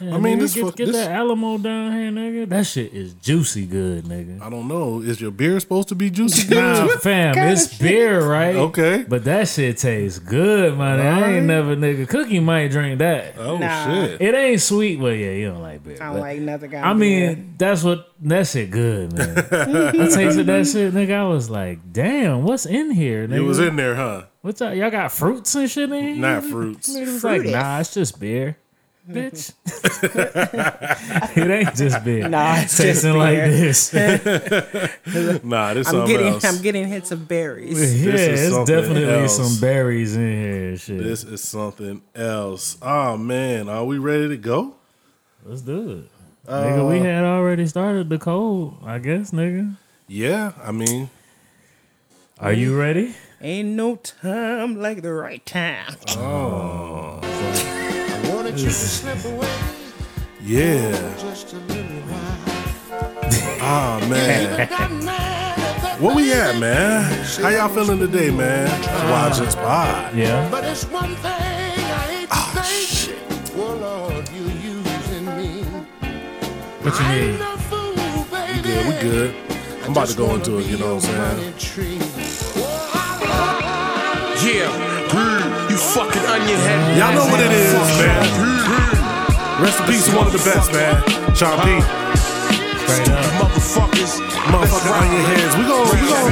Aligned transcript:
I 0.00 0.18
mean, 0.18 0.36
nigga, 0.36 0.40
this 0.40 0.54
get, 0.54 0.64
fuck- 0.64 0.76
get 0.76 0.86
this- 0.86 0.96
that 0.96 1.10
Alamo 1.12 1.58
down 1.58 1.92
here, 1.92 2.10
nigga. 2.10 2.48
That 2.48 2.66
shit 2.66 2.92
is 2.92 3.14
juicy 3.14 3.66
good, 3.66 4.04
nigga. 4.04 4.40
I 4.42 4.50
don't 4.50 4.66
know. 4.68 5.00
Is 5.00 5.20
your 5.20 5.30
beer 5.30 5.58
supposed 5.60 5.88
to 5.88 5.94
be 5.94 6.10
juicy? 6.10 6.52
Nah, 6.54 6.88
fam, 6.98 7.34
it's 7.38 7.78
beer, 7.78 8.26
right? 8.28 8.56
Okay. 8.56 9.04
But 9.08 9.24
that 9.24 9.48
shit 9.48 9.78
tastes 9.78 10.18
good, 10.18 10.76
man. 10.76 11.00
I 11.00 11.36
ain't 11.36 11.46
never 11.46 11.76
nigga. 11.76 12.08
Cookie 12.08 12.40
might 12.40 12.68
drink 12.70 12.98
that. 12.98 13.36
Oh 13.38 13.58
Nah. 13.58 13.86
shit. 13.86 14.20
It 14.20 14.34
ain't 14.34 14.60
sweet, 14.60 15.00
but 15.00 15.16
yeah, 15.16 15.30
you 15.30 15.48
don't 15.50 15.62
like 15.62 15.84
beer. 15.84 15.96
I 16.00 16.04
don't 16.06 16.14
but- 16.14 16.20
like 16.20 16.40
nothing. 16.40 16.70
Got 16.70 16.84
I 16.84 16.94
mean, 16.94 17.54
that's 17.58 17.82
what 17.84 18.10
that 18.22 18.46
shit 18.46 18.70
good, 18.70 19.12
man. 19.12 19.38
I 19.38 20.08
tasted 20.08 20.46
that 20.46 20.66
shit, 20.66 20.92
nigga. 20.94 21.14
I 21.14 21.24
was 21.28 21.50
like, 21.50 21.92
damn, 21.92 22.42
what's 22.42 22.66
in 22.66 22.90
here? 22.90 23.28
Nigga? 23.28 23.36
It 23.36 23.40
was 23.42 23.58
in 23.60 23.76
there, 23.76 23.94
huh? 23.94 24.24
What's 24.40 24.60
up? 24.60 24.74
Y'all 24.74 24.90
got 24.90 25.10
fruits 25.12 25.54
and 25.54 25.70
shit 25.70 25.90
in 25.90 26.02
here? 26.04 26.16
Not 26.16 26.44
fruits. 26.44 26.94
Nigga 26.94 27.06
was 27.14 27.24
like, 27.24 27.42
nah, 27.44 27.80
it's 27.80 27.94
just 27.94 28.20
beer. 28.20 28.56
Bitch. 29.08 29.52
it 31.36 31.50
ain't 31.50 31.74
just 31.74 32.02
beer. 32.04 32.26
Nah, 32.28 32.56
it's 32.60 32.76
just 32.76 33.02
tasting 33.02 33.18
like 33.18 33.36
this. 33.36 33.92
Nah, 35.44 35.74
this 35.74 35.86
I'm 35.88 35.92
something 35.92 36.06
getting, 36.16 36.26
else. 36.32 36.44
I'm 36.44 36.62
getting 36.62 36.88
hits 36.88 37.10
of 37.12 37.28
berries. 37.28 38.02
yeah, 38.04 38.12
is 38.14 38.56
it's 38.56 38.68
definitely 38.70 39.04
else. 39.04 39.36
some 39.36 39.60
berries 39.60 40.16
in 40.16 40.22
here 40.22 40.76
shit. 40.78 41.02
This 41.02 41.22
is 41.24 41.42
something 41.42 42.00
else. 42.14 42.78
Oh 42.80 43.16
man, 43.18 43.68
are 43.68 43.84
we 43.84 43.98
ready 43.98 44.28
to 44.28 44.36
go? 44.38 44.74
Let's 45.44 45.60
do 45.60 45.90
it. 45.90 46.10
Uh, 46.48 46.62
nigga, 46.64 46.88
we 46.90 46.98
had 47.00 47.24
already 47.24 47.66
started 47.66 48.08
the 48.08 48.18
cold, 48.18 48.78
I 48.84 48.98
guess, 48.98 49.30
nigga. 49.32 49.76
Yeah, 50.08 50.52
I 50.62 50.72
mean, 50.72 51.10
Are 52.38 52.52
you 52.52 52.78
ready? 52.78 53.14
Ain't 53.40 53.70
no 53.70 53.96
time 53.96 54.80
like 54.80 55.02
the 55.02 55.12
right 55.12 55.44
time. 55.44 55.96
Oh. 56.16 57.20
Oh, 57.22 57.83
yeah. 60.42 61.14
Ah 63.60 63.98
man, 64.08 64.68
where 66.00 66.14
we 66.14 66.32
at, 66.32 66.58
man? 66.58 67.02
How 67.42 67.48
y'all 67.48 67.68
feeling 67.68 67.98
today, 67.98 68.30
man? 68.30 68.68
Watch 69.10 69.38
this 69.38 69.54
pod. 69.56 70.14
Yeah. 70.14 70.48
But 70.50 70.64
it's 70.64 70.84
one 70.84 71.14
thing 71.16 71.32
I 71.32 72.06
hate 72.12 72.28
to 72.28 72.34
Ah, 72.36 72.62
say. 72.62 73.14
Oh 73.56 73.74
Lord, 73.80 74.28
you 74.30 74.42
using 74.44 75.24
me. 75.36 75.62
What 76.82 76.94
you 77.00 77.06
I 77.06 77.14
mean? 77.14 77.30
ain't 77.30 77.38
no 77.40 77.56
fool, 77.56 78.24
baby. 78.30 78.68
Yeah, 78.68 78.88
we 78.88 78.94
good. 79.00 79.34
I'm 79.84 79.92
about 79.92 80.08
to 80.08 80.16
go 80.16 80.34
into 80.34 80.58
it. 80.58 80.66
You 80.66 80.78
know 80.78 80.94
what 80.96 81.04
I'm 81.08 81.54
saying? 81.58 81.58
saying? 81.58 82.00
Yeah, 84.44 84.68
you 85.74 85.80
fucking 85.80 86.22
onion 86.30 86.58
head. 86.62 86.98
Y'all 86.98 87.12
know 87.14 87.26
what 87.26 87.40
it 87.42 87.50
is, 87.50 87.74
man. 87.98 88.22
Rest 89.58 89.80
in 89.80 89.86
peace 89.86 90.06
one 90.14 90.26
of 90.26 90.32
the 90.32 90.38
best, 90.46 90.70
man. 90.70 91.02
Sean 91.34 91.58
P. 91.66 91.82
Straight 92.86 93.10
up. 93.10 93.26
Motherfuckers. 93.42 94.22
Motherfucking 94.54 94.94
onion 95.02 95.24
heads. 95.34 95.56
We 95.58 95.66
gon' 95.66 95.82
we 95.90 95.98
gon' 96.06 96.30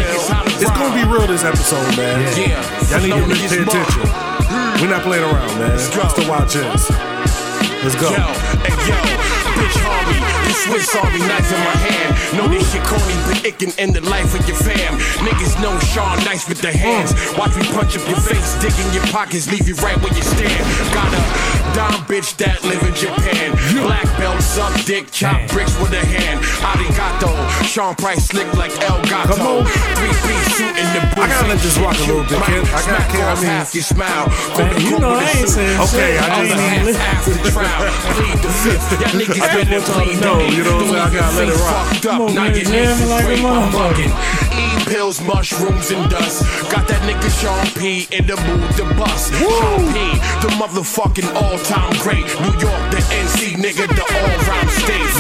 it's 0.63 0.71
gonna 0.71 0.95
be 0.95 1.03
real 1.11 1.27
this 1.27 1.43
episode, 1.43 1.83
man. 1.97 2.23
Yeah. 2.39 2.63
Y'all 2.87 3.03
need 3.03 3.19
to 3.19 3.49
pay 3.51 3.59
mug. 3.59 3.75
attention. 3.75 4.03
We're 4.81 4.95
not 4.95 5.03
playing 5.03 5.25
around, 5.25 5.59
man. 5.59 5.71
Let's 5.71 5.91
go. 5.91 6.03
Let's 6.03 6.29
watch 6.29 6.55
this. 6.55 6.91
Let's 7.83 7.97
go. 7.99 8.11
Yo, 8.15 8.23
hey 8.63 8.79
yo, 8.87 9.42
bitch 9.57 9.79
Harvey, 9.83 10.19
the 10.19 10.55
Swiss 10.55 10.95
Army 10.97 11.21
knife 11.21 11.51
in 11.53 11.61
my 11.65 11.77
hand. 11.89 12.11
Know 12.37 12.49
this 12.49 12.65
shit 12.73 12.85
corny, 12.85 13.17
but 13.27 13.45
it 13.45 13.59
can 13.59 13.73
end 13.79 13.95
the 13.95 14.05
life 14.09 14.33
of 14.39 14.47
your 14.49 14.57
fam. 14.57 14.99
Niggas 15.25 15.61
know 15.63 15.79
Sean 15.93 16.19
nice 16.25 16.49
with 16.49 16.61
the 16.61 16.73
hands. 16.73 17.13
Watch 17.37 17.57
me 17.57 17.65
punch 17.73 17.97
up 17.97 18.05
your 18.09 18.21
face, 18.21 18.55
dig 18.61 18.75
in 18.79 18.89
your 18.95 19.07
pockets, 19.13 19.51
leave 19.51 19.69
you 19.69 19.75
right 19.85 19.99
where 20.01 20.15
you 20.15 20.23
stand. 20.23 20.65
Got 20.95 21.62
dumb 21.75 22.05
bitch 22.09 22.37
that 22.39 22.63
live 22.65 22.83
in 22.85 22.95
Japan. 22.95 23.53
Black 23.85 24.05
belt, 24.19 24.41
suck 24.43 24.73
dick, 24.85 25.11
chop 25.11 25.41
bricks 25.51 25.73
with 25.81 25.93
a 25.93 26.05
hand. 26.05 26.41
Arigato, 26.63 27.33
Sean 27.65 27.95
Price 27.95 28.27
slick 28.29 28.47
like 28.55 28.73
El 28.89 29.01
Gato. 29.09 29.35
Come 29.37 29.47
on. 29.47 29.65
Three 29.97 30.15
piece 30.29 30.49
suit 30.57 30.75
in 30.77 30.89
the 30.93 31.01
booth. 31.15 31.25
I 31.25 31.29
gotta 31.29 31.49
let 31.49 31.61
this 31.61 31.77
rock 31.79 31.97
a 31.97 32.05
little 32.07 32.25
bit, 32.29 32.39
kid. 32.45 32.65
I 32.69 32.81
gotta- 32.85 33.13
kid, 33.13 33.21
I 33.21 33.35
mean- 33.37 33.45
half 33.45 33.75
your 33.75 33.85
smile. 33.85 34.27
Man, 34.59 34.81
you 34.81 34.99
know 34.99 35.13
I 35.17 35.25
ain't 35.33 35.49
saying 35.49 35.81
Okay, 35.81 36.13
shit. 36.17 36.23
I 36.23 36.45
half 36.45 36.83
even 36.83 36.97
after 36.97 37.33
the 37.33 37.51
trial. 37.51 37.83
Plead 38.17 38.39
the 38.43 38.51
fifth. 38.53 38.93
Y'all 39.01 39.17
niggas 39.21 39.41
I 39.41 39.49
just 39.49 39.53
better 39.57 39.73
want 39.73 39.89
y'all 39.89 39.97
to 39.97 40.05
plead 40.05 40.21
know, 40.21 40.39
the 40.39 40.53
you 40.53 40.63
know 40.65 40.77
what 40.77 41.01
I'm 41.01 41.11
saying? 41.11 41.17
I 41.17 41.21
gotta 41.21 41.37
let 41.37 41.49
it 41.49 41.57
rock. 41.57 41.87
Fucked 41.89 42.07
up. 42.07 42.19
Now 42.33 42.43
man, 42.45 42.55
your 42.55 42.65
jamming 42.65 43.09
like 43.09 43.25
a 43.25 43.37
motherfucker. 43.41 44.72
Bugging. 44.93 44.99
Pills, 44.99 45.21
mushrooms, 45.23 45.91
and 45.91 46.11
dust. 46.11 46.45
Got 46.71 46.87
that 46.89 47.01
nigga 47.09 47.31
Sean 47.41 47.67
P 47.81 48.07
in 48.15 48.27
the 48.27 48.37
mood 48.37 48.71
to 48.77 48.85
bust. 48.95 49.33
Sean 49.35 49.93
P, 49.93 49.99
the 50.45 50.53
motherfucking 50.61 51.29
all-time 51.35 51.93
great. 52.01 52.27
New 52.41 52.55
York, 52.61 52.83
the 52.91 53.01
NC 53.13 53.57
nigga, 53.57 53.87
the 53.89 54.05
all-round 54.05 54.71
state. 54.71 55.13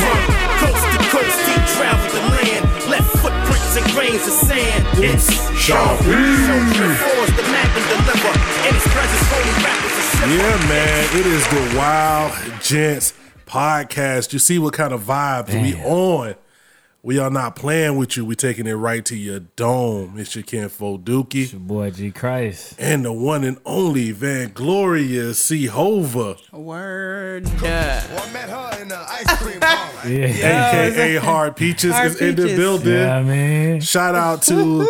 Coast 0.60 0.84
to 0.92 0.98
coast, 1.08 1.38
he 1.48 1.54
traveled 1.76 2.12
the 2.12 2.20
land, 2.36 2.64
left 2.90 3.10
footprints 3.18 3.76
and 3.76 3.86
grains 3.92 4.26
of 4.26 4.34
sand. 4.34 4.84
It's 4.98 5.32
Sean 5.58 5.96
P. 5.98 6.04
Force 6.04 7.32
the 7.36 7.44
map 7.48 7.70
and 7.72 7.86
deliver. 7.88 8.34
In 8.68 8.74
his 8.74 8.86
presence, 8.92 9.24
holy 9.32 9.54
rappers 9.64 9.96
are. 10.20 10.28
Yeah, 10.28 10.56
man. 10.68 11.02
It 11.18 11.26
is 11.26 11.44
the 11.48 11.62
Wyld 11.78 12.62
Gents 12.62 13.14
podcast. 13.46 14.32
You 14.32 14.38
see 14.38 14.58
what 14.58 14.74
kind 14.74 14.92
of 14.92 15.02
vibes 15.02 15.52
we 15.60 15.74
on. 15.82 16.34
We 17.04 17.18
are 17.18 17.30
not 17.30 17.56
playing 17.56 17.96
with 17.96 18.16
you. 18.16 18.24
We 18.24 18.36
taking 18.36 18.68
it 18.68 18.74
right 18.74 19.04
to 19.06 19.16
your 19.16 19.40
dome. 19.40 20.18
It's 20.18 20.36
your 20.36 20.44
kinfolk 20.44 21.02
Dookie. 21.02 21.50
Your 21.50 21.60
boy 21.60 21.90
G 21.90 22.12
Christ. 22.12 22.76
And 22.78 23.04
the 23.04 23.12
one 23.12 23.42
and 23.42 23.58
only 23.66 24.12
Van 24.12 24.52
Gloria 24.54 25.34
C. 25.34 25.66
Hova, 25.66 26.36
Word. 26.52 27.46
I 27.46 28.30
met 28.32 28.48
her 28.48 28.80
in 28.80 28.86
the 28.86 28.98
ice 28.98 29.36
cream 29.42 29.58
parlor. 29.60 30.08
Yeah. 30.08 30.86
aka 30.86 31.16
Hard 31.16 31.56
Peaches, 31.56 31.92
Hard 31.92 32.06
is 32.06 32.20
in 32.20 32.36
the 32.36 32.54
building. 32.54 32.92
Yeah, 32.92 33.16
I 33.16 33.22
mean. 33.24 33.80
Shout 33.80 34.14
out 34.14 34.42
to 34.42 34.88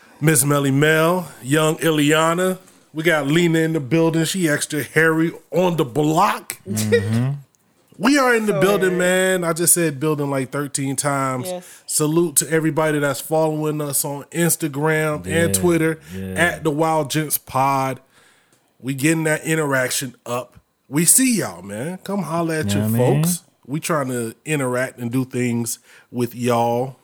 Miss 0.20 0.44
Melly 0.44 0.72
Mel, 0.72 1.30
young 1.40 1.76
Ileana. 1.76 2.58
We 2.92 3.04
got 3.04 3.28
Lena 3.28 3.60
in 3.60 3.74
the 3.74 3.80
building. 3.80 4.24
She 4.24 4.48
extra 4.48 4.82
hairy 4.82 5.30
on 5.52 5.76
the 5.76 5.84
block. 5.84 6.58
Mm-hmm. 6.68 7.34
We 7.96 8.18
are 8.18 8.34
in 8.34 8.46
the 8.46 8.58
building, 8.60 8.98
man. 8.98 9.44
I 9.44 9.52
just 9.52 9.72
said 9.74 10.00
building 10.00 10.28
like 10.30 10.50
13 10.50 10.96
times. 10.96 11.46
Yes. 11.48 11.82
Salute 11.86 12.36
to 12.36 12.50
everybody 12.50 12.98
that's 12.98 13.20
following 13.20 13.80
us 13.80 14.04
on 14.04 14.24
Instagram 14.24 15.24
Yeah, 15.26 15.44
and 15.44 15.54
Twitter 15.54 16.00
yeah. 16.12 16.34
at 16.34 16.64
the 16.64 16.72
Wyld 16.72 17.10
Gents 17.10 17.38
Pod. 17.38 18.00
We 18.80 18.94
getting 18.94 19.24
that 19.24 19.44
interaction 19.44 20.16
up. 20.26 20.58
We 20.88 21.04
see 21.04 21.38
y'all, 21.38 21.62
man. 21.62 21.98
Come 21.98 22.22
holler 22.24 22.54
at 22.56 22.66
Yeah, 22.66 22.80
your 22.80 22.88
man. 22.88 23.22
folks. 23.24 23.42
We 23.66 23.80
trying 23.80 24.08
to 24.08 24.34
interact 24.44 24.98
and 24.98 25.10
do 25.10 25.24
things 25.24 25.78
with 26.10 26.34
y'all. 26.34 26.96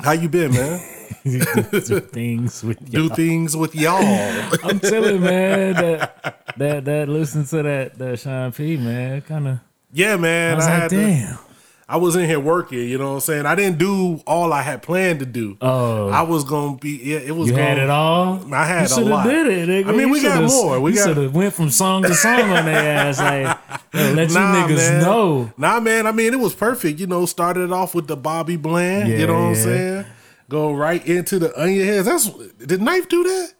How 0.00 0.12
you 0.12 0.28
been, 0.28 0.52
man? 0.52 0.80
do 1.24 2.00
things 2.00 2.64
with 2.64 2.90
do 2.90 3.04
y'all. 3.06 3.14
things 3.14 3.56
with 3.56 3.74
y'all. 3.76 4.00
I'm 4.64 4.80
telling 4.80 5.20
man 5.20 5.74
that 5.74 6.20
uh, 6.24 6.32
that 6.58 6.84
that 6.84 7.08
listen 7.08 7.44
to 7.46 7.62
that 7.62 7.98
that 7.98 8.18
Sean 8.18 8.52
P 8.52 8.76
man 8.76 9.20
kind 9.22 9.48
of 9.48 9.58
yeah, 9.92 10.16
man. 10.16 10.54
I 10.54 10.56
was 10.56 10.66
I, 10.66 10.70
like 10.72 10.80
had 10.82 10.90
to- 10.90 10.96
damn 10.96 11.38
I 11.88 11.96
was 11.96 12.16
in 12.16 12.24
here 12.26 12.40
working. 12.40 12.78
You 12.88 12.96
know 12.96 13.08
what 13.08 13.14
I'm 13.16 13.20
saying? 13.20 13.44
I 13.44 13.54
didn't 13.54 13.76
do 13.76 14.22
all 14.26 14.50
I 14.50 14.62
had 14.62 14.82
planned 14.82 15.18
to 15.20 15.26
do. 15.26 15.58
Oh. 15.60 16.08
I 16.08 16.22
was 16.22 16.42
gonna 16.44 16.78
be. 16.78 16.98
Yeah, 17.02 17.18
it 17.18 17.32
was. 17.36 17.48
you 17.48 17.54
gonna, 17.54 17.66
had 17.66 17.78
it 17.78 17.90
all 17.90 18.54
I 18.54 18.64
had 18.64 18.88
you 18.88 18.96
a 18.96 19.04
lot. 19.04 19.26
did 19.26 19.46
it 19.48 19.68
nigga. 19.68 19.88
I 19.88 19.92
mean, 19.92 20.06
You 20.06 20.12
we 20.14 20.22
got 20.22 20.42
more. 20.44 20.80
We 20.80 20.92
got- 20.94 21.08
should 21.08 21.16
have 21.18 21.34
went 21.34 21.52
from 21.52 21.68
song 21.68 22.04
to 22.04 22.14
song 22.14 22.40
on 22.50 22.64
their 22.64 22.76
ass 22.96 23.18
like 23.18 23.58
let 23.92 24.30
Nah, 24.30 24.66
you 24.68 24.74
niggas 24.74 24.76
man. 24.90 25.02
know 25.02 25.52
Nah, 25.58 25.80
man. 25.80 26.06
I 26.06 26.12
mean, 26.12 26.32
it 26.32 26.38
was 26.40 26.54
perfect. 26.54 26.98
You 26.98 27.08
know, 27.08 27.26
started 27.26 27.70
off 27.72 27.94
with 27.94 28.06
the 28.06 28.16
Bobby 28.16 28.56
Bland. 28.56 29.10
Yeah, 29.10 29.18
you 29.18 29.26
know 29.26 29.34
what 29.34 29.48
I'm 29.48 29.54
saying? 29.56 30.06
Go 30.48 30.72
right 30.72 31.04
into 31.06 31.38
the 31.38 31.60
onion 31.60 31.86
heads. 31.86 32.06
That's 32.06 32.30
did 32.64 32.80
knife 32.80 33.06
do 33.10 33.22
that? 33.24 33.52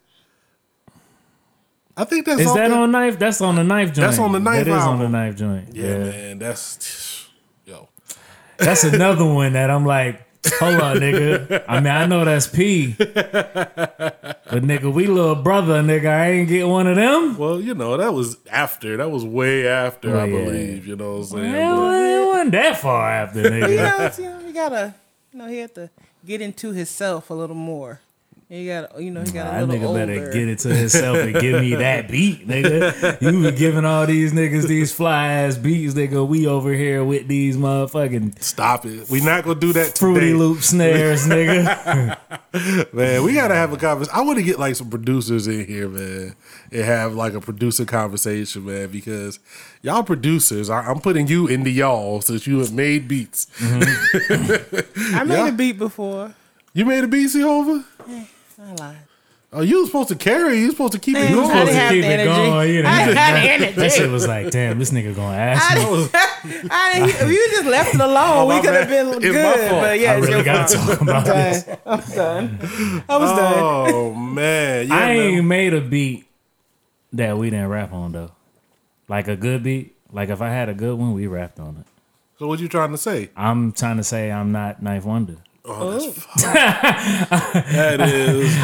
I 1.96 2.04
think 2.04 2.26
that's 2.26 2.40
is 2.40 2.46
off 2.46 2.56
that 2.56 2.68
the- 2.68 2.74
on 2.76 2.90
knife 2.90 3.18
that's 3.18 3.40
on 3.40 3.56
the 3.56 3.64
knife 3.64 3.88
joint 3.92 3.96
That's 4.08 4.18
on 4.18 4.32
the 4.32 4.40
Knife 4.40 4.64
joint. 4.64 4.66
that 4.66 4.76
is 4.78 4.82
on 4.84 4.92
album. 4.94 5.12
the 5.12 5.18
knife 5.18 5.36
joint 5.36 5.68
Yeah, 5.74 5.84
yeah, 5.86 5.98
man. 6.10 6.38
That's 6.38 7.28
yo. 7.66 7.88
that's 8.58 8.84
another 8.84 9.24
one 9.26 9.52
that 9.54 9.70
I'm 9.70 9.84
like 9.84 10.22
hold 10.58 10.80
on 10.80 10.96
nigga 10.96 11.64
I 11.68 11.76
mean 11.80 11.86
I 11.92 12.06
know 12.06 12.24
that's 12.24 12.46
P 12.48 12.94
but 12.98 14.62
nigga 14.64 14.92
we 14.92 15.06
little 15.06 15.34
brother 15.34 15.82
nigga 15.82 16.08
I 16.08 16.30
ain't 16.30 16.48
get 16.48 16.66
one 16.66 16.86
of 16.86 16.96
them 16.96 17.36
Well, 17.38 17.60
you 17.60 17.74
know, 17.74 17.96
that 17.96 18.12
was 18.12 18.36
after. 18.50 18.96
That 18.96 19.10
was 19.10 19.24
way 19.24 19.66
after, 19.68 20.16
I 20.16 20.22
Oh, 20.22 20.24
yeah. 20.24 20.44
believe. 20.44 20.86
You 20.86 20.96
know 20.96 21.12
what 21.12 21.18
I'm 21.18 21.24
saying? 21.24 21.54
Hell, 21.54 21.76
But- 21.76 21.94
it 21.94 22.26
wasn't 22.26 22.52
that 22.52 22.78
far 22.78 23.10
after, 23.10 23.40
You 23.42 23.48
nigga. 23.50 23.76
know, 23.98 24.04
it's, 24.06 24.18
you 24.18 24.24
know, 24.30 24.40
you 24.46 24.52
gotta, 24.52 24.94
you 25.32 25.38
know, 25.38 25.46
he 25.46 25.58
had 25.58 25.74
to 25.76 25.90
get 26.26 26.40
into 26.40 26.72
himself 26.72 27.30
a 27.30 27.34
little 27.34 27.56
more. 27.56 28.00
He 28.52 28.66
got, 28.66 29.00
you 29.00 29.10
know, 29.10 29.22
he 29.22 29.30
got 29.32 29.50
That 29.50 29.62
a 29.62 29.64
little 29.64 29.94
nigga 29.94 29.94
better 29.94 30.12
older. 30.12 30.32
get 30.34 30.46
it 30.46 30.58
to 30.58 30.74
himself 30.74 31.16
and 31.16 31.32
give 31.40 31.62
me 31.62 31.74
that 31.76 32.06
beat, 32.10 32.46
nigga. 32.46 33.18
You 33.22 33.50
be 33.50 33.56
giving 33.56 33.86
all 33.86 34.04
these 34.04 34.34
niggas 34.34 34.68
these 34.68 34.92
fly 34.92 35.28
ass 35.28 35.56
beats, 35.56 35.94
nigga. 35.94 36.28
We 36.28 36.46
over 36.46 36.70
here 36.74 37.02
with 37.02 37.28
these 37.28 37.56
motherfucking 37.56 38.42
Stop 38.42 38.84
it. 38.84 39.08
We're 39.08 39.24
not 39.24 39.44
gonna 39.44 39.58
do 39.58 39.72
that 39.72 39.96
fruity 39.96 40.20
today. 40.20 40.32
loop 40.34 40.60
snares, 40.62 41.26
nigga. 41.26 42.18
Man, 42.92 43.22
we 43.24 43.32
gotta 43.32 43.54
have 43.54 43.72
a 43.72 43.78
conversation. 43.78 44.18
I 44.18 44.22
want 44.22 44.36
to 44.36 44.44
get 44.44 44.58
like 44.58 44.76
some 44.76 44.90
producers 44.90 45.46
in 45.46 45.64
here, 45.66 45.88
man, 45.88 46.36
and 46.70 46.84
have 46.84 47.14
like 47.14 47.32
a 47.32 47.40
producer 47.40 47.86
conversation, 47.86 48.66
man, 48.66 48.90
because 48.90 49.38
y'all 49.80 50.02
producers, 50.02 50.68
I, 50.68 50.82
I'm 50.82 51.00
putting 51.00 51.26
you 51.26 51.46
into 51.46 51.70
y'all 51.70 52.20
since 52.20 52.46
you 52.46 52.58
have 52.58 52.74
made 52.74 53.08
beats. 53.08 53.46
Mm-hmm. 53.56 55.14
I 55.16 55.24
made 55.24 55.34
Yeah. 55.38 55.48
a 55.48 55.52
beat 55.52 55.78
before. 55.78 56.34
You 56.74 56.84
made 56.84 57.02
a 57.04 57.08
beat, 57.08 57.34
Over? 57.34 57.84
I 58.62 58.72
lied. 58.74 58.96
Oh, 59.54 59.60
you 59.60 59.80
was 59.80 59.88
supposed 59.88 60.08
to 60.08 60.16
carry. 60.16 60.60
You 60.60 60.66
was 60.68 60.76
supposed 60.76 60.94
to 60.94 60.98
keep 60.98 61.14
it 61.14 61.20
Man, 61.24 61.34
going. 61.34 61.50
I 61.50 61.54
didn't 61.64 61.66
to 61.68 61.74
have 61.74 61.92
keep 61.92 62.02
the 62.02 62.08
it 62.08 62.20
energy. 62.20 62.26
going, 62.50 62.70
you 62.74 62.82
know. 62.82 62.88
I 62.88 63.04
didn't 63.04 63.16
have 63.18 63.74
the 63.74 63.80
That 63.82 63.92
shit 63.92 64.10
was 64.10 64.26
like, 64.26 64.50
damn, 64.50 64.78
this 64.78 64.90
nigga 64.92 65.14
gonna 65.14 65.36
ask 65.36 65.70
I 65.70 65.74
me. 65.74 65.84
didn't, 65.84 66.10
I 66.72 66.92
didn't, 66.94 67.08
if 67.20 67.28
you 67.28 67.48
just 67.50 67.66
left 67.66 67.94
it 67.94 68.00
oh, 68.00 68.06
alone, 68.06 68.48
we 68.48 68.60
could 68.62 68.74
have 68.74 68.88
been 68.88 69.08
It's 69.08 69.18
good. 69.18 69.34
my 69.44 69.68
fault. 69.68 69.82
But 69.82 70.00
yeah, 70.00 70.12
I 70.12 70.16
it's 70.16 70.26
really 70.26 70.36
your 70.36 70.44
gotta 70.44 70.78
fault. 70.78 70.88
talk 70.88 71.00
about 71.02 71.24
this. 71.26 71.68
I'm 71.84 72.00
done. 72.14 72.58
I 73.10 73.16
was 73.18 73.30
done. 73.30 73.54
Oh 73.58 74.14
man, 74.14 74.86
yeah, 74.88 74.94
I 74.94 74.98
man. 75.08 75.16
ain't 75.18 75.44
made 75.46 75.74
a 75.74 75.80
beat 75.82 76.26
that 77.12 77.36
we 77.36 77.50
didn't 77.50 77.68
rap 77.68 77.92
on 77.92 78.12
though. 78.12 78.30
Like 79.08 79.28
a 79.28 79.36
good 79.36 79.62
beat. 79.62 79.94
Like 80.10 80.30
if 80.30 80.40
I 80.40 80.48
had 80.48 80.70
a 80.70 80.74
good 80.74 80.98
one, 80.98 81.12
we 81.12 81.26
rapped 81.26 81.60
on 81.60 81.76
it. 81.78 81.86
So 82.38 82.46
what 82.46 82.58
you 82.58 82.68
trying 82.68 82.92
to 82.92 82.98
say? 82.98 83.28
I'm 83.36 83.72
trying 83.72 83.98
to 83.98 84.04
say 84.04 84.32
I'm 84.32 84.50
not 84.50 84.80
9th 84.82 85.04
Wonder. 85.04 85.36
Oh, 85.64 86.00
oh. 86.00 86.12
That 87.72 88.00
is. 88.00 88.52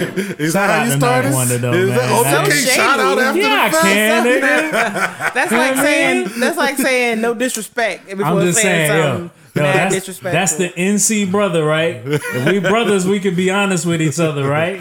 Is 0.00 0.54
Shout 0.54 0.68
that 0.68 0.78
how 0.78 0.84
you 0.84 0.90
to 0.92 0.96
started? 0.96 1.28
9th 1.28 1.34
Wonder, 1.34 1.58
though, 1.58 1.72
Is 1.74 1.88
man. 1.90 1.98
that, 1.98 2.08
oh, 2.10 2.22
So 2.24 2.40
okay, 2.42 2.50
shady. 2.52 2.70
shout 2.70 3.00
out 3.00 3.18
after 3.18 3.40
Yeah, 3.40 3.48
I 3.48 3.68
the 3.68 3.76
fact. 3.76 3.84
can, 3.84 4.24
nigga. 4.26 5.34
That's 5.34 5.52
like 5.52 5.76
saying 5.76 6.28
that's 6.40 6.56
like 6.56 6.76
saying 6.78 7.20
no 7.20 7.34
disrespect 7.34 8.06
before 8.08 8.24
I'm 8.24 8.40
just 8.40 8.60
saying, 8.62 8.88
saying, 8.88 9.02
yo, 9.02 9.12
something 9.18 9.30
yo, 9.56 9.62
that's, 9.62 9.94
disrespectful. 9.94 10.32
that's 10.32 10.54
the 10.56 10.68
NC 10.70 11.30
brother, 11.30 11.64
right? 11.64 12.00
If 12.06 12.46
we 12.46 12.60
brothers, 12.60 13.06
we 13.06 13.20
can 13.20 13.34
be 13.34 13.50
honest 13.50 13.84
with 13.84 14.00
each 14.00 14.18
other, 14.18 14.48
right? 14.48 14.80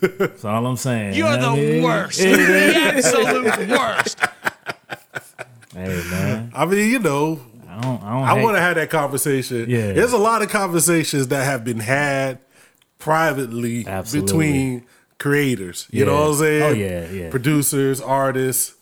That's 0.00 0.44
all 0.44 0.64
I'm 0.64 0.76
saying. 0.76 1.14
You're 1.14 1.28
You 1.32 1.38
know 1.38 1.50
what 1.50 1.58
I 1.58 1.62
the 1.62 1.72
mean? 1.72 1.82
worst. 1.82 2.20
Yeah. 2.20 2.36
the 2.36 2.74
absolute 2.96 3.68
worst. 3.68 4.18
Hey 5.74 6.02
man, 6.10 6.52
I 6.54 6.66
mean, 6.66 6.88
you 6.90 6.98
know, 7.00 7.40
I 7.72 7.80
don't. 7.80 8.02
I. 8.02 8.36
I 8.36 8.42
want 8.42 8.56
to 8.56 8.60
have 8.60 8.74
that 8.76 8.90
conversation. 8.90 9.68
Yeah. 9.68 9.92
There's 9.92 10.12
a 10.12 10.18
lot 10.18 10.42
of 10.42 10.48
conversations 10.50 11.28
that 11.28 11.44
have 11.44 11.64
been 11.64 11.80
had 11.80 12.38
privately 12.98 13.86
Absolutely. 13.86 14.26
between 14.26 14.86
creators. 15.18 15.88
You 15.90 16.04
know 16.04 16.14
what 16.14 16.22
I'm 16.22 16.30
oh, 16.30 16.34
saying? 16.34 16.62
Oh, 16.62 16.70
yeah, 16.72 17.10
yeah. 17.10 17.30
Producers, 17.30 18.00
artists, 18.00 18.74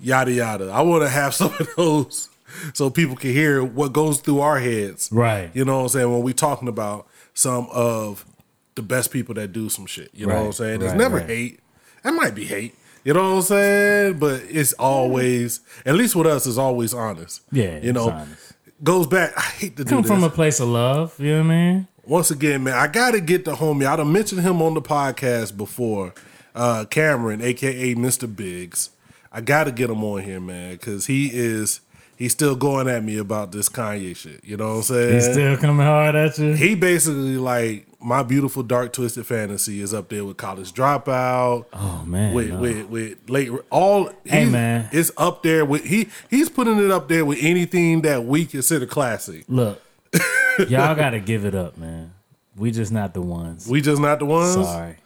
yada 0.00 0.32
yada. 0.32 0.70
I 0.70 0.82
want 0.82 1.02
to 1.02 1.08
have 1.08 1.34
some 1.34 1.54
of 1.58 1.68
those 1.76 2.28
so 2.74 2.90
people 2.90 3.16
can 3.16 3.30
hear 3.30 3.64
what 3.64 3.92
goes 3.92 4.20
through 4.20 4.40
our 4.40 4.58
heads. 4.58 5.08
Right. 5.12 5.50
You 5.54 5.64
know 5.64 5.78
what 5.78 5.82
I'm 5.82 5.88
saying? 5.88 6.10
When 6.10 6.22
we 6.22 6.34
talking 6.34 6.68
about 6.68 7.06
some 7.34 7.68
of 7.72 8.26
the 8.74 8.82
best 8.82 9.10
people 9.10 9.34
that 9.34 9.52
do 9.52 9.68
some 9.68 9.86
shit. 9.86 10.10
You 10.14 10.26
know 10.26 10.34
what 10.34 10.46
I'm 10.46 10.52
saying? 10.52 10.80
There's 10.80 10.92
right, 10.92 10.98
never 10.98 11.16
right. 11.18 11.26
hate. 11.26 11.60
That 12.02 12.14
might 12.14 12.34
be 12.34 12.44
hate. 12.44 12.74
You 13.04 13.14
know 13.14 13.30
what 13.30 13.36
I'm 13.36 13.42
saying? 13.42 14.18
But 14.18 14.42
it's 14.48 14.72
always, 14.74 15.60
at 15.84 15.94
least 15.94 16.14
with 16.14 16.26
us, 16.26 16.46
it's 16.46 16.56
always 16.58 16.94
honest. 16.94 17.40
Yeah, 17.50 17.78
You 17.80 17.92
know, 17.92 18.10
honest. 18.10 18.52
goes 18.82 19.06
back. 19.06 19.32
I 19.36 19.40
hate 19.40 19.76
to 19.76 19.84
do 19.84 19.90
come 19.90 20.04
from 20.04 20.22
a 20.22 20.30
place 20.30 20.60
of 20.60 20.68
love. 20.68 21.14
You 21.18 21.32
know 21.32 21.38
what 21.38 21.46
I 21.46 21.48
mean? 21.72 21.88
Once 22.04 22.30
again, 22.30 22.64
man, 22.64 22.74
I 22.74 22.86
gotta 22.88 23.20
get 23.20 23.44
the 23.44 23.54
homie. 23.54 23.86
I 23.86 23.96
done 23.96 24.12
mentioned 24.12 24.42
him 24.42 24.60
on 24.62 24.74
the 24.74 24.82
podcast 24.82 25.56
before. 25.56 26.14
Uh, 26.54 26.84
Cameron, 26.84 27.40
aka 27.42 27.94
Mr. 27.94 28.34
Biggs. 28.34 28.90
I 29.32 29.40
gotta 29.40 29.72
get 29.72 29.88
him 29.88 30.04
on 30.04 30.22
here, 30.22 30.40
man, 30.40 30.72
because 30.72 31.06
he 31.06 31.30
is 31.32 31.80
he's 32.16 32.32
still 32.32 32.54
going 32.56 32.88
at 32.88 33.02
me 33.04 33.18
about 33.18 33.52
this 33.52 33.68
Kanye 33.68 34.16
shit. 34.16 34.44
You 34.44 34.56
know 34.56 34.68
what 34.68 34.76
I'm 34.76 34.82
saying? 34.82 35.14
He's 35.14 35.30
still 35.30 35.56
coming 35.56 35.86
hard 35.86 36.14
at 36.14 36.38
you. 36.38 36.52
he 36.54 36.74
basically 36.74 37.36
like 37.36 37.86
my 38.00 38.22
beautiful 38.22 38.62
dark 38.62 38.92
twisted 38.92 39.26
fantasy 39.26 39.80
is 39.80 39.94
up 39.94 40.08
there 40.08 40.24
with 40.24 40.36
college 40.36 40.72
dropout. 40.72 41.66
oh 41.72 42.04
man, 42.06 42.34
with, 42.34 42.48
no. 42.50 42.60
with 42.60 42.88
with 42.88 43.30
late 43.30 43.50
all 43.70 44.10
Hey, 44.24 44.44
man. 44.46 44.88
it's 44.92 45.12
up 45.16 45.42
there 45.42 45.64
with 45.64 45.84
he 45.84 46.08
he's 46.28 46.48
putting 46.48 46.78
it 46.84 46.90
up 46.90 47.08
there 47.08 47.24
with 47.24 47.38
anything 47.40 48.02
that 48.02 48.24
we 48.24 48.44
consider 48.44 48.86
classic. 48.86 49.44
look, 49.48 49.80
y'all 50.68 50.94
got 50.94 51.10
to 51.10 51.20
give 51.20 51.44
it 51.44 51.54
up, 51.54 51.78
man. 51.78 52.12
We 52.56 52.70
just 52.70 52.92
not 52.92 53.14
the 53.14 53.22
ones. 53.22 53.66
We 53.68 53.80
just 53.80 54.00
not 54.00 54.18
the 54.18 54.26
ones. 54.26 54.54
Sorry. 54.54 54.96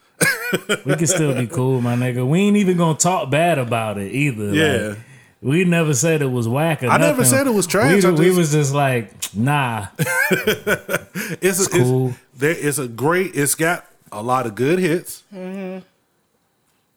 we 0.84 0.96
can 0.96 1.06
still 1.06 1.34
be 1.34 1.46
cool, 1.46 1.80
my 1.80 1.94
nigga. 1.96 2.26
We 2.26 2.40
ain't 2.40 2.56
even 2.56 2.76
gonna 2.76 2.96
talk 2.98 3.30
bad 3.30 3.58
about 3.58 3.98
it 3.98 4.12
either. 4.12 4.54
Yeah. 4.54 4.88
Like, 4.88 4.98
we 5.42 5.64
never 5.64 5.94
said 5.94 6.22
it 6.22 6.30
was 6.30 6.48
whack 6.48 6.82
or 6.82 6.88
I 6.88 6.96
never 6.98 7.24
said 7.24 7.46
it 7.46 7.50
was 7.54 7.66
trash. 7.66 8.02
We, 8.02 8.08
I 8.08 8.12
we 8.12 8.30
was 8.30 8.52
just 8.52 8.72
like, 8.74 9.34
nah. 9.34 9.86
It's, 11.40 11.66
a, 11.66 11.70
cool. 11.70 12.08
It's, 12.10 12.18
there, 12.36 12.54
it's 12.56 12.78
a 12.78 12.86
great. 12.88 13.34
It's 13.34 13.54
got 13.54 13.86
a 14.12 14.22
lot 14.22 14.46
of 14.46 14.54
good 14.54 14.78
hits. 14.78 15.24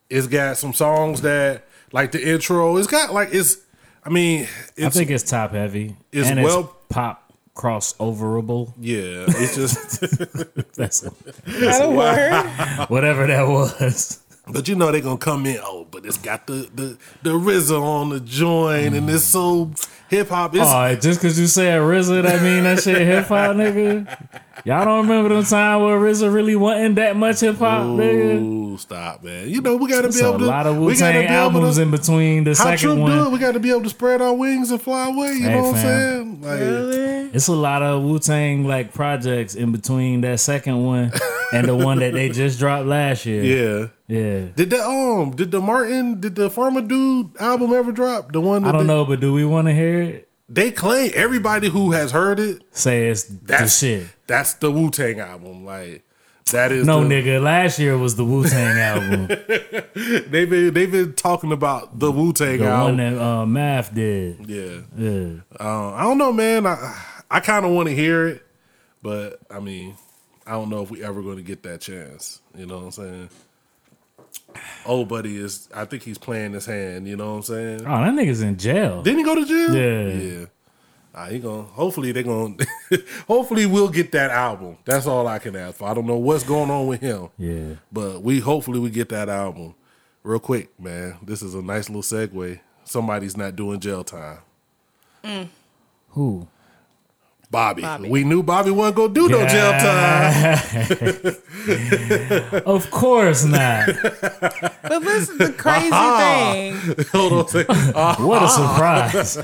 It's 0.09 0.27
got 0.27 0.57
some 0.57 0.73
songs 0.73 1.21
that 1.21 1.65
like 1.91 2.11
the 2.11 2.29
intro. 2.33 2.77
It's 2.77 2.87
got 2.87 3.13
like 3.13 3.29
it's. 3.31 3.57
I 4.03 4.09
mean, 4.09 4.47
it's 4.75 4.85
I 4.85 4.89
think 4.89 5.09
it's 5.09 5.23
top 5.23 5.51
heavy. 5.51 5.95
it's 6.11 6.29
and 6.29 6.43
well- 6.43 6.59
it's 6.61 6.69
pop 6.89 7.31
crossoverable. 7.55 8.73
yeah. 8.79 9.25
It's 9.27 9.55
just. 9.55 9.99
That's 10.75 11.03
Not 11.03 11.81
a 11.81 11.89
word. 12.79 12.85
whatever 12.89 13.27
that 13.27 13.47
was. 13.47 14.19
but 14.47 14.67
you 14.67 14.75
know 14.75 14.91
they're 14.91 15.01
gonna 15.01 15.17
come 15.17 15.45
in. 15.45 15.59
Oh, 15.61 15.78
but 16.01 16.07
it's 16.07 16.17
got 16.17 16.47
the 16.47 16.69
the 16.73 16.97
the 17.23 17.31
RZA 17.31 17.81
on 17.81 18.09
the 18.09 18.19
joint, 18.19 18.95
and 18.95 19.09
it's 19.09 19.23
so 19.25 19.71
hip 20.09 20.29
hop. 20.29 20.55
It's 20.55 20.63
Oh, 20.65 20.95
just 20.95 21.21
cause 21.21 21.39
you 21.39 21.47
said 21.47 21.79
RZA, 21.81 22.23
that 22.23 22.41
mean 22.41 22.63
that 22.63 22.81
shit 22.81 22.97
hip 23.05 23.25
hop, 23.25 23.55
nigga. 23.55 24.07
Y'all 24.65 24.83
don't 24.85 25.07
remember 25.07 25.35
the 25.41 25.47
time 25.47 25.81
where 25.81 25.97
RZA 25.99 26.33
really 26.33 26.55
wasn't 26.55 26.95
that 26.95 27.15
much 27.15 27.39
hip 27.41 27.57
hop, 27.57 27.83
nigga. 27.83 28.77
Stop, 28.79 29.23
man. 29.23 29.49
You 29.49 29.61
know 29.61 29.75
we 29.75 29.89
gotta 29.89 30.07
It's 30.07 30.17
be 30.17 30.23
a 30.23 30.29
able 30.29 30.39
to. 30.39 30.45
lot 30.45 30.65
of 30.67 30.77
we 30.77 30.85
Wu 30.87 30.93
gotta 30.97 31.13
Tang 31.13 31.21
be 31.21 31.25
able 31.27 31.35
albums 31.35 31.75
to. 31.75 31.81
in 31.81 31.91
between 31.91 32.43
the 32.45 32.51
How 32.51 32.63
second 32.63 32.77
Troop 32.79 32.99
one. 32.99 33.11
do 33.11 33.25
it? 33.25 33.31
We 33.31 33.39
got 33.39 33.51
to 33.53 33.59
be 33.59 33.69
able 33.71 33.83
to 33.83 33.89
spread 33.89 34.21
our 34.21 34.33
wings 34.33 34.71
and 34.71 34.81
fly 34.81 35.07
away. 35.09 35.33
You 35.33 35.41
Hey, 35.43 35.55
know 35.55 35.61
what 35.63 35.75
I'm 35.75 35.81
saying? 35.81 36.41
Like, 36.41 36.59
It's 37.33 37.47
a 37.47 37.53
lot 37.53 37.81
of 37.81 38.03
Wu 38.03 38.19
Tang 38.19 38.65
like 38.65 38.93
projects 38.93 39.55
in 39.55 39.71
between 39.71 40.21
that 40.21 40.39
second 40.39 40.83
one 40.83 41.11
and 41.53 41.67
the 41.67 41.75
one 41.75 41.99
that 41.99 42.13
they 42.13 42.29
just 42.41 42.59
dropped 42.59 42.85
last 42.87 43.25
year. 43.25 43.43
yeah. 43.43 43.87
Yeah. 44.07 44.47
Did 44.55 44.71
the 44.71 44.83
um 44.83 45.35
did 45.35 45.51
the 45.51 45.61
Martin 45.61 46.19
did 46.19 46.33
the 46.35 46.49
Farmer 46.49 46.81
Dude 46.81 47.37
album 47.39 47.71
ever 47.73 47.91
drop? 47.91 48.31
The 48.31 48.41
one 48.41 48.63
that 48.63 48.69
I 48.69 48.71
don't 48.71 48.87
they, 48.87 48.93
know, 48.93 49.05
but 49.05 49.19
do 49.19 49.31
we 49.33 49.45
want 49.45 49.67
to 49.67 49.73
hear 49.73 50.01
it? 50.01 50.29
They 50.51 50.71
claim 50.71 51.11
everybody 51.13 51.69
who 51.69 51.91
has 51.91 52.11
heard 52.11 52.39
it. 52.39 52.63
says 52.71 53.25
it's 53.25 53.29
the 53.29 53.45
That's 53.45 53.77
shit. 53.77 54.07
That's 54.25 54.53
the 54.55 54.71
Wu 54.71 54.89
Tang 54.89 55.19
album. 55.19 55.63
Like 55.63 56.03
that 56.51 56.71
is 56.71 56.87
No, 56.87 57.03
the, 57.07 57.13
nigga. 57.13 57.39
Last 57.39 57.77
year 57.77 57.95
was 57.99 58.15
the 58.15 58.25
Wu 58.25 58.45
Tang 58.47 58.79
album, 58.79 59.27
They've 59.95 60.49
been 60.49 60.73
they've 60.73 60.91
been 60.91 61.13
talking 61.13 61.51
about 61.51 61.99
the 61.99 62.11
Wu 62.11 62.33
Tang 62.33 62.61
album. 62.63 62.97
the 62.97 63.03
one 63.03 63.13
that 63.15 63.21
uh, 63.23 63.45
Math 63.45 63.93
did. 63.93 64.49
yeah. 64.49 64.79
Yeah. 64.97 65.29
Uh, 65.59 65.93
I 65.93 66.01
don't 66.01 66.17
know, 66.17 66.33
man. 66.33 66.65
I 66.65 66.95
I 67.29 67.39
kind 67.39 67.65
of 67.65 67.71
want 67.71 67.89
to 67.89 67.95
hear 67.95 68.27
it, 68.27 68.43
but 69.01 69.39
I 69.49 69.59
mean, 69.59 69.95
I 70.45 70.53
don't 70.53 70.69
know 70.69 70.81
if 70.81 70.89
we 70.89 71.03
ever 71.03 71.21
going 71.21 71.37
to 71.37 71.43
get 71.43 71.63
that 71.63 71.81
chance. 71.81 72.41
You 72.55 72.65
know 72.65 72.77
what 72.77 72.85
I'm 72.85 72.91
saying? 72.91 73.29
Old 74.85 75.09
buddy 75.09 75.37
is. 75.37 75.69
I 75.73 75.85
think 75.85 76.03
he's 76.03 76.17
playing 76.17 76.53
his 76.53 76.65
hand. 76.65 77.07
You 77.07 77.15
know 77.15 77.31
what 77.31 77.37
I'm 77.37 77.43
saying? 77.43 77.81
Oh, 77.81 78.03
that 78.03 78.13
nigga's 78.13 78.41
in 78.41 78.57
jail. 78.57 79.03
Didn't 79.03 79.19
he 79.19 79.25
go 79.25 79.35
to 79.35 79.45
jail? 79.45 79.75
Yeah. 79.75 80.13
Yeah. 80.13 80.45
Ah, 81.13 81.25
he 81.25 81.39
gonna 81.39 81.63
hopefully 81.63 82.11
they 82.11 82.23
gonna 82.23 82.55
hopefully 83.27 83.65
we'll 83.65 83.89
get 83.89 84.11
that 84.11 84.29
album. 84.31 84.77
That's 84.85 85.07
all 85.07 85.27
I 85.27 85.39
can 85.39 85.55
ask 85.55 85.77
for. 85.77 85.87
I 85.89 85.93
don't 85.93 86.05
know 86.05 86.17
what's 86.17 86.43
going 86.43 86.69
on 86.69 86.87
with 86.87 87.01
him. 87.01 87.29
Yeah. 87.37 87.75
But 87.91 88.21
we 88.21 88.39
hopefully 88.39 88.79
we 88.79 88.89
get 88.89 89.09
that 89.09 89.27
album. 89.27 89.75
Real 90.23 90.39
quick, 90.39 90.79
man. 90.79 91.17
This 91.23 91.41
is 91.41 91.55
a 91.55 91.61
nice 91.61 91.89
little 91.89 92.03
segue. 92.03 92.59
Somebody's 92.83 93.35
not 93.37 93.55
doing 93.55 93.79
jail 93.79 94.03
time. 94.03 94.39
Mm. 95.23 95.47
Who? 96.09 96.47
Bobby. 97.51 97.81
Bobby. 97.81 98.09
We 98.09 98.23
knew 98.23 98.43
Bobby 98.43 98.69
wasn't 98.69 98.97
gonna 98.97 99.13
do 99.13 99.27
no 99.27 99.47
jail 99.47 99.71
time. 99.71 101.35
Of 102.65 102.89
course 102.91 103.43
not. 103.43 103.87
But 104.83 105.01
listen, 105.01 105.41
is 105.41 105.47
the 105.49 105.53
crazy 105.57 105.89
thing. 105.89 107.05
Hold 107.11 107.33
on 107.33 107.45
a 107.45 107.47
second. 107.47 107.75
What 108.25 108.43
a 108.43 108.49
surprise. 108.49 109.37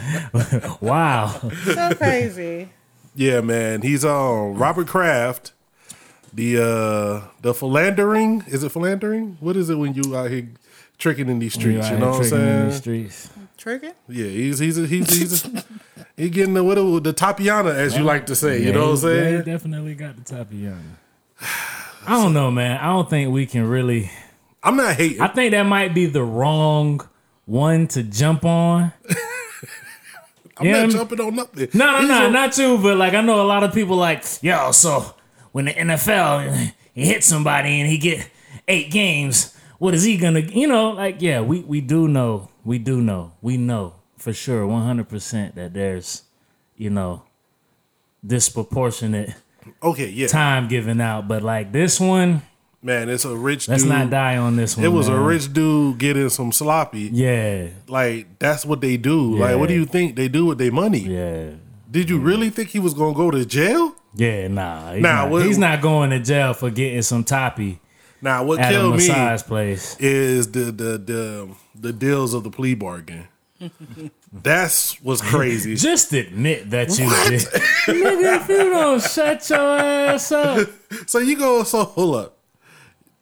wow. 0.81 1.27
So 1.63 1.95
crazy. 1.95 2.69
yeah, 3.15 3.41
man. 3.41 3.81
He's 3.81 4.05
on 4.05 4.55
Robert 4.55 4.87
Kraft. 4.87 5.53
The 6.33 6.57
uh 6.57 7.27
the 7.41 7.53
philandering. 7.53 8.43
Is 8.47 8.63
it 8.63 8.71
philandering? 8.71 9.37
What 9.39 9.55
is 9.57 9.69
it 9.69 9.75
when 9.75 9.93
you 9.95 10.15
out 10.15 10.29
here 10.29 10.47
tricking 10.97 11.27
in 11.29 11.39
these 11.39 11.53
streets? 11.53 11.89
You, 11.89 11.97
know 11.97 12.11
what 12.11 12.23
I'm 12.23 12.29
tricking 12.29 12.39
in 12.39 12.45
saying? 12.45 12.65
these 12.69 12.77
streets. 12.77 13.29
Trigger? 13.57 13.93
Yeah, 14.07 14.27
he's 14.27 14.59
he's 14.59 14.77
a, 14.77 14.85
he's 14.85 15.09
he's 15.17 15.45
a, 15.45 15.63
he 16.17 16.29
getting 16.29 16.53
the 16.53 16.63
what 16.63 16.75
the 16.75 17.13
Tapiana 17.13 17.73
as 17.73 17.97
you 17.97 18.03
like 18.03 18.25
to 18.27 18.35
say. 18.35 18.61
You 18.63 18.71
know 18.71 18.85
what 18.85 18.91
I'm 18.91 18.97
saying? 18.97 19.37
he 19.37 19.43
definitely 19.43 19.95
got 19.95 20.15
the 20.15 20.35
Tapiana. 20.35 20.79
I 22.07 22.21
don't 22.21 22.33
know, 22.33 22.51
man. 22.51 22.77
I 22.77 22.87
don't 22.87 23.09
think 23.09 23.33
we 23.33 23.45
can 23.45 23.67
really. 23.67 24.11
I'm 24.63 24.77
not 24.77 24.95
hating. 24.95 25.21
I 25.21 25.27
think 25.27 25.51
that 25.51 25.63
might 25.63 25.93
be 25.93 26.05
the 26.05 26.23
wrong 26.23 27.07
one 27.45 27.87
to 27.89 28.03
jump 28.03 28.45
on. 28.45 28.93
I'm 30.57 30.71
not 30.71 30.89
jumping 30.89 31.19
on 31.19 31.35
nothing. 31.35 31.67
No, 31.73 31.99
no, 31.99 32.07
no, 32.07 32.29
not 32.29 32.57
you. 32.57 32.77
But 32.77 32.97
like, 32.97 33.13
I 33.13 33.21
know 33.21 33.41
a 33.41 33.43
lot 33.43 33.63
of 33.63 33.73
people 33.73 33.97
like, 33.97 34.23
yo. 34.41 34.71
So 34.71 35.13
when 35.51 35.65
the 35.65 35.73
NFL 35.73 36.71
he 36.93 37.05
hit 37.05 37.23
somebody 37.25 37.81
and 37.81 37.89
he 37.89 37.97
get 37.97 38.29
eight 38.69 38.89
games, 38.89 39.53
what 39.79 39.93
is 39.93 40.03
he 40.03 40.15
gonna? 40.15 40.39
You 40.39 40.67
know, 40.67 40.91
like, 40.91 41.17
yeah, 41.19 41.41
we 41.41 41.59
we 41.59 41.81
do 41.81 42.07
know, 42.07 42.49
we 42.63 42.79
do 42.79 43.01
know, 43.01 43.33
we 43.41 43.57
know 43.57 43.95
for 44.25 44.33
sure, 44.33 44.65
one 44.65 44.81
hundred 44.83 45.07
percent 45.07 45.53
that 45.53 45.75
there's, 45.75 46.23
you 46.75 46.89
know, 46.89 47.21
disproportionate 48.25 49.35
Okay, 49.83 50.09
yeah, 50.09 50.27
time 50.27 50.67
given 50.67 50.99
out. 50.99 51.27
But 51.27 51.41
like 51.43 51.71
this 51.71 51.99
one, 51.99 52.41
man, 52.81 53.07
it's 53.09 53.23
a 53.25 53.35
rich. 53.35 53.67
let's 53.67 53.83
dude. 53.83 53.91
not 53.91 54.09
die 54.09 54.37
on 54.37 54.55
this 54.55 54.75
one. 54.77 54.83
It 54.85 54.89
was 54.89 55.07
a 55.07 55.17
rich 55.19 55.51
dude 55.53 55.97
getting 55.99 56.29
some 56.29 56.51
sloppy. 56.51 57.09
Yeah, 57.13 57.67
Like 57.87 58.39
that's 58.39 58.65
what 58.65 58.81
they 58.81 58.97
do. 58.97 59.37
Like, 59.37 59.57
what 59.57 59.69
do 59.69 59.75
you 59.75 59.85
think 59.85 60.15
they 60.15 60.27
do 60.27 60.45
with 60.47 60.57
their 60.57 60.71
money? 60.71 60.99
yeah. 61.01 61.51
Did 61.89 62.09
you 62.09 62.19
really 62.19 62.49
think 62.49 62.69
he 62.69 62.79
was 62.79 62.93
gonna 62.93 63.13
go 63.15 63.31
to 63.31 63.45
jail? 63.45 63.95
Yeah, 64.15 64.47
nah, 64.49 64.93
he's, 64.93 65.01
Nah, 65.03 65.09
not, 65.23 65.29
what- 65.29 65.45
he's 65.45 65.57
not 65.57 65.81
going 65.81 66.09
to 66.09 66.19
jail 66.19 66.53
for 66.53 66.69
getting 66.69 67.01
some 67.01 67.23
toppy 67.23 67.79
Now, 68.21 68.43
what 68.43 68.59
at 68.59 68.71
a 68.71 68.75
killed 68.75 68.97
me 68.97 69.07
place. 69.47 69.95
is 69.99 70.51
the 70.51 70.71
the 70.71 70.97
the 70.97 71.49
the 71.73 71.93
deals 71.93 72.33
of 72.33 72.43
the 72.43 72.49
plea 72.49 72.73
bargain. 72.75 73.27
That's 74.31 75.01
what's 75.01 75.21
crazy. 75.21 75.75
Just 75.77 76.13
admit 76.13 76.69
that 76.71 76.89
you 76.99 77.09
did. 77.09 77.41
Nigga, 77.41 78.41
if 78.41 78.49
you 78.49 78.69
don't 78.69 79.01
shut 79.01 79.49
your 79.49 79.59
ass 79.59 80.31
up. 80.31 80.67
so 81.07 81.19
you 81.19 81.37
go. 81.37 81.63
So 81.63 81.83
hold 81.85 82.15
up. 82.15 82.37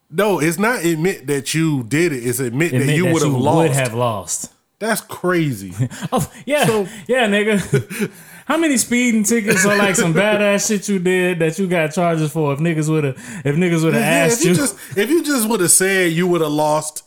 No, 0.09 0.39
it's 0.39 0.59
not 0.59 0.83
admit 0.85 1.25
that 1.27 1.53
you 1.53 1.83
did 1.83 2.11
it. 2.13 2.25
It's 2.25 2.39
admit, 2.39 2.73
Admit 2.73 2.87
that 2.87 2.95
you 2.95 3.05
would 3.11 3.21
have 3.23 3.31
lost. 3.33 3.57
would 3.57 3.71
have 3.71 3.93
lost. 3.93 4.51
That's 4.79 5.01
crazy. 5.01 5.73
Oh, 6.11 6.31
yeah. 6.45 6.65
So- 6.65 6.87
yeah, 7.07 7.27
nigga. 7.27 8.11
How 8.45 8.57
many 8.57 8.75
speeding 8.77 9.23
tickets 9.23 9.65
or 9.65 9.75
like 9.77 9.95
some 9.95 10.13
badass 10.13 10.67
shit 10.67 10.89
you 10.89 10.99
did 10.99 11.39
that 11.39 11.57
you 11.57 11.65
got 11.67 11.93
charges 11.93 12.29
for 12.33 12.51
if 12.53 12.59
niggas 12.59 12.89
would 12.89 13.05
have 13.05 13.15
if 13.45 13.55
niggas 13.55 13.83
would 13.85 13.93
have 13.93 14.01
Yeah, 14.03 14.25
asked 14.25 14.39
if 14.41 14.45
you, 14.45 14.51
you? 14.51 14.57
just 14.57 14.97
if 14.97 15.09
you 15.09 15.23
just 15.23 15.47
would 15.47 15.61
have 15.61 15.71
said 15.71 16.11
you 16.11 16.27
would 16.27 16.41
have 16.41 16.51
lost, 16.51 17.03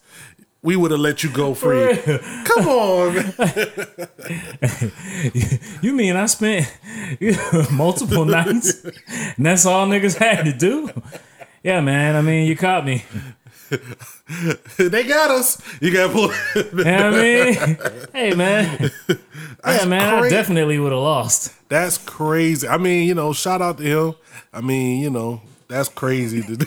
we 0.67 0.75
would 0.75 0.91
have 0.91 0.99
let 0.99 1.23
you 1.23 1.31
go 1.31 1.55
free. 1.55 1.97
Come 2.45 2.69
on. 2.69 3.33
You 5.83 5.93
mean 5.93 6.17
I 6.17 6.27
spent 6.27 6.67
multiple 7.71 8.25
nights 8.25 8.85
and 9.37 9.47
that's 9.47 9.65
all 9.65 9.87
niggas 9.87 10.17
had 10.17 10.45
to 10.45 10.53
do? 10.53 10.91
Yeah, 11.63 11.81
man. 11.81 12.17
I 12.17 12.23
mean, 12.23 12.49
you 12.49 12.57
caught 12.57 12.85
me. 12.85 13.05
they 14.79 15.05
got 15.05 15.31
us. 15.31 15.61
You 15.81 15.93
got 15.93 16.11
pull. 16.13 16.33
You 16.55 16.85
know 16.85 17.09
I 17.09 17.11
mean? 17.11 17.79
hey, 18.13 18.35
man. 18.35 18.91
Yeah, 19.65 19.85
man. 19.85 20.25
I 20.25 20.29
definitely 20.29 20.79
would 20.79 20.93
have 20.93 21.01
lost. 21.01 21.53
That's 21.69 21.99
crazy. 21.99 22.67
I 22.67 22.79
mean, 22.79 23.07
you 23.07 23.15
know, 23.15 23.33
shout 23.33 23.63
out 23.63 23.79
to 23.79 23.85
him. 23.85 24.15
I 24.53 24.61
mean, 24.61 25.03
you 25.03 25.11
know, 25.11 25.43
that's 25.69 25.89
crazy 25.89 26.43
to 26.43 26.67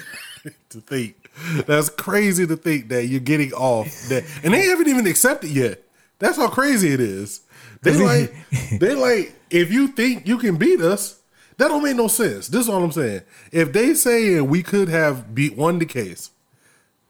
to 0.69 0.81
think. 0.81 1.18
That's 1.67 1.89
crazy 1.89 2.45
to 2.47 2.55
think 2.55 2.89
that 2.89 3.05
you're 3.05 3.19
getting 3.19 3.53
off 3.53 3.87
that, 4.09 4.23
and 4.43 4.53
they 4.53 4.63
haven't 4.63 4.87
even 4.87 5.07
accepted 5.07 5.51
yet. 5.51 5.83
That's 6.19 6.37
how 6.37 6.49
crazy 6.49 6.93
it 6.93 6.99
is. 6.99 7.41
They 7.81 7.95
like, 8.03 8.33
they 8.79 8.95
like, 8.95 9.33
if 9.49 9.71
you 9.71 9.87
think 9.87 10.27
you 10.27 10.37
can 10.37 10.57
beat 10.57 10.81
us, 10.81 11.19
that 11.57 11.67
don't 11.67 11.83
make 11.83 11.95
no 11.95 12.07
sense. 12.07 12.47
This 12.47 12.63
is 12.63 12.69
all 12.69 12.83
I'm 12.83 12.91
saying. 12.91 13.21
If 13.51 13.73
they 13.73 13.93
say 13.93 14.39
we 14.41 14.63
could 14.63 14.87
have 14.87 15.35
beat 15.35 15.57
won 15.57 15.79
the 15.79 15.85
case, 15.85 16.31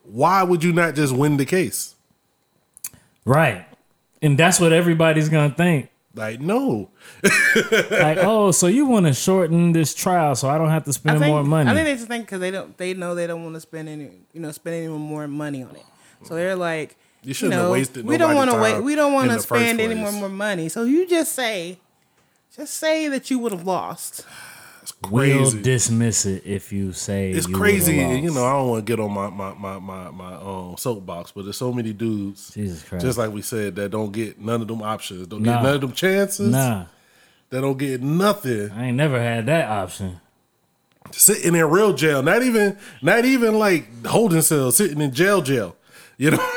why 0.04 0.42
would 0.44 0.64
you 0.64 0.74
not 0.74 0.96
just 0.96 1.16
win 1.16 1.38
the 1.38 1.46
case? 1.46 1.96
Right. 3.26 3.66
And 4.22 4.38
that's 4.38 4.60
what 4.60 4.74
everybody's 4.74 5.30
to 5.52 5.56
think. 5.56 5.90
Like, 6.16 6.40
no. 6.40 6.90
Like, 7.92 8.18
oh, 8.22 8.52
so 8.52 8.68
you 8.68 8.86
want 8.86 9.06
to 9.06 9.14
shorten 9.14 9.72
this 9.72 9.94
trial 9.94 10.36
so 10.36 10.50
I 10.50 10.58
don't 10.58 10.70
have 10.70 10.86
to 10.86 10.94
spend 10.94 11.20
think, 11.20 11.32
more 11.32 11.44
money. 11.44 11.70
I 11.70 11.74
think 11.74 11.86
they 11.86 11.96
just 11.96 12.08
think 12.08 12.26
because 12.26 12.40
they 12.40 12.52
don't, 12.52 12.78
they 12.78 12.94
know 12.94 13.16
they 13.16 13.28
don't 13.28 13.44
want 13.44 13.56
to 13.56 13.62
spend 13.62 13.90
any, 13.90 14.10
you 14.34 14.42
know, 14.42 14.52
spend 14.52 14.76
any 14.76 14.88
more 14.88 15.28
money 15.28 15.64
on 15.64 15.76
it. 15.76 15.86
So 16.24 16.36
they're 16.36 16.56
like, 16.56 16.98
You 17.24 17.34
shouldn't 17.34 17.56
know, 17.56 17.64
have 17.64 17.72
wasted 17.72 18.06
We 18.06 18.18
don't 18.18 18.36
want 18.36 18.50
to 18.50 18.58
time 18.58 18.62
wait. 18.62 18.84
We 18.84 18.96
don't 18.96 19.14
want 19.14 19.32
to 19.32 19.40
spend 19.40 19.80
any 19.80 19.96
more 19.96 20.12
more 20.12 20.30
money. 20.30 20.70
So 20.70 20.84
you 20.84 21.08
just 21.08 21.34
say, 21.34 21.80
just 22.56 22.76
say 22.76 23.08
that 23.08 23.30
you 23.30 23.40
would 23.40 23.52
have 23.52 23.66
lost. 23.66 24.26
We'll 25.10 25.52
dismiss 25.52 26.26
it 26.26 26.44
if 26.46 26.72
you 26.74 26.92
say 26.94 27.32
it's 27.32 27.48
you 27.48 27.56
crazy. 27.56 27.96
You 27.98 28.32
know, 28.34 28.46
I 28.46 28.52
don't 28.54 28.70
want 28.70 28.86
to 28.86 28.92
get 28.92 29.00
on 29.00 29.12
my 29.12 29.30
my 29.30 29.54
my 29.54 29.80
my, 29.80 30.12
my 30.12 30.34
um, 30.36 30.76
soapbox, 30.78 31.32
but 31.32 31.44
there's 31.46 31.58
so 31.58 31.72
many 31.72 31.94
dudes, 31.94 32.52
Jesus 32.54 32.84
Christ. 32.84 33.06
just 33.06 33.18
like 33.18 33.32
we 33.32 33.42
said, 33.42 33.76
that 33.78 33.90
don't 33.90 34.12
get 34.12 34.40
none 34.40 34.62
of 34.62 34.68
them 34.68 34.82
options, 34.82 35.28
don't 35.28 35.42
Nah. 35.44 35.56
get 35.56 35.64
none 35.64 35.76
of 35.76 35.82
them 35.82 35.92
chances, 35.94 36.52
Nah, 36.52 36.86
that 37.50 37.62
don't 37.62 37.78
get 37.78 38.02
nothing. 38.02 38.72
I 38.72 38.88
ain't 38.88 38.98
never 38.98 39.20
had 39.22 39.46
that 39.46 39.70
option. 39.70 40.20
Sitting 41.12 41.56
in 41.56 41.66
real 41.66 41.94
jail, 41.94 42.22
not 42.22 42.44
even 42.44 42.78
not 43.02 43.26
even 43.26 43.58
like 43.58 44.06
holding 44.06 44.42
cells, 44.42 44.78
sitting 44.78 45.02
in 45.02 45.12
jail, 45.14 45.42
jail. 45.42 45.76
You 46.20 46.32
know, 46.32 46.50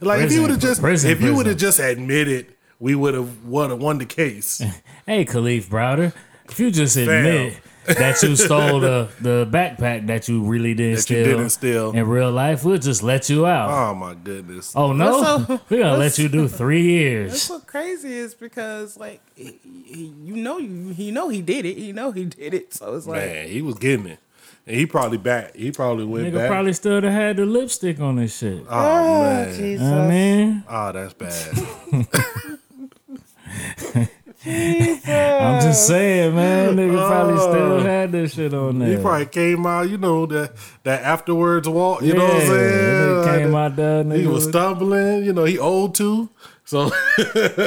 like 0.00 0.22
if 0.22 0.32
you 0.32 0.40
would 0.42 0.50
have 0.50 0.58
just 0.58 0.80
prison, 0.80 1.12
if 1.12 1.20
you 1.22 1.32
would 1.36 1.46
have 1.46 1.56
just 1.56 1.78
admitted, 1.78 2.48
we 2.80 2.96
would 2.96 3.14
have 3.14 3.44
won 3.44 3.78
won 3.78 3.98
the 3.98 4.04
case. 4.06 4.60
Hey, 5.06 5.24
Kalief 5.24 5.66
Browder, 5.66 6.12
if 6.50 6.58
you 6.58 6.72
just 6.72 6.96
admit 6.96 7.56
that 7.86 8.22
you 8.22 8.36
stole 8.46 8.80
the, 8.80 9.08
the 9.20 9.46
backpack 9.50 10.06
that 10.08 10.28
you 10.28 10.42
really 10.42 10.74
didn't 10.74 10.96
That 10.96 11.02
steal, 11.02 11.18
you 11.18 11.24
didn't 11.24 11.50
steal. 11.50 11.90
in 11.92 12.06
real 12.06 12.30
life, 12.30 12.64
we'll 12.64 12.78
just 12.78 13.02
let 13.02 13.28
you 13.30 13.46
out. 13.46 13.70
Oh 13.70 13.94
my 13.94 14.14
goodness! 14.14 14.72
oh 14.76 14.92
no, 14.92 15.20
That's 15.22 15.46
so- 15.46 15.60
we're 15.68 15.82
gonna 15.82 15.98
let 15.98 16.18
you 16.18 16.28
do 16.28 16.48
three 16.48 16.82
years. 16.82 17.30
That's 17.32 17.48
years. 17.48 17.58
what 17.60 17.66
crazy 17.66 18.12
is 18.14 18.34
because 18.34 18.96
like 18.96 19.20
he, 19.34 19.58
he, 19.62 20.12
you 20.24 20.36
know 20.36 20.58
you 20.58 20.92
he 20.94 21.10
know 21.10 21.28
he 21.28 21.42
did 21.42 21.64
it. 21.64 21.76
You 21.76 21.92
know 21.92 22.10
he 22.10 22.24
did 22.26 22.54
it. 22.54 22.74
So 22.74 22.94
it's 22.96 23.06
like 23.06 23.20
Man, 23.24 23.48
he 23.48 23.62
was 23.62 23.76
getting 23.76 24.06
it, 24.06 24.18
and 24.66 24.76
he 24.76 24.86
probably 24.86 25.18
back. 25.18 25.54
He 25.56 25.70
probably 25.72 26.04
went 26.04 26.26
Nigga 26.28 26.34
back. 26.34 26.48
probably 26.50 26.72
still 26.72 27.00
have 27.00 27.12
had 27.12 27.36
the 27.36 27.46
lipstick 27.46 28.00
on 28.00 28.16
this 28.16 28.36
shit. 28.38 28.64
Oh, 28.68 28.70
oh 28.70 29.22
man, 29.22 29.48
Jesus. 29.54 29.82
You 29.82 29.88
know 29.88 29.90
what 29.90 30.00
I 30.00 30.08
mean, 30.10 30.64
oh 30.68 30.92
that's 30.92 31.14
bad. 31.14 32.08
I'm 34.46 35.60
just 35.60 35.86
saying, 35.86 36.34
man. 36.34 36.76
Nigga 36.76 37.06
probably 37.06 37.38
still 37.38 37.72
oh. 37.72 37.80
had 37.80 38.12
this 38.12 38.34
shit 38.34 38.54
on 38.54 38.78
there. 38.78 38.96
He 38.96 39.02
probably 39.02 39.26
came 39.26 39.66
out, 39.66 39.88
you 39.88 39.98
know, 39.98 40.26
that 40.26 40.52
that 40.84 41.02
afterwards 41.02 41.68
walk. 41.68 42.02
You 42.02 42.08
yeah, 42.08 42.14
know 42.14 42.24
what 42.24 42.34
I'm 42.34 42.46
saying? 42.46 43.16
Like, 43.16 43.38
came 43.38 43.54
out 43.54 43.76
there. 43.76 44.04
Nigga 44.04 44.20
he 44.20 44.26
was 44.26 44.44
stumbling. 44.44 45.24
You 45.24 45.32
know, 45.32 45.44
he 45.44 45.58
owed 45.58 45.94
too. 45.94 46.30
So, 46.64 46.90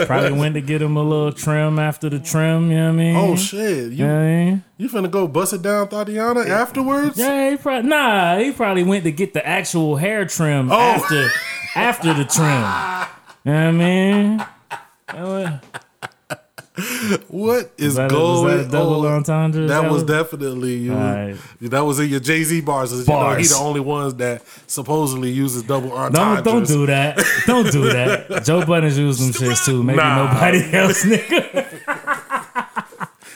Probably 0.08 0.34
went 0.34 0.56
to 0.56 0.62
get 0.62 0.82
him 0.82 0.98
a 0.98 1.04
little 1.04 1.32
trim 1.32 1.80
after 1.80 2.10
the 2.10 2.20
trim. 2.20 2.70
You 2.70 2.78
know 2.78 2.84
what 2.88 2.90
I 2.90 2.98
mean? 2.98 3.16
oh 3.16 3.36
shit, 3.38 3.86
You 3.86 3.90
you 3.92 4.06
know 4.06 4.20
I 4.20 4.26
mean? 4.26 4.64
you 4.78 4.90
finna 4.90 5.10
go 5.10 5.26
bust 5.26 5.54
it 5.54 5.62
down, 5.62 5.88
Tatiana, 5.88 6.42
afterwards? 6.42 7.18
Yeah, 7.18 7.52
he 7.52 7.56
probably 7.56 7.90
nah. 7.90 8.40
He 8.40 8.52
probably 8.52 8.84
went 8.84 9.06
to 9.06 9.12
get 9.12 9.34
the 9.34 9.46
actual 9.48 9.96
hair 9.96 10.26
trim 10.26 10.70
Oh. 10.70 10.76
after 10.78 11.30
after 11.76 12.14
the 12.14 12.26
trim. 12.26 13.08
You 13.46 13.54
know 13.54 13.72
what 13.72 13.82
I 15.14 15.32
mean? 15.32 15.62
What? 17.28 17.72
Is, 17.78 17.90
Is 17.90 17.96
that, 17.96 18.10
going 18.10 18.60
is 18.60 18.66
that 18.68 18.72
double 18.72 19.06
on? 19.06 19.18
entendre? 19.18 19.64
Is 19.64 19.70
That 19.70 19.90
was 19.92 20.04
definitely 20.04 20.76
you. 20.76 20.94
Alright. 20.94 21.38
That 21.62 21.82
was 21.82 22.00
in 22.00 22.10
your 22.10 22.20
Jay 22.20 22.44
Z 22.44 22.62
bars. 22.62 22.92
You 22.92 23.06
know, 23.06 23.36
he 23.36 23.46
the 23.46 23.56
only 23.60 23.80
ones 23.80 24.16
that 24.16 24.42
supposedly 24.68 25.32
uses 25.32 25.64
double 25.64 25.90
Don't 26.10 26.44
don't 26.44 26.68
do 26.68 26.86
that. 26.88 27.18
Don't 27.46 27.72
do 27.72 27.84
that. 27.92 28.44
Joe 28.46 28.66
Budden 28.66 28.94
used 28.96 29.22
them 29.22 29.32
shits 29.32 29.66
too. 29.66 29.84
Maybe 29.84 29.98
Nah. 29.98 30.32
nobody 30.34 30.60
else, 30.74 31.04
nigga. 31.06 31.69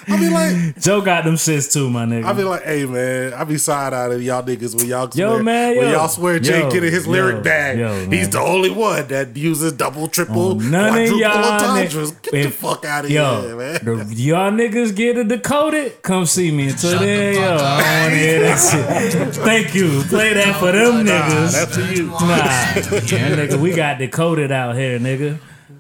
I 0.08 0.18
be 0.20 0.30
like, 0.30 0.80
Joe 0.82 1.02
got 1.02 1.24
them 1.24 1.36
shits 1.36 1.72
too, 1.72 1.90
my 1.90 2.06
nigga. 2.06 2.26
I 2.26 2.34
be 2.34 2.44
like, 2.44 2.64
hey 2.64 2.86
man, 2.86 3.34
I 3.34 3.44
be 3.44 3.58
side 3.58 3.94
out 3.94 4.12
of 4.12 4.22
y'all 4.22 4.44
niggas 4.44 4.76
when 4.76 4.88
y'all 4.88 5.10
Yo, 5.14 5.32
swear, 5.34 5.44
man, 5.44 5.78
when 5.78 5.92
y'all 5.92 6.08
swear 6.08 6.40
Jay 6.40 6.60
Yo, 6.62 6.72
getting 6.72 6.92
his 6.92 7.06
yo, 7.06 7.12
lyric 7.12 7.44
bag. 7.44 7.80
yo, 7.80 8.10
He's 8.10 8.30
the 8.30 8.40
only 8.40 8.70
one 8.70 9.08
that 9.08 9.36
uses 9.38 9.74
double, 9.74 10.08
triple, 10.08 10.34
Oh, 10.52 10.54
None 10.54 10.86
of 10.88 10.94
quadruple 11.10 11.20
y'all 11.20 11.70
entendres. 11.72 12.12
ni- 12.12 12.18
Get 12.24 12.44
the 12.44 12.50
fuck 12.52 12.86
out 12.86 13.06
of 13.06 13.12
yo, 13.12 13.42
here, 13.42 13.56
man. 13.58 13.74
the- 14.10 14.16
y'all 14.16 14.52
niggas 14.52 14.96
get 14.96 15.18
it 15.18 15.28
decoded. 15.28 16.02
Come 16.02 16.26
see 16.26 16.52
me. 16.52 16.70
Until 16.70 17.00
then, 17.00 17.36
yo, 17.36 17.42
I 17.42 17.48
don't 17.48 18.02
want 18.02 18.14
to 18.14 18.18
hear 18.20 18.40
that 18.42 19.12
shit. 19.24 19.36
Thank 19.44 19.76
you. 19.76 20.02
Play 20.10 20.34
that 20.34 20.60
for 20.60 20.72
them 20.72 21.06
Nah, 21.06 21.12
niggas. 21.12 21.52
that's 21.54 21.76
for 21.76 21.94
you. 21.94 22.08
Nah, 22.08 22.18
that 22.18 23.50
nigga, 23.50 23.60
we 23.60 23.72
got 23.74 23.98
decoded 24.00 24.52
out 24.52 24.76
here, 24.76 25.00
nigga. 25.00 25.38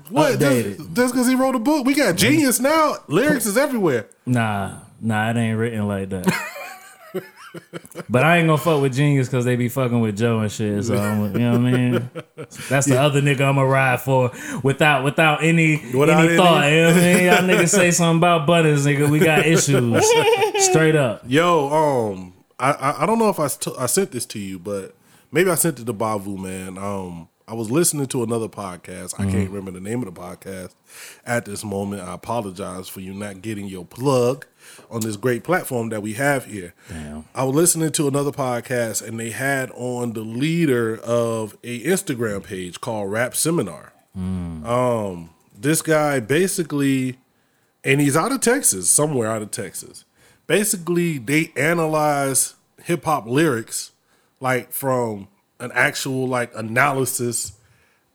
What? 0.10 0.34
Updated. 0.40 0.78
Just 0.78 0.94
just 0.94 1.14
because 1.14 1.28
he 1.28 1.36
wrote 1.36 1.56
a 1.56 1.60
book, 1.60 1.86
we 1.86 1.94
got 1.96 2.16
genius 2.16 2.60
now. 2.60 2.96
Lyrics 3.08 3.46
is 3.46 3.58
everywhere. 3.58 4.08
Nah, 4.26 4.80
nah, 5.02 5.30
it 5.32 5.38
ain't 5.38 5.58
written 5.58 5.88
like 5.88 6.10
that. 6.10 6.26
but 8.10 8.24
I 8.24 8.38
ain't 8.38 8.48
gonna 8.48 8.58
fuck 8.58 8.82
with 8.82 8.94
Genius 8.96 9.28
because 9.28 9.46
they 9.46 9.56
be 9.56 9.70
fucking 9.70 10.00
with 10.00 10.18
Joe 10.18 10.40
and 10.40 10.52
shit. 10.52 10.84
So 10.86 10.96
I'm, 10.98 11.34
you 11.34 11.40
know 11.40 11.52
what 11.52 11.60
I 11.60 11.72
mean. 11.78 12.10
That's 12.70 12.88
the 12.88 13.00
other 13.00 13.22
nigga 13.22 13.42
I'ma 13.42 13.62
ride 13.62 14.02
for 14.02 14.32
without 14.64 15.04
without 15.04 15.44
any 15.44 15.76
Without 15.94 16.20
any 16.22 16.30
any- 16.30 16.38
thought. 16.38 16.72
You 16.72 16.78
know 16.82 16.88
what 16.88 16.98
I 16.98 17.14
mean? 17.14 17.24
Y'all 17.26 17.38
niggas 17.42 17.70
say 17.70 17.92
something 17.92 18.18
about 18.18 18.48
butters, 18.48 18.86
nigga. 18.86 19.10
We 19.10 19.20
got 19.20 19.46
issues. 19.46 20.04
Straight 20.66 20.96
up. 20.96 21.22
Yo, 21.28 21.70
um, 22.14 22.34
I, 22.60 22.72
I 22.72 23.04
I 23.04 23.06
don't 23.06 23.20
know 23.20 23.30
if 23.30 23.40
I 23.40 23.50
I 23.78 23.86
sent 23.86 24.12
this 24.12 24.26
to 24.28 24.40
you, 24.40 24.58
but 24.58 24.96
maybe 25.32 25.50
I 25.52 25.56
sent 25.56 25.80
it 25.80 25.86
to 25.86 25.94
Bavu, 25.94 26.38
man. 26.38 26.78
Um, 26.78 27.28
I 27.48 27.54
was 27.54 27.70
listening 27.70 28.08
to 28.08 28.24
another 28.24 28.48
podcast. 28.48 29.20
I 29.20 29.30
can't 29.30 29.50
remember 29.50 29.72
the 29.72 29.82
name 29.82 30.02
of 30.02 30.14
the 30.14 30.20
podcast 30.20 30.74
at 31.26 31.46
this 31.46 31.64
moment. 31.64 32.02
I 32.02 32.14
apologize 32.14 32.88
for 32.88 33.02
you 33.02 33.14
not 33.14 33.42
getting 33.42 33.68
your 33.68 33.86
plug 33.86 34.46
on 34.90 35.02
this 35.02 35.18
great 35.18 35.44
platform 35.44 35.90
that 35.90 36.02
we 36.02 36.14
have 36.14 36.46
here. 36.46 36.74
Damn. 36.88 37.26
I 37.36 37.44
was 37.44 37.56
listening 37.56 37.92
to 37.94 38.08
another 38.08 38.32
podcast, 38.32 39.06
and 39.06 39.20
they 39.20 39.32
had 39.32 39.72
on 39.72 40.14
the 40.14 40.22
leader 40.22 40.98
of 40.98 41.58
a 41.64 41.84
Instagram 41.84 42.44
page 42.44 42.80
called 42.80 43.12
Rap 43.12 43.36
Seminar. 43.36 43.94
Um, 44.16 45.32
this 45.60 45.82
guy 45.82 46.20
basically 46.20 47.18
and 47.84 48.00
he's 48.00 48.16
out 48.16 48.32
of 48.32 48.42
Texas, 48.42 48.90
somewhere 48.90 49.30
out 49.30 49.42
of 49.42 49.52
Texas. 49.52 50.06
Basically, 50.48 51.18
they 51.18 51.52
analyze 51.56 52.56
hip 52.84 53.06
hop 53.06 53.26
lyrics 53.28 53.92
like 54.40 54.72
from 54.72 55.28
an 55.64 55.72
actual 55.74 56.28
like 56.28 56.52
analysis 56.56 57.54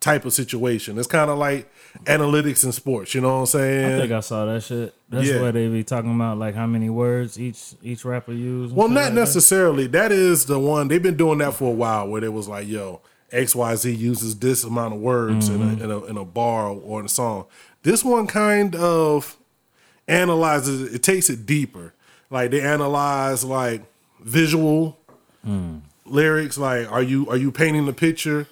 type 0.01 0.25
of 0.25 0.33
situation. 0.33 0.99
It's 0.99 1.09
kind 1.09 1.31
of 1.31 1.39
like 1.39 1.69
analytics 2.05 2.65
in 2.65 2.71
sports. 2.73 3.15
You 3.15 3.21
know 3.21 3.35
what 3.35 3.41
I'm 3.41 3.47
saying? 3.47 3.95
I 3.95 3.99
think 3.99 4.13
I 4.13 4.21
saw 4.21 4.45
that 4.47 4.63
shit. 4.63 4.95
That's 5.09 5.27
Yeah. 5.27 5.41
where 5.41 5.51
they 5.51 5.67
be 5.69 5.83
talking 5.83 6.15
about 6.15 6.39
like 6.39 6.55
how 6.55 6.67
many 6.67 6.91
words 6.91 7.41
each 7.41 7.75
each 7.83 8.05
rapper 8.05 8.33
use. 8.33 8.71
and 8.71 8.77
Well, 8.77 8.89
not 8.89 8.95
like 8.95 9.15
that. 9.15 9.21
necessarily. 9.21 9.87
That 9.89 10.13
is 10.13 10.45
the 10.45 10.59
one 10.59 10.89
they've 10.89 11.03
been 11.03 11.17
doing 11.17 11.39
that 11.39 11.55
for 11.55 11.69
a 11.71 11.75
while, 11.75 12.07
where 12.09 12.21
they 12.21 12.29
was 12.29 12.47
like, 12.49 12.69
"Yo, 12.69 13.01
X 13.33 13.57
Y 13.57 13.75
Z 13.75 13.91
uses 13.93 14.39
this 14.39 14.63
amount 14.63 14.95
of 14.95 15.01
words 15.01 15.49
in, 15.49 15.61
a, 15.61 15.65
mm-hmm. 15.65 15.83
in 15.85 15.91
a 15.91 16.05
in 16.05 16.17
a 16.17 16.25
bar 16.25 16.69
or 16.69 17.01
in 17.01 17.07
a 17.07 17.09
song." 17.09 17.47
This 17.83 18.05
one 18.05 18.27
kind 18.27 18.77
of 18.77 19.37
analyzes 20.07 20.83
it. 20.83 20.95
It 20.97 21.03
takes 21.03 21.29
it 21.31 21.47
deeper. 21.47 21.95
Like 22.31 22.51
they 22.51 22.61
analyze 22.61 23.45
like 23.45 23.83
visual 24.21 24.99
mm. 25.47 25.81
Lyrics. 26.11 26.59
Like, 26.59 26.91
are 26.91 27.03
you 27.03 27.29
are 27.29 27.37
you 27.37 27.51
painting 27.53 27.87
the 27.87 27.93
picture? 27.93 28.47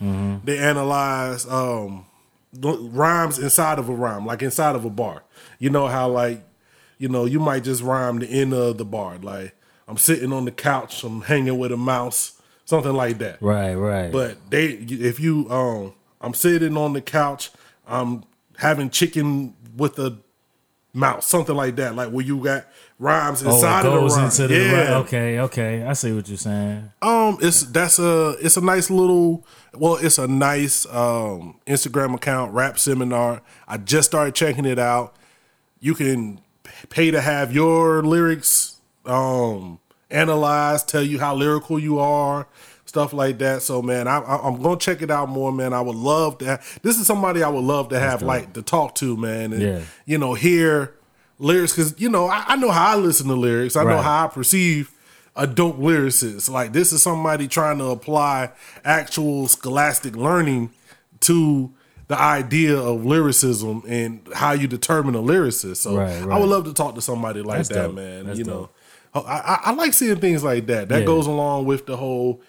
They 0.44 0.58
analyze 0.58 1.46
um 1.46 2.06
rhymes 2.62 3.38
inside 3.38 3.78
of 3.78 3.88
a 3.88 3.94
rhyme, 3.94 4.24
like 4.24 4.42
inside 4.42 4.76
of 4.76 4.84
a 4.84 4.90
bar. 4.90 5.24
You 5.58 5.70
know 5.70 5.86
how 5.88 6.08
like 6.08 6.42
you 6.98 7.08
know, 7.08 7.24
you 7.24 7.38
might 7.40 7.64
just 7.64 7.82
rhyme 7.82 8.18
the 8.18 8.26
end 8.26 8.54
of 8.54 8.78
the 8.78 8.84
bar. 8.84 9.18
Like, 9.18 9.54
I'm 9.88 9.98
sitting 9.98 10.32
on 10.32 10.44
the 10.44 10.50
couch, 10.50 11.04
I'm 11.04 11.22
hanging 11.22 11.58
with 11.58 11.72
a 11.72 11.76
mouse, 11.76 12.40
something 12.64 12.92
like 12.94 13.18
that. 13.18 13.40
Right, 13.42 13.74
right. 13.74 14.10
But 14.10 14.50
they, 14.50 14.66
if 14.66 15.20
you, 15.20 15.48
um, 15.50 15.94
I'm 16.20 16.34
sitting 16.34 16.76
on 16.76 16.92
the 16.94 17.02
couch, 17.02 17.50
I'm 17.86 18.24
having 18.58 18.90
chicken 18.90 19.54
with 19.76 19.98
a 19.98 20.18
mouse, 20.92 21.26
something 21.26 21.54
like 21.54 21.76
that. 21.76 21.94
Like 21.94 22.10
where 22.10 22.24
you 22.24 22.42
got 22.42 22.66
rhymes 22.98 23.42
oh, 23.44 23.54
inside 23.54 23.84
of 23.84 23.92
the 23.92 24.00
rhyme. 24.00 24.24
into 24.24 24.48
the 24.48 24.54
yeah. 24.54 24.96
okay, 24.98 25.40
okay. 25.40 25.82
I 25.82 25.92
see 25.92 26.12
what 26.12 26.28
you're 26.28 26.38
saying. 26.38 26.90
Um, 27.02 27.38
it's 27.40 27.62
that's 27.64 27.98
a 27.98 28.36
it's 28.40 28.56
a 28.56 28.60
nice 28.60 28.90
little 28.90 29.46
well, 29.74 29.96
it's 29.96 30.18
a 30.18 30.26
nice 30.26 30.86
um 30.86 31.60
Instagram 31.66 32.14
account, 32.14 32.52
rap 32.52 32.78
seminar. 32.78 33.42
I 33.68 33.76
just 33.78 34.08
started 34.08 34.34
checking 34.34 34.64
it 34.64 34.78
out. 34.78 35.14
You 35.80 35.94
can 35.94 36.40
pay 36.88 37.10
to 37.10 37.20
have 37.20 37.52
your 37.52 38.02
lyrics 38.02 38.80
um 39.04 39.78
analyzed, 40.10 40.88
tell 40.88 41.02
you 41.02 41.18
how 41.18 41.34
lyrical 41.34 41.78
you 41.78 41.98
are, 41.98 42.46
stuff 42.86 43.12
like 43.12 43.38
that. 43.38 43.60
So 43.62 43.82
man, 43.82 44.08
I, 44.08 44.18
I, 44.20 44.46
I'm 44.48 44.62
gonna 44.62 44.78
check 44.78 45.02
it 45.02 45.10
out 45.10 45.28
more, 45.28 45.52
man. 45.52 45.74
I 45.74 45.80
would 45.82 45.96
love 45.96 46.38
to. 46.38 46.44
Have, 46.46 46.78
this 46.82 46.98
is 46.98 47.06
somebody 47.06 47.42
I 47.42 47.48
would 47.48 47.64
love 47.64 47.90
to 47.90 47.98
have 47.98 48.22
like 48.22 48.54
to 48.54 48.62
talk 48.62 48.94
to, 48.96 49.16
man, 49.16 49.52
and 49.52 49.62
Yeah. 49.62 49.80
you 50.06 50.16
know 50.16 50.34
hear 50.34 50.94
lyrics 51.38 51.72
because 51.74 51.98
you 52.00 52.08
know 52.08 52.26
I, 52.26 52.44
I 52.48 52.56
know 52.56 52.70
how 52.70 52.92
I 52.92 52.96
listen 52.96 53.28
to 53.28 53.34
lyrics. 53.34 53.76
I 53.76 53.84
know 53.84 53.98
how 54.02 54.24
I 54.24 54.28
perceive 54.28 54.92
a 55.34 55.46
dope 55.46 55.78
lyricist. 55.78 56.48
Like 56.50 56.72
this 56.72 56.92
is 56.92 57.02
somebody 57.02 57.46
trying 57.48 57.78
to 57.78 57.86
apply 57.86 58.52
actual 58.84 59.48
scholastic 59.48 60.16
learning 60.16 60.70
to 61.20 61.72
the 62.08 62.18
idea 62.18 62.76
of 62.78 63.04
lyricism 63.04 63.82
and 63.88 64.26
how 64.34 64.52
you 64.52 64.66
determine 64.68 65.14
a 65.14 65.20
lyricist. 65.22 65.76
So 65.78 65.96
Right, 65.96 66.22
I 66.22 66.38
would 66.38 66.48
love 66.48 66.64
to 66.64 66.72
talk 66.72 66.94
to 66.94 67.00
somebody 67.02 67.42
like 67.42 67.58
That's 67.58 67.68
that, 67.70 67.74
dope. 67.86 67.94
man. 67.96 68.26
That's 68.26 68.38
you 68.38 68.44
dope. 68.44 68.74
know, 69.14 69.22
I, 69.26 69.38
I, 69.38 69.60
I 69.64 69.72
like 69.72 69.92
seeing 69.92 70.16
things 70.20 70.44
like 70.44 70.66
that. 70.66 70.88
That 70.88 71.00
Yeah. 71.00 71.06
goes 71.06 71.26
along 71.26 71.64
with 71.66 71.86
the 71.86 71.96
whole 71.96 72.40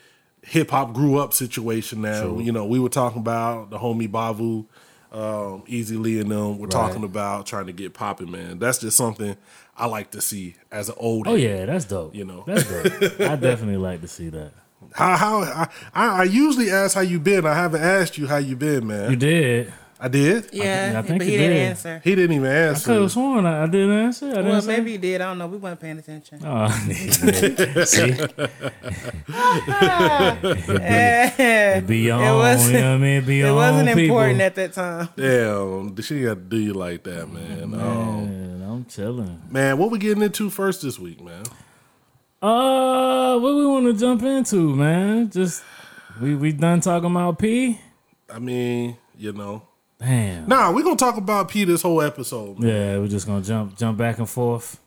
hip 0.44 0.70
hop 0.70 0.94
grew 0.94 1.18
up 1.18 1.34
situation. 1.34 2.02
Now, 2.02 2.38
you 2.38 2.52
know, 2.52 2.66
we 2.66 2.78
were 2.80 2.88
talking 2.90 3.20
about 3.20 3.70
the 3.72 3.80
homie 3.80 4.08
Bavu, 4.10 4.66
um, 5.12 5.64
Easy 5.68 5.96
Lee, 5.96 6.20
and 6.20 6.30
them. 6.32 6.58
We're 6.58 6.68
talking 6.68 7.04
about 7.04 7.46
trying 7.46 7.68
to 7.68 7.74
get 7.74 7.94
popping, 7.94 8.32
man. 8.32 8.60
That's 8.60 8.78
just 8.78 8.98
something 8.98 9.38
I 9.76 9.86
like 9.88 10.12
to 10.12 10.22
see 10.22 10.56
as 10.72 10.90
an 10.90 10.96
old. 10.98 11.28
Oh 11.28 11.36
yeah, 11.36 11.66
that's 11.66 11.86
dope. 11.86 12.16
You 12.16 12.26
know. 12.26 12.44
that's 12.46 12.68
dope. 12.68 13.22
I 13.22 13.36
definitely 13.36 13.78
like 13.78 14.02
to 14.02 14.08
see 14.08 14.30
that. 14.30 14.52
How 14.94 15.18
how 15.18 15.42
I, 15.42 15.70
I 15.94 16.08
I 16.22 16.24
usually 16.24 16.72
ask 16.72 16.96
how 16.96 17.02
you 17.02 17.20
been. 17.20 17.46
I 17.46 17.56
haven't 17.56 17.82
asked 17.82 18.18
you 18.18 18.28
how 18.28 18.38
you 18.38 18.56
been, 18.56 18.88
man. 18.88 19.10
You 19.12 19.18
did. 19.18 19.74
I 20.00 20.08
did. 20.10 20.50
Yeah, 20.54 20.94
I 20.98 21.02
think 21.02 21.20
but 21.20 21.26
he 21.28 21.38
didn't 21.38 21.58
did. 21.58 21.70
answer. 21.70 22.02
He 22.04 22.14
didn't 22.14 22.36
even 22.36 22.52
I 22.52 22.56
answer. 22.70 22.86
could 22.86 23.02
have 23.02 23.12
sworn 23.12 23.48
I, 23.48 23.64
I 23.64 23.66
didn't 23.66 23.98
answer. 23.98 24.28
I 24.28 24.30
didn't 24.30 24.46
Well, 24.50 24.62
say? 24.62 24.78
maybe 24.78 24.92
he 24.92 24.98
did. 25.00 25.22
I 25.22 25.26
don't 25.26 25.40
know. 25.40 25.48
We 25.48 25.58
weren't 25.58 25.80
paying 25.80 25.98
attention. 25.98 26.40
Oh, 26.46 26.68
see, 27.86 28.12
it 30.58 31.88
be 31.88 32.00
your 32.00 32.22
It 32.24 32.34
wasn't- 32.36 32.74
you 32.74 32.80
know 32.80 32.90
what 32.92 32.96
I 32.96 32.98
mean? 32.98 33.18
It 33.24 33.26
be 33.26 33.36
your 33.38 33.50
It 33.50 33.54
wasn't 33.54 33.90
own 33.90 34.00
important 34.00 34.42
at 34.42 34.56
that 34.56 34.74
time. 34.74 35.10
Damn, 35.16 36.02
she 36.02 36.24
got 36.24 36.36
to 36.36 36.40
do 36.42 36.58
you 36.58 36.74
like 36.74 37.04
that, 37.04 37.28
man. 37.32 37.64
Um, 37.74 37.80
Man, 37.80 38.62
I'm 38.70 38.86
chilling. 38.86 39.42
man, 39.50 39.78
what 39.78 39.92
we 39.92 39.98
getting 39.98 40.24
into 40.24 40.50
first 40.50 40.82
this 40.82 41.00
week, 41.00 41.22
man? 41.24 41.44
Uh, 42.42 43.40
what 43.40 43.56
we 43.56 43.66
want 43.66 43.86
to 43.88 43.94
jump 43.94 44.22
into, 44.24 44.76
man? 44.76 45.30
Just 45.32 45.64
we 46.22 46.36
we 46.36 46.52
done 46.52 46.82
talking 46.82 47.10
about 47.10 47.40
P. 47.40 47.80
I 48.32 48.40
mean, 48.40 48.98
you 49.18 49.32
know, 49.34 49.67
Damn. 50.00 50.48
nah, 50.48 50.72
we're 50.72 50.84
gonna 50.84 50.96
talk 50.96 51.18
about 51.18 51.50
P 51.50 51.64
this 51.64 51.82
whole 51.82 52.02
episode. 52.02 52.60
Man. 52.60 52.70
Yeah, 52.70 52.98
we're 53.00 53.08
just 53.08 53.26
gonna 53.26 53.44
jump 53.44 53.78
jump 53.78 53.98
back 53.98 54.20
and 54.20 54.30
forth. 54.30 54.80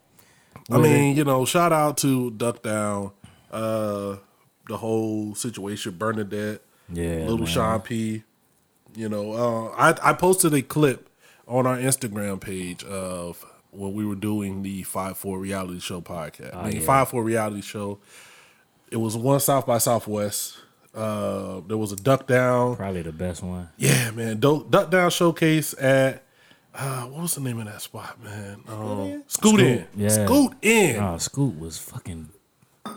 I 0.70 0.79
mean, 0.79 1.16
you 1.16 1.25
know, 1.25 1.44
shout 1.44 1.73
out 1.73 1.96
to 1.99 2.31
Duck 2.31 2.62
Down, 2.62 3.11
uh, 3.51 4.16
the 4.68 4.77
whole 4.77 5.35
situation, 5.35 5.96
Bernadette, 5.99 6.62
Yeah, 6.92 7.20
little 7.27 7.38
man. 7.38 7.46
Sean 7.46 7.81
P. 7.81 8.23
You 8.94 9.09
know, 9.09 9.33
uh, 9.33 9.75
I 9.77 10.11
I 10.11 10.12
posted 10.12 10.55
a 10.55 10.62
clip 10.62 11.09
on 11.49 11.66
our 11.66 11.77
Instagram 11.77 12.40
page 12.40 12.85
of 12.85 13.44
when 13.73 13.92
we 13.94 14.05
were 14.05 14.14
doing 14.14 14.62
the 14.62 14.85
Five 14.85 15.16
Four 15.16 15.40
Reality 15.40 15.81
Show 15.81 16.01
podcast. 16.01 16.57
I 16.57 16.68
mean, 16.68 16.77
yeah. 16.81 16.87
Five 16.87 17.09
Four 17.09 17.25
Reality 17.25 17.62
Show. 17.62 17.99
It 18.92 18.96
was 18.99 19.16
one 19.16 19.40
South 19.40 19.66
by 19.66 19.79
Southwest. 19.79 20.59
Uh, 20.94 21.61
there 21.68 21.76
was 21.76 21.92
a 21.92 21.96
Duck 21.96 22.26
Down. 22.26 22.76
Probably 22.76 23.03
the 23.03 23.12
best 23.12 23.42
one. 23.42 23.68
Yeah, 23.79 24.11
man. 24.11 24.40
Duck 24.40 24.90
Down 24.90 25.11
showcase 25.11 25.74
at 25.81 26.24
uh, 26.74 27.03
what 27.03 27.22
was 27.22 27.35
the 27.35 27.40
name 27.40 27.59
of 27.61 27.66
that 27.66 27.81
spot, 27.83 28.22
man? 28.22 28.62
Um, 28.68 29.22
Scoot 29.26 29.61
Inn. 29.61 29.87
yeah. 29.96 30.09
Scoot 30.09 30.53
Inn. 30.62 31.00
Oh, 31.03 31.18
Scoot 31.18 31.59
was 31.59 31.79
fucking 31.79 32.29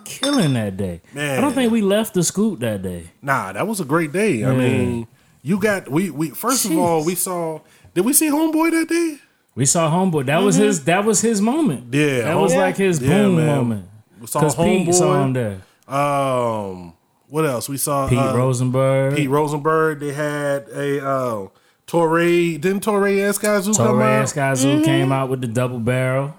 killing 0.05 0.53
that 0.53 0.77
day. 0.77 1.01
Man. 1.13 1.37
I 1.37 1.41
don't 1.41 1.53
think 1.53 1.71
we 1.71 1.81
left 1.81 2.13
the 2.13 2.23
Scoot 2.23 2.59
that 2.61 2.81
day. 2.81 3.11
Nah, 3.21 3.53
that 3.53 3.67
was 3.67 3.79
a 3.79 3.85
great 3.85 4.11
day. 4.11 4.43
I 4.43 4.55
mean, 4.55 5.07
you 5.41 5.59
got 5.59 5.89
we 5.89 6.09
we 6.09 6.29
first 6.31 6.65
of 6.65 6.77
all 6.77 7.03
we 7.05 7.15
saw. 7.15 7.59
Did 7.93 8.05
we 8.05 8.13
see 8.13 8.29
Homeboy 8.29 8.71
that 8.71 8.89
day? 8.89 9.17
We 9.55 9.67
saw 9.67 9.87
Homeboy. 9.91 10.25
That 10.25 10.39
was 10.41 10.55
his. 10.55 10.83
That 10.85 11.05
was 11.05 11.21
his 11.21 11.39
moment. 11.41 11.91
Mm-hmm. 11.91 12.17
Yeah, 12.17 12.21
that 12.25 12.37
was 12.37 12.55
like 12.55 12.75
his 12.77 12.99
Yeah, 12.99 13.09
boom 13.09 13.35
man. 13.35 13.47
moment. 13.47 13.89
We 14.19 14.25
saw 14.27 14.39
Because 14.39 14.55
Pete 14.55 14.87
Homeboy. 14.87 14.93
saw 14.95 15.23
him 15.23 15.33
there. 15.33 15.61
Um, 15.87 16.93
what 17.33 17.47
else? 17.47 17.67
We 17.67 17.77
saw 17.77 18.07
Pete 18.07 18.19
uh, 18.19 18.37
Rosenberg, 18.37 19.15
Pete 19.15 19.27
Rosenberg. 19.27 19.99
They 19.99 20.13
had 20.13 20.69
a 20.69 21.03
uh, 21.03 21.47
Torae. 21.87 22.61
Didn't 22.61 22.85
Torae 22.85 23.27
Skyzoo 23.33 23.75
come 23.75 23.95
Torae 23.97 24.19
out? 24.19 24.27
Skyzoo 24.27 24.85
came 24.85 25.11
out 25.11 25.29
with 25.29 25.41
the 25.41 25.47
double 25.47 25.79
barrel. 25.79 26.35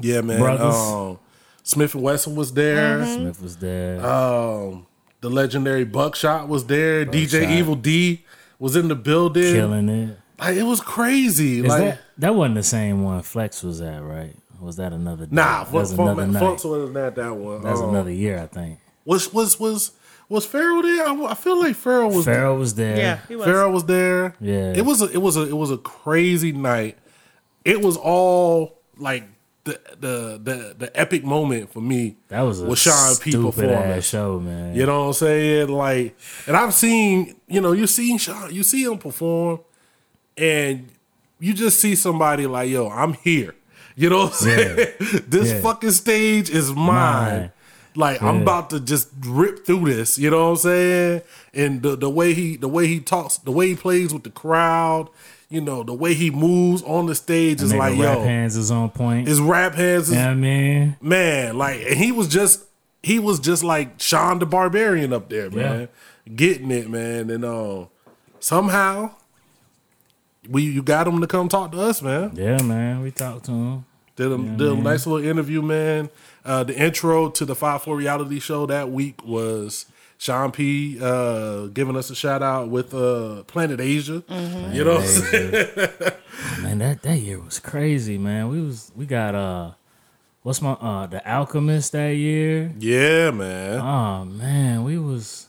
Yeah, 0.00 0.20
man. 0.22 0.40
Brothers. 0.40 0.74
Um, 0.74 1.20
Smif-N-Wessun 1.64 2.34
was 2.34 2.54
there. 2.54 2.98
Smif 3.02 3.40
was 3.40 3.58
there. 3.58 4.04
Um, 4.04 4.88
the 5.20 5.30
legendary 5.30 5.84
Buckshot 5.84 6.48
was 6.48 6.66
there. 6.66 7.06
DJ 7.06 7.48
Evil 7.48 7.76
Dee 7.76 8.24
was 8.58 8.74
in 8.74 8.88
the 8.88 8.96
building. 8.96 9.54
killing 9.54 9.88
it. 9.88 10.18
Like 10.40 10.56
it 10.56 10.64
was 10.64 10.80
crazy. 10.80 11.60
Is 11.60 11.66
like 11.66 11.84
that 11.84 12.00
that 12.18 12.34
wasn't 12.34 12.56
the 12.56 12.64
same 12.64 13.04
one 13.04 13.22
Flex 13.22 13.62
was 13.62 13.80
at, 13.80 14.02
right? 14.02 14.34
Was 14.60 14.74
that 14.78 14.92
another? 14.92 15.26
day? 15.26 15.36
nah, 15.36 15.62
that 15.62 15.72
was 15.72 15.90
Funk, 15.90 16.00
another 16.00 16.22
Funk, 16.22 16.32
night. 16.32 16.40
Funk's 16.40 16.64
was 16.64 16.90
not 16.90 17.14
that 17.14 17.36
one. 17.36 17.62
That 17.62 17.70
was 17.70 17.80
Um, 17.80 17.90
another 17.90 18.10
year, 18.10 18.40
I 18.40 18.48
think. 18.48 18.80
Was 19.04 19.32
was 19.32 19.60
was 19.60 19.92
was 20.32 20.46
Farrell 20.46 20.82
there? 20.82 21.06
I, 21.06 21.24
I 21.30 21.34
feel 21.34 21.60
like 21.60 21.76
Farrell 21.76 22.10
was. 22.10 22.24
Farrell 22.24 22.56
was 22.56 22.74
there. 22.74 22.96
Yeah, 22.96 23.18
he 23.28 23.36
was. 23.36 23.46
Farrell 23.46 23.70
was 23.70 23.84
there. 23.84 24.34
Yeah. 24.40 24.72
It 24.74 24.84
was 24.84 25.02
a 25.02 25.10
it 25.10 25.20
was 25.22 25.36
a 25.36 25.42
it 25.42 25.56
was 25.56 25.70
a 25.70 25.78
crazy 25.78 26.52
night. 26.52 26.98
It 27.64 27.80
was 27.82 27.96
all 27.96 28.78
like 28.96 29.24
the 29.64 29.78
the 30.00 30.40
the 30.42 30.74
the 30.78 30.90
epic 31.00 31.22
moment 31.24 31.72
for 31.72 31.80
me. 31.80 32.16
That 32.28 32.40
was 32.42 32.60
a 32.62 32.66
with 32.66 32.78
Sean 32.78 33.14
P 33.20 33.30
stupid 33.30 33.54
performance. 33.54 33.98
ass 33.98 34.04
show, 34.04 34.40
man. 34.40 34.74
You 34.74 34.86
know 34.86 35.00
what 35.02 35.06
I'm 35.08 35.12
saying? 35.12 35.68
Like, 35.68 36.16
and 36.48 36.56
I've 36.56 36.74
seen, 36.74 37.36
you 37.46 37.60
know, 37.60 37.72
you 37.72 37.86
seen 37.86 38.18
Sean, 38.18 38.52
you 38.52 38.62
see 38.64 38.82
him 38.84 38.98
perform, 38.98 39.60
and 40.36 40.88
you 41.38 41.52
just 41.54 41.78
see 41.80 41.94
somebody 41.94 42.46
like, 42.46 42.70
yo, 42.70 42.88
I'm 42.88 43.14
here. 43.14 43.54
You 43.94 44.08
know 44.10 44.18
what 44.24 44.32
I'm 44.32 44.38
saying? 44.38 44.76
this 45.28 45.52
Yeah. 45.52 45.60
fucking 45.60 45.90
stage 45.90 46.48
is 46.50 46.72
mine. 46.72 46.86
Mine. 46.86 47.52
Like 47.94 48.22
I'm 48.22 48.42
about 48.42 48.70
to 48.70 48.80
just 48.80 49.08
rip 49.20 49.66
through 49.66 49.86
this. 49.86 50.18
You 50.18 50.30
know 50.30 50.44
what 50.44 50.50
I'm 50.50 50.56
saying? 50.56 51.22
And 51.52 51.82
the 51.82 51.96
the 51.96 52.10
way 52.10 52.34
he 52.34 52.56
the 52.56 52.68
way 52.68 52.86
he 52.86 53.00
talks, 53.00 53.36
the 53.38 53.52
way 53.52 53.68
he 53.68 53.74
plays 53.74 54.12
with 54.12 54.22
the 54.22 54.30
crowd, 54.30 55.08
you 55.48 55.60
know, 55.60 55.82
the 55.82 55.92
way 55.92 56.14
he 56.14 56.30
moves 56.30 56.82
on 56.84 57.06
the 57.06 57.14
stage 57.14 57.60
is 57.60 57.74
like, 57.74 57.98
rap 57.98 58.16
yo, 58.18 58.22
hands 58.22 58.56
is 58.56 58.70
on 58.70 58.90
point. 58.90 59.28
his 59.28 59.40
rap 59.40 59.74
hands 59.74 60.08
is 60.08 60.14
yeah, 60.14 60.30
I 60.30 60.34
mean, 60.34 60.96
man, 61.00 61.58
like 61.58 61.80
and 61.82 61.96
he 61.96 62.12
was 62.12 62.28
just 62.28 62.64
he 63.02 63.18
was 63.18 63.38
just 63.38 63.62
like 63.62 64.00
Sean 64.00 64.38
the 64.38 64.46
Barbarian 64.46 65.12
up 65.12 65.28
there, 65.28 65.50
man. 65.50 65.88
Getting 66.34 66.70
it, 66.70 66.88
man. 66.88 67.28
And 67.30 67.44
uh 67.44 67.86
somehow 68.40 69.10
we 70.48 70.62
you 70.62 70.82
got 70.82 71.06
him 71.06 71.20
to 71.20 71.26
come 71.26 71.48
talk 71.48 71.72
to 71.72 71.80
us, 71.80 72.00
man. 72.02 72.32
yeah, 72.34 72.62
man. 72.62 73.02
We 73.02 73.10
talked 73.10 73.44
to 73.46 73.52
him. 73.52 73.84
Did 74.14 74.30
a, 74.30 74.36
did 74.36 74.68
a 74.68 74.74
nice 74.76 75.06
little 75.06 75.26
interview, 75.26 75.62
man. 75.62 76.10
Uh, 76.44 76.64
the 76.64 76.76
intro 76.76 77.30
to 77.30 77.44
the 77.44 77.54
Five 77.54 77.82
Four 77.82 77.96
reality 77.96 78.40
show 78.40 78.66
that 78.66 78.90
week 78.90 79.24
was 79.24 79.86
Sean 80.18 80.50
P 80.52 80.98
uh, 81.00 81.66
giving 81.66 81.96
us 81.96 82.10
a 82.10 82.14
shout 82.14 82.42
out 82.42 82.68
with 82.68 82.92
uh, 82.94 83.42
Planet 83.44 83.80
Asia. 83.80 84.22
You 84.28 84.84
know, 84.84 84.94
what 84.94 85.02
I'm 85.02 85.06
saying? 85.06 85.52
Man, 86.62 86.78
that, 86.78 87.02
that 87.02 87.18
year 87.18 87.38
was 87.40 87.58
crazy, 87.58 88.18
man. 88.18 88.48
We 88.48 88.60
was 88.60 88.90
we 88.96 89.06
got 89.06 89.34
uh 89.34 89.72
what's 90.42 90.60
my 90.60 90.72
uh 90.72 91.06
the 91.06 91.22
Alchemist 91.30 91.92
that 91.92 92.10
year. 92.10 92.72
yeah, 92.78 93.30
man. 93.30 93.80
Oh 93.80 94.24
man, 94.24 94.82
we 94.84 94.98
was 94.98 95.46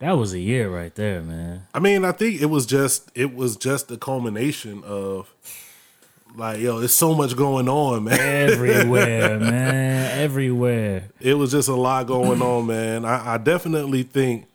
that 0.00 0.12
was 0.12 0.32
a 0.32 0.38
year 0.38 0.68
right 0.70 0.94
there, 0.94 1.22
man. 1.22 1.66
I 1.74 1.80
mean, 1.80 2.04
I 2.04 2.12
think 2.12 2.40
it 2.40 2.46
was 2.46 2.66
just 2.66 3.10
it 3.14 3.34
was 3.34 3.56
just 3.56 3.88
the 3.88 3.96
culmination 3.96 4.82
of 4.84 5.34
like, 6.38 6.60
yo, 6.60 6.78
there's 6.78 6.94
so 6.94 7.14
much 7.14 7.36
going 7.36 7.68
on, 7.68 8.04
man. 8.04 8.18
Everywhere, 8.50 9.38
man. 9.40 10.20
Everywhere. 10.20 11.04
it 11.20 11.34
was 11.34 11.50
just 11.50 11.68
a 11.68 11.74
lot 11.74 12.06
going 12.06 12.40
on, 12.40 12.66
man. 12.66 13.04
I, 13.04 13.34
I 13.34 13.38
definitely 13.38 14.02
think 14.04 14.46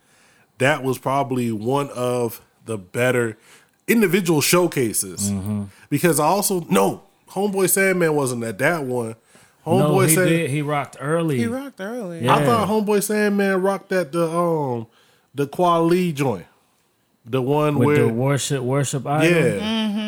that 0.58 0.84
was 0.84 0.98
probably 0.98 1.52
one 1.52 1.90
of 1.92 2.42
the 2.66 2.78
better 2.78 3.38
individual 3.88 4.40
showcases 4.42 5.30
Mm-hmm. 5.30 5.64
because 5.90 6.20
I 6.20 6.26
also 6.26 6.62
no 6.70 7.04
Homeboy 7.32 7.70
Sandman 7.70 8.16
wasn't 8.16 8.44
at 8.44 8.58
that 8.60 8.84
one. 8.86 9.16
Homeboy 9.66 9.80
no, 9.80 10.00
he 10.02 10.16
Sand- 10.16 10.30
did. 10.30 10.50
He 10.50 10.62
rocked 10.62 10.98
early. 11.00 11.38
He 11.38 11.46
rocked 11.48 11.80
early. 11.82 12.24
Yeah. 12.24 12.36
I 12.36 12.46
thought 12.46 12.68
Homeboy 12.70 13.02
Sandman 13.04 13.62
rocked 13.62 13.92
at 13.92 14.12
the 14.12 14.30
um 14.30 14.88
the 15.36 15.48
Kweli 15.48 16.14
joint, 16.14 16.46
the 17.26 17.42
one 17.42 17.78
with 17.80 17.86
where 17.88 17.98
the 18.08 18.14
worship 18.14 18.62
worship 18.64 19.06
idol. 19.08 19.32
yeah, 19.32 19.58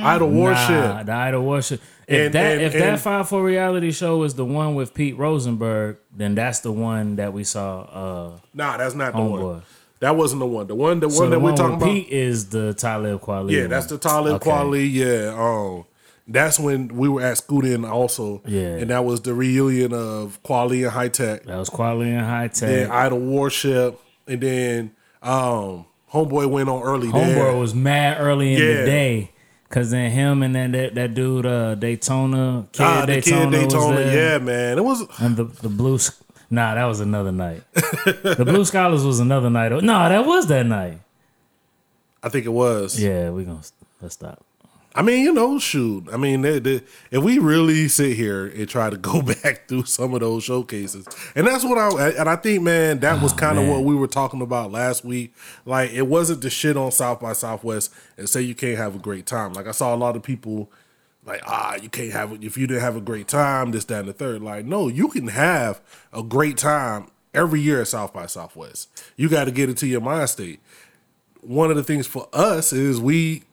Idol 0.06 0.30
Worship. 0.30 0.70
Nah, 0.70 1.04
the 1.04 1.12
idol 1.14 1.44
worship. 1.46 1.82
If 2.08 2.26
And- 2.28 2.34
that 2.36 2.52
and- 2.54 2.62
if 2.62 2.74
that 2.74 3.00
five 3.00 3.28
four 3.28 3.44
reality 3.44 3.92
show 3.92 4.24
is 4.24 4.36
the 4.36 4.46
one 4.46 4.76
with 4.76 4.94
Pete 4.94 5.18
Rosenberg, 5.18 5.98
then 6.16 6.36
that's 6.36 6.60
the 6.60 6.72
one 6.72 7.16
that 7.16 7.34
we 7.34 7.44
saw. 7.44 7.82
Uh, 7.82 8.30
Nah, 8.54 8.78
that's 8.78 8.94
not 8.96 9.14
the 9.14 9.22
one. 9.22 9.62
That 10.02 10.16
wasn't 10.16 10.40
the 10.42 10.46
one. 10.46 10.68
The 10.68 10.76
one, 10.76 11.00
the 11.00 11.10
so 11.10 11.22
one 11.22 11.30
the 11.32 11.38
that 11.38 11.44
we're 11.44 11.56
talking 11.56 11.76
about. 11.78 11.86
Pete 11.90 12.10
is 12.10 12.50
the 12.50 12.74
Talib 12.76 13.22
Kweli. 13.22 13.52
Yeah, 13.52 13.62
one. 13.62 13.70
that's 13.72 13.88
the 13.88 13.98
Talib 13.98 14.34
Okay. 14.36 14.50
Kweli. 14.52 14.92
Yeah, 14.92 15.34
um, 15.36 15.86
that's 16.28 16.60
when 16.60 16.90
we 16.90 17.08
were 17.10 17.22
at 17.22 17.38
Scoot 17.38 17.66
Inn 17.66 17.86
also. 17.86 18.42
Yeah. 18.46 18.62
and 18.78 18.90
that 18.92 19.04
was 19.06 19.22
the 19.22 19.34
reunion 19.34 19.94
of 19.94 20.38
Quali 20.44 20.84
and 20.84 20.92
High 20.92 21.08
Tech, 21.08 21.46
That 21.46 21.58
was 21.58 21.70
Kweli 21.70 22.08
and 22.08 22.26
Hi-Tek. 22.26 22.70
then. 22.70 22.92
Idle 22.92 23.20
Warship, 23.20 24.00
and 24.28 24.42
then 24.42 24.92
um, 25.24 25.86
Homeboy 26.14 26.50
went 26.52 26.70
on 26.70 26.84
early. 26.84 27.08
Homeboy 27.08 27.34
there. 27.34 27.56
was 27.58 27.74
mad 27.74 28.18
early 28.20 28.54
in 28.54 28.62
Yeah. 28.62 28.68
the 28.82 28.86
day. 28.86 29.32
Cause 29.70 29.92
then 29.92 30.12
him 30.12 30.44
and 30.44 30.56
then 30.56 30.72
that, 30.72 30.96
that 30.96 31.14
dude 31.16 31.46
uh, 31.46 31.76
Daytona 31.76 32.68
kid 32.72 32.84
ah, 32.84 33.02
the 33.02 33.08
Daytona, 33.08 33.52
kid 33.52 33.70
Daytona. 33.70 34.00
Yeah, 34.02 34.38
man, 34.38 34.78
it 34.78 34.84
was. 34.84 35.04
And 35.20 35.36
the 35.36 35.46
the 35.46 35.70
blue 35.70 35.98
nah 36.50 36.76
that 36.76 36.86
was 36.86 37.00
another 37.00 37.32
night. 37.32 37.64
the 37.74 38.46
blue 38.46 38.64
scholars 38.72 39.04
was 39.04 39.20
another 39.20 39.50
night. 39.50 39.72
No, 39.72 40.08
that 40.08 40.26
was 40.26 40.48
that 40.48 40.66
night. 40.66 41.00
I 42.22 42.30
think 42.30 42.46
it 42.46 42.50
was. 42.50 43.00
Yeah, 43.00 43.32
we 43.32 43.44
gonna 43.44 43.62
let's 44.02 44.14
stop. 44.14 44.46
I 44.98 45.02
mean, 45.02 45.24
you 45.24 45.34
know, 45.34 45.60
shoot. 45.60 46.08
I 46.12 46.16
mean, 46.16 46.42
they, 46.42 46.58
they, 46.60 46.82
if 47.12 47.22
we 47.22 47.38
really 47.38 47.90
sit 47.90 48.16
here 48.16 48.48
and 48.48 48.68
try 48.68 48.90
to 48.90 48.96
go 49.06 49.22
back 49.22 49.68
through 49.68 49.86
some 49.86 50.14
of 50.14 50.22
those 50.22 50.46
showcases, 50.46 51.06
and 51.36 51.46
that's 51.46 51.66
what 51.66 51.78
I 51.78 52.12
and 52.12 52.30
I 52.30 52.38
think, 52.38 52.64
man, 52.64 53.00
that 53.02 53.22
was 53.22 53.34
kind 53.34 53.60
of 53.60 53.68
what 53.68 53.84
we 53.84 53.94
were 53.94 54.08
talking 54.08 54.42
about 54.42 54.72
last 54.72 55.04
week. 55.04 55.34
Like, 55.66 55.92
it 55.92 56.04
wasn't 56.04 56.42
the 56.42 56.50
shit 56.50 56.78
on 56.78 56.92
South 56.92 57.20
by 57.20 57.34
Southwest 57.34 57.94
and 58.18 58.30
say 58.30 58.42
you 58.42 58.56
can't 58.56 58.78
have 58.78 58.96
a 58.96 59.00
great 59.00 59.26
time. 59.26 59.52
Like, 59.52 59.68
I 59.68 59.72
saw 59.72 59.94
a 59.94 59.98
lot 59.98 60.16
of 60.16 60.24
people 60.24 60.72
like, 61.26 61.42
ah, 61.46 61.76
you 61.76 61.90
can't 61.90 62.14
have 62.14 62.32
it 62.32 62.44
if 62.44 62.58
you 62.58 62.66
didn't 62.66 62.84
have 62.84 62.96
a 62.96 63.02
great 63.02 63.28
time. 63.28 63.72
This, 63.72 63.84
that, 63.86 64.00
and 64.00 64.08
the 64.08 64.14
third. 64.14 64.42
Like, 64.42 64.66
no, 64.66 64.88
you 64.88 65.10
can 65.10 65.28
have 65.28 65.82
a 66.14 66.24
great 66.24 66.58
time 66.58 67.08
every 67.34 67.60
year 67.60 67.82
at 67.82 67.90
South 67.90 68.14
by 68.14 68.28
Southwest. 68.28 68.90
You 69.18 69.28
got 69.28 69.46
to 69.46 69.52
get 69.52 69.70
it 69.70 69.78
to 69.78 69.88
your 69.88 70.02
mind 70.02 70.30
state. 70.30 70.62
One 71.42 71.70
of 71.70 71.76
the 71.76 71.84
things 71.84 72.08
for 72.08 72.30
us 72.32 72.72
is 72.72 73.00
we 73.02 73.44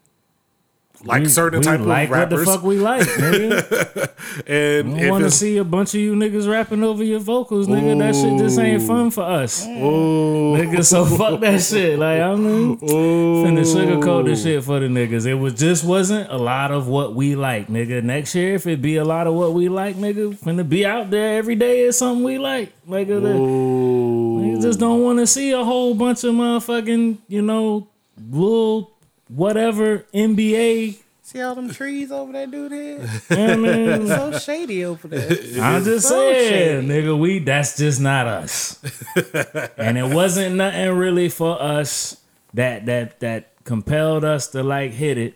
like 1.05 1.23
We- 1.23 1.29
certain 1.29 1.61
we 1.61 1.65
type 1.65 1.81
like 1.81 2.09
of 2.09 2.13
rappers. 2.13 2.47
What 2.47 2.53
the 2.53 2.53
fuck 2.59 2.65
we 2.65 2.79
like, 2.79 3.03
nigga. 3.09 4.09
and 4.47 4.95
I 4.95 4.99
if 5.01 5.11
want 5.11 5.25
to 5.25 5.31
see 5.31 5.57
a 5.59 5.65
bunch 5.65 5.95
of 5.95 6.01
you 6.01 6.15
niggas 6.15 6.49
rapping 6.51 6.83
over 6.85 7.03
your 7.03 7.19
vocals, 7.21 7.67
nigga. 7.69 7.99
That 7.99 8.15
shit 8.15 8.39
just 8.39 8.59
ain't 8.59 8.83
fun 8.83 9.11
for 9.11 9.23
us, 9.23 9.67
Ooh, 9.67 10.55
nigga. 10.57 10.85
So 10.85 11.05
fuck 11.17 11.41
that 11.41 11.61
shit. 11.61 11.99
Like 11.99 12.21
I'm 12.21 12.77
finna 12.79 13.65
sugarcoat 13.65 14.27
this 14.27 14.43
shit 14.43 14.63
for 14.65 14.81
the 14.81 14.87
niggas. 14.87 15.27
It 15.27 15.35
was 15.35 15.55
just 15.55 15.85
wasn't 15.85 16.31
a 16.31 16.37
lot 16.39 16.71
of 16.71 16.87
what 16.89 17.15
we 17.15 17.35
like, 17.35 17.69
nigga. 17.69 18.03
Next 18.03 18.35
year, 18.35 18.55
if 18.55 18.67
it 18.67 18.81
be 18.81 18.97
a 18.97 19.05
lot 19.05 19.27
of 19.27 19.35
what 19.35 19.53
we 19.55 19.69
like, 19.69 19.97
nigga, 19.97 20.35
finna 20.39 20.69
be 20.69 20.87
out 20.87 21.11
there 21.11 21.37
every 21.39 21.55
day 21.57 21.81
is 21.81 21.99
something 21.99 22.25
we 22.25 22.39
like, 22.39 22.73
nigga. 22.87 23.23
Ooh. 23.37 24.41
Niggas 24.41 24.63
just 24.63 24.79
don't 24.79 25.03
want 25.03 25.19
to 25.19 25.27
see 25.27 25.51
a 25.53 25.65
whole 25.65 25.95
bunch 25.95 26.25
of 26.25 26.35
motherfucking, 26.35 27.19
you 27.29 27.43
know, 27.43 27.89
little 28.31 28.92
whatever 29.35 30.07
NBA. 30.15 30.99
See 31.25 31.41
all 31.41 31.55
them 31.55 31.71
trees 31.71 32.11
over 32.11 32.33
that 32.33 32.51
dude 32.51 32.73
head? 32.73 33.09
I 33.31 33.57
mean, 33.57 34.07
so 34.07 34.39
shady 34.39 34.85
over 34.85 35.09
there. 35.09 35.31
I'm 35.63 35.85
just 35.85 36.09
so 36.09 36.19
saying, 36.19 36.89
shady. 36.89 37.07
nigga, 37.07 37.19
we 37.19 37.39
that's 37.39 37.77
just 37.77 38.01
not 38.01 38.27
us. 38.27 38.83
and 39.77 39.97
it 39.97 40.13
wasn't 40.15 40.57
nothing 40.57 40.91
really 40.91 41.29
for 41.29 41.61
us 41.63 42.17
that 42.55 42.87
that 42.87 43.21
that 43.21 43.53
compelled 43.65 44.25
us 44.25 44.49
to 44.49 44.63
like 44.63 44.91
hit 44.93 45.17
it. 45.17 45.35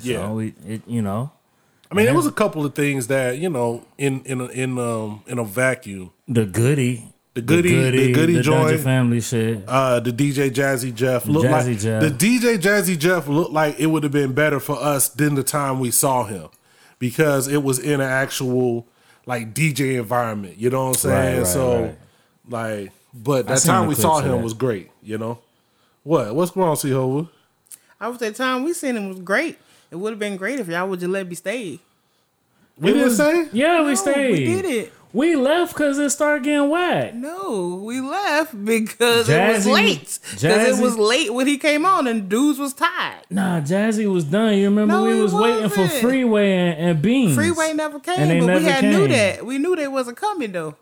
yeah. 0.00 0.16
So 0.26 0.32
we, 0.34 0.54
it, 0.66 0.82
you 0.86 1.02
know, 1.02 1.30
I 1.90 1.94
mean, 1.94 2.06
there 2.06 2.14
was 2.14 2.26
a 2.26 2.32
couple 2.32 2.64
of 2.64 2.74
things 2.74 3.06
that 3.08 3.38
you 3.38 3.50
know 3.50 3.84
in 3.98 4.22
in 4.22 4.40
a, 4.40 4.46
in 4.46 4.78
um 4.78 5.22
in 5.26 5.38
a 5.38 5.44
vacuum. 5.44 6.10
the 6.26 6.46
goody, 6.46 7.12
The 7.38 7.42
goody, 7.42 7.90
the 7.90 8.12
goody 8.12 8.32
the 8.34 8.42
joint. 8.42 8.62
Dungeon 8.62 8.82
Family 8.82 9.20
shit. 9.20 9.62
Uh, 9.68 10.00
the 10.00 10.10
DJ 10.10 10.50
Jazzy 10.50 10.92
Jeff 10.92 11.24
looked 11.24 11.46
Jazzy 11.46 11.68
like 11.68 11.78
Jeff. 11.78 12.02
the 12.02 12.10
DJ 12.10 12.58
Jazzy 12.58 12.98
Jeff 12.98 13.28
looked 13.28 13.52
like 13.52 13.78
it 13.78 13.86
would 13.86 14.02
have 14.02 14.10
been 14.10 14.32
better 14.32 14.58
for 14.58 14.76
us 14.76 15.08
than 15.08 15.36
the 15.36 15.44
time 15.44 15.78
we 15.78 15.92
saw 15.92 16.24
him 16.24 16.48
because 16.98 17.46
it 17.46 17.62
was 17.62 17.78
in 17.78 18.00
an 18.00 18.08
actual 18.08 18.88
like 19.24 19.54
DJ 19.54 19.98
environment. 20.00 20.56
You 20.58 20.70
know 20.70 20.86
what 20.86 20.88
I'm 20.88 20.94
saying? 20.94 21.38
right, 21.38 21.46
so 21.46 21.82
right. 21.82 21.98
like, 22.48 22.92
but 23.14 23.46
that 23.46 23.60
time 23.60 23.86
we 23.86 23.94
saw 23.94 24.18
him 24.18 24.32
that. 24.32 24.42
was 24.42 24.54
great. 24.54 24.90
You 25.00 25.18
know 25.18 25.38
what? 26.02 26.34
What's 26.34 26.50
going 26.50 26.68
on, 26.68 26.76
C-Hova? 26.76 27.28
I 28.00 28.08
was 28.08 28.18
that 28.18 28.34
time 28.34 28.64
we 28.64 28.72
seen 28.72 28.96
him 28.96 29.10
was 29.10 29.20
great. 29.20 29.58
It 29.92 29.96
would 29.96 30.10
have 30.10 30.18
been 30.18 30.36
great 30.36 30.58
if 30.58 30.66
y'all 30.66 30.88
would 30.88 30.98
just 30.98 31.10
let 31.10 31.28
me 31.28 31.36
stay. 31.36 31.78
We 32.78 32.92
didn't 32.92 33.14
say. 33.14 33.48
Yeah, 33.52 33.80
we 33.82 33.90
No, 33.90 33.94
stayed. 33.94 34.30
We 34.30 34.44
did 34.44 34.64
it. 34.64 34.92
We 35.12 35.36
left 35.36 35.72
because 35.72 35.98
it 35.98 36.10
started 36.10 36.44
getting 36.44 36.68
whack. 36.68 37.14
No, 37.14 37.80
we 37.82 38.00
left 38.00 38.52
because 38.64 39.28
it 39.28 39.48
was 39.54 39.66
Jazzy- 39.66 39.72
late. 39.72 40.18
Because 40.32 40.78
it 40.78 40.82
was 40.82 40.98
late 40.98 41.32
when 41.32 41.46
he 41.46 41.56
came 41.56 41.86
on 41.86 42.06
and 42.06 42.28
dudes 42.28 42.58
was 42.58 42.74
tired. 42.74 43.22
Nah, 43.30 43.60
Jazzy 43.60 44.10
was 44.12 44.24
done. 44.24 44.58
You 44.58 44.64
remember 44.66 44.92
No, 44.94 45.04
we 45.04 45.14
he 45.14 45.20
was 45.20 45.32
waiting 45.34 45.70
for. 45.70 45.88
Freeway 45.88 46.52
and, 46.52 46.78
and 46.90 47.02
Beans. 47.02 47.34
Freeway 47.34 47.72
never 47.72 47.98
came, 48.00 48.18
And 48.18 48.30
they 48.30 48.40
but 48.40 48.46
never 48.46 48.60
we 48.60 48.66
had 48.66 48.84
knew 48.84 49.08
that. 49.08 49.46
We 49.46 49.56
knew 49.58 49.74
they 49.76 49.88
wasn't 49.88 50.18
coming 50.18 50.52
though. 50.52 50.76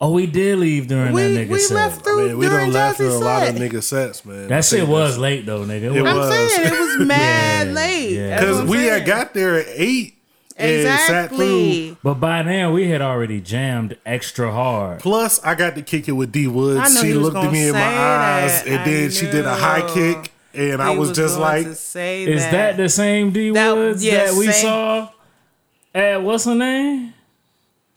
Oh, 0.00 0.12
we 0.12 0.26
did 0.26 0.58
leave 0.58 0.86
during 0.86 1.12
We 1.12 1.22
that 1.34 1.48
nigga 1.48 1.50
we 1.52 1.58
set. 1.58 1.74
left 1.74 2.04
through 2.04 2.28
Man, 2.28 2.38
we 2.38 2.46
during 2.48 2.66
done 2.66 2.72
left 2.74 3.00
Jazzy's 3.00 3.16
through 3.16 3.16
a 3.16 3.24
lot 3.24 3.48
of 3.48 3.54
nigga 3.56 3.82
sets, 3.82 4.24
man. 4.24 4.46
that 4.48 4.64
shit 4.64 4.86
was 4.86 5.18
late 5.18 5.44
though, 5.46 5.64
nigga. 5.64 5.92
It 5.96 6.02
was. 6.02 6.12
I'm 6.12 6.16
was. 6.18 6.54
saying 6.54 6.66
it 6.66 6.78
was 6.98 6.98
mad 7.06 7.66
Yeah, 7.68 7.72
late. 7.72 8.10
yeah. 8.12 8.28
That's 8.28 8.42
what 8.42 8.46
because 8.46 8.60
I'm 8.60 8.68
we 8.68 8.84
had 8.84 9.06
got 9.06 9.34
there 9.34 9.58
at 9.58 9.66
eight 9.70 10.14
and 10.14 10.16
sat 10.16 10.16
through. 10.16 10.17
Exactly. 10.58 11.96
But 12.02 12.14
by 12.14 12.42
then 12.42 12.72
we 12.72 12.88
had 12.88 13.00
already 13.02 13.40
jammed 13.40 13.96
extra 14.06 14.52
hard. 14.52 15.00
Plus, 15.00 15.42
I 15.44 15.54
got 15.54 15.74
to 15.76 15.82
kick 15.82 16.08
it 16.08 16.12
with 16.12 16.32
D 16.32 16.46
Woods. 16.46 16.80
I 16.96 17.00
She 17.02 17.14
looked 17.14 17.36
at 17.36 17.52
me 17.52 17.68
in 17.68 17.72
my 17.74 17.80
eyes, 17.80 18.62
that. 18.62 18.66
and 18.66 18.80
I 18.80 18.84
then 18.84 19.10
she 19.10 19.26
did 19.26 19.44
a 19.46 19.54
high 19.54 19.88
kick, 19.92 20.32
and 20.54 20.82
I 20.82 20.92
He 20.92 20.98
was, 20.98 21.12
just 21.12 21.38
like, 21.38 21.64
to 21.66 21.74
say 21.74 22.24
Is 22.24 22.42
that 22.42 22.76
the 22.76 22.88
same 22.88 23.30
D 23.32 23.50
That- 23.50 23.76
Woods 23.76 24.04
yeah, 24.04 24.26
that 24.26 24.34
we 24.34 24.46
same. 24.50 24.62
saw 24.62 25.08
at 25.94 26.22
what's 26.22 26.44
her 26.44 26.54
name? 26.54 27.14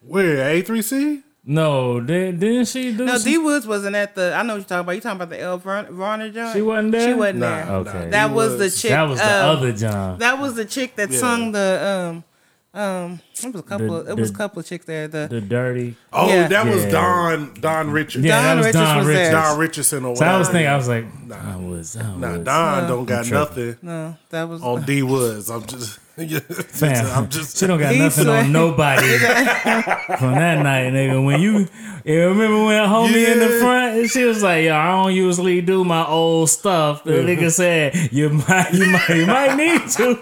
"Where 0.05 0.47
A 0.49 0.61
three 0.61 0.81
C?" 0.81 1.21
No, 1.43 1.99
did, 1.99 2.39
didn't 2.39 2.65
she 2.65 2.91
do 2.95 3.03
No, 3.05 3.17
some- 3.17 3.31
D 3.31 3.37
Woods 3.39 3.65
wasn't 3.65 3.95
at 3.95 4.13
the. 4.13 4.33
I 4.35 4.43
know 4.43 4.53
what 4.53 4.57
you're 4.59 4.63
talking 4.65 4.79
about. 4.81 4.95
You 4.95 5.01
talking 5.01 5.15
about 5.21 5.29
the 5.31 5.41
El 5.41 5.57
Vern- 5.57 5.87
Varner 5.89 6.29
joint? 6.29 6.53
She 6.53 6.61
wasn't 6.61 6.91
there? 6.91 7.07
She 7.09 7.13
wasn't 7.15 7.39
Nah, 7.39 7.49
there. 7.65 7.75
Okay. 7.77 8.09
That 8.11 8.27
D 8.27 8.33
was 8.35 8.57
the 8.59 8.69
chick. 8.69 8.91
That 8.91 9.09
was 9.09 9.19
the 9.19 9.43
um, 9.45 9.57
other 9.57 9.71
John. 9.73 10.19
That 10.19 10.39
was 10.39 10.53
the 10.53 10.65
chick 10.65 10.95
that 10.97 11.09
Yeah. 11.11 11.17
sung 11.19 11.51
the 11.51 12.11
um 12.11 12.23
Um, 12.73 13.19
it 13.43 13.45
was 13.53 13.55
a 13.59 13.63
couple. 13.63 14.03
The- 14.03 14.11
it 14.11 14.17
was 14.17 14.29
a 14.29 14.33
couple 14.33 14.61
of 14.61 14.65
chicks 14.65 14.85
there. 14.85 15.07
The, 15.09 15.27
The 15.29 15.41
dirty. 15.41 15.95
Oh, 16.13 16.29
Yeah. 16.29 16.47
that 16.47 16.65
was 16.65 16.83
Yeah. 16.85 16.89
Don 16.91 17.53
Don 17.59 17.91
Richards. 17.91 18.23
Yeah, 18.23 18.41
that 18.41 18.47
Don 18.47 18.57
was 18.57 18.65
Richards 18.67 18.83
Don 18.85 18.97
was 18.99 19.07
there. 19.07 19.31
Don 19.31 19.57
Richardson 19.59 20.05
or 20.05 20.15
So 20.15 20.25
I 20.25 20.37
was 20.37 20.47
thinking, 20.47 20.67
I 20.67 20.77
was 20.77 20.87
like, 20.87 21.05
I 21.33 21.55
was, 21.57 21.97
I 21.97 22.01
Nah, 22.15 22.37
was. 22.37 22.45
Don 22.45 22.87
don't 22.87 23.05
got 23.05 23.29
nothing 23.29 23.75
no, 23.81 24.15
that 24.29 24.47
was 24.47 24.61
on 24.61 24.81
D 24.85 25.03
Woods. 25.03 25.49
I'm 25.49 25.65
just, 25.65 25.99
Fam, 26.17 27.05
I'm 27.07 27.29
just. 27.29 27.57
she 27.57 27.65
don't 27.67 27.79
got 27.79 27.95
nothing 27.95 28.25
swear- 28.25 28.43
on 28.43 28.51
nobody 28.51 29.01
from 29.17 30.33
that 30.35 30.61
night, 30.61 30.91
nigga. 30.93 31.23
When 31.23 31.41
you, 31.41 31.67
you 32.03 32.27
remember 32.27 32.65
when 32.65 32.83
a 32.83 32.87
homie 32.87 33.31
in 33.31 33.39
the 33.39 33.47
front, 33.59 33.97
and 33.97 34.09
she 34.09 34.23
was 34.25 34.43
like, 34.43 34.65
"Yo, 34.65 34.75
I 34.75 34.91
don't 35.03 35.13
usually 35.15 35.61
do 35.61 35.83
my 35.83 36.05
old 36.05 36.49
stuff." 36.49 37.03
The 37.05 37.11
nigga 37.13 37.49
said, 37.51 38.11
"You 38.11 38.29
might, 38.29 38.73
you 38.73 38.85
might, 38.87 39.09
you 39.09 39.25
might 39.25 39.55
need 39.55 39.87
to." 39.91 40.19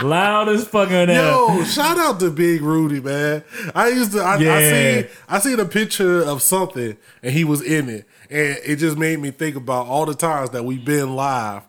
Loud 0.04 0.48
as 0.50 0.66
fucking. 0.68 1.08
Yo, 1.08 1.64
shout 1.64 1.98
out 1.98 2.20
to 2.20 2.30
Big 2.30 2.60
Rudy, 2.62 3.00
man. 3.00 3.42
I 3.74 3.88
used 3.88 4.12
to, 4.12 4.20
I, 4.20 4.34
I 4.34 4.38
Yeah. 4.38 4.70
seen, 5.00 5.10
I 5.28 5.38
seen 5.38 5.60
a 5.60 5.64
picture 5.64 6.22
of 6.22 6.42
something, 6.42 6.96
and 7.22 7.32
he 7.32 7.44
was 7.44 7.62
in 7.62 7.88
it, 7.88 8.06
and 8.30 8.58
it 8.64 8.76
just 8.76 8.98
made 8.98 9.18
me 9.20 9.30
think 9.30 9.56
about 9.56 9.86
all 9.86 10.04
the 10.06 10.14
times 10.14 10.50
that 10.50 10.64
we've 10.64 10.84
been 10.84 11.16
live, 11.16 11.62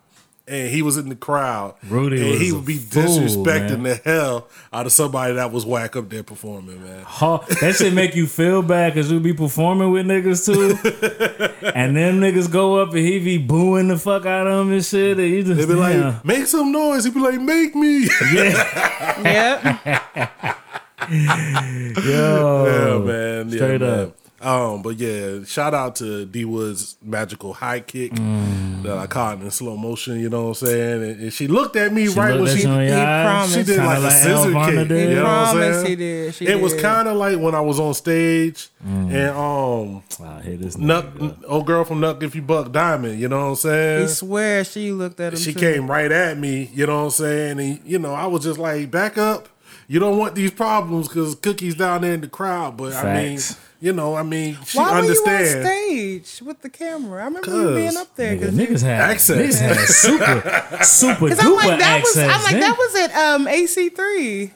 and 0.49 0.69
he 0.69 0.81
was 0.81 0.97
in 0.97 1.09
the 1.09 1.15
crowd. 1.15 1.75
Rudy 1.87 2.31
and 2.33 2.41
he 2.41 2.51
would 2.51 2.65
be 2.65 2.77
fool, 2.77 3.03
disrespecting 3.03 3.81
man. 3.81 3.83
the 3.83 3.95
hell 4.03 4.47
out 4.73 4.85
of 4.85 4.91
somebody 4.91 5.35
that 5.35 5.51
was 5.51 5.65
whack 5.65 5.95
up 5.95 6.09
there 6.09 6.23
performing, 6.23 6.83
man. 6.83 7.03
Ha- 7.03 7.45
that 7.61 7.75
shit 7.75 7.93
make 7.93 8.15
you 8.15 8.25
feel 8.27 8.61
bad 8.61 8.93
because 8.93 9.11
you 9.11 9.19
be 9.19 9.33
performing 9.33 9.91
with 9.91 10.05
niggas 10.07 10.45
too, 10.45 10.75
and 11.75 11.95
them 11.95 12.19
niggas 12.19 12.51
go 12.51 12.77
up 12.81 12.89
and 12.89 12.99
he 12.99 13.19
be 13.23 13.37
booing 13.37 13.87
the 13.89 13.97
fuck 13.97 14.25
out 14.25 14.47
of 14.47 14.57
them 14.65 14.73
and 14.73 14.83
shit. 14.83 15.17
And 15.19 15.29
you 15.29 15.43
just 15.43 15.59
They 15.59 15.65
be 15.73 15.79
damn. 15.79 16.01
like, 16.13 16.25
make 16.25 16.47
some 16.47 16.71
noise. 16.71 17.03
He'd 17.05 17.13
be 17.13 17.19
like, 17.19 17.39
make 17.39 17.75
me. 17.75 18.07
yeah, 18.33 19.19
yeah. 19.23 20.29
yo, 21.09 22.65
yeah, 22.65 23.05
man. 23.05 23.49
Yeah, 23.49 23.55
straight 23.55 23.81
man. 23.81 24.13
Up. 24.41 24.47
Um, 24.47 24.81
but 24.81 24.97
yeah, 24.97 25.43
shout 25.45 25.73
out 25.73 25.95
to 25.97 26.25
D 26.25 26.45
Wood's 26.45 26.95
magical 27.01 27.53
high 27.53 27.79
kick 27.81 28.13
Mm. 28.13 28.83
that 28.83 28.97
I 28.97 29.07
caught 29.07 29.41
in 29.41 29.51
slow 29.51 29.75
motion. 29.75 30.19
You 30.19 30.29
know 30.29 30.43
what 30.43 30.61
I'm 30.61 30.67
saying? 30.67 31.03
And, 31.03 31.21
and 31.21 31.33
she 31.33 31.47
looked 31.47 31.75
at 31.75 31.91
me 31.93 32.07
She 32.07 32.13
right 32.19 32.39
when 32.39 32.55
she 32.55 32.63
you 32.63 32.69
in 32.71 32.75
your 32.75 32.83
he 32.85 32.91
eyes. 32.93 33.25
promised. 33.25 33.53
she 33.55 33.63
did 33.63 33.75
Kinda 33.75 33.87
like 33.89 33.97
a 33.97 34.01
like 34.01 34.11
scissor 34.13 34.53
kick. 34.53 34.87
did. 34.87 35.09
You 35.09 35.15
know 35.15 35.23
what 35.23 35.29
I'm 35.31 35.55
Promise 35.57 35.75
saying? 35.75 35.85
he 35.87 35.95
did. 35.95 36.33
She 36.35 36.47
it 36.47 36.61
was 36.61 36.73
kind 36.81 37.07
of 37.07 37.17
like 37.17 37.37
when 37.39 37.55
I 37.55 37.61
was 37.61 37.79
on 37.79 37.93
stage 37.93 38.69
Mm. 38.85 39.11
and 39.13 39.29
um, 39.35 40.03
Wow, 40.19 40.39
hit 40.39 40.61
this 40.61 40.77
Nuck, 40.77 41.43
old 41.45 41.65
girl 41.67 41.83
from 41.83 41.99
Knuck 41.99 42.23
If 42.23 42.33
You 42.35 42.41
Buck 42.41 42.71
Diamond. 42.71 43.19
You 43.19 43.27
know 43.27 43.39
what 43.41 43.49
I'm 43.49 43.55
saying? 43.55 44.01
He 44.03 44.07
swear 44.07 44.63
she 44.63 44.91
looked 44.93 45.19
at 45.19 45.33
him. 45.33 45.39
she 45.39 45.53
too. 45.53 45.59
came 45.59 45.89
right 45.91 46.09
at 46.11 46.37
me, 46.37 46.69
you 46.73 46.85
know 46.85 46.99
what 46.99 47.03
I'm 47.05 47.09
saying? 47.11 47.59
And, 47.59 47.79
you 47.85 47.99
know, 47.99 48.13
I 48.13 48.25
was 48.27 48.43
just 48.43 48.57
like, 48.59 48.89
back 48.89 49.17
up. 49.17 49.49
You 49.91 49.99
don't 49.99 50.19
want 50.19 50.35
these 50.35 50.51
problems 50.51 51.07
because 51.07 51.33
Cookie's 51.33 51.73
down 51.73 52.01
there 52.03 52.13
in 52.13 52.21
the 52.21 52.27
crowd. 52.27 52.77
But 52.77 52.93
I 52.93 53.23
mean, 53.23 53.39
you 53.81 53.91
know, 53.91 54.13
I 54.15 54.21
mean, 54.21 54.55
she 54.63 54.77
Why 54.77 54.83
were 54.83 54.89
you 54.91 54.95
on 54.97 55.01
understands. 55.29 55.67
stage 55.67 56.41
with 56.47 56.61
the 56.61 56.69
camera? 56.69 57.23
I 57.23 57.25
remember 57.25 57.49
you 57.49 57.73
being 57.75 57.87
'Cause 57.87 57.95
up 57.97 58.15
there. 58.15 58.35
Nigga, 58.37 58.41
'cause 58.41 58.53
niggas 58.53 58.81
had 58.83 59.01
Access. 59.01 59.37
niggas 59.37 59.59
had 59.59 59.77
super 59.87 60.83
super 60.83 61.29
Cause 61.29 61.39
I'm 61.39 61.45
duper 61.53 61.55
like 61.65 61.79
that 61.79 62.01
was. 62.03 62.17
I'm 62.17 62.27
like 62.43 62.51
then. 62.51 62.59
that 62.61 62.77
was 62.77 62.95
at 62.95 63.15
um 63.15 63.47
AC 63.47 63.89
three. 63.89 64.53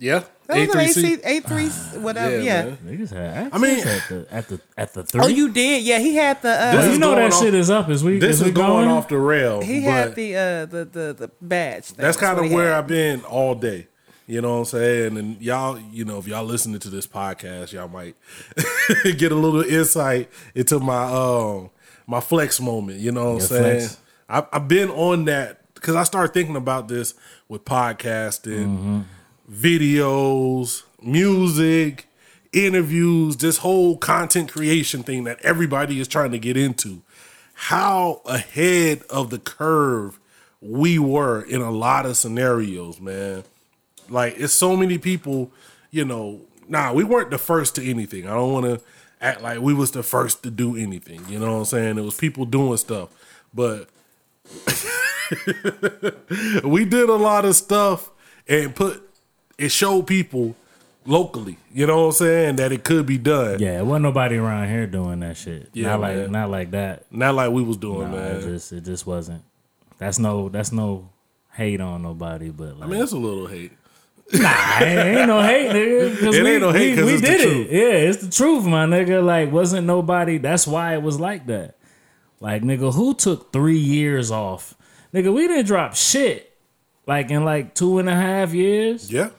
Yeah. 0.00 0.24
That 0.48 0.56
was 0.66 0.74
at 0.74 0.82
AC 0.82 1.16
A3C. 1.16 1.20
A 1.24 1.40
three 1.40 1.68
whatever. 2.00 2.40
Yeah, 2.40 2.64
Yeah. 2.66 2.74
Niggas 2.84 3.10
had 3.10 3.48
I 3.52 3.58
mean- 3.58 3.78
at 3.78 4.08
the 4.08 4.26
at 4.28 4.48
the 4.48 4.60
at 4.76 4.92
the 4.92 5.02
three. 5.04 5.20
Oh, 5.22 5.28
you 5.28 5.50
did? 5.50 5.84
Yeah, 5.84 6.00
he 6.00 6.16
had 6.16 6.42
the. 6.42 6.50
Uh, 6.50 6.90
you 6.92 6.98
know 6.98 7.14
that 7.14 7.32
off- 7.32 7.40
shit 7.40 7.54
is 7.54 7.70
up 7.70 7.88
as 7.88 8.02
we 8.02 8.18
This 8.18 8.30
as 8.30 8.40
is 8.40 8.46
we 8.46 8.50
going 8.50 8.88
off 8.88 9.06
the 9.06 9.18
rail. 9.18 9.60
he 9.62 9.82
had 9.82 10.16
the 10.16 10.34
uh 10.34 10.66
the 10.66 10.84
the 10.84 11.14
the 11.16 11.30
badge. 11.40 11.84
thing. 11.84 11.96
That's 11.98 12.16
kind 12.16 12.40
of 12.44 12.50
where 12.50 12.70
had. 12.70 12.78
I've 12.78 12.86
been 12.88 13.20
all 13.22 13.54
day. 13.54 13.86
You 14.26 14.40
know 14.40 14.52
what 14.52 14.58
I'm 14.60 14.64
saying? 14.66 15.16
And 15.18 15.40
y'all, 15.42 15.78
you 15.90 16.04
know, 16.04 16.18
if 16.18 16.26
y'all 16.28 16.44
listening 16.44 16.78
to 16.80 16.88
this 16.90 17.06
podcast, 17.06 17.72
y'all 17.72 17.88
might 17.88 18.14
get 19.18 19.32
a 19.32 19.36
little 19.36 19.62
insight 19.62 20.30
into 20.54 20.78
my 20.78 21.04
um 21.04 21.70
my 22.06 22.20
flex 22.20 22.60
moment. 22.60 22.98
You 23.00 23.12
know 23.12 23.24
what 23.24 23.30
I'm 23.32 23.38
Your 23.38 23.46
saying? 23.48 23.78
flex. 23.80 23.98
I, 24.28 24.46
I've 24.52 24.68
been 24.68 24.90
on 24.90 25.24
that 25.26 25.72
because 25.74 25.96
I 25.96 26.04
started 26.04 26.32
thinking 26.32 26.56
about 26.56 26.88
this 26.88 27.14
with 27.48 27.64
podcasting, 27.64 28.66
Mm-hmm. 28.66 29.00
videos, 29.50 30.82
music, 31.02 32.06
interviews, 32.52 33.36
this 33.38 33.58
whole 33.58 33.96
content 33.96 34.50
creation 34.52 35.02
thing 35.02 35.24
that 35.24 35.40
everybody 35.42 36.00
is 36.00 36.08
trying 36.08 36.30
to 36.32 36.38
get 36.38 36.56
into. 36.56 37.02
How 37.54 38.22
ahead 38.26 39.02
of 39.10 39.30
the 39.30 39.38
curve 39.38 40.18
we 40.60 40.98
were 40.98 41.42
in 41.42 41.60
a 41.60 41.70
lot 41.70 42.06
of 42.06 42.16
scenarios, 42.16 43.00
man. 43.00 43.42
Like 44.08 44.34
it's 44.38 44.52
so 44.52 44.76
many 44.76 44.98
people, 44.98 45.50
you 45.90 46.04
know. 46.04 46.40
Nah, 46.68 46.92
we 46.92 47.04
weren't 47.04 47.30
the 47.30 47.38
first 47.38 47.74
to 47.76 47.84
anything. 47.88 48.26
I 48.26 48.34
don't 48.34 48.52
want 48.52 48.66
to 48.66 48.80
act 49.20 49.42
like 49.42 49.60
we 49.60 49.74
was 49.74 49.90
the 49.90 50.02
first 50.02 50.42
to 50.44 50.50
do 50.50 50.76
anything. 50.76 51.20
You 51.28 51.38
know 51.38 51.52
what 51.52 51.58
I'm 51.58 51.64
saying? 51.66 51.98
It 51.98 52.02
was 52.02 52.16
people 52.16 52.44
doing 52.44 52.76
stuff, 52.76 53.08
but 53.52 53.88
we 56.64 56.84
did 56.84 57.08
a 57.08 57.14
lot 57.14 57.44
of 57.44 57.54
stuff 57.56 58.10
and 58.48 58.74
put 58.74 59.08
it 59.58 59.70
showed 59.70 60.06
people 60.06 60.56
locally. 61.04 61.58
You 61.72 61.86
know 61.86 62.00
what 62.02 62.06
I'm 62.06 62.12
saying 62.12 62.56
that 62.56 62.72
it 62.72 62.84
could 62.84 63.06
be 63.06 63.18
done. 63.18 63.58
Yeah, 63.60 63.78
it 63.80 63.86
wasn't 63.86 64.04
nobody 64.04 64.36
around 64.36 64.68
here 64.68 64.86
doing 64.86 65.20
that 65.20 65.36
shit. 65.36 65.68
Yeah, 65.72 65.88
not 65.90 66.00
like 66.00 66.30
not 66.30 66.50
like 66.50 66.70
that. 66.72 67.04
Not 67.10 67.34
like 67.34 67.50
we 67.50 67.62
was 67.62 67.76
doing, 67.76 68.10
Nah, 68.10 68.16
man. 68.16 68.36
it 68.36 68.42
just 68.42 68.72
it 68.72 68.84
just 68.84 69.06
wasn't. 69.06 69.42
That's 69.98 70.18
no 70.18 70.48
that's 70.48 70.72
no 70.72 71.08
hate 71.52 71.80
on 71.80 72.02
nobody, 72.02 72.50
but 72.50 72.78
like, 72.78 72.88
I 72.88 72.90
mean, 72.92 73.02
it's 73.02 73.12
a 73.12 73.16
little 73.18 73.46
hate. 73.46 73.72
Nah, 74.32 74.78
it 74.80 75.18
ain't 75.18 75.26
no 75.28 75.42
hate, 75.42 75.70
nigga. 75.70 76.22
It 76.34 76.42
we, 76.42 76.50
ain't 76.50 76.62
no 76.62 76.72
hate 76.72 76.96
we- 76.98 77.04
we 77.04 77.12
it's 77.14 77.22
the 77.22 77.26
did 77.28 77.40
it. 77.40 77.44
truth. 77.44 77.66
Yeah, 77.70 78.08
it's 78.10 78.22
the 78.24 78.30
truth, 78.30 78.64
my 78.64 78.86
nigga. 78.86 79.24
Like, 79.24 79.52
wasn't 79.52 79.86
nobody. 79.86 80.38
That's 80.38 80.66
why 80.66 80.94
it 80.94 81.02
was 81.02 81.18
like 81.20 81.46
that. 81.46 81.76
Like, 82.40 82.62
nigga, 82.62 82.92
who 82.94 83.14
took 83.14 83.52
three 83.52 83.78
years 83.78 84.30
off? 84.30 84.74
Nigga, 85.14 85.32
we 85.32 85.46
didn't 85.46 85.66
drop 85.66 85.94
shit. 85.94 86.48
Like 87.06 87.30
in 87.30 87.44
like 87.44 87.74
two 87.74 87.98
and 87.98 88.08
a 88.08 88.14
half 88.14 88.54
years, 88.54 89.10
Yeah. 89.12 89.30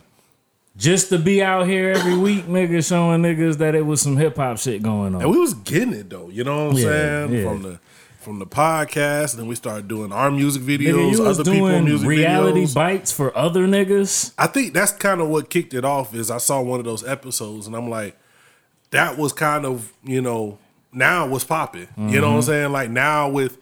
just 0.78 1.10
to 1.10 1.17
be 1.17 1.41
out 1.41 1.65
here 1.65 1.91
every 1.91 2.17
week, 2.17 2.46
nigga, 2.46 2.86
showing 2.86 3.22
niggas 3.22 3.58
that 3.60 3.74
it 3.74 3.86
was 3.86 4.02
some 4.02 4.17
hip 4.17 4.36
hop 4.36 4.58
shit 4.58 4.84
going 4.84 5.15
on. 5.15 5.22
And 5.22 5.32
we 5.32 5.39
was 5.39 5.54
getting 5.54 5.93
it 5.93 6.10
though. 6.10 6.30
You 6.30 6.43
know 6.43 6.65
what 6.65 6.72
I'm 6.74 6.78
Yeah, 6.78 6.84
saying? 7.28 7.34
yeah. 7.34 7.43
From 7.43 7.62
the 7.63 7.80
from 8.24 8.40
the 8.40 8.46
podcast, 8.48 9.36
then 9.36 9.48
we 9.48 9.56
started 9.56 9.88
doing 9.88 10.12
our 10.12 10.32
music 10.32 10.64
Nigga, 10.64 10.80
videos, 10.80 11.12
you 11.14 11.26
other 11.26 11.44
people 11.44 11.68
doing 11.68 11.86
music 11.86 12.08
reality 12.08 12.64
videos. 12.64 12.74
bites 12.74 13.12
for 13.12 13.36
other 13.38 13.68
niggas. 13.68 14.34
I 14.38 14.48
think 14.48 14.74
that's 14.74 14.92
kind 14.94 15.22
of 15.22 15.30
what 15.30 15.50
kicked 15.50 15.74
it 15.74 15.86
off. 15.86 16.16
Is 16.16 16.32
I 16.32 16.38
saw 16.38 16.62
one 16.62 16.80
of 16.80 16.86
those 16.86 17.04
episodes, 17.04 17.68
and 17.68 17.76
I'm 17.76 17.90
like, 17.90 18.18
that 18.92 19.18
was 19.18 19.34
kind 19.34 19.66
of 19.66 19.92
you 20.04 20.22
know 20.22 20.58
now 20.92 21.28
what's 21.28 21.44
popping. 21.46 21.88
You 21.98 22.22
know 22.22 22.28
what 22.30 22.36
I'm 22.36 22.40
Mm-hmm. 22.40 22.42
saying? 22.42 22.72
Like 22.72 22.90
now 22.90 23.30
with 23.30 23.58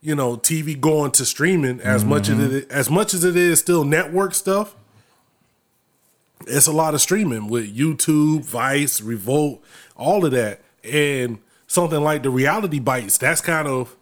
you 0.00 0.14
know 0.14 0.36
TV 0.36 0.78
going 0.80 1.12
to 1.12 1.24
streaming 1.24 1.80
as 1.80 2.04
much 2.04 2.28
as 2.28 2.36
Mm-hmm. 2.36 2.56
it 2.56 2.70
as 2.70 2.90
much 2.90 3.14
as 3.14 3.24
it 3.24 3.36
is 3.36 3.58
still 3.60 3.84
network 3.84 4.34
stuff. 4.34 4.74
It's 6.46 6.66
a 6.66 6.72
lot 6.72 6.94
of 6.94 7.00
streaming 7.00 7.46
with 7.46 7.74
YouTube, 7.76 8.44
Vice, 8.44 9.00
Revolt, 9.00 9.62
all 9.96 10.24
of 10.24 10.32
that, 10.32 10.60
and 10.82 11.38
something 11.68 12.00
like 12.02 12.24
the 12.24 12.30
reality 12.30 12.80
bites. 12.80 13.16
That's 13.16 13.40
kind 13.40 13.68
of 13.68 13.96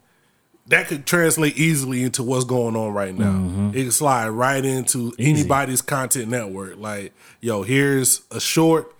that 0.71 0.87
could 0.89 1.05
translate 1.05 1.57
easily 1.57 2.03
into 2.03 2.23
what's 2.23 2.45
going 2.45 2.75
on 2.77 2.93
right 2.93 3.17
now. 3.17 3.71
It 3.75 3.83
can 3.83 3.91
slide 3.91 4.29
right 4.29 4.65
into 4.65 5.13
anybody's 5.19 5.83
content 5.83 6.29
network. 6.29 6.77
Like, 6.79 7.13
yo, 7.41 7.63
here's 7.63 8.23
a 8.31 8.41
short 8.41 8.95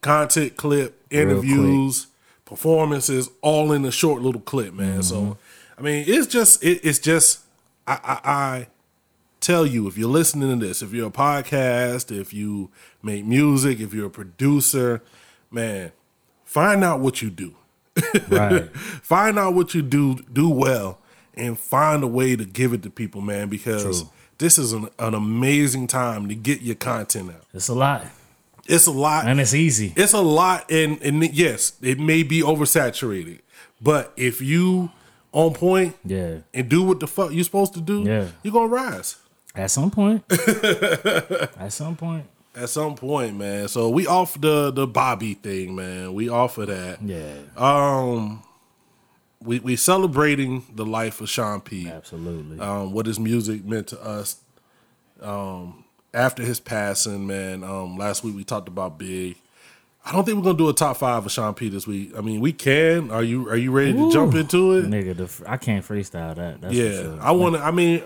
content 0.00 0.56
clip, 0.56 1.00
interviews, 1.10 2.08
performances, 2.44 3.30
all 3.40 3.72
in 3.72 3.84
a 3.84 3.92
short 3.92 4.20
little 4.20 4.40
clip, 4.40 4.74
man. 4.74 5.02
So, 5.04 5.38
I 5.78 5.82
mean, 5.82 6.04
it's 6.06 6.26
just, 6.26 6.62
it, 6.64 6.80
it's 6.84 6.98
just, 6.98 7.40
I, 7.86 7.98
I, 8.24 8.30
I 8.32 8.66
tell 9.40 9.64
you, 9.64 9.86
if 9.86 9.96
you're 9.96 10.08
listening 10.10 10.58
to 10.58 10.66
this, 10.66 10.82
if 10.82 10.92
you're 10.92 11.08
a 11.08 11.12
podcast, 11.12 12.10
if 12.16 12.32
you 12.34 12.70
make 13.02 13.24
music, 13.24 13.78
if 13.80 13.94
you're 13.94 14.06
a 14.08 14.10
producer, 14.10 15.02
man, 15.52 15.92
find 16.44 16.82
out 16.82 16.98
what 17.00 17.22
you 17.22 17.30
do 17.30 17.54
Right. 18.28 18.74
find 18.74 19.38
out 19.38 19.54
what 19.54 19.74
you 19.74 19.82
do 19.82 20.16
do 20.32 20.48
well 20.48 20.98
and 21.34 21.58
find 21.58 22.02
a 22.02 22.06
way 22.06 22.36
to 22.36 22.44
give 22.44 22.72
it 22.72 22.82
to 22.82 22.90
people 22.90 23.20
man 23.20 23.48
because 23.48 24.02
True. 24.02 24.10
this 24.38 24.58
is 24.58 24.72
an, 24.72 24.88
an 24.98 25.14
amazing 25.14 25.86
time 25.86 26.28
to 26.28 26.34
get 26.34 26.60
your 26.62 26.74
content 26.76 27.30
out 27.30 27.42
it's 27.54 27.68
a 27.68 27.74
lot. 27.74 28.04
it's 28.66 28.86
a 28.86 28.90
lot 28.92 29.26
And 29.26 29.40
it's 29.40 29.54
easy. 29.54 29.92
it's 29.96 30.12
a 30.12 30.20
lot 30.20 30.70
and, 30.70 31.00
and 31.02 31.22
yes 31.34 31.72
it 31.82 31.98
may 31.98 32.22
be 32.22 32.40
oversaturated 32.42 33.40
but 33.80 34.12
if 34.16 34.40
you 34.40 34.90
on 35.32 35.54
point 35.54 35.96
Yeah. 36.04 36.38
and 36.52 36.68
do 36.68 36.82
what 36.82 37.00
the 37.00 37.06
fuck 37.06 37.32
you're 37.32 37.44
supposed 37.44 37.74
to 37.74 37.80
do 37.80 38.02
Yeah. 38.02 38.28
you're 38.42 38.52
gonna 38.52 38.66
rise 38.68 39.16
At 39.54 39.70
some 39.70 39.90
point. 39.90 40.22
At 40.30 41.72
some 41.72 41.96
point. 41.96 42.26
at 42.54 42.68
some 42.68 42.94
point 42.94 43.34
man 43.36 43.66
so 43.68 43.88
we 43.88 44.06
off 44.06 44.38
the 44.38 44.70
the 44.70 44.86
bobby 44.86 45.32
thing 45.34 45.74
man 45.74 46.12
we 46.12 46.28
offer 46.28 46.66
that 46.66 47.00
Yeah. 47.02 47.32
um 47.56 48.42
we 49.44 49.58
we 49.60 49.76
celebrating 49.76 50.64
the 50.74 50.84
life 50.86 51.20
of 51.20 51.28
sean 51.28 51.60
p 51.60 51.88
Absolutely. 51.88 52.58
um, 52.60 52.92
what 52.92 53.06
his 53.06 53.18
music 53.18 53.64
meant 53.64 53.86
to 53.88 54.02
us. 54.02 54.36
Um, 55.20 55.84
after 56.14 56.42
his 56.42 56.60
passing, 56.60 57.26
man. 57.26 57.64
Um, 57.64 57.96
last 57.96 58.22
week 58.24 58.34
we 58.36 58.44
talked 58.44 58.68
about 58.68 58.98
Big. 58.98 59.36
I 60.04 60.10
don't 60.12 60.24
think 60.24 60.36
we're 60.36 60.42
gonna 60.44 60.58
do 60.58 60.68
a 60.68 60.72
top 60.74 60.96
five 60.96 61.24
of 61.24 61.30
Sean 61.32 61.54
P 61.54 61.68
this 61.68 61.86
week. 61.86 62.12
I 62.18 62.20
mean, 62.22 62.40
we 62.40 62.52
can. 62.52 63.10
Are 63.12 63.22
you 63.22 63.48
Are 63.48 63.56
you 63.56 63.70
ready 63.70 63.92
to 63.92 64.10
jump 64.12 64.34
into 64.34 64.72
it? 64.72 64.86
Nigga, 64.86 65.16
the, 65.16 65.50
I 65.50 65.56
can't 65.56 65.84
freestyle 65.86 66.34
that. 66.34 66.60
That's 66.60 66.74
yeah, 66.74 66.90
sure. 67.02 67.18
I 67.20 67.30
want 67.30 67.54
to. 67.54 67.62
I 67.62 67.70
mean, 67.70 68.02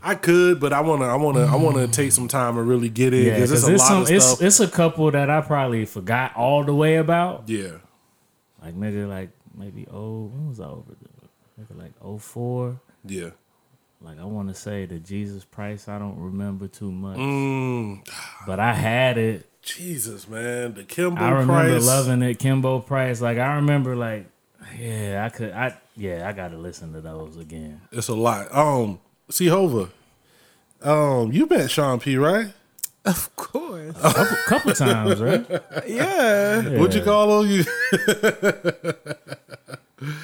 I 0.00 0.14
could, 0.14 0.60
but 0.60 0.72
I 0.72 0.80
want 0.80 1.00
to. 1.02 1.06
I 1.06 1.16
want 1.16 1.36
to. 1.38 1.42
I 1.42 1.56
want 1.56 1.76
to 1.76 1.88
take 1.88 2.12
some 2.12 2.28
time 2.28 2.56
and 2.56 2.68
really 2.68 2.88
get 2.88 3.12
in 3.12 3.26
Yeah, 3.26 3.34
because 3.34 3.50
because 3.50 3.62
it's 3.64 3.68
a 3.68 3.74
it's, 3.74 3.80
lot 3.82 3.88
some, 3.88 4.02
of 4.02 4.10
it's, 4.10 4.24
stuff. 4.26 4.42
it's 4.42 4.60
a 4.60 4.68
couple 4.68 5.10
that 5.10 5.28
I 5.28 5.40
probably 5.40 5.84
forgot 5.86 6.36
all 6.36 6.62
the 6.62 6.74
way 6.74 6.96
about. 6.96 7.48
yeah, 7.48 7.78
Like 8.62 8.76
nigga, 8.76 9.08
like 9.08 9.30
maybe 9.60 9.86
oh, 9.92 10.24
when 10.32 10.48
was 10.48 10.58
I 10.60 10.64
over? 10.66 10.92
Nigga, 11.60 11.78
like 11.78 11.92
oh 12.02 12.18
four. 12.18 12.80
yeah. 13.04 13.30
Like 14.02 14.18
I 14.18 14.24
want 14.24 14.48
to 14.48 14.54
say 14.54 14.86
the 14.86 14.98
Jesus 14.98 15.44
Price. 15.44 15.86
I 15.86 15.98
don't 15.98 16.18
remember 16.18 16.66
too 16.68 16.90
much, 16.90 17.18
Mm, 17.18 18.02
but 18.46 18.58
I 18.58 18.72
had 18.72 19.18
it. 19.18 19.46
Jesus, 19.62 20.26
man, 20.26 20.72
the 20.72 20.84
Kimbo 20.84 21.20
I 21.20 21.30
remember 21.32 21.68
Price. 21.72 21.86
loving 21.86 22.22
it. 22.22 22.38
Kimbo 22.38 22.78
Price. 22.80 23.20
Like 23.20 23.36
I 23.36 23.56
remember, 23.56 23.94
like 23.94 24.24
yeah, 24.78 25.22
I 25.26 25.28
could. 25.28 25.52
I 25.52 25.76
yeah, 25.98 26.26
I 26.26 26.32
got 26.32 26.48
to 26.52 26.56
listen 26.56 26.94
to 26.94 27.02
those 27.02 27.36
again. 27.36 27.82
It's 27.92 28.08
a 28.08 28.14
lot. 28.14 28.48
Um, 28.56 29.00
see 29.28 29.48
Hova. 29.48 29.90
Um, 30.82 31.30
you 31.32 31.46
met 31.46 31.70
Sean 31.70 32.00
P, 32.00 32.16
right? 32.16 32.54
Of 33.04 33.34
course. 33.36 33.96
A 33.96 34.12
couple, 34.12 34.36
couple 34.46 34.72
times, 34.74 35.20
right? 35.22 35.46
yeah. 35.86 36.78
What'd 36.78 36.94
you 36.94 37.02
call 37.02 37.42
him? 37.42 37.50
You? 37.50 37.64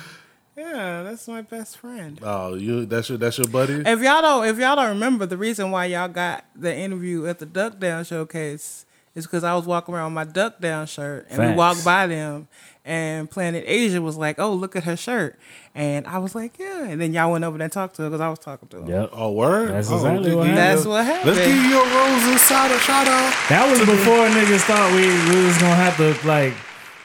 Yeah, 0.56 1.02
that's 1.04 1.28
my 1.28 1.42
best 1.42 1.78
friend. 1.78 2.18
Oh, 2.22 2.54
you. 2.54 2.86
That's 2.86 3.08
your. 3.08 3.18
That's 3.18 3.38
your 3.38 3.46
buddy. 3.48 3.74
If 3.74 4.00
y'all 4.02 4.22
don't 4.22 4.46
if 4.46 4.58
y'all 4.58 4.74
don't 4.76 4.88
remember 4.88 5.24
the 5.26 5.36
reason 5.36 5.70
why 5.70 5.86
y'all 5.86 6.08
got 6.08 6.44
the 6.54 6.74
interview 6.74 7.26
at 7.26 7.38
the 7.38 7.46
Duck 7.46 7.78
Down 7.78 8.04
showcase 8.04 8.84
is 9.16 9.26
because 9.26 9.42
I 9.42 9.54
was 9.56 9.66
walking 9.66 9.94
around 9.94 10.14
with 10.14 10.26
my 10.26 10.32
Duck 10.32 10.60
Down 10.60 10.86
shirt 10.86 11.26
and 11.30 11.38
we 11.50 11.56
walked 11.56 11.84
by 11.84 12.06
them 12.06 12.46
and 12.84 13.28
Planet 13.28 13.64
Asia 13.66 14.00
was 14.00 14.16
like, 14.16 14.38
"Oh, 14.38 14.52
look 14.54 14.76
at 14.76 14.84
her 14.84 14.96
shirt," 14.96 15.36
and 15.74 16.06
I 16.06 16.18
was 16.18 16.36
like, 16.36 16.56
"Yeah," 16.56 16.84
and 16.84 17.00
then 17.00 17.12
y'all 17.12 17.32
went 17.32 17.42
over 17.42 17.58
there 17.58 17.64
and 17.64 17.72
talked 17.72 17.96
to 17.96 18.02
her 18.02 18.08
because 18.08 18.20
I 18.20 18.28
was 18.28 18.38
talking 18.38 18.68
to 18.68 18.82
her. 18.82 18.88
Yep. 18.88 19.10
Oh, 19.12 19.32
word. 19.32 19.70
That's 19.70 19.90
oh, 19.90 19.96
exactly 19.96 20.34
what 20.36 20.46
you- 20.46 20.54
That's 20.54 20.84
what 20.84 21.04
happened. 21.04 21.34
Let's 21.34 21.46
give 21.48 21.64
you 21.64 21.82
a 21.82 21.84
rose 21.84 22.32
inside 22.32 22.70
a 22.70 22.78
shout 22.78 23.08
out. 23.08 23.34
That 23.48 23.68
was 23.68 23.80
before 23.80 24.28
niggas 24.28 24.60
thought 24.60 24.92
we, 24.92 25.02
we 25.34 25.44
was 25.46 25.58
gonna 25.58 25.74
have 25.74 25.96
to 25.96 26.26
like 26.28 26.54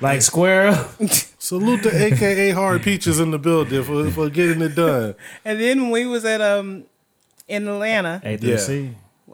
like 0.02 0.22
square 0.22 0.68
up. 0.68 0.92
Salute 1.40 1.82
to 1.84 1.90
AKA 2.06 2.52
Hard 2.52 2.84
Peaches 2.84 3.20
in 3.20 3.32
the 3.32 3.40
building 3.40 3.84
for, 3.84 4.10
for 4.12 4.30
getting 4.30 4.62
it 4.62 4.76
done. 4.76 5.16
And 5.46 5.60
then 5.60 5.90
we 5.90 6.06
was 6.06 6.26
at 6.26 6.42
um 6.42 6.84
in 7.48 7.68
Atlanta, 7.68 8.22
A 8.24 8.38
through 8.38 8.52
Yeah. 8.52 8.58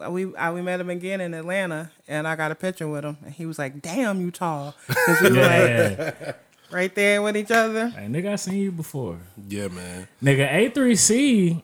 C. 0.00 0.08
we 0.08 0.36
I, 0.36 0.50
we 0.52 0.62
met 0.62 0.80
him 0.80 0.90
again 0.90 1.20
in 1.20 1.34
Atlanta, 1.34 1.90
and 2.06 2.26
I 2.28 2.36
got 2.36 2.50
a 2.50 2.54
picture 2.54 2.88
with 2.88 3.04
him, 3.04 3.16
and 3.24 3.32
he 3.34 3.46
was 3.46 3.58
like, 3.58 3.80
"Damn, 3.82 4.20
you 4.20 4.30
tall," 4.30 4.74
'Cause 4.88 5.20
we 5.22 5.30
were 5.30 5.36
like 5.36 5.42
Yeah. 5.50 6.32
right 6.70 6.94
there 6.94 7.22
with 7.22 7.36
each 7.36 7.50
other. 7.50 7.88
hey, 7.88 8.06
nigga, 8.06 8.32
I 8.32 8.36
seen 8.36 8.54
you 8.58 8.72
before. 8.72 9.18
Yeah, 9.48 9.68
man. 9.68 10.08
Nigga, 10.22 10.48
A3C 10.52 11.62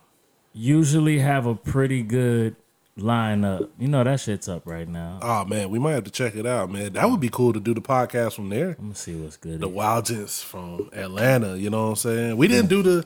usually 0.53 1.19
have 1.19 1.47
a 1.47 1.55
pretty 1.55 2.03
good 2.03 2.57
lineup. 2.99 3.69
You 3.79 3.89
know 3.89 4.05
that 4.05 4.21
shit's 4.21 4.49
up 4.49 4.63
right 4.67 4.89
now. 4.89 5.19
Oh 5.21 5.45
man, 5.45 5.69
we 5.71 5.79
might 5.79 5.93
have 5.93 6.05
to 6.05 6.11
check 6.11 6.37
it 6.37 6.47
out, 6.47 6.71
man. 6.71 6.93
That 6.93 7.11
would 7.11 7.21
be 7.21 7.29
cool 7.29 7.53
to 7.53 7.61
do 7.61 7.75
the 7.75 7.81
podcast 7.81 8.35
from 8.35 8.49
there. 8.51 8.71
I'm 8.79 8.85
gonna 8.87 8.95
see 8.95 9.15
what's 9.17 9.37
good. 9.37 9.61
The 9.61 9.69
Wyld 9.69 10.07
Gents 10.07 10.43
from 10.43 10.91
Atlanta, 10.93 11.57
you 11.57 11.71
know 11.71 11.85
what 11.85 11.89
I'm 11.91 11.97
saying? 11.97 12.37
We 12.37 12.47
didn't 12.49 12.69
do 12.69 12.83
the 12.83 13.05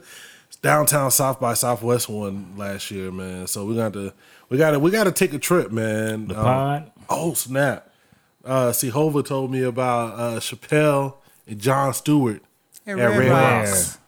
downtown 0.60 1.10
South 1.10 1.40
by 1.40 1.54
Southwest 1.54 2.08
one 2.08 2.52
last 2.56 2.90
year, 2.90 3.10
man. 3.10 3.46
So 3.46 3.64
we 3.64 3.76
got 3.76 3.92
to 3.94 4.12
we 4.48 4.58
got 4.58 4.72
to 4.72 4.78
we 4.78 4.90
got 4.90 5.04
to 5.04 5.12
take 5.12 5.32
a 5.34 5.38
trip, 5.38 5.70
man. 5.72 6.28
The 6.28 6.38
Um, 6.38 6.44
pod. 6.44 6.92
Oh 7.10 7.34
snap! 7.34 7.90
Uh, 8.44 8.72
C-Hova 8.72 9.22
told 9.22 9.50
me 9.50 9.62
about 9.62 10.14
uh, 10.18 10.40
Chappelle 10.40 11.14
and 11.46 11.58
Jon 11.60 11.92
Stewart 11.94 12.42
At, 12.86 12.98
At 12.98 13.08
Red, 13.10 13.18
Red 13.18 13.30
Rocks. 13.30 13.70
Rocks. 13.70 13.98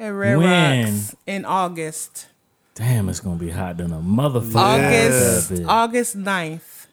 At 0.00 0.08
Red 0.08 0.36
When? 0.38 0.84
Rocks 0.84 1.16
in 1.26 1.44
August. 1.44 2.26
Damn, 2.74 3.08
it's 3.08 3.20
gonna 3.20 3.36
be 3.36 3.50
hot 3.50 3.76
than 3.76 3.92
a 3.92 3.98
motherfucker. 4.00 4.56
August 4.56 5.48
That. 5.50 5.64
August 5.66 6.18
9th. 6.18 6.86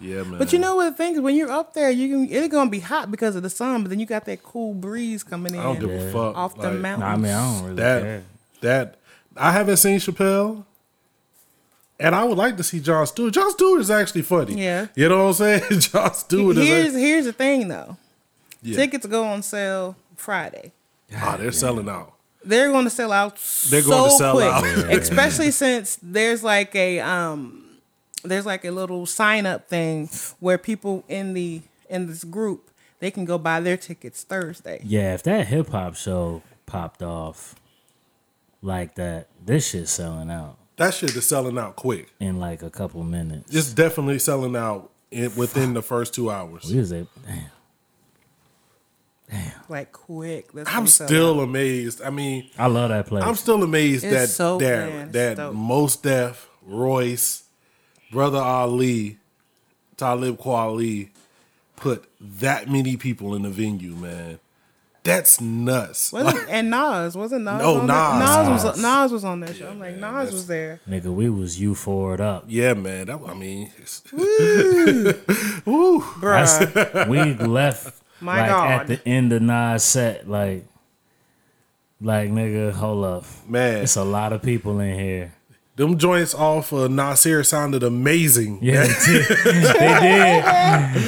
Yeah, 0.00 0.22
man. 0.22 0.38
But 0.38 0.52
you 0.52 0.58
know 0.58 0.76
what 0.76 0.90
the 0.90 0.96
thing 0.96 1.14
is 1.14 1.20
when 1.20 1.34
you're 1.34 1.50
up 1.50 1.72
there, 1.72 1.90
you 1.90 2.08
can 2.08 2.28
it's 2.30 2.48
gonna 2.52 2.68
be 2.70 2.80
hot 2.80 3.10
because 3.10 3.36
of 3.36 3.42
the 3.42 3.48
sun, 3.50 3.82
but 3.82 3.88
then 3.88 3.98
you 4.00 4.06
got 4.06 4.26
that 4.26 4.42
cool 4.42 4.74
breeze 4.74 5.22
coming 5.22 5.54
in 5.54 5.60
I 5.60 5.64
don't 5.64 5.80
give 5.80 5.90
a 5.90 6.12
fuck. 6.12 6.36
off 6.36 6.54
the 6.56 6.70
Like, 6.70 6.80
mountain. 6.80 7.00
Nah, 7.00 7.12
I 7.12 7.16
mean, 7.16 7.32
I 7.32 7.52
don't 7.54 7.62
really 7.64 7.76
That 7.76 8.02
care. 8.02 8.22
that 8.60 8.96
I 9.36 9.52
haven't 9.52 9.78
seen 9.78 9.98
Chappelle, 9.98 10.64
and 11.98 12.14
I 12.14 12.24
would 12.24 12.38
like 12.38 12.56
to 12.56 12.62
see 12.62 12.80
Jon 12.80 13.06
Stewart. 13.06 13.32
Jon 13.34 13.50
Stewart 13.52 13.80
is 13.80 13.90
actually 13.90 14.22
funny. 14.22 14.60
Yeah. 14.62 14.86
you 14.94 15.08
know 15.08 15.24
what 15.24 15.40
I'm 15.40 15.60
saying. 15.60 15.80
Jon 15.80 16.14
Stewart 16.14 16.56
Here's 16.56 16.94
is. 16.94 17.00
here's 17.00 17.24
the 17.26 17.32
thing 17.32 17.68
though. 17.68 17.96
Yeah. 18.62 18.76
Tickets 18.76 19.06
go 19.06 19.24
on 19.24 19.42
sale 19.42 19.96
Friday. 20.16 20.72
Oh, 21.16 21.36
they're 21.36 21.52
selling 21.52 21.88
out. 21.88 22.12
They're 22.44 22.70
going 22.70 22.84
to 22.84 22.90
sell 22.90 23.12
out 23.12 23.36
They're 23.70 23.82
so 23.82 23.88
going 23.90 24.10
to 24.10 24.16
sell 24.16 24.34
quick, 24.34 24.46
out. 24.52 24.64
especially 24.92 25.50
since 25.50 25.98
there's 26.02 26.42
like 26.42 26.74
a 26.74 27.00
um, 27.00 27.78
there's 28.22 28.44
like 28.46 28.64
a 28.64 28.70
little 28.70 29.06
sign 29.06 29.46
up 29.46 29.68
thing 29.68 30.08
where 30.40 30.58
people 30.58 31.04
in 31.08 31.32
the 31.34 31.62
in 31.88 32.06
this 32.06 32.24
group 32.24 32.70
they 33.00 33.10
can 33.10 33.24
go 33.24 33.38
buy 33.38 33.60
their 33.60 33.76
tickets 33.76 34.22
Thursday. 34.24 34.80
Yeah, 34.84 35.14
if 35.14 35.22
that 35.24 35.46
hip 35.46 35.68
hop 35.70 35.94
show 35.94 36.42
popped 36.66 37.02
off 37.02 37.54
like 38.62 38.94
that, 38.96 39.28
this 39.44 39.68
shit's 39.70 39.90
selling 39.90 40.30
out 40.30 40.56
That 40.76 40.92
shit 40.94 41.14
is 41.14 41.26
selling 41.26 41.56
out 41.58 41.76
quick. 41.76 42.12
in 42.18 42.40
like 42.40 42.62
a 42.62 42.70
couple 42.70 43.02
minutes. 43.04 43.54
It's 43.54 43.72
definitely 43.72 44.18
selling 44.18 44.56
out 44.56 44.90
in, 45.10 45.34
within 45.36 45.74
the 45.74 45.82
first 45.82 46.14
two 46.14 46.30
hours. 46.30 46.64
we 46.70 46.78
was 46.78 46.92
a 46.92 47.06
damn. 47.26 47.50
Like 49.68 49.92
quick. 49.92 50.52
That's 50.52 50.68
I'm 50.72 50.86
still 50.86 51.40
out. 51.40 51.44
amazed. 51.44 52.02
I 52.02 52.10
mean, 52.10 52.50
I 52.58 52.66
love 52.66 52.90
that 52.90 53.06
place. 53.06 53.24
I'm 53.24 53.34
still 53.34 53.62
amazed 53.62 54.04
It's 54.04 54.14
that 54.14 54.28
so 54.28 54.58
that 54.58 54.88
man, 54.88 55.12
that 55.12 55.36
dope. 55.38 55.54
Mos 55.54 55.96
Def, 55.96 56.48
Royce, 56.62 57.44
Brother 58.12 58.38
Ali, 58.38 59.18
Talib 59.96 60.38
Kweli 60.38 61.08
put 61.76 62.08
that 62.20 62.68
many 62.70 62.96
people 62.96 63.34
in 63.34 63.42
the 63.42 63.50
venue, 63.50 63.94
man. 63.94 64.38
That's 65.04 65.38
nuts. 65.40 66.12
Wasn't, 66.12 66.48
and 66.48 66.70
Nas 66.70 67.14
wasn't 67.14 67.44
Nas. 67.44 67.60
No, 67.60 67.78
on 67.80 67.86
that? 67.86 68.18
Nas. 68.18 68.48
Nas 68.48 68.64
was 68.64 68.82
Nas 68.82 69.12
was 69.12 69.24
on 69.24 69.40
that 69.40 69.54
show. 69.54 69.68
I'm 69.68 69.78
like 69.78 69.96
man, 69.98 70.14
Nas 70.24 70.32
was 70.32 70.46
there. 70.46 70.80
Nigga, 70.88 71.14
we 71.14 71.28
was 71.28 71.60
you 71.60 71.74
forward 71.74 72.20
up. 72.22 72.44
yeah, 72.48 72.72
man. 72.72 73.06
That 73.06 73.20
I 73.26 73.34
mean, 73.34 73.70
it's, 73.78 74.00
Bruh. 75.66 77.08
we 77.08 77.34
left 77.34 78.02
My 78.20 78.40
like 78.40 78.48
God. 78.50 78.70
at 78.80 78.86
the 78.86 79.06
end 79.08 79.32
of 79.32 79.42
Nas 79.42 79.84
set, 79.84 80.28
like 80.28 80.64
like 82.00 82.30
nigga, 82.30 82.72
hold 82.72 83.04
up. 83.04 83.24
man. 83.46 83.82
It's 83.82 83.96
a 83.96 84.04
lot 84.04 84.32
of 84.32 84.40
people 84.42 84.80
in 84.80 84.98
here. 84.98 85.33
Them 85.76 85.98
joints 85.98 86.36
off 86.36 86.70
of 86.70 86.92
Nasir 86.92 87.42
sounded 87.42 87.82
amazing. 87.82 88.60
Yeah, 88.62 88.84
they 88.84 88.94
did. 89.06 89.24
they 89.44 89.98
did. 90.00 90.44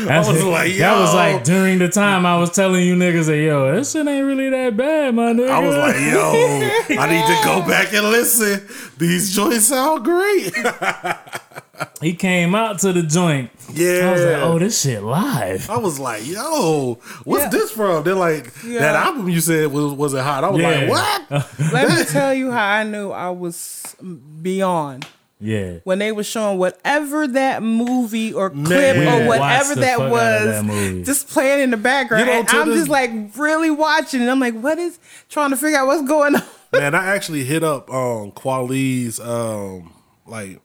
That's, 0.09 0.27
was 0.27 0.43
like, 0.43 0.75
that 0.79 0.99
was 0.99 1.15
like 1.15 1.45
during 1.45 1.79
the 1.79 1.89
time 1.89 2.27
I 2.27 2.37
was 2.37 2.51
telling 2.51 2.85
you 2.85 2.97
niggas 2.97 3.27
that 3.27 3.37
yo, 3.37 3.77
this 3.77 3.93
shit 3.93 4.05
ain't 4.09 4.27
really 4.27 4.51
that 4.51 4.77
bad, 4.77 5.15
my 5.15 5.33
nigga. 5.33 5.51
I 5.51 5.61
was 5.61 5.77
like, 5.77 5.95
yo, 6.01 7.01
I 7.01 7.09
need 7.09 7.27
to 7.27 7.45
go 7.45 7.63
back 7.69 7.95
and 7.95 8.11
listen. 8.11 8.67
These 8.99 9.37
joints 9.37 9.67
sound 9.67 10.05
great. 10.05 10.53
he 12.01 12.15
came 12.15 12.55
out 12.55 12.79
to 12.81 12.93
the 12.93 13.03
joint. 13.03 13.51
yeah. 13.73 14.09
I 14.09 14.13
was 14.13 14.25
like, 14.25 14.43
oh, 14.43 14.59
this 14.59 14.81
shit 14.81 15.03
live. 15.03 15.69
I 15.71 15.79
was 15.79 15.99
like, 15.99 16.27
yo, 16.27 16.99
what's 17.25 17.45
Yeah. 17.45 17.51
this 17.51 17.71
from? 17.71 18.05
They're 18.05 18.15
like, 18.15 18.53
Yeah. 18.65 18.81
that 18.81 18.97
album 18.97 19.29
you 19.29 19.41
said 19.41 19.73
was 19.73 19.93
was 19.93 20.15
it 20.15 20.23
hot? 20.23 20.45
I 20.45 20.51
was 20.51 20.61
Yeah. 20.63 20.69
like, 20.71 20.89
what? 21.31 21.59
Let 21.73 21.89
me 21.89 22.05
tell 22.05 22.33
you 22.35 22.51
how 22.51 22.65
I 22.67 22.85
knew 22.85 23.11
I 23.11 23.31
was 23.31 23.95
beyond. 24.43 25.07
Yeah. 25.39 25.81
When 25.85 25.99
they 25.99 26.13
were 26.13 26.25
showing 26.25 26.59
whatever 26.59 27.27
that 27.29 27.63
movie 27.63 28.33
or 28.33 28.49
clip 28.49 28.97
Man. 28.97 29.25
or 29.25 29.29
whatever 29.29 29.75
that 29.75 29.99
fuck 29.99 30.01
out 30.01 30.07
of 30.07 30.11
was, 30.13 30.67
that 30.67 31.03
just 31.05 31.29
playing 31.29 31.61
in 31.63 31.71
the 31.71 31.77
background, 31.77 32.27
You 32.27 32.33
know, 32.33 32.39
and 32.41 32.49
I'm 32.49 32.69
this- 32.69 32.79
just 32.79 32.89
like 32.91 33.11
really 33.37 33.71
watching, 33.71 34.23
and 34.23 34.31
I'm 34.31 34.41
like, 34.41 34.59
what 34.59 34.79
is 34.79 34.99
trying 35.29 35.51
to 35.51 35.57
figure 35.57 35.79
out 35.79 35.89
what's 35.89 36.09
going 36.09 36.37
on. 36.37 36.43
Man, 36.73 36.95
I 36.95 37.15
actually 37.15 37.45
hit 37.45 37.63
up 37.63 37.91
um 37.91 38.33
Kweli's 38.33 39.21
um 39.21 39.93
like 40.27 40.61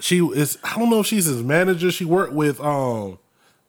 she 0.00 0.18
is 0.24 0.58
I 0.62 0.78
don't 0.78 0.90
know 0.90 1.00
if 1.00 1.06
she's 1.06 1.24
his 1.26 1.42
manager. 1.42 1.90
She 1.90 2.04
worked 2.04 2.32
with 2.32 2.60
um 2.60 3.18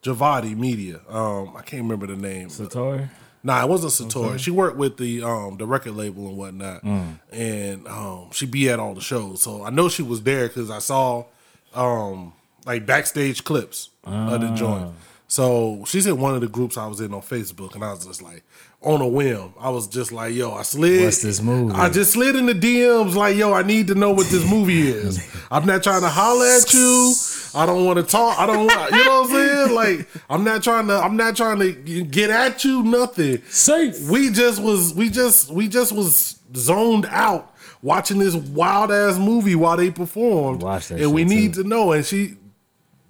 Javotti 0.03 0.55
Media. 0.55 0.99
Um 1.09 1.55
I 1.55 1.61
can't 1.61 1.83
remember 1.83 2.07
the 2.07 2.15
name. 2.15 2.49
Satori? 2.49 3.09
Nah, 3.43 3.63
it 3.63 3.69
wasn't 3.69 4.11
Satori. 4.11 4.37
She 4.39 4.51
worked 4.51 4.77
with 4.77 4.97
the 4.97 5.23
um 5.23 5.57
the 5.57 5.65
record 5.65 5.93
label 5.95 6.27
and 6.27 6.37
whatnot, 6.37 6.83
Mm. 6.83 7.19
and 7.31 7.87
um 7.87 8.29
she 8.31 8.45
be 8.45 8.69
at 8.69 8.79
all 8.79 8.93
the 8.93 9.01
shows. 9.01 9.41
So 9.41 9.63
I 9.63 9.69
know 9.69 9.89
she 9.89 10.03
was 10.03 10.23
there 10.23 10.47
because 10.47 10.69
I 10.69 10.79
saw 10.79 11.25
um 11.73 12.33
like 12.65 12.85
backstage 12.85 13.43
clips 13.43 13.89
of 14.03 14.41
the 14.41 14.49
joint. 14.55 14.93
So 15.29 15.83
she's 15.85 16.07
in 16.07 16.19
one 16.19 16.35
of 16.35 16.41
the 16.41 16.47
groups 16.47 16.77
I 16.77 16.87
was 16.87 17.01
in 17.01 17.13
on 17.13 17.21
Facebook, 17.21 17.75
and 17.75 17.83
I 17.83 17.91
was 17.91 18.05
just 18.05 18.21
like, 18.21 18.43
on 18.81 19.01
a 19.01 19.07
whim, 19.07 19.53
I 19.59 19.69
was 19.69 19.87
just 19.87 20.11
like, 20.11 20.33
yo, 20.33 20.53
I 20.53 20.61
slid. 20.61 21.03
What's 21.03 21.21
this 21.21 21.41
movie? 21.41 21.73
I 21.73 21.89
just 21.89 22.13
slid 22.13 22.35
in 22.35 22.45
the 22.45 22.53
DMs 22.53 23.15
like, 23.15 23.35
yo, 23.35 23.51
I 23.51 23.63
need 23.63 23.87
to 23.87 23.95
know 23.95 24.11
what 24.11 24.27
this 24.27 24.49
movie 24.49 24.87
is. 24.87 25.19
I'm 25.51 25.65
not 25.65 25.83
trying 25.83 26.01
to 26.01 26.09
holler 26.09 26.45
at 26.45 26.73
you. 26.73 27.13
I 27.53 27.65
don't 27.65 27.85
want 27.85 27.97
to 27.97 28.03
talk. 28.03 28.39
I 28.39 28.45
don't 28.45 28.67
want, 28.67 28.91
you 28.91 29.03
know 29.03 29.21
what 29.21 29.31
I'm 29.31 29.35
saying? 29.35 29.75
Like, 29.75 30.07
I'm 30.29 30.43
not 30.43 30.63
trying 30.63 30.87
to, 30.87 30.95
I'm 30.95 31.17
not 31.17 31.35
trying 31.35 31.59
to 31.59 31.73
get 31.73 32.29
at 32.29 32.63
you, 32.63 32.83
nothing. 32.83 33.41
Safe. 33.49 34.09
We 34.09 34.29
just 34.29 34.61
was, 34.61 34.93
we 34.93 35.09
just, 35.09 35.51
we 35.51 35.67
just 35.67 35.91
was 35.91 36.39
zoned 36.55 37.05
out 37.09 37.53
watching 37.81 38.19
this 38.19 38.35
wild 38.35 38.91
ass 38.91 39.17
movie 39.17 39.55
while 39.55 39.75
they 39.75 39.91
performed. 39.91 40.61
Watch 40.61 40.89
that 40.89 41.01
and 41.01 41.13
we 41.13 41.23
need 41.23 41.55
too. 41.55 41.63
to 41.63 41.69
know. 41.69 41.91
And 41.91 42.05
she 42.05 42.35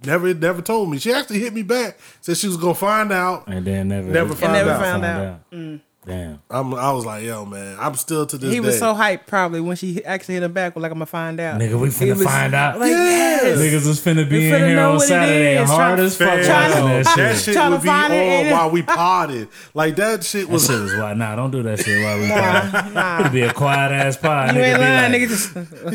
never, 0.07 0.33
never 0.33 0.61
told 0.61 0.89
me. 0.89 0.97
She 0.97 1.11
actually 1.13 1.39
hit 1.39 1.53
me 1.53 1.61
back, 1.61 1.99
said 2.21 2.37
she 2.37 2.47
was 2.47 2.57
gonna 2.57 2.73
find 2.73 3.11
out. 3.11 3.47
And 3.47 3.65
then 3.67 3.89
never, 3.89 4.07
Never 4.07 4.33
found 4.33 4.53
never 4.53 4.71
out. 4.71 4.81
found 4.81 5.05
out. 5.05 5.51
Mm. 5.51 5.81
Damn. 6.07 6.41
I'm, 6.49 6.73
I 6.73 6.91
was 6.93 7.05
like, 7.05 7.23
yo, 7.23 7.45
man, 7.45 7.75
I'm 7.79 7.95
still 7.95 8.25
to 8.25 8.37
this 8.37 8.49
He 8.49 8.55
day. 8.55 8.65
was 8.65 8.79
so 8.79 8.93
hyped 8.93 9.27
probably 9.27 9.59
when 9.59 9.75
she 9.75 10.03
actually 10.05 10.35
hit 10.35 10.43
him 10.43 10.53
back. 10.53 10.75
Like 10.75 10.91
I'm 10.91 10.95
gonna 10.97 11.05
find 11.05 11.39
out. 11.39 11.59
Nigga, 11.59 11.79
we 11.79 11.89
finna 11.89 12.15
was 12.17 12.23
find 12.23 12.53
out. 12.53 12.79
Like, 12.79 12.89
yes. 12.91 13.57
Niggas 13.59 13.85
was 13.87 13.99
finna 13.99 14.27
be 14.29 14.37
We 14.37 14.53
in 14.53 14.69
here 14.69 14.79
on 14.79 14.99
Saturday 15.01 15.61
is. 15.61 15.69
hard 15.69 15.99
as 15.99 16.17
fuck 16.17 16.27
Fam, 16.29 16.71
watching 16.71 16.85
that 16.87 17.05
that 17.17 17.35
shit. 17.35 17.43
shit 17.43 17.55
Tryna 17.57 17.71
would 17.71 17.81
be 17.81 17.87
find 17.87 18.13
it 18.13 18.45
on 18.45 18.51
while 18.51 18.69
we 18.71 18.81
potted. 18.83 19.49
Like 19.73 19.95
that 19.97 20.23
shit 20.23 20.47
That 20.47 20.53
was. 20.53 20.65
shit 20.67 20.79
was 20.81 20.95
wild. 20.95 21.17
Nah, 21.17 21.35
don't 21.35 21.51
do 21.51 21.61
that 21.63 21.79
shit 21.79 22.01
while 22.03 22.19
we 22.19 22.27
Nah, 22.29 22.71
nah, 22.71 22.89
nah. 22.89 23.19
It'd 23.21 23.31
be 23.33 23.41
a 23.41 23.53
quiet 23.53 23.91
ass 23.91 24.15
pod. 24.17 24.55
You 24.55 24.61
nigga 24.61 24.65
ain't 24.71 24.79
lying, 24.79 25.11
like, 25.11 25.21
nigga. 25.21 25.27
Just 25.27 25.55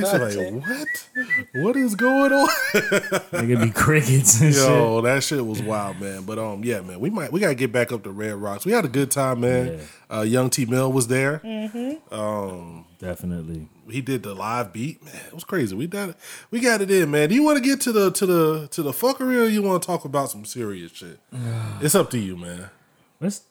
like, 0.44 0.62
what? 0.66 1.64
What 1.64 1.76
is 1.76 1.94
going 1.94 2.32
on? 2.32 2.48
nigga 3.32 3.62
be 3.62 3.70
crickets 3.70 4.40
and 4.40 4.52
shit. 4.54 4.62
Yo, 4.62 5.00
that 5.02 5.22
shit 5.22 5.44
was 5.44 5.62
wild, 5.62 6.00
man. 6.00 6.22
But 6.24 6.38
um, 6.38 6.64
yeah, 6.64 6.80
man, 6.80 7.00
we 7.00 7.10
might 7.10 7.32
we 7.32 7.40
gotta 7.40 7.54
get 7.54 7.72
back 7.72 7.92
up 7.92 8.02
to 8.04 8.10
Red 8.10 8.34
Rocks. 8.34 8.64
We 8.64 8.72
had 8.72 8.84
a 8.84 8.88
good 8.88 9.10
time, 9.10 9.40
man. 9.40 9.80
Uh, 10.12 10.20
Young 10.22 10.50
T 10.50 10.66
Mill 10.66 10.92
was 10.92 11.06
there. 11.08 11.40
Definitely. 12.98 13.68
He 13.90 14.00
did 14.00 14.22
the 14.22 14.34
live 14.34 14.72
beat, 14.72 15.02
man. 15.04 15.14
It 15.26 15.32
was 15.34 15.44
crazy. 15.44 15.74
We 15.74 15.86
got 15.86 16.10
it. 16.10 16.16
We 16.50 16.60
got 16.60 16.80
it 16.80 16.90
in, 16.90 17.10
man. 17.10 17.28
Do 17.28 17.34
you 17.34 17.42
want 17.42 17.58
to 17.58 17.64
get 17.64 17.80
to 17.82 17.92
the 17.92 18.10
to 18.12 18.26
the 18.26 18.68
to 18.68 18.82
the 18.82 18.92
fuckery, 18.92 19.42
or 19.42 19.46
you 19.48 19.62
want 19.62 19.82
to 19.82 19.86
talk 19.86 20.04
about 20.04 20.30
some 20.30 20.44
serious 20.44 20.92
shit? 20.92 21.18
it's 21.80 21.94
up 21.94 22.10
to 22.10 22.18
you, 22.18 22.36
man. 22.36 22.70
Let's 23.20 23.42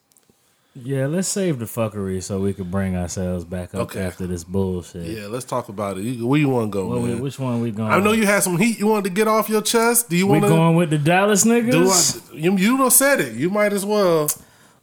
yeah, 0.74 1.08
let's 1.08 1.28
save 1.28 1.60
the 1.60 1.66
fuckery 1.66 2.24
so 2.24 2.40
we 2.40 2.54
can 2.54 2.72
bring 2.72 2.96
ourselves 2.96 3.44
back 3.44 3.76
up 3.76 3.82
Okay. 3.82 4.02
after 4.02 4.26
this 4.26 4.46
bullshit. 4.46 5.06
Yeah, 5.06 5.28
let's 5.28 5.44
talk 5.44 5.68
about 5.68 5.98
it. 5.98 6.04
You- 6.04 6.26
Where 6.26 6.40
you 6.40 6.48
want 6.48 6.72
to 6.72 6.74
go, 6.74 6.88
Well, 6.88 7.02
we- 7.02 7.16
which 7.16 7.38
one 7.38 7.60
we 7.60 7.72
going? 7.72 7.92
I 7.92 8.00
know 8.00 8.14
you 8.14 8.26
had 8.26 8.42
some 8.42 8.58
heat 8.58 8.80
you 8.80 8.88
wanted 8.88 9.04
to 9.10 9.10
get 9.10 9.28
off 9.28 9.50
your 9.50 9.62
chest. 9.62 10.10
Do 10.10 10.16
you 10.16 10.28
want 10.28 10.44
to 10.44 10.48
going 10.48 10.78
with 10.78 10.90
the 10.90 10.98
Dallas 10.98 11.44
do? 11.44 11.50
niggas. 11.50 12.32
I, 12.32 12.38
you 12.38 12.56
you 12.56 12.78
don't 12.78 12.90
said 12.92 13.20
it. 13.20 13.34
You 13.34 13.50
might 13.50 13.74
as 13.74 13.86
well. 13.86 14.30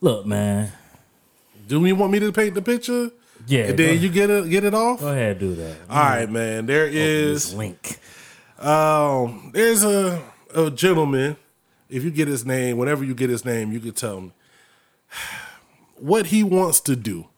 Look, 0.03 0.26
man. 0.26 0.72
Do 1.69 1.85
you 1.85 1.95
want 1.95 2.12
me 2.12 2.19
to 2.21 2.33
paint 2.33 2.55
the 2.55 2.62
picture? 2.62 3.11
Yeah, 3.47 3.66
and 3.69 3.79
then 3.79 4.01
you 4.01 4.09
get 4.09 4.31
it 4.31 4.51
get 4.51 4.64
it 4.64 4.75
off. 4.75 5.01
go 5.01 5.09
ahead, 5.09 5.39
do 5.39 5.55
that. 5.55 5.77
All 5.89 5.97
right, 6.03 6.29
man. 6.29 6.66
There 6.66 6.87
is 6.87 7.55
link. 7.55 7.99
um 8.59 9.51
there's 9.55 9.85
a 9.85 10.23
a 10.55 10.71
gentleman. 10.71 11.37
If 11.89 12.05
you 12.05 12.11
get 12.11 12.29
his 12.29 12.45
name, 12.45 12.77
whenever 12.77 13.05
you 13.05 13.14
get 13.14 13.31
his 13.31 13.45
name, 13.45 13.73
you 13.73 13.81
can 13.81 13.93
tell 13.93 14.21
me 14.21 14.33
what 15.97 16.27
he 16.27 16.43
wants 16.43 16.81
to 16.81 16.97
do. 16.97 17.29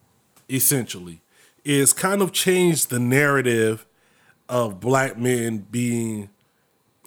Essentially, 0.49 1.21
is 1.65 1.93
kind 1.93 2.23
of 2.23 2.33
change 2.33 2.87
the 2.87 2.99
narrative 2.99 3.87
of 4.49 4.81
black 4.81 5.17
men 5.19 5.67
being 5.71 6.31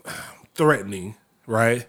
threatening, 0.55 1.15
right? 1.47 1.87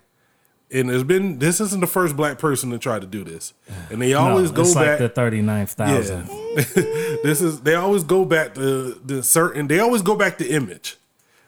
And 0.73 0.89
there's 0.89 1.05
been 1.05 1.39
this 1.39 1.61
isn't 1.61 1.81
the 1.81 1.87
first 1.87 2.17
black 2.17 2.39
person 2.39 2.71
to 2.71 2.79
try 2.79 2.99
to 2.99 3.07
do 3.07 3.23
this, 3.23 3.53
and 3.91 4.01
they 4.03 4.15
always 4.15 4.51
no, 4.51 4.57
go 4.57 4.63
it's 4.63 4.75
back. 4.75 4.99
like 4.99 4.99
the 4.99 5.09
39,000. 5.09 6.27
this 7.23 7.41
is 7.41 7.61
they 7.61 7.75
always 7.75 8.03
go 8.03 8.25
back 8.25 8.55
to 8.55 8.93
the 9.05 9.23
certain 9.23 9.69
they 9.69 9.79
always 9.79 10.03
go 10.03 10.17
back 10.17 10.39
to 10.39 10.49
image 10.49 10.97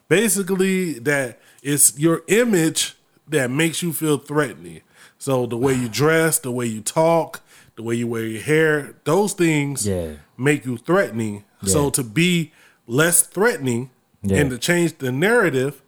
basically 0.09 0.95
that 1.01 1.41
it's 1.63 1.99
your 1.99 2.23
image 2.29 2.95
that 3.29 3.51
makes 3.51 3.83
you 3.83 3.93
feel 3.93 4.19
threatening 4.19 4.81
so 5.19 5.47
the 5.47 5.57
way 5.57 5.73
you 5.75 5.89
dress 5.89 6.39
the 6.39 6.51
way 6.53 6.67
you 6.67 6.81
talk 6.81 7.41
the 7.77 7.83
way 7.83 7.95
you 7.95 8.07
wear 8.07 8.25
your 8.25 8.43
hair 8.43 8.95
those 9.05 9.33
things 9.33 9.87
Yeah. 9.87 10.13
make 10.39 10.65
you 10.65 10.77
threatening 10.77 11.45
so 11.65 11.91
to 11.91 12.03
be 12.05 12.53
less 12.87 13.23
threatening 13.23 13.91
Yeah. 14.23 14.39
and 14.39 14.51
to 14.51 14.59
change 14.59 14.99
the 14.99 15.11
narrative 15.13 15.83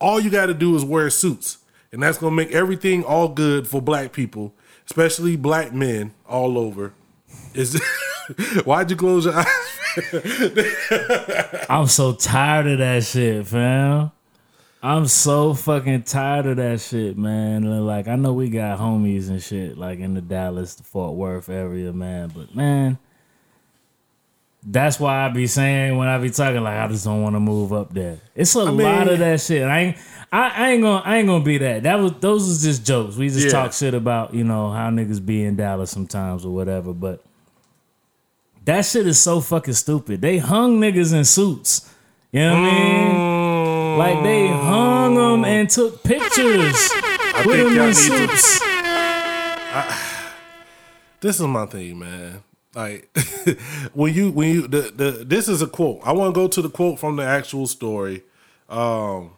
all 0.00 0.18
you 0.20 0.30
got 0.30 0.46
to 0.46 0.54
do 0.54 0.74
is 0.76 0.84
wear 0.84 1.10
suits 1.10 1.58
and 1.92 2.02
that's 2.02 2.18
to 2.18 2.30
make 2.30 2.50
everything 2.52 3.04
all 3.04 3.28
good 3.28 3.68
for 3.68 3.80
black 3.80 4.12
people 4.12 4.54
especially 4.86 5.36
black 5.36 5.72
men 5.72 6.12
all 6.26 6.58
over 6.58 6.92
is 7.54 7.80
why'd 8.64 8.90
you 8.90 8.96
close 8.96 9.24
your 9.24 9.34
eyes 9.34 9.46
I'm 11.68 11.86
so 11.86 12.14
tired 12.14 12.66
of 12.66 12.78
that 12.78 13.04
shit, 13.04 13.46
fam. 13.46 14.10
I'm 14.82 15.06
so 15.06 15.54
fucking 15.54 16.04
tired 16.04 16.46
of 16.46 16.56
that 16.56 16.80
shit, 16.80 17.16
man. 17.16 17.62
Like 17.86 18.08
I 18.08 18.16
know 18.16 18.32
we 18.32 18.48
got 18.48 18.78
homies 18.78 19.28
and 19.28 19.42
shit 19.42 19.76
like 19.76 19.98
in 19.98 20.14
the 20.14 20.20
Dallas, 20.20 20.80
Fort 20.80 21.14
Worth 21.14 21.48
area, 21.48 21.92
man. 21.92 22.32
But 22.34 22.54
man, 22.54 22.98
that's 24.64 25.00
why 25.00 25.24
I 25.24 25.28
be 25.28 25.46
saying 25.46 25.96
when 25.96 26.08
I 26.08 26.18
be 26.18 26.30
talking 26.30 26.62
like 26.62 26.78
I 26.78 26.88
just 26.88 27.04
don't 27.04 27.22
want 27.22 27.34
to 27.34 27.40
move 27.40 27.72
up 27.72 27.92
there. 27.92 28.18
It's 28.34 28.54
a 28.54 28.66
mean- 28.66 28.78
lot 28.82 29.08
of 29.08 29.18
that 29.18 29.40
shit. 29.40 29.66
I 29.66 29.78
ain't, 29.80 29.96
I, 30.30 30.48
I 30.48 30.70
ain't 30.70 30.82
gonna, 30.82 31.02
I 31.04 31.16
ain't 31.18 31.26
gonna 31.26 31.44
be 31.44 31.58
that. 31.58 31.82
That 31.82 31.98
was 32.00 32.12
those 32.20 32.46
was 32.46 32.62
just 32.62 32.86
jokes. 32.86 33.16
We 33.16 33.28
just 33.28 33.46
Yeah. 33.46 33.52
talk 33.52 33.72
shit 33.72 33.94
about 33.94 34.34
you 34.34 34.44
know 34.44 34.70
how 34.70 34.90
niggas 34.90 35.24
be 35.24 35.44
in 35.44 35.56
Dallas 35.56 35.90
sometimes 35.90 36.44
or 36.44 36.54
whatever. 36.54 36.92
But 36.92 37.22
that 38.64 38.84
shit 38.84 39.06
is 39.06 39.20
so 39.20 39.40
fucking 39.40 39.74
stupid. 39.74 40.20
They 40.20 40.38
hung 40.38 40.80
niggas 40.80 41.12
in 41.12 41.24
suits. 41.24 41.88
You 42.30 42.40
know 42.40 42.52
what 42.52 42.60
I 42.60 42.72
mean? 42.72 43.14
Mm. 43.16 43.98
Like 43.98 44.22
they 44.22 44.48
hung 44.48 45.14
them 45.16 45.44
and 45.44 45.68
took 45.68 46.02
pictures 46.02 46.90
with 47.44 47.56
them 47.58 47.66
in 47.66 47.74
need 47.88 47.94
to- 47.94 47.94
suits. 47.94 48.60
this 51.20 51.40
is 51.40 51.46
my 51.46 51.66
thing 51.66 51.98
man 51.98 52.42
like 52.74 53.14
when 53.92 54.14
you 54.14 54.30
when 54.30 54.48
you 54.54 54.66
the, 54.68 54.92
the 54.94 55.10
this 55.24 55.48
is 55.48 55.62
a 55.62 55.66
quote. 55.66 56.00
I 56.04 56.12
want 56.12 56.34
to 56.34 56.40
go 56.40 56.48
to 56.48 56.62
the 56.62 56.70
quote 56.70 56.98
from 56.98 57.16
the 57.16 57.24
actual 57.24 57.66
story. 57.66 58.22
Um 58.68 59.32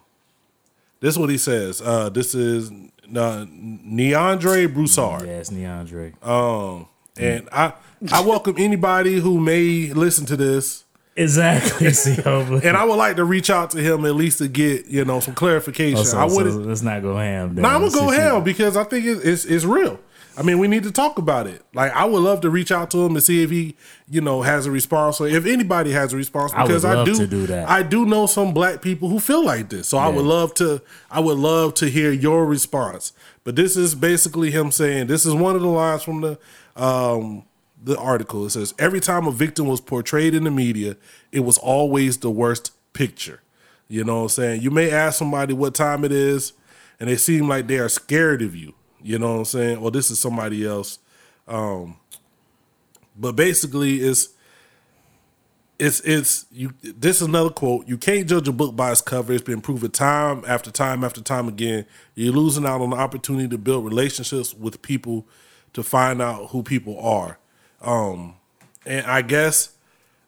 this 1.01 1.15
is 1.15 1.19
what 1.19 1.29
he 1.29 1.37
says 1.37 1.81
uh 1.81 2.09
this 2.09 2.33
is 2.33 2.71
uh, 2.71 3.45
neandre 3.45 4.73
broussard. 4.73 5.27
Yes, 5.27 5.49
Neandre. 5.49 6.13
um 6.25 6.87
and 7.17 7.47
i 7.51 7.71
i 8.11 8.21
welcome 8.21 8.55
anybody 8.57 9.19
who 9.19 9.39
may 9.39 9.93
listen 9.93 10.25
to 10.25 10.35
this 10.35 10.84
exactly. 11.15 11.91
See, 11.91 12.21
and 12.25 12.77
i 12.77 12.83
would 12.83 12.95
like 12.95 13.15
to 13.17 13.25
reach 13.25 13.49
out 13.49 13.71
to 13.71 13.79
him 13.79 14.05
at 14.05 14.15
least 14.15 14.39
to 14.39 14.47
get 14.47 14.87
you 14.87 15.05
know 15.05 15.19
some 15.19 15.33
clarification 15.33 15.99
Oh, 15.99 16.03
so, 16.03 16.17
i 16.17 16.25
wouldn't 16.25 16.65
let's 16.65 16.81
not 16.81 17.01
go 17.01 17.15
ham. 17.15 17.55
No, 17.55 17.69
I'm 17.69 17.81
gonna 17.81 17.91
go 17.91 18.09
ham 18.09 18.43
because 18.43 18.75
I 18.77 18.83
think 18.83 19.05
it, 19.05 19.19
it's 19.23 19.45
it's 19.45 19.65
real. 19.65 19.99
I 20.37 20.41
mean, 20.41 20.59
we 20.59 20.67
need 20.67 20.83
to 20.83 20.91
talk 20.91 21.17
about 21.17 21.47
it. 21.47 21.61
Like, 21.73 21.93
I 21.93 22.03
would 22.03 22.19
love 22.21 22.41
to 22.41 22.49
reach 22.49 22.71
out 22.71 22.91
to 22.91 23.05
him 23.05 23.15
and 23.15 23.23
see 23.23 23.41
if 23.43 23.49
he, 23.49 23.75
you 24.09 24.19
know, 24.19 24.41
has 24.41 24.65
a 24.65 24.71
response 24.71 25.21
or 25.21 25.27
if 25.27 25.45
anybody 25.45 25.91
has 25.91 26.11
a 26.11 26.17
response 26.17 26.51
I 26.53 26.63
would 26.63 26.67
because 26.67 26.83
I, 26.83 26.93
love 26.93 27.05
do, 27.05 27.25
do 27.25 27.47
that. 27.47 27.69
I 27.69 27.83
do 27.83 28.05
know 28.05 28.25
some 28.25 28.53
black 28.53 28.81
people 28.81 29.07
who 29.07 29.19
feel 29.19 29.45
like 29.45 29.69
this. 29.69 29.87
So 29.87 29.97
I 29.97 30.09
would 30.09 30.25
love 30.25 30.53
to, 30.55 30.81
I 31.09 31.21
would 31.21 31.37
love 31.37 31.73
to 31.75 31.89
hear 31.89 32.11
your 32.11 32.45
response. 32.45 33.13
But 33.45 33.55
this 33.55 33.77
is 33.77 33.95
basically 33.95 34.51
him 34.51 34.71
saying, 34.71 35.07
this 35.07 35.25
is 35.25 35.33
one 35.33 35.55
of 35.55 35.61
the 35.61 35.69
lines 35.69 36.03
from 36.03 36.19
the, 36.19 36.37
um, 36.75 37.45
the 37.81 37.97
article. 37.97 38.45
It 38.45 38.51
says 38.51 38.73
every 38.79 38.99
time 38.99 39.27
a 39.27 39.31
victim 39.31 39.67
was 39.67 39.81
portrayed 39.81 40.33
in 40.33 40.43
the 40.43 40.51
media, 40.51 40.97
it 41.31 41.41
was 41.41 41.57
always 41.57 42.17
the 42.17 42.31
worst 42.31 42.71
picture. 42.93 43.41
You 43.87 44.03
know 44.03 44.17
what 44.17 44.21
I'm 44.23 44.29
saying? 44.29 44.61
You 44.61 44.71
may 44.71 44.91
ask 44.91 45.19
somebody 45.19 45.53
what 45.53 45.75
time 45.75 46.03
it 46.03 46.11
is, 46.11 46.53
and 46.99 47.09
they 47.09 47.17
seem 47.17 47.47
like 47.47 47.67
they 47.67 47.77
are 47.77 47.89
scared 47.89 48.41
of 48.41 48.55
you. 48.55 48.73
You 49.01 49.19
know 49.19 49.33
what 49.33 49.39
I'm 49.39 49.45
saying? 49.45 49.81
Well, 49.81 49.91
this 49.91 50.09
is 50.09 50.19
somebody 50.19 50.65
else. 50.65 50.97
Um, 51.47 51.97
but 53.15 53.35
basically, 53.35 53.97
it's 53.97 54.29
it's 55.77 55.99
it's 56.01 56.45
you. 56.51 56.73
This 56.81 57.21
is 57.21 57.27
another 57.27 57.49
quote. 57.49 57.87
You 57.87 57.97
can't 57.97 58.27
judge 58.27 58.47
a 58.47 58.51
book 58.51 58.75
by 58.75 58.91
its 58.91 59.01
cover. 59.01 59.33
It's 59.33 59.43
been 59.43 59.61
proven 59.61 59.91
time 59.91 60.43
after 60.47 60.71
time 60.71 61.03
after 61.03 61.21
time 61.21 61.47
again. 61.47 61.85
You're 62.15 62.33
losing 62.33 62.65
out 62.65 62.81
on 62.81 62.91
the 62.91 62.95
opportunity 62.95 63.47
to 63.49 63.57
build 63.57 63.85
relationships 63.85 64.53
with 64.53 64.81
people 64.81 65.27
to 65.73 65.83
find 65.83 66.21
out 66.21 66.47
who 66.51 66.63
people 66.63 66.99
are. 66.99 67.37
Um, 67.85 68.35
and 68.85 69.05
I 69.05 69.21
guess 69.21 69.69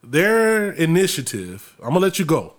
their 0.02 0.70
initiative. 0.72 1.74
I'm 1.82 1.88
gonna 1.90 2.00
let 2.00 2.18
you 2.18 2.24
go. 2.24 2.54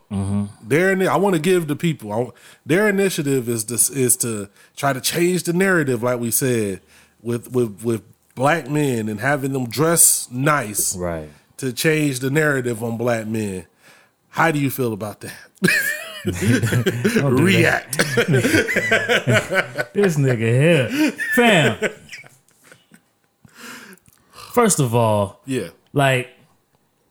Their 0.64 1.10
I 1.10 1.18
want 1.18 1.36
to 1.36 1.42
give 1.42 1.68
the 1.68 1.76
people. 1.76 2.12
I, 2.12 2.30
their 2.66 2.90
initiative 2.90 3.48
is 3.48 3.66
this 3.66 3.90
is 3.90 4.18
to 4.18 4.50
try 4.76 4.92
to 4.94 5.00
change 5.02 5.44
the 5.44 5.54
narrative, 5.54 6.02
like 6.04 6.20
we 6.20 6.32
said, 6.32 6.82
with 7.22 7.52
with 7.52 7.84
with 7.84 8.04
black 8.36 8.70
men 8.70 9.08
and 9.10 9.20
having 9.20 9.54
them 9.54 9.68
dress 9.70 10.28
nice, 10.32 10.96
Right. 10.96 11.30
To 11.58 11.74
change 11.74 12.20
the 12.20 12.30
narrative 12.30 12.84
on 12.84 12.98
black 12.98 13.28
men. 13.28 13.66
How 14.30 14.52
do 14.52 14.60
you 14.60 14.70
feel 14.70 14.94
about 14.94 15.22
that? 15.22 15.34
That. 16.26 17.24
React. 17.24 17.98
This 19.94 20.18
nigga 20.18 20.38
here. 20.38 21.12
Fam. 21.36 21.78
First 24.60 24.82
of 24.82 24.94
all, 24.94 25.40
Yeah. 25.46 25.70
like, 25.94 26.28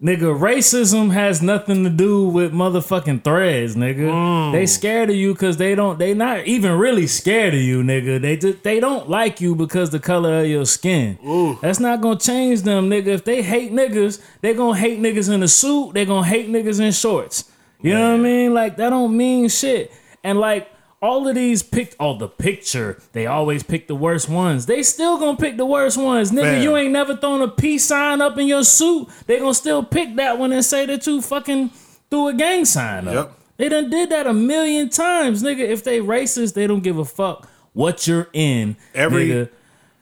nigga, 0.05 0.39
racism 0.39 1.13
has 1.15 1.41
nothing 1.41 1.83
to 1.83 1.89
do 1.89 2.29
with 2.29 2.53
motherfucking 2.53 3.25
threads, 3.25 3.75
nigga. 3.75 4.11
Mm. 4.11 4.53
They 4.53 4.67
scared 4.67 5.09
of 5.09 5.17
you 5.17 5.33
because 5.33 5.57
they 5.57 5.75
don't, 5.75 5.99
they 5.99 6.13
not 6.13 6.47
even 6.47 6.73
really 6.73 7.07
scared 7.07 7.55
of 7.55 7.61
you, 7.61 7.83
nigga. 7.83 8.21
They 8.21 8.37
just, 8.37 8.63
they 8.65 8.81
don't 8.81 9.09
like 9.09 9.41
you 9.41 9.55
because 9.55 9.89
the 9.89 9.99
color 9.99 10.41
of 10.41 10.47
your 10.47 10.67
skin. 10.67 11.19
That's 11.63 11.81
not 11.81 12.03
gonna 12.03 12.19
change 12.19 12.63
them, 12.65 12.91
nigga. 12.91 13.07
If 13.07 13.25
they 13.25 13.41
hate 13.41 13.73
niggas, 13.73 14.21
they 14.43 14.53
gonna 14.53 14.79
hate 14.79 15.01
niggas 15.01 15.33
in 15.33 15.43
a 15.43 15.49
suit, 15.49 15.95
they 15.95 16.05
gonna 16.05 16.27
hate 16.27 16.51
niggas 16.51 16.81
in 16.81 16.93
shorts. 16.93 17.45
You 17.81 17.95
know 17.95 18.11
what 18.11 18.21
I 18.21 18.23
mean? 18.23 18.53
Like, 18.53 18.77
that 18.77 18.91
don't 18.91 19.17
mean 19.17 19.49
shit. 19.49 19.91
And 20.23 20.39
like, 20.39 20.69
all 21.01 21.29
of 21.29 21.35
these 21.35 21.63
pick 21.63 21.95
all 22.01 22.15
oh, 22.15 22.19
the 22.19 22.29
picture, 22.29 23.01
they 23.13 23.27
always 23.27 23.63
pick 23.63 23.87
the 23.87 23.95
worst 23.95 24.29
ones. 24.29 24.67
They 24.67 24.83
still 24.83 25.19
gonna 25.19 25.37
pick 25.37 25.57
the 25.57 25.67
worst 25.67 25.97
ones. 25.97 26.33
Nigga, 26.33 26.55
Fam. 26.55 26.63
you 26.63 26.77
ain't 26.77 26.93
never 26.93 27.17
thrown 27.17 27.41
a 27.43 27.49
peace 27.49 27.85
sign 27.85 28.21
up 28.21 28.37
in 28.39 28.49
your 28.49 28.65
suit. 28.65 29.09
They 29.27 29.39
gonna 29.39 29.55
still 29.55 29.85
pick 29.85 30.17
that 30.17 30.39
one 30.39 30.53
and 30.53 30.65
say 30.65 30.87
that 30.87 31.07
you 31.07 31.23
fucking 31.23 31.71
threw 32.11 32.29
a 32.29 32.35
gang 32.35 32.65
sign 32.65 33.07
up. 33.07 33.15
Yep. 33.15 33.33
They 33.59 33.69
done 33.69 33.91
did 33.91 34.11
that 34.11 34.27
a 34.27 34.33
million 34.33 34.89
times, 34.89 35.43
nigga. 35.43 35.61
If 35.61 35.85
they 35.85 36.01
racist, 36.01 36.55
they 36.55 36.67
don't 36.67 36.83
give 36.83 36.99
a 36.99 37.05
fuck 37.05 37.49
what 37.73 38.07
you're 38.07 38.29
in. 38.33 38.77
Every- 38.95 39.29
nigga. 39.29 39.51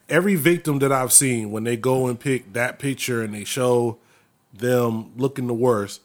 Every 0.09 0.35
victim 0.35 0.79
that 0.79 0.91
I've 0.93 1.11
seen, 1.11 1.51
when 1.51 1.65
they 1.65 1.75
go 1.75 2.07
and 2.07 2.17
pick 2.17 2.53
that 2.53 2.79
picture 2.79 3.21
and 3.21 3.33
they 3.33 3.43
show 3.43 3.97
them 4.53 5.11
looking 5.17 5.47
the 5.47 5.53
worst, 5.53 5.99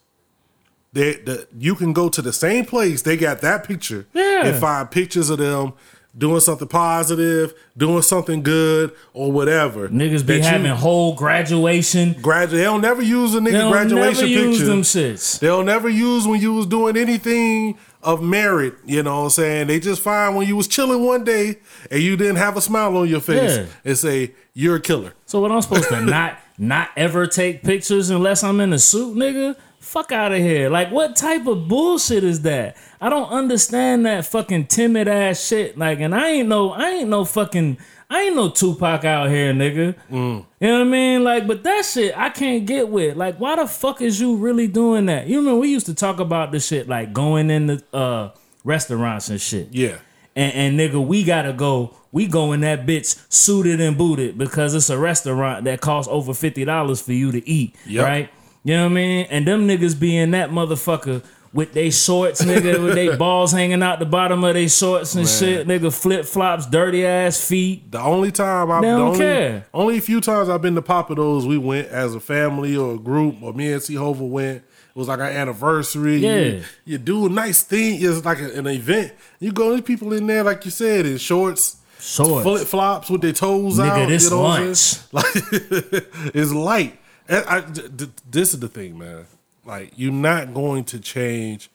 they 0.93 1.15
the, 1.15 1.47
you 1.59 1.75
can 1.75 1.93
go 1.93 2.09
to 2.09 2.21
the 2.23 2.33
same 2.33 2.65
place. 2.67 3.03
They 3.03 3.17
got 3.17 3.41
that 3.41 3.65
picture 3.65 4.07
Yeah. 4.15 4.47
and 4.47 4.57
find 4.61 4.91
pictures 4.91 5.31
of 5.31 5.39
them 5.39 5.73
doing 6.17 6.41
something 6.41 6.69
positive, 6.69 7.55
doing 7.75 8.03
something 8.03 8.43
good, 8.43 8.93
or 9.15 9.33
whatever. 9.33 9.89
Niggas 9.89 10.19
be 10.27 10.35
That 10.35 10.37
you 10.37 10.43
having 10.43 10.71
whole 10.73 11.15
graduation. 11.15 12.15
gradu- 12.17 12.51
They 12.51 12.65
don't 12.65 12.83
never 12.83 13.01
use 13.01 13.35
a 13.35 13.39
nigga 13.39 13.71
graduation 13.71 14.27
never 14.27 14.27
use 14.27 14.59
picture. 14.59 14.67
them 14.67 14.83
shits. 14.83 15.39
They'll 15.39 15.65
never 15.65 15.89
use 15.89 16.27
when 16.27 16.39
you 16.41 16.53
was 16.53 16.67
doing 16.67 16.99
anything 16.99 17.79
of 18.03 18.23
merit. 18.23 18.75
You 18.85 19.03
know 19.03 19.19
what 19.21 19.25
I'm 19.25 19.31
saying? 19.31 19.67
They 19.69 19.81
just 19.81 20.03
find 20.03 20.37
when 20.37 20.47
you 20.47 20.55
was 20.57 20.67
chilling 20.69 21.03
one 21.07 21.25
day 21.25 21.57
and 21.91 22.03
you 22.03 22.17
didn't 22.19 22.37
have 22.37 22.59
a 22.59 22.61
smile 22.61 22.95
on 22.99 23.09
your 23.09 23.21
face 23.21 23.57
Yeah. 23.57 23.65
and 23.85 23.97
say 23.97 24.33
you're 24.53 24.77
a 24.77 24.81
killer. 24.81 25.15
So 25.25 25.41
what 25.41 25.51
I'm 25.51 25.63
supposed 25.63 25.89
to 25.89 26.01
not 26.05 26.37
not 26.59 26.91
ever 26.97 27.27
take 27.27 27.63
pictures 27.63 28.11
unless 28.11 28.45
I'm 28.45 28.61
in 28.61 28.75
a 28.75 28.79
suit, 28.79 29.17
nigga? 29.17 29.57
Fuck 29.83 30.13
out 30.13 30.31
of 30.33 30.39
here. 30.39 30.71
Like 30.71 30.91
what 30.93 31.17
type 31.17 31.47
of 31.47 31.67
bullshit 31.69 32.23
is 32.25 32.43
that? 32.43 32.77
I 33.01 33.09
don't 33.11 33.29
understand 33.31 34.07
that 34.07 34.25
fucking 34.25 34.67
timid 34.67 35.09
ass 35.09 35.45
shit. 35.45 35.77
Like 35.77 35.99
and 36.01 36.15
I 36.15 36.29
ain't 36.29 36.49
no 36.49 36.71
I 36.71 36.89
ain't 36.91 37.09
no 37.11 37.25
fucking 37.25 37.79
I 38.09 38.23
ain't 38.23 38.37
no 38.37 38.49
Tupac 38.51 39.05
out 39.05 39.29
here, 39.31 39.53
nigga. 39.53 39.97
You 40.11 40.17
know 40.19 40.47
what 40.61 40.71
I 40.81 40.85
mean? 40.85 41.25
Like, 41.25 41.47
but 41.47 41.63
that 41.65 41.85
shit 41.85 42.17
I 42.17 42.29
can't 42.31 42.65
get 42.67 42.89
with. 42.89 43.17
Like, 43.17 43.41
why 43.41 43.57
the 43.57 43.67
fuck 43.67 44.01
is 44.03 44.21
you 44.21 44.37
really 44.37 44.67
doing 44.69 45.07
that? 45.07 45.27
You 45.27 45.39
remember 45.39 45.61
we 45.61 45.69
used 45.71 45.87
to 45.87 45.95
talk 45.95 46.21
about 46.21 46.53
this 46.53 46.67
shit, 46.67 46.89
like 46.89 47.13
going 47.13 47.51
in 47.51 47.67
the 47.67 47.83
uh 47.93 48.31
restaurants 48.65 49.29
and 49.31 49.41
shit 49.41 49.69
Yeah. 49.73 49.97
and, 50.37 50.53
and 50.55 50.79
nigga, 50.79 51.05
we 51.05 51.25
gotta 51.25 51.53
go. 51.53 51.97
We 52.13 52.27
go 52.27 52.53
in 52.53 52.61
that 52.61 52.87
bitch 52.87 53.19
suited 53.33 53.81
and 53.81 53.97
booted 53.99 54.37
because 54.39 54.75
it's 54.75 54.91
a 54.91 54.99
restaurant 54.99 55.65
that 55.65 55.81
costs 55.81 56.09
over 56.13 56.35
fifty 56.35 56.65
dollars 56.65 57.01
for 57.01 57.13
you 57.15 57.33
to 57.33 57.49
eat, 57.49 57.75
Yep. 57.87 58.05
right? 58.05 58.31
You 58.65 58.75
know 58.77 58.85
what 58.85 58.93
I 58.93 58.95
mean? 58.95 59.27
And 59.31 59.47
them 59.47 59.67
niggas 59.67 59.99
be 59.99 60.17
in 60.17 60.31
that 60.33 60.51
motherfucker 60.51 61.23
with 61.53 61.73
they 61.75 61.91
shorts, 61.91 62.43
nigga, 62.43 62.83
with 62.83 62.95
they 62.95 63.15
balls 63.17 63.53
hanging 63.53 63.83
out 63.83 63.99
the 63.99 64.07
bottom 64.07 64.43
of 64.45 64.55
their 64.55 64.69
shorts 64.69 65.15
and 65.15 65.29
shit, 65.29 65.67
nigga, 65.67 65.93
flip 65.93 66.25
flops, 66.25 66.65
dirty 66.67 67.05
ass 67.05 67.47
feet. 67.47 67.91
The 67.91 68.01
only 68.01 68.31
time 68.33 68.71
I've 68.71 68.83
They 68.83 68.89
don't 68.89 69.01
only, 69.01 69.19
care. 69.19 69.67
only 69.75 70.01
few 70.01 70.21
times 70.21 70.49
I've 70.49 70.63
been 70.63 70.75
to 70.77 70.83
Papa 70.83 71.15
Those, 71.15 71.47
we 71.47 71.59
went 71.59 71.89
as 71.89 72.15
a 72.15 72.21
family 72.21 72.77
or 72.77 72.95
a 72.95 72.99
group, 72.99 73.43
or 73.43 73.53
me 73.53 73.73
and 73.73 73.83
C-Hova 73.83 74.25
went. 74.25 74.59
It 74.59 74.99
was 74.99 75.09
like 75.09 75.21
our 75.21 75.27
anniversary. 75.29 76.19
Yeah. 76.19 76.39
You, 76.39 76.63
you 76.85 76.99
do 76.99 77.27
a 77.27 77.29
nice 77.29 77.63
thing. 77.63 77.99
It's 78.01 78.25
like 78.25 78.41
an 78.41 78.67
event. 78.67 79.13
You 79.41 79.51
go, 79.53 79.71
there's 79.71 79.81
people 79.83 80.13
in 80.13 80.27
there, 80.27 80.45
like 80.45 80.65
you 80.65 80.71
said, 80.71 81.05
in 81.07 81.19
shorts, 81.19 81.77
Shorts. 81.99 82.43
flip 82.43 82.67
flops 82.67 83.11
with 83.11 83.21
their 83.23 83.33
toes 83.33 83.79
Nigga, 83.79 84.03
out. 84.05 84.09
this 84.09 84.25
you 84.25 84.31
know 84.31 84.43
lunch. 84.43 84.97
Like 85.13 85.27
it's 86.35 86.53
light. 86.53 86.99
And 87.33 87.45
I- 87.47 87.61
d- 87.61 87.89
d- 87.97 88.11
this 88.31 88.53
is 88.55 88.61
the 88.61 88.69
thing, 88.69 88.99
man. 88.99 89.27
Like 89.65 89.93
you're 89.97 90.13
not 90.13 90.53
going 90.55 90.85
to 90.85 91.01
change 91.01 91.71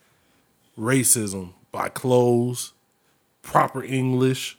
racism 0.77 1.53
by 1.71 1.89
clothes, 1.89 2.73
proper 3.41 3.83
English, 3.83 4.57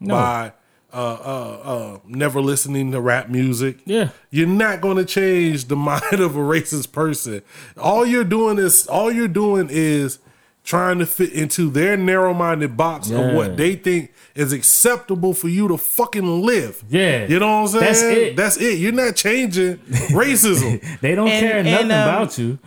by 0.00 0.52
uh, 0.92 0.96
uh, 0.96 1.60
uh, 1.64 1.98
never 2.06 2.40
listening 2.40 2.92
to 2.92 3.00
rap 3.00 3.28
music. 3.28 3.78
Yeah. 3.84 4.10
You're 4.30 4.46
not 4.46 4.80
going 4.80 4.96
to 4.98 5.04
change 5.04 5.66
the 5.66 5.76
mind 5.90 6.02
of 6.20 6.36
a 6.36 6.40
racist 6.40 6.92
person. 6.92 7.42
All 7.76 8.04
you're 8.06 8.24
doing 8.24 8.58
is 8.58 8.86
all 8.86 9.10
you're 9.12 9.28
doing 9.28 9.68
is 9.70 10.18
trying 10.64 10.98
to 11.00 11.06
fit 11.06 11.32
into 11.32 11.68
their 11.70 11.96
narrow-minded 11.96 12.76
box 12.76 13.08
Yeah. 13.10 13.18
of 13.18 13.34
what 13.34 13.56
they 13.56 13.74
think 13.74 14.12
is 14.34 14.52
acceptable 14.52 15.34
for 15.34 15.48
you 15.48 15.66
to 15.68 15.76
fucking 15.76 16.42
live. 16.42 16.84
Yeah. 16.88 17.26
You 17.26 17.38
know 17.40 17.62
what 17.62 17.74
I'm 17.74 17.80
saying? 17.80 17.84
That's 17.84 18.02
it. 18.02 18.36
That's 18.36 18.56
it. 18.58 18.78
You're 18.78 18.92
not 18.92 19.16
changing 19.16 19.78
racism. 20.12 20.80
They 21.00 21.14
don't 21.14 21.28
And- 21.28 21.40
care 21.46 21.56
and, 21.58 21.68
nothing 21.68 21.90
um, 21.90 22.08
about 22.08 22.38
you. 22.38 22.58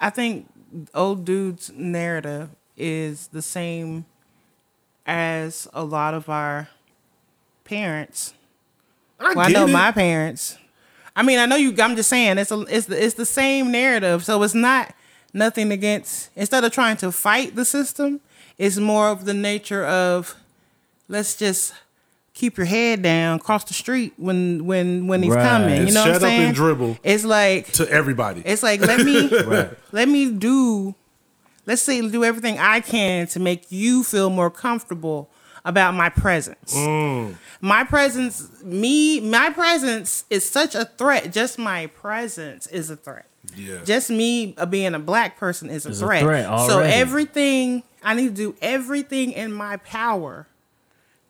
I 0.00 0.10
think 0.10 0.48
old 0.94 1.24
dude's 1.24 1.72
narrative 1.74 2.50
is 2.76 3.28
the 3.28 3.42
same 3.42 4.04
as 5.06 5.68
a 5.74 5.84
lot 5.84 6.14
of 6.14 6.28
our 6.28 6.68
parents. 7.64 8.34
I 9.20 9.34
Well, 9.34 9.46
I 9.46 9.48
know 9.50 9.66
it. 9.66 9.70
my 9.72 9.92
parents. 9.92 10.58
I 11.16 11.22
mean, 11.22 11.38
I 11.38 11.46
know 11.46 11.56
you. 11.56 11.74
I'm 11.80 11.94
just 11.96 12.08
saying 12.08 12.38
it's 12.38 12.50
a, 12.50 12.60
it's 12.62 12.86
the, 12.86 13.04
it's 13.04 13.14
the 13.14 13.26
same 13.26 13.70
narrative. 13.70 14.24
So 14.24 14.42
it's 14.42 14.54
not 14.54 14.92
nothing 15.34 15.70
against. 15.72 16.30
Instead 16.36 16.64
of 16.64 16.72
trying 16.72 16.96
to 16.98 17.12
fight 17.12 17.54
the 17.56 17.64
system, 17.66 18.20
it's 18.56 18.78
more 18.78 19.08
of 19.08 19.26
the 19.26 19.34
nature 19.34 19.84
of 19.84 20.34
let's 21.08 21.36
just 21.36 21.74
keep 22.32 22.56
your 22.56 22.66
head 22.66 23.02
down, 23.02 23.38
cross 23.38 23.64
the 23.64 23.74
street 23.74 24.14
when 24.16 24.64
when 24.64 25.06
when 25.06 25.22
he's 25.22 25.34
Right. 25.34 25.48
coming. 25.48 25.86
You 25.88 25.92
know 25.92 26.04
shut 26.04 26.14
what 26.14 26.22
I'm 26.22 26.26
up 26.28 26.30
and 26.30 26.42
saying? 26.42 26.54
dribble. 26.54 26.98
It's 27.02 27.24
like 27.24 27.72
to 27.72 27.88
everybody. 27.90 28.42
it's 28.44 28.62
like 28.62 28.80
let 28.80 29.04
me 29.04 29.28
let 29.92 30.08
me 30.08 30.30
do 30.30 30.94
let's 31.66 31.82
say 31.82 32.00
do 32.08 32.24
everything 32.24 32.58
I 32.58 32.80
can 32.80 33.26
to 33.28 33.40
make 33.40 33.70
you 33.70 34.02
feel 34.04 34.30
more 34.30 34.50
comfortable 34.50 35.28
about 35.66 35.94
my 35.94 36.10
presence. 36.10 36.74
Mm. 36.74 37.36
My 37.62 37.84
presence, 37.84 38.62
me, 38.62 39.18
my 39.20 39.48
presence 39.48 40.24
is 40.28 40.48
such 40.48 40.74
a 40.74 40.84
threat. 40.84 41.32
Just 41.32 41.58
my 41.58 41.86
presence 41.86 42.66
is 42.66 42.90
a 42.90 42.96
threat. 42.96 43.24
Yeah. 43.56 43.78
Just 43.84 44.10
me 44.10 44.54
uh, 44.58 44.66
being 44.66 44.94
a 44.94 44.98
black 44.98 45.36
person 45.38 45.70
is 45.70 45.86
a 45.86 45.90
Is 45.90 46.02
a 46.02 46.06
threat. 46.06 46.22
threat 46.22 46.44
so 46.66 46.80
everything 46.80 47.82
I 48.02 48.14
need 48.14 48.28
to 48.36 48.52
do 48.52 48.56
everything 48.60 49.32
in 49.32 49.52
my 49.52 49.76
power 49.78 50.46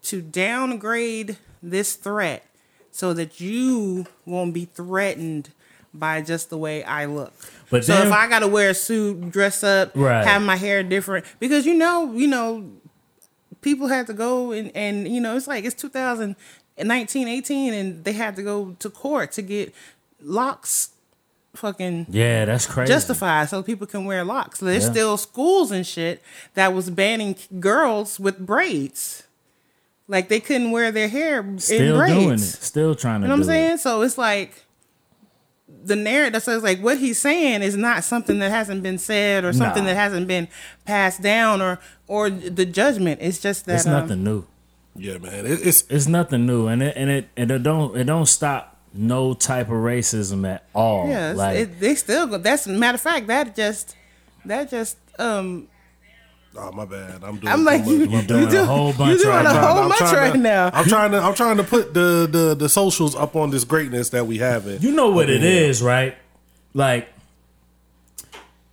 to 0.05 0.21
downgrade 0.21 1.37
this 1.63 1.95
threat 1.95 2.45
so 2.91 3.13
that 3.15 3.41
you 3.41 4.07
won't 4.27 4.53
be 4.55 4.65
threatened 4.67 5.51
by 5.93 6.21
just 6.21 6.51
the 6.51 6.59
way 6.59 6.83
I 6.85 7.05
look. 7.07 7.33
But 7.71 7.85
so 7.85 7.95
then- 7.95 8.09
if 8.09 8.13
I 8.13 8.29
gotta 8.29 8.49
wear 8.49 8.71
a 8.71 8.75
suit, 8.75 9.31
dress 9.31 9.63
up, 9.63 9.93
Right. 9.95 10.27
have 10.27 10.43
my 10.43 10.57
hair 10.57 10.83
different, 10.83 11.25
because 11.39 11.67
you 11.67 11.75
know, 11.75 12.13
you 12.15 12.27
know, 12.27 12.69
people 13.63 13.87
had 13.89 14.07
to 14.09 14.13
go 14.13 14.51
and 14.53 14.71
and 14.75 15.07
you 15.09 15.21
know, 15.21 15.37
it's 15.37 15.47
like 15.47 15.65
it's 15.65 15.75
2019, 15.81 17.29
18, 17.29 17.73
and 17.73 18.05
they 18.05 18.13
had 18.13 18.37
to 18.37 18.43
go 18.43 18.77
to 18.81 18.91
court 18.91 19.33
to 19.33 19.43
get 19.43 19.73
locks 20.21 20.91
fucking 21.55 22.07
Yeah, 22.11 22.45
that's 22.45 22.67
crazy. 22.67 22.93
justified 22.93 23.49
so 23.49 23.63
people 23.63 23.87
can 23.87 24.05
wear 24.05 24.25
locks. 24.25 24.61
There's 24.61 24.85
Yeah. 24.85 24.91
still 24.91 25.17
schools 25.17 25.71
and 25.71 25.87
shit 25.87 26.23
that 26.55 26.73
was 26.75 26.91
banning 26.91 27.37
girls 27.61 28.19
with 28.21 28.39
braids. 28.45 29.23
Like 30.09 30.29
they 30.29 30.41
couldn't 30.41 30.71
wear 30.71 30.93
their 30.93 31.09
hair 31.09 31.41
in 31.41 31.59
Still 31.59 31.97
braids. 31.97 32.15
doing 32.15 32.35
it. 32.35 32.39
Still 32.41 32.95
trying 32.95 33.21
to 33.23 33.25
You 33.27 33.29
know 33.29 33.35
what 33.35 33.41
I'm 33.41 33.47
saying? 33.47 33.73
it. 33.75 33.81
So 33.81 34.03
it's 34.03 34.19
like 34.19 34.65
the 35.87 35.97
narrative 35.97 36.43
says 36.43 36.63
like 36.63 36.81
what 36.81 36.99
he's 36.99 37.19
saying 37.21 37.63
is 37.63 37.77
not 37.77 38.05
something 38.05 38.39
that 38.39 38.51
hasn't 38.51 38.83
been 38.83 38.99
said 38.99 39.45
or 39.45 39.53
something 39.53 39.83
Nah. 39.85 39.91
that 39.91 39.97
hasn't 39.97 40.27
been 40.29 40.49
passed 40.85 41.23
down 41.23 41.63
or 41.63 41.79
or 42.07 42.29
the 42.31 42.67
judgment. 42.67 43.21
It's 43.23 43.39
just 43.39 43.65
that 43.67 43.77
It's 43.77 43.87
um, 43.87 43.93
nothing 43.93 44.25
new. 44.25 44.45
yeah, 44.97 45.17
man. 45.19 45.47
It, 45.47 45.67
it's 45.67 45.85
It's 45.89 46.07
nothing 46.07 46.47
new, 46.47 46.67
and 46.69 46.83
it 46.83 46.95
and 46.97 47.09
it 47.11 47.29
and 47.37 47.51
it 47.51 47.63
don't 47.63 47.97
it 47.97 48.05
don't 48.05 48.27
stop 48.27 48.74
no 48.95 49.35
type 49.35 49.67
of 49.67 49.75
racism 49.75 50.49
at 50.49 50.65
all. 50.75 51.09
Yeah, 51.09 51.33
like 51.33 51.57
it, 51.59 51.81
they 51.81 51.95
still 51.95 52.27
go. 52.27 52.39
That's 52.39 52.67
matter 52.67 52.95
of 52.97 53.01
fact. 53.01 53.27
That 53.27 53.55
just 53.57 53.97
that 54.45 54.71
just 54.71 54.97
um. 55.19 55.69
oh 56.57 56.73
my 56.73 56.85
bad. 56.85 57.23
I'm 57.25 57.37
doing. 57.39 57.53
I'm 57.53 57.65
like 57.65 57.81
much. 57.81 57.89
you, 57.91 57.99
My 57.99 58.05
you 58.05 58.19
bad. 58.21 58.27
doing 58.29 58.55
a 58.57 58.65
whole 58.65 58.93
bunch 58.93 59.11
You 59.19 59.25
doing 59.25 59.29
right 59.37 59.41
a 59.41 59.53
now. 59.53 59.67
whole 59.75 59.83
I'm 59.93 59.99
trying 59.99 60.15
right 60.17 60.33
to- 60.33 60.39
now. 60.39 60.71
I'm 60.73 60.85
trying 60.87 61.11
to. 61.13 61.19
I'm 61.19 61.35
trying 61.35 61.57
to 61.59 61.65
put 61.65 61.93
the 61.95 62.29
the 62.31 62.55
the 62.55 62.69
socials 62.69 63.15
up 63.17 63.35
on 63.37 63.51
this 63.51 63.65
greatness 63.65 64.11
that 64.11 64.27
we 64.27 64.39
have. 64.39 64.67
It. 64.67 64.83
You 64.83 64.93
know 64.93 65.11
what 65.11 65.29
it 65.29 65.43
is, 65.45 65.83
right? 65.83 66.17
Like 66.73 67.09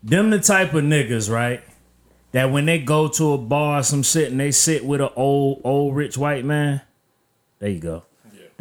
them 0.04 0.30
the 0.30 0.40
type 0.40 0.74
of 0.74 0.84
niggas, 0.84 1.30
right? 1.32 1.62
that 2.34 2.50
when 2.50 2.66
they 2.66 2.80
go 2.80 3.10
to 3.10 3.34
a 3.34 3.38
bar 3.38 3.80
or 3.80 3.84
some 3.84 4.02
shit 4.04 4.32
and 4.32 4.40
they 4.40 4.52
sit 4.52 4.86
with 4.86 5.02
an 5.02 5.10
old 5.18 5.60
old 5.66 5.94
rich 5.94 6.18
white 6.18 6.46
man, 6.46 6.80
there 7.60 7.70
you 7.70 7.80
go. 7.82 8.04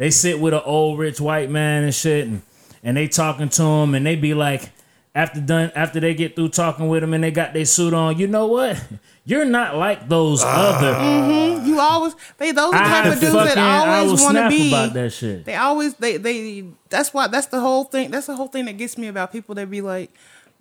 They 0.01 0.09
sit 0.09 0.39
with 0.39 0.55
an 0.55 0.63
old 0.65 0.97
rich 0.97 1.21
white 1.21 1.51
man 1.51 1.83
and 1.83 1.93
shit, 1.93 2.25
and, 2.25 2.41
and 2.81 2.97
they 2.97 3.07
talking 3.07 3.49
to 3.49 3.61
him, 3.61 3.93
and 3.93 4.03
they 4.03 4.15
be 4.15 4.33
like, 4.33 4.71
after 5.13 5.39
done 5.39 5.71
after 5.75 5.99
they 5.99 6.15
get 6.15 6.35
through 6.35 6.49
talking 6.49 6.87
with 6.87 7.03
him 7.03 7.13
and 7.13 7.23
they 7.23 7.29
got 7.29 7.53
their 7.53 7.65
suit 7.65 7.93
on, 7.93 8.17
you 8.17 8.25
know 8.25 8.47
what? 8.47 8.83
You're 9.25 9.45
not 9.45 9.75
like 9.75 10.09
those 10.09 10.41
other. 10.43 10.95
Mm-hmm. 10.95 11.67
You 11.67 11.79
always 11.79 12.15
they 12.39 12.51
those 12.51 12.73
are 12.73 12.83
the 12.83 12.89
type 12.89 13.13
of 13.13 13.19
dudes 13.19 13.31
fucking 13.31 13.55
that 13.55 13.57
I 13.59 13.99
always 13.99 14.23
want 14.23 14.37
to 14.37 14.39
snap 14.39 14.49
be. 14.49 14.67
about 14.69 14.93
that 14.93 15.13
shit. 15.13 15.45
They 15.45 15.53
always 15.53 15.93
they 15.93 16.17
they 16.17 16.65
that's 16.89 17.13
why 17.13 17.27
that's 17.27 17.47
the 17.47 17.59
whole 17.59 17.83
thing. 17.83 18.09
That's 18.09 18.25
the 18.25 18.35
whole 18.35 18.47
thing 18.47 18.65
that 18.65 18.79
gets 18.79 18.97
me 18.97 19.07
about 19.07 19.31
people 19.31 19.53
that 19.53 19.69
be 19.69 19.81
like 19.81 20.09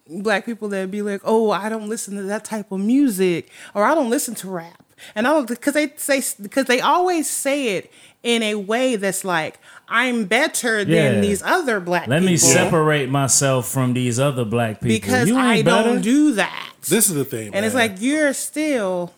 black 0.06 0.44
people 0.44 0.68
that 0.68 0.90
be 0.90 1.00
like, 1.00 1.22
"Oh, 1.24 1.50
I 1.50 1.70
don't 1.70 1.88
listen 1.88 2.14
to 2.16 2.24
that 2.24 2.44
type 2.44 2.70
of 2.70 2.80
music 2.80 3.48
or 3.74 3.84
I 3.84 3.94
don't 3.94 4.10
listen 4.10 4.34
to 4.34 4.50
rap." 4.50 4.79
And 5.14 5.26
I 5.26 5.30
don't 5.32 5.48
because 5.48 5.74
they 5.74 5.92
say 5.96 6.22
because 6.40 6.66
they 6.66 6.80
always 6.80 7.28
say 7.28 7.76
it 7.76 7.90
in 8.22 8.42
a 8.42 8.54
way 8.56 8.96
that's 8.96 9.24
like, 9.24 9.58
"I'm 9.88 10.24
better 10.26 10.80
Yeah. 10.82 11.12
than 11.12 11.20
these 11.22 11.42
other 11.42 11.80
black 11.80 12.02
people. 12.02 12.12
Let 12.14 12.20
people." 12.20 12.32
me 12.32 12.36
separate 12.36 13.08
myself 13.10 13.68
from 13.68 13.94
these 13.94 14.18
other 14.20 14.44
black 14.44 14.80
people. 14.80 14.88
because 14.88 15.28
you 15.28 15.36
I 15.38 15.56
ain't 15.56 15.66
don't 15.66 16.02
do 16.02 16.32
that. 16.34 16.72
This 16.88 17.08
is 17.08 17.14
the 17.14 17.24
thing, 17.24 17.54
and 17.54 17.64
it's 17.64 17.74
like 17.74 17.96
you're 18.00 18.32
still 18.32 19.12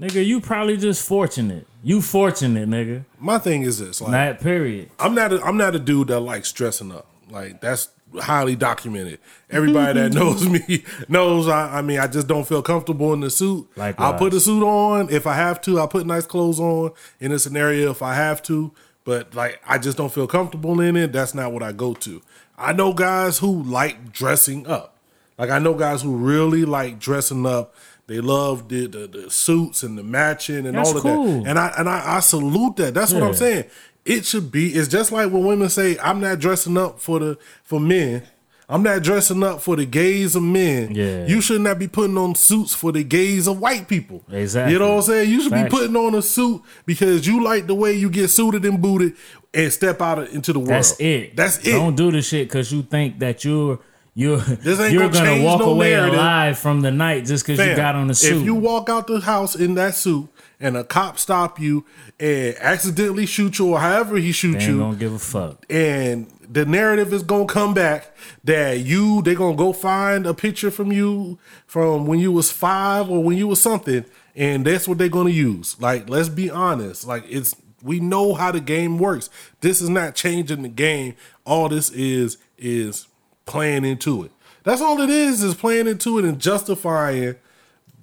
Nigga, 0.00 0.24
you 0.24 0.40
probably 0.40 0.76
just 0.78 1.06
fortunate. 1.06 1.66
You 1.84 2.00
fortunate, 2.00 2.68
nigga. 2.68 3.04
my 3.18 3.38
thing 3.38 3.62
is 3.62 3.78
this: 3.78 4.00
like, 4.00 4.10
That 4.10 4.40
period. 4.40 4.88
I'm 4.98 5.14
not 5.14 5.32
a, 5.32 5.42
I'm 5.44 5.56
not 5.58 5.74
a 5.74 5.78
dude 5.78 6.08
that 6.08 6.20
likes 6.20 6.50
dressing 6.50 6.90
up. 6.90 7.06
Like 7.30 7.60
that's 7.60 7.88
highly 8.20 8.56
documented. 8.56 9.18
Everybody 9.50 10.00
that 10.00 10.12
knows 10.14 10.48
me 10.48 10.84
knows. 11.08 11.48
I, 11.48 11.78
I 11.78 11.82
mean, 11.82 11.98
I 11.98 12.06
just 12.06 12.26
don't 12.26 12.46
feel 12.46 12.62
comfortable 12.62 13.12
in 13.12 13.20
the 13.20 13.30
suit. 13.30 13.68
Likewise. 13.76 14.04
I'll 14.12 14.18
put 14.18 14.32
the 14.32 14.40
suit 14.40 14.64
on 14.64 15.10
if 15.10 15.26
I 15.26 15.34
have 15.34 15.60
to. 15.62 15.78
I'll 15.78 15.88
put 15.88 16.06
nice 16.06 16.26
clothes 16.26 16.60
on 16.60 16.92
in 17.20 17.32
a 17.32 17.38
scenario 17.38 17.90
if 17.90 18.02
I 18.02 18.14
have 18.14 18.42
to. 18.44 18.72
But 19.04 19.34
like, 19.34 19.60
I 19.66 19.78
just 19.78 19.96
don't 19.96 20.12
feel 20.12 20.26
comfortable 20.26 20.80
in 20.80 20.96
it. 20.96 21.12
That's 21.12 21.34
not 21.34 21.52
what 21.52 21.62
I 21.62 21.72
go 21.72 21.94
to. 21.94 22.22
I 22.56 22.72
know 22.72 22.92
guys 22.92 23.38
who 23.38 23.62
like 23.62 24.12
dressing 24.12 24.66
up. 24.66 24.96
Like 25.38 25.50
I 25.50 25.58
know 25.58 25.74
guys 25.74 26.02
who 26.02 26.16
really 26.16 26.64
like 26.64 26.98
dressing 26.98 27.46
up. 27.46 27.74
They 28.06 28.20
love 28.20 28.68
the 28.68 28.86
the, 28.86 29.06
the 29.06 29.30
suits 29.30 29.82
and 29.82 29.96
the 29.96 30.02
matching 30.02 30.66
and 30.66 30.76
That's 30.76 30.90
all 30.90 30.96
of 30.96 31.02
cool. 31.02 31.42
that. 31.42 31.48
And 31.50 31.58
I 31.58 31.72
and 31.78 31.88
I, 31.88 32.16
I 32.16 32.20
salute 32.20 32.76
that. 32.76 32.94
That's 32.94 33.12
what 33.12 33.22
I'm 33.22 33.34
saying. 33.34 33.64
It 34.04 34.24
should 34.24 34.50
be. 34.50 34.70
It's 34.74 34.88
just 34.88 35.12
like 35.12 35.30
when 35.30 35.44
women 35.44 35.68
say, 35.68 35.96
"I'm 36.02 36.20
not 36.20 36.38
dressing 36.40 36.76
up 36.76 37.00
for 37.00 37.18
the 37.20 37.38
for 37.62 37.80
men." 37.80 38.22
I'm 38.68 38.82
not 38.82 39.02
dressing 39.02 39.42
up 39.42 39.60
for 39.60 39.76
the 39.76 39.84
gaze 39.84 40.34
of 40.34 40.42
men. 40.42 40.94
Yeah. 40.94 41.26
You 41.26 41.42
should 41.42 41.60
not 41.60 41.78
be 41.78 41.88
putting 41.88 42.16
on 42.16 42.34
suits 42.34 42.72
for 42.72 42.90
the 42.90 43.04
gaze 43.04 43.46
of 43.46 43.60
white 43.60 43.86
people. 43.86 44.22
Exactly. 44.30 44.72
You 44.72 44.78
know 44.78 44.90
what 44.90 44.96
I'm 44.96 45.02
saying? 45.02 45.30
You 45.30 45.42
should 45.42 45.50
Facts. 45.50 45.64
be 45.64 45.78
putting 45.78 45.94
on 45.96 46.14
a 46.14 46.22
suit 46.22 46.62
because 46.86 47.26
you 47.26 47.44
like 47.44 47.66
the 47.66 47.74
way 47.74 47.92
you 47.92 48.08
get 48.08 48.28
suited 48.28 48.64
and 48.64 48.80
booted 48.80 49.14
and 49.52 49.70
step 49.70 50.00
out 50.00 50.26
into 50.30 50.54
the 50.54 50.58
world. 50.58 50.70
That's 50.70 50.98
it. 50.98 51.36
That's 51.36 51.58
it. 51.58 51.72
Don't 51.72 51.96
do 51.96 52.10
the 52.12 52.22
shit 52.22 52.48
because 52.48 52.72
you 52.72 52.82
think 52.82 53.18
that 53.18 53.44
you're 53.44 53.78
you're 54.14 54.38
ain't 54.48 54.64
you're 54.64 55.08
gonna 55.10 55.12
gonna 55.12 55.42
walk 55.44 55.60
no 55.60 55.72
away 55.72 55.90
narrative. 55.90 56.14
alive 56.14 56.58
from 56.58 56.80
the 56.80 56.90
night 56.90 57.26
just 57.26 57.46
because 57.46 57.66
you 57.66 57.76
got 57.76 57.94
on 57.94 58.06
the 58.06 58.14
suit. 58.14 58.38
If 58.38 58.44
you 58.44 58.54
walk 58.54 58.88
out 58.88 59.06
the 59.06 59.20
house 59.20 59.54
in 59.54 59.74
that 59.74 59.94
suit 59.94 60.30
and 60.62 60.76
a 60.76 60.84
cop 60.84 61.18
stop 61.18 61.60
you 61.60 61.84
and 62.18 62.56
accidentally 62.58 63.26
shoot 63.26 63.58
you 63.58 63.68
or 63.74 63.80
however 63.80 64.16
he 64.16 64.32
shoot 64.32 64.58
they 64.60 64.66
you, 64.66 64.78
gonna 64.78 64.96
give 64.96 65.12
a 65.12 65.18
fuck. 65.18 65.66
and 65.68 66.26
the 66.48 66.64
narrative 66.64 67.12
is 67.12 67.22
gonna 67.22 67.46
come 67.46 67.74
back 67.74 68.14
that 68.44 68.78
you 68.80 69.20
they 69.22 69.34
gonna 69.34 69.56
go 69.56 69.72
find 69.72 70.26
a 70.26 70.32
picture 70.32 70.70
from 70.70 70.92
you 70.92 71.38
from 71.66 72.06
when 72.06 72.18
you 72.18 72.30
was 72.32 72.50
five 72.50 73.10
or 73.10 73.22
when 73.22 73.36
you 73.36 73.46
was 73.48 73.60
something 73.60 74.04
and 74.36 74.64
that's 74.64 74.88
what 74.88 74.96
they're 74.98 75.08
gonna 75.08 75.30
use. 75.30 75.78
Like 75.80 76.08
let's 76.08 76.28
be 76.30 76.50
honest. 76.50 77.06
Like 77.06 77.24
it's 77.28 77.54
we 77.82 77.98
know 77.98 78.34
how 78.34 78.52
the 78.52 78.60
game 78.60 78.98
works. 78.98 79.28
This 79.60 79.80
is 79.80 79.88
not 79.88 80.14
changing 80.14 80.62
the 80.62 80.68
game. 80.68 81.16
All 81.44 81.68
this 81.68 81.90
is 81.90 82.38
is 82.56 83.08
playing 83.44 83.84
into 83.84 84.22
it. 84.22 84.30
That's 84.62 84.80
all 84.80 85.00
it 85.00 85.10
is 85.10 85.42
is 85.42 85.54
playing 85.56 85.88
into 85.88 86.18
it 86.20 86.24
and 86.24 86.38
justifying 86.38 87.34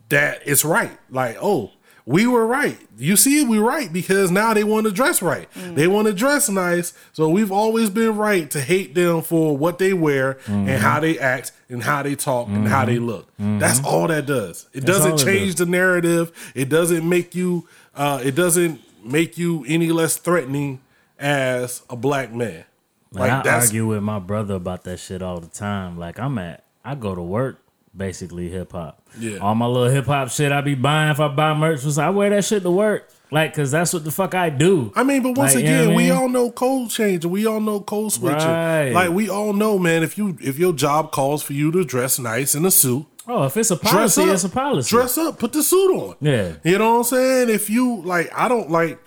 that 0.09 0.41
it's 0.45 0.65
right. 0.65 0.97
Like, 1.09 1.37
oh, 1.41 1.71
we 2.05 2.27
were 2.27 2.45
right. 2.45 2.77
You 2.97 3.15
see, 3.15 3.43
we 3.45 3.59
right 3.59 3.91
because 3.91 4.31
now 4.31 4.53
they 4.53 4.63
want 4.63 4.85
to 4.87 4.91
dress 4.91 5.21
right. 5.21 5.51
Mm. 5.53 5.75
They 5.75 5.87
want 5.87 6.07
to 6.07 6.13
dress 6.13 6.49
nice. 6.49 6.93
So 7.13 7.29
we've 7.29 7.51
always 7.51 7.89
been 7.89 8.17
right 8.17 8.49
to 8.51 8.61
hate 8.61 8.95
them 8.95 9.21
for 9.21 9.55
what 9.55 9.79
they 9.79 9.93
wear 9.93 10.31
and 10.47 10.67
mm-hmm. 10.67 10.77
how 10.77 10.99
they 10.99 11.19
act 11.19 11.51
and 11.69 11.83
how 11.83 12.03
they 12.03 12.15
talk 12.15 12.47
and 12.47 12.67
how 12.67 12.85
they 12.85 12.95
mm-hmm. 12.95 13.05
look. 13.05 13.27
Mm-hmm. 13.37 13.59
That's 13.59 13.83
all 13.83 14.07
that 14.07 14.25
does. 14.25 14.67
It 14.73 14.81
That's 14.81 14.97
doesn't 14.97 15.11
all 15.11 15.19
it 15.19 15.25
change 15.25 15.55
does. 15.55 15.65
the 15.65 15.71
narrative. 15.71 16.51
It 16.55 16.69
doesn't 16.69 17.07
make 17.07 17.35
you. 17.35 17.67
Uh, 17.95 18.21
it 18.23 18.35
doesn't 18.35 18.81
make 19.03 19.37
you 19.37 19.65
any 19.67 19.91
less 19.91 20.17
threatening 20.17 20.81
as 21.17 21.83
a 21.89 21.95
black 21.95 22.33
man. 22.33 22.65
Like, 23.11 23.45
I 23.45 23.59
argue 23.59 23.87
with 23.87 24.03
my 24.03 24.19
brother 24.19 24.53
about 24.53 24.83
that 24.83 24.99
shit 24.99 25.21
all 25.21 25.39
the 25.39 25.47
time. 25.47 25.97
Like 25.97 26.19
I'm 26.19 26.37
at, 26.37 26.63
I 26.85 26.95
go 26.95 27.15
to 27.15 27.21
work 27.21 27.59
basically 27.95 28.49
hip 28.49 28.71
hop. 28.71 29.07
Yeah. 29.17 29.37
All 29.37 29.55
my 29.55 29.65
little 29.65 29.89
hip 29.89 30.05
hop 30.05 30.29
shit 30.29 30.51
I 30.51 30.61
be 30.61 30.75
buying 30.75 31.11
if 31.11 31.19
I 31.19 31.27
buy 31.27 31.53
merch 31.53 31.83
was 31.83 31.97
I 31.97 32.09
wear 32.09 32.29
that 32.29 32.45
shit 32.45 32.63
to 32.63 32.71
work. 32.71 33.09
Like, 33.31 33.53
cause 33.53 33.69
that's 33.69 33.93
what 33.93 34.03
the 34.03 34.11
fuck 34.11 34.33
I 34.33 34.49
do. 34.49 34.91
I 34.95 35.03
mean, 35.03 35.21
but 35.21 35.37
once 35.37 35.53
Like, 35.53 35.63
you 35.63 35.69
know 35.69 35.81
again, 35.83 35.95
we 35.95 36.03
mean? 36.03 36.11
all 36.13 36.29
know 36.29 36.49
code 36.49 36.89
changing. 36.89 37.29
We 37.29 37.45
all 37.45 37.59
know 37.59 37.79
code 37.79 38.11
switching. 38.11 38.47
Right. 38.47 38.89
Like 38.91 39.11
we 39.11 39.29
all 39.29 39.53
know, 39.53 39.77
man. 39.77 40.01
If 40.01 40.17
you 40.17 40.35
if 40.41 40.57
your 40.57 40.73
job 40.73 41.11
calls 41.11 41.43
for 41.43 41.53
you 41.53 41.71
to 41.73 41.83
dress 41.83 42.17
nice 42.19 42.55
in 42.55 42.65
a 42.65 42.71
suit, 42.71 43.05
Oh, 43.31 43.43
if 43.43 43.55
it's 43.57 43.69
a 43.69 43.77
policy, 43.77 44.23
up. 44.23 44.29
it's 44.29 44.43
a 44.43 44.49
policy. 44.49 44.89
Dress 44.89 45.15
up. 45.19 45.37
Put 45.37 45.53
the 45.53 45.61
suit 45.61 45.93
on. 45.95 46.15
Yeah. 46.19 46.53
You 46.63 46.79
know 46.79 46.93
what 46.93 46.97
I'm 46.97 47.03
saying? 47.03 47.49
If 47.49 47.69
you 47.69 48.01
like, 48.01 48.31
I 48.35 48.47
don't 48.47 48.71
like. 48.71 48.99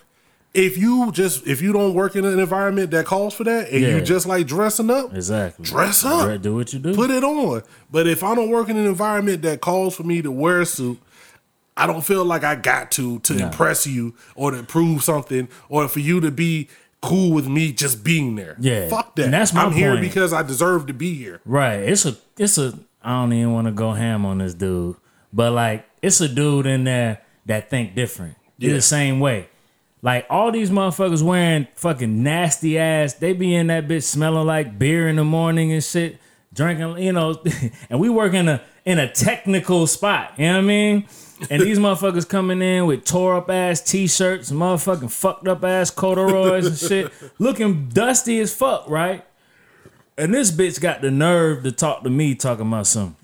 If 0.53 0.77
you 0.77 1.11
just 1.11 1.47
if 1.47 1.61
you 1.63 1.73
don't 1.73 1.95
work 1.95 2.15
in 2.15 2.25
an 2.25 2.39
environment 2.39 2.91
that 2.91 3.05
calls 3.05 3.33
for 3.33 3.43
that, 3.43 3.69
and 3.71 3.81
Yeah. 3.81 3.95
you 3.95 4.01
just 4.01 4.27
like 4.27 4.45
dressing 4.45 4.91
up, 4.91 5.13
Exactly. 5.15 5.65
dress 5.65 6.05
up. 6.05 6.41
Do 6.41 6.55
what 6.55 6.71
you 6.73 6.79
do. 6.79 6.93
Put 6.93 7.09
it 7.09 7.23
on. 7.23 7.63
But 7.91 8.05
if 8.07 8.23
I 8.23 8.35
don't 8.35 8.49
work 8.49 8.69
in 8.69 8.77
an 8.77 8.85
environment 8.85 9.41
that 9.41 9.61
calls 9.61 9.95
for 9.95 10.03
me 10.03 10.21
to 10.21 10.29
wear 10.31 10.61
a 10.61 10.65
suit, 10.67 10.99
I 11.75 11.87
don't 11.87 12.03
feel 12.05 12.23
like 12.23 12.43
I 12.43 12.53
got 12.53 12.91
to 12.91 13.17
to 13.19 13.37
impress 13.37 13.87
you 13.87 14.13
or 14.35 14.51
to 14.51 14.61
prove 14.61 15.03
something 15.03 15.47
or 15.69 15.87
for 15.87 15.99
you 16.01 16.19
to 16.21 16.29
be 16.29 16.69
cool 17.01 17.31
with 17.33 17.47
me 17.47 17.71
just 17.71 18.03
being 18.03 18.35
there. 18.35 18.55
Yeah. 18.59 18.89
Fuck 18.89 19.15
that. 19.15 19.25
And 19.25 19.33
that's 19.33 19.53
my 19.55 19.63
I'm 19.63 19.71
here 19.71 19.99
because 19.99 20.33
I 20.33 20.43
deserve 20.43 20.85
to 20.85 20.93
be 20.93 21.15
here. 21.15 21.41
Right. 21.45 21.79
It's 21.79 22.05
a 22.05 22.15
it's 22.37 22.59
a 22.59 22.77
I 23.03 23.13
don't 23.13 23.33
even 23.33 23.53
want 23.53 23.65
to 23.65 23.73
go 23.73 23.93
ham 23.93 24.23
on 24.23 24.37
this 24.37 24.53
dude. 24.53 24.97
But 25.33 25.51
like 25.53 25.85
it's 26.03 26.21
a 26.21 26.29
dude 26.29 26.67
in 26.67 26.83
there 26.83 27.21
that 27.47 27.71
think 27.71 27.95
different. 27.95 28.35
Yeah. 28.59 28.73
the 28.73 28.81
same 28.81 29.19
way. 29.19 29.47
Like 30.03 30.25
all 30.29 30.51
these 30.51 30.69
motherfuckers 30.69 31.23
wearing 31.23 31.65
fucking 31.75 32.23
nasty 32.23 32.77
ass, 32.77 33.13
they 33.13 33.31
be 33.31 33.55
in 33.55 33.67
that 33.67 33.87
bitch 33.87 34.03
smelling 34.03 34.45
like 34.45 34.77
beer 34.77 35.07
in 35.07 35.15
the 35.15 35.23
morning 35.23 35.71
and 35.71 35.81
shit, 35.81 36.19
drinking, 36.53 36.97
you 36.97 37.13
know, 37.13 37.41
and 37.89 38.01
we 38.01 38.09
work 38.09 38.33
in 38.33 38.49
a 38.49 38.61
in 38.83 38.99
a 38.99 39.09
technical 39.09 39.87
spot, 39.87 40.33
you 40.37 40.45
know 40.45 40.55
what 40.55 40.59
I 40.59 40.61
mean? 40.61 41.07
And 41.49 41.61
these 41.61 41.79
motherfuckers 41.79 42.27
coming 42.27 42.61
in 42.61 42.85
with 42.85 43.05
tore 43.05 43.37
up 43.37 43.49
ass 43.49 43.79
t-shirts, 43.79 44.51
motherfucking 44.51 45.09
fucked 45.09 45.47
up 45.47 45.63
ass 45.63 45.89
corduroys 45.89 46.67
and 46.67 46.77
shit, 46.77 47.13
looking 47.39 47.87
dusty 47.87 48.41
as 48.41 48.53
fuck, 48.53 48.89
right? 48.89 49.25
And 50.17 50.33
this 50.33 50.51
bitch 50.51 50.81
got 50.81 51.01
the 51.01 51.11
nerve 51.11 51.63
to 51.63 51.71
talk 51.71 52.03
to 52.03 52.09
me, 52.09 52.35
talking 52.35 52.67
about 52.67 52.87
some. 52.87 53.15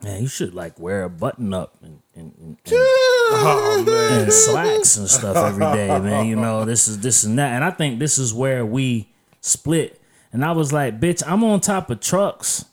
Man, 0.00 0.22
you 0.22 0.28
should 0.28 0.54
like 0.54 0.78
wear 0.78 1.02
a 1.02 1.10
button 1.10 1.52
up 1.52 1.74
and, 1.82 2.02
and, 2.14 2.32
and, 2.38 2.48
and, 2.48 2.58
Oh 2.66 3.84
and 3.88 4.32
slacks 4.32 4.96
and 4.96 5.08
stuff 5.08 5.36
every 5.36 5.66
day, 5.72 5.88
man. 5.98 6.26
You 6.26 6.36
know, 6.36 6.64
this 6.64 6.88
is 6.88 7.00
this 7.00 7.24
and 7.24 7.38
that. 7.38 7.52
And 7.52 7.64
I 7.64 7.70
think 7.70 7.98
this 7.98 8.18
is 8.18 8.32
where 8.32 8.64
we 8.64 9.12
split. 9.40 10.00
And 10.32 10.44
I 10.44 10.52
was 10.52 10.72
like, 10.72 11.00
bitch, 11.00 11.22
I'm 11.26 11.44
on 11.44 11.60
top 11.60 11.90
of 11.90 12.00
trucks. 12.00 12.64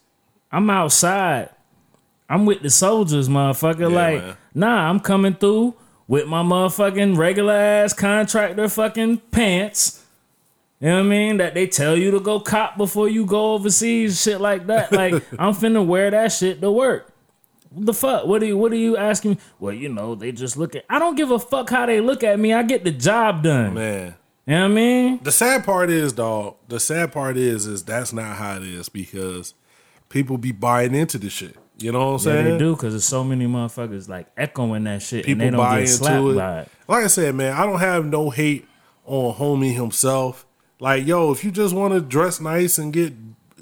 I'm 0.50 0.68
outside. 0.70 1.50
I'm 2.28 2.46
with 2.46 2.62
the 2.62 2.70
soldiers, 2.70 3.28
motherfucker. 3.28 3.92
like, 3.92 4.22
man. 4.22 4.36
nah, 4.54 4.88
I'm 4.88 5.00
coming 5.00 5.34
through 5.34 5.74
with 6.06 6.26
my 6.26 6.42
motherfucking 6.42 7.16
regular 7.16 7.54
ass 7.54 7.92
contractor 7.92 8.68
fucking 8.68 9.18
pants. 9.30 10.04
You 10.80 10.88
know 10.88 10.96
what 10.96 11.06
I 11.06 11.08
mean? 11.08 11.36
That 11.36 11.54
they 11.54 11.66
tell 11.66 11.96
you 11.96 12.10
to 12.10 12.20
go 12.20 12.40
cop 12.40 12.76
before 12.76 13.08
you 13.08 13.24
go 13.24 13.52
overseas, 13.54 14.20
shit 14.20 14.40
like 14.40 14.66
that. 14.66 14.92
Like, 14.92 15.14
I'm 15.38 15.54
finna 15.54 15.86
wear 15.86 16.10
that 16.10 16.32
shit 16.32 16.60
to 16.60 16.70
work. 16.72 17.11
What 17.74 17.86
the 17.86 17.94
fuck? 17.94 18.26
What 18.26 18.42
are 18.42 18.46
you 18.46 18.56
what 18.58 18.72
are 18.72 18.76
you 18.76 18.96
asking 18.96 19.32
me? 19.32 19.38
Well, 19.58 19.72
you 19.72 19.88
know, 19.88 20.14
they 20.14 20.32
just 20.32 20.56
look 20.56 20.74
at 20.76 20.84
I 20.90 20.98
don't 20.98 21.14
give 21.14 21.30
a 21.30 21.38
fuck 21.38 21.70
how 21.70 21.86
they 21.86 22.00
look 22.00 22.22
at 22.22 22.38
me. 22.38 22.52
I 22.52 22.62
get 22.62 22.84
the 22.84 22.90
job 22.92 23.42
done. 23.42 23.74
Man. 23.74 24.14
You 24.46 24.54
know 24.54 24.60
what 24.62 24.70
I 24.72 24.74
mean? 24.74 25.20
The 25.22 25.30
sad 25.30 25.64
part 25.64 25.88
is, 25.88 26.12
dog. 26.12 26.56
The 26.68 26.80
sad 26.80 27.12
part 27.12 27.36
is, 27.36 27.66
is 27.66 27.84
that's 27.84 28.12
not 28.12 28.36
how 28.36 28.56
it 28.56 28.64
is 28.64 28.88
because 28.88 29.54
people 30.08 30.36
be 30.36 30.50
buying 30.50 30.94
into 30.96 31.16
the 31.16 31.30
shit. 31.30 31.56
You 31.78 31.92
know 31.92 32.06
what 32.06 32.12
I'm 32.14 32.18
saying? 32.18 32.46
Yeah, 32.46 32.52
they 32.52 32.58
do 32.58 32.74
because 32.74 32.92
there's 32.92 33.04
so 33.04 33.22
many 33.24 33.46
motherfuckers 33.46 34.08
like 34.08 34.26
echoing 34.36 34.84
that 34.84 35.02
shit 35.02 35.24
People 35.24 35.44
and 35.44 35.54
they 35.54 35.56
don't 35.56 35.64
buy 35.64 35.74
get 35.76 35.80
into 35.82 35.92
slapped 35.92 36.26
it. 36.26 36.36
by 36.36 36.60
it. 36.60 36.68
Like 36.88 37.04
I 37.04 37.06
said, 37.06 37.34
man, 37.34 37.52
I 37.54 37.64
don't 37.66 37.78
have 37.80 38.04
no 38.04 38.30
hate 38.30 38.66
on 39.04 39.34
homie 39.34 39.74
himself. 39.74 40.44
Like, 40.80 41.06
yo, 41.06 41.30
if 41.32 41.44
you 41.44 41.50
just 41.50 41.74
want 41.74 41.94
to 41.94 42.00
dress 42.00 42.40
nice 42.40 42.78
and 42.78 42.92
get 42.92 43.14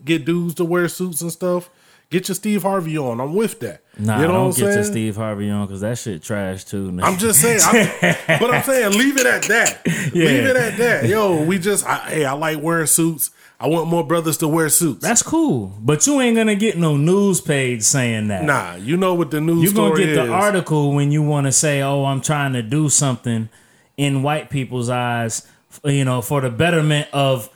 get 0.04 0.24
dudes 0.24 0.54
to 0.54 0.64
wear 0.64 0.88
suits 0.88 1.20
and 1.20 1.30
stuff, 1.30 1.68
get 2.08 2.28
your 2.28 2.34
Steve 2.34 2.62
Harvey 2.62 2.96
on. 2.96 3.20
I'm 3.20 3.34
with 3.34 3.60
that. 3.60 3.82
Nah, 4.00 4.20
you 4.20 4.26
know 4.26 4.32
don't 4.32 4.46
what 4.48 4.54
I'm 4.58 4.60
get 4.64 4.72
saying? 4.72 4.76
to 4.78 4.84
Steve 4.84 5.16
Harvey 5.16 5.50
on 5.50 5.66
because 5.66 5.80
that 5.82 5.98
shit 5.98 6.22
trash 6.22 6.64
too. 6.64 6.90
nigga. 6.90 7.04
I'm 7.04 7.18
just 7.18 7.40
saying, 7.40 7.60
I'm, 7.62 8.38
but 8.40 8.50
I'm 8.54 8.62
saying 8.62 8.92
leave 8.98 9.16
it 9.18 9.26
at 9.26 9.42
that. 9.44 9.86
Leave 10.14 10.46
it 10.46 10.56
at 10.56 10.76
that. 10.78 11.04
Yo, 11.06 11.42
we 11.44 11.58
just, 11.58 11.86
I, 11.86 11.98
hey, 12.08 12.24
I 12.24 12.32
like 12.32 12.60
wearing 12.60 12.86
suits. 12.86 13.30
I 13.60 13.68
want 13.68 13.88
more 13.88 14.04
brothers 14.06 14.38
to 14.38 14.48
wear 14.48 14.70
suits. 14.70 15.02
That's 15.02 15.22
cool, 15.22 15.72
but 15.80 16.06
you 16.06 16.18
ain't 16.20 16.36
gonna 16.36 16.54
get 16.54 16.78
no 16.78 16.96
news 16.96 17.40
page 17.42 17.82
saying 17.82 18.28
that. 18.28 18.44
nah, 18.44 18.74
you 18.76 18.96
know 18.96 19.14
what 19.14 19.30
the 19.30 19.40
news 19.40 19.62
You're 19.64 19.74
gonna 19.74 19.96
get 20.02 20.14
the 20.14 20.30
article 20.32 20.94
when 20.94 21.10
you 21.12 21.22
want 21.22 21.46
to 21.46 21.52
say, 21.52 21.82
"Oh, 21.82 22.04
I'm 22.06 22.22
trying 22.22 22.54
to 22.54 22.62
do 22.62 22.88
something 22.88 23.50
in 23.98 24.22
white 24.22 24.48
people's 24.48 24.88
eyes, 24.88 25.46
you 25.84 26.06
know, 26.06 26.22
for 26.22 26.40
the 26.40 26.48
betterment 26.48 27.08
of 27.12 27.50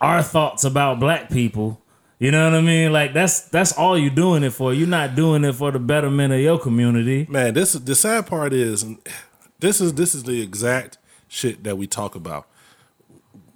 our 0.00 0.22
thoughts 0.22 0.64
about 0.64 0.98
black 0.98 1.28
people." 1.28 1.79
You 2.20 2.30
know 2.30 2.50
what 2.50 2.58
I 2.58 2.60
mean? 2.60 2.92
Like 2.92 3.14
that's 3.14 3.40
that's 3.48 3.72
all 3.72 3.98
you're 3.98 4.10
doing 4.10 4.44
it 4.44 4.50
for. 4.50 4.74
You're 4.74 4.86
not 4.86 5.14
doing 5.14 5.42
it 5.42 5.54
for 5.54 5.70
the 5.70 5.78
betterment 5.78 6.34
of 6.34 6.40
your 6.40 6.58
community. 6.58 7.26
Man, 7.30 7.54
this 7.54 7.72
the 7.72 7.94
sad 7.94 8.26
part 8.26 8.52
is 8.52 8.84
this 9.58 9.80
is 9.80 9.94
this 9.94 10.14
is 10.14 10.24
the 10.24 10.42
exact 10.42 10.98
shit 11.28 11.64
that 11.64 11.78
we 11.78 11.86
talk 11.86 12.14
about 12.14 12.46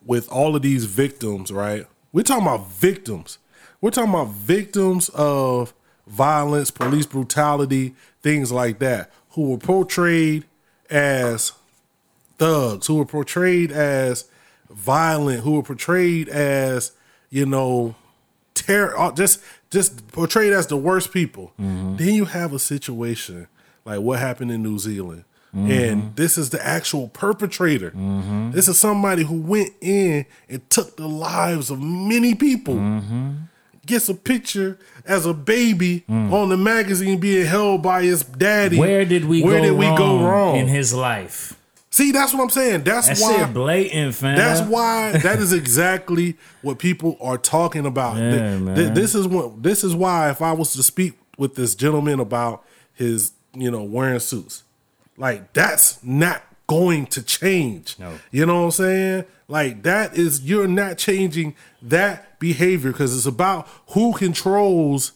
with 0.06 0.30
all 0.30 0.56
of 0.56 0.62
these 0.62 0.86
victims, 0.86 1.52
right? 1.52 1.86
We're 2.10 2.22
talking 2.22 2.46
about 2.46 2.68
victims. 2.70 3.36
We're 3.82 3.90
talking 3.90 4.14
about 4.14 4.30
victims 4.30 5.10
of 5.10 5.74
violence, 6.06 6.70
police 6.70 7.04
brutality, 7.04 7.94
things 8.22 8.50
like 8.50 8.78
that, 8.78 9.10
who 9.30 9.50
were 9.50 9.58
portrayed 9.58 10.46
as 10.88 11.52
thugs, 12.38 12.86
who 12.86 12.94
were 12.94 13.04
portrayed 13.04 13.70
as 13.70 14.24
violent, 14.70 15.40
who 15.40 15.52
were 15.52 15.62
portrayed 15.62 16.30
as, 16.30 16.92
you 17.28 17.44
know, 17.44 17.94
terror 18.55 18.98
uh, 18.98 19.12
just 19.12 19.40
just 19.70 20.09
portrayed 20.09 20.52
as 20.52 20.68
the 20.68 20.76
worst 20.76 21.12
people. 21.12 21.52
Mm-hmm. 21.61 21.96
Then 21.96 22.14
you 22.14 22.24
have 22.26 22.52
a 22.52 22.59
situation 22.59 23.48
like 23.84 24.00
what 24.00 24.18
happened 24.18 24.50
in 24.50 24.62
New 24.62 24.78
Zealand. 24.78 25.24
And 25.55 26.02
mm-hmm. 26.02 26.14
this 26.16 26.36
is 26.36 26.50
the 26.50 26.66
actual 26.66 27.07
perpetrator. 27.09 27.92
Mm-hmm. 27.92 28.50
This 28.50 28.66
is 28.66 28.76
somebody 28.76 29.22
who 29.22 29.40
went 29.40 29.72
in 29.80 30.26
and 30.48 30.68
took 30.68 30.96
the 30.96 31.07
lives 31.07 31.70
of 31.70 31.80
many 31.80 32.34
people. 32.34 32.74
Gets 33.86 34.09
a 34.09 34.14
picture 34.14 34.78
as 35.05 35.26
a 35.26 35.34
baby 35.34 36.05
mm. 36.09 36.32
on 36.32 36.48
the 36.48 36.57
magazine 36.57 37.20
being 37.20 37.44
held 37.44 37.82
by 37.82 38.02
his 38.02 38.24
daddy. 38.24 38.78
Where 38.78 39.05
did 39.05 39.26
we 39.26 39.44
Where 39.44 39.61
did 39.61 39.72
we 39.72 39.84
go 39.84 40.26
wrong? 40.26 40.57
in 40.57 40.68
his 40.68 40.94
life? 40.94 41.55
See, 41.95 42.11
that's 42.11 42.34
what 42.34 42.42
I'm 42.42 42.51
saying. 42.51 42.82
That's 42.82 43.07
That 43.07 43.18
why 43.20 43.45
blatant, 43.53 44.16
fam. 44.16 44.36
that's 44.36 44.61
why 44.68 45.12
that 45.12 45.38
is 45.38 45.53
exactly 45.53 46.36
what 46.61 46.80
people 46.80 47.16
are 47.20 47.38
talking 47.38 47.86
about. 47.86 48.16
Th- 48.16 48.61
man. 48.61 48.74
th- 48.74 48.95
This 48.95 49.14
is 49.14 49.28
what 49.28 49.62
this 49.62 49.84
is 49.84 49.95
why 49.95 50.28
if 50.30 50.42
I 50.42 50.51
was 50.55 50.72
to 50.72 50.82
speak 50.82 51.12
with 51.38 51.55
this 51.55 51.76
gentleman 51.76 52.18
about 52.18 52.64
his, 52.95 53.30
you 53.53 53.70
know, 53.70 53.84
wearing 53.84 54.18
suits, 54.18 54.64
like 55.16 55.53
that's 55.53 56.03
not 56.03 56.42
going 56.66 57.07
to 57.07 57.22
change. 57.22 57.95
No. 58.01 58.18
You 58.32 58.45
know 58.45 58.59
what 58.62 58.64
I'm 58.64 58.70
saying? 58.72 59.24
Like 59.47 59.84
that 59.84 60.18
is 60.18 60.40
you're 60.40 60.66
not 60.66 60.99
changing 60.99 61.55
that 61.80 62.40
behavior 62.40 62.90
because 62.90 63.16
it's 63.16 63.24
about 63.26 63.68
who 63.90 64.14
controls 64.14 65.12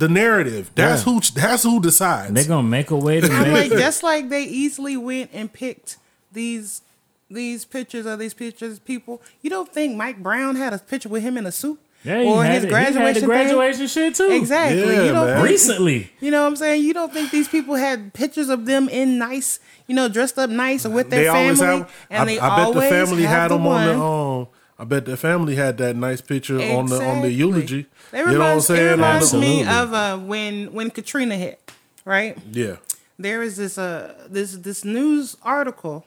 the 0.00 0.08
narrative. 0.08 0.70
That's 0.74 1.06
Yeah. 1.06 1.12
who 1.12 1.20
that's 1.34 1.62
who 1.62 1.80
decides. 1.80 2.32
They're 2.34 2.44
gonna 2.44 2.66
make 2.68 2.90
a 2.90 2.96
way 2.96 3.20
to 3.20 3.28
make 3.52 3.70
like, 3.70 3.78
just 3.78 4.02
like 4.02 4.28
they 4.28 4.42
easily 4.44 4.96
went 4.96 5.30
and 5.32 5.52
picked 5.52 5.96
these 6.32 6.82
these 7.30 7.64
pictures 7.64 8.06
of 8.06 8.18
these 8.18 8.34
pictures 8.34 8.80
people. 8.80 9.22
You 9.42 9.50
don't 9.50 9.72
think 9.72 9.96
Mike 9.96 10.20
Brown 10.22 10.56
had 10.56 10.72
a 10.72 10.78
picture 10.78 11.08
with 11.08 11.22
him 11.22 11.36
in 11.36 11.46
a 11.46 11.52
suit? 11.52 11.78
Yeah, 12.02 12.22
he 12.22 12.28
or 12.28 12.42
had 12.42 12.54
his 12.54 12.64
it- 12.64 12.68
he 12.70 12.74
had 12.74 12.82
graduation 12.94 13.14
the 13.14 13.20
thing? 13.20 13.28
graduation 13.28 13.86
shit 13.86 14.14
too. 14.14 14.30
Exactly. 14.32 14.80
Yeah, 14.80 15.02
you 15.04 15.12
don't 15.12 15.26
think, 15.34 15.44
Recently. 15.48 16.10
You 16.20 16.30
know 16.30 16.40
what 16.42 16.48
I'm 16.48 16.56
saying? 16.56 16.82
You 16.82 16.94
don't 16.94 17.12
think 17.12 17.30
these 17.30 17.46
people 17.46 17.74
had 17.74 18.14
pictures 18.14 18.48
of 18.48 18.64
them 18.64 18.88
in 18.88 19.18
nice, 19.18 19.60
you 19.86 19.94
know, 19.94 20.08
dressed 20.08 20.38
up 20.38 20.48
nice 20.50 20.86
or 20.86 20.90
with 20.90 21.10
their 21.10 21.24
they 21.24 21.28
always 21.28 21.58
family? 21.60 21.80
have. 21.80 21.92
and 22.08 22.22
I, 22.22 22.24
they 22.24 22.40
I 22.40 22.48
bet 22.48 22.72
the 22.72 22.80
always 22.80 22.88
family 22.90 23.22
have 23.24 23.30
had 23.42 23.50
the 23.50 23.58
them 23.58 23.66
on 23.66 23.86
the. 23.86 23.98
one- 23.98 24.40
Um, 24.40 24.48
I 24.80 24.84
bet 24.84 25.04
the 25.04 25.16
family 25.18 25.56
had 25.56 25.76
that 25.76 25.94
nice 25.94 26.22
picture 26.22 26.58
on 26.58 26.86
the 26.86 27.04
on 27.04 27.20
the 27.20 27.30
eulogy. 27.30 27.84
That 28.12 28.20
you 28.20 28.32
know 28.32 28.38
what 28.38 28.40
I'm 28.40 28.40
reminds, 28.40 28.64
it 28.64 28.66
saying? 28.76 28.88
On 28.88 28.96
reminds 28.98 29.30
the, 29.32 29.38
me 29.38 29.60
of 29.66 29.92
uh, 29.92 30.16
when 30.18 30.72
when 30.72 30.90
Katrina 30.90 31.36
hit, 31.36 31.60
right? 32.06 32.38
yeah. 32.50 32.76
there 33.18 33.42
is 33.42 33.58
this 33.58 33.76
uh 33.76 34.14
this 34.30 34.56
this 34.56 34.82
news 34.82 35.36
article 35.42 36.06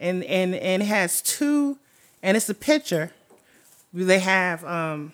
and 0.00 0.24
and 0.24 0.52
and 0.56 0.82
it 0.82 0.86
has 0.86 1.22
two 1.22 1.78
and 2.24 2.36
it's 2.36 2.48
a 2.48 2.54
picture 2.54 3.12
they 3.94 4.18
have 4.18 4.64
um 4.64 5.12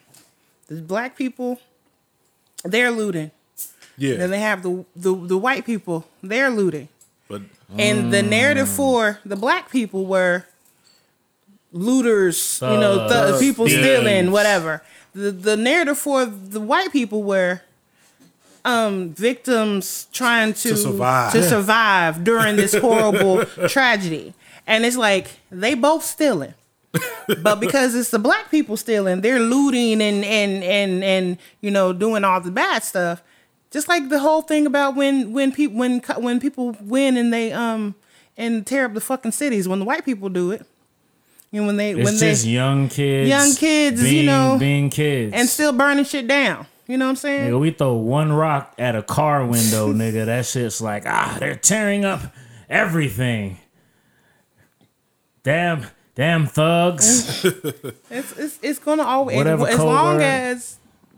the 0.68 0.80
black 0.80 1.14
people 1.16 1.60
they're 2.64 2.90
looting 2.90 3.30
Yeah. 3.98 4.16
then 4.16 4.30
they 4.30 4.40
have 4.40 4.62
the 4.62 4.86
the, 4.96 5.14
the 5.14 5.36
white 5.36 5.66
people 5.66 6.06
they're 6.22 6.48
looting 6.48 6.88
but 7.28 7.42
and 7.76 8.10
the 8.14 8.22
narrative 8.22 8.68
for 8.68 9.18
the 9.26 9.36
black 9.36 9.70
people 9.70 10.06
were 10.06 10.44
looters, 11.72 12.60
you 12.62 12.78
know, 12.78 12.98
th- 12.98 13.10
Thugs, 13.10 13.38
people 13.40 13.68
stealing, 13.68 14.30
whatever. 14.30 14.82
The 15.14 15.30
the 15.32 15.56
narrative 15.56 15.98
for 15.98 16.24
the 16.26 16.60
white 16.60 16.92
people 16.92 17.22
were 17.22 17.60
um 18.64 19.10
victims 19.14 20.08
trying 20.12 20.52
to 20.52 20.68
To 20.70 20.76
survive. 20.76 21.32
to 21.32 21.42
survive 21.42 22.24
during 22.24 22.56
this 22.56 22.74
horrible 22.86 23.44
tragedy. 23.68 24.34
And 24.66 24.84
it's 24.84 24.96
like 24.96 25.28
they 25.50 25.74
both 25.74 26.04
stealing. 26.04 26.54
but 27.42 27.60
because 27.60 27.94
it's 27.94 28.10
the 28.10 28.18
black 28.18 28.50
people 28.50 28.76
stealing, 28.76 29.20
they're 29.20 29.38
looting 29.40 30.00
and 30.02 30.24
and 30.24 30.64
and 30.64 31.04
and 31.04 31.38
you 31.60 31.70
know 31.70 31.92
doing 31.92 32.24
all 32.24 32.40
the 32.40 32.50
bad 32.50 32.82
stuff. 32.82 33.22
Just 33.70 33.88
like 33.88 34.08
the 34.08 34.18
whole 34.20 34.42
thing 34.42 34.66
about 34.66 34.96
when 34.96 35.32
when 35.32 35.52
people 35.52 35.78
when 35.78 36.00
when 36.18 36.40
people 36.40 36.76
win 36.80 37.16
and 37.16 37.32
they 37.32 37.52
um 37.52 37.94
and 38.36 38.66
tear 38.66 38.86
up 38.86 38.94
the 38.94 39.00
fucking 39.00 39.32
cities 39.32 39.68
when 39.68 39.78
the 39.80 39.84
white 39.84 40.04
people 40.04 40.28
do 40.28 40.50
it. 40.50 40.64
You 41.50 41.60
know 41.62 41.66
when 41.68 41.76
they 41.78 41.92
It's 41.92 42.04
when 42.04 42.16
just 42.18 42.44
they 42.44 42.50
young 42.50 42.88
kids. 42.88 43.28
Young 43.28 43.54
kids, 43.54 44.02
you 44.02 44.08
being, 44.10 44.26
know, 44.26 44.56
being 44.58 44.90
kids. 44.90 45.32
and 45.34 45.48
still 45.48 45.72
burning 45.72 46.04
shit 46.04 46.26
down. 46.26 46.66
You 46.86 46.96
know 46.98 47.06
what 47.06 47.10
I'm 47.10 47.16
saying? 47.16 47.50
Nigga, 47.50 47.60
we 47.60 47.70
throw 47.70 47.94
one 47.94 48.32
rock 48.32 48.74
at 48.78 48.94
a 48.96 49.02
car 49.02 49.44
window, 49.44 49.92
nigga. 49.92 50.26
That 50.26 50.46
shit's 50.46 50.80
like, 50.80 51.04
ah, 51.06 51.36
they're 51.38 51.54
tearing 51.56 52.04
up 52.04 52.20
everything. 52.68 53.58
Damn, 55.42 55.86
damn 56.14 56.46
thugs. 56.46 57.44
It's 58.10 58.32
it's 58.38 58.58
it's 58.62 58.78
gonna 58.78 59.02
always 59.04 59.36
Whatever 59.36 59.68
as 59.68 59.78
long 59.78 60.16
word. 60.16 60.22
as 60.22 60.76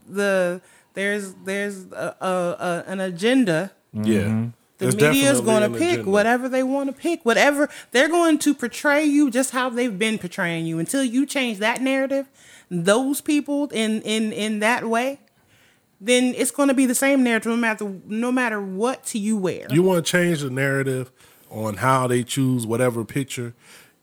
the 0.09 0.61
there's 0.95 1.35
there's 1.45 1.87
a, 1.93 2.17
a, 2.21 2.27
a, 2.29 2.85
an 2.91 3.01
agenda. 3.01 3.71
yeah. 3.93 4.47
The 4.81 4.93
media 4.93 5.31
is 5.31 5.41
going 5.41 5.71
to 5.71 5.79
pick 5.79 5.91
agenda. 5.93 6.11
whatever 6.11 6.49
they 6.49 6.63
want 6.63 6.89
to 6.89 6.93
pick, 6.95 7.25
whatever 7.25 7.69
they're 7.93 8.09
going 8.09 8.39
to 8.39 8.55
portray 8.55 9.05
you 9.05 9.31
just 9.31 9.51
how 9.51 9.69
they've 9.69 9.99
been 9.99 10.19
portraying 10.19 10.65
you 10.67 10.79
until 10.79 11.05
you 11.05 11.27
change 11.27 11.59
that 11.59 11.83
narrative. 11.83 12.29
Those 12.71 13.21
people 13.21 13.69
in 13.69 14.01
in 14.03 14.33
in 14.33 14.61
that 14.61 14.87
way, 14.89 15.21
then 16.01 16.35
it's 16.37 16.51
going 16.51 16.69
to 16.69 16.75
be 16.75 16.87
the 16.87 16.95
same 16.95 17.23
narrative 17.23 17.51
no 17.51 17.57
matter 17.57 17.95
no 18.07 18.33
matter 18.33 18.61
what 18.61 19.15
you 19.15 19.37
wear. 19.37 19.67
You 19.71 19.83
want 19.83 20.07
to 20.07 20.11
change 20.11 20.41
the 20.41 20.51
narrative 20.51 21.13
on 21.51 21.75
how 21.77 22.07
they 22.07 22.23
choose 22.23 22.67
whatever 22.67 23.05
picture, 23.05 23.55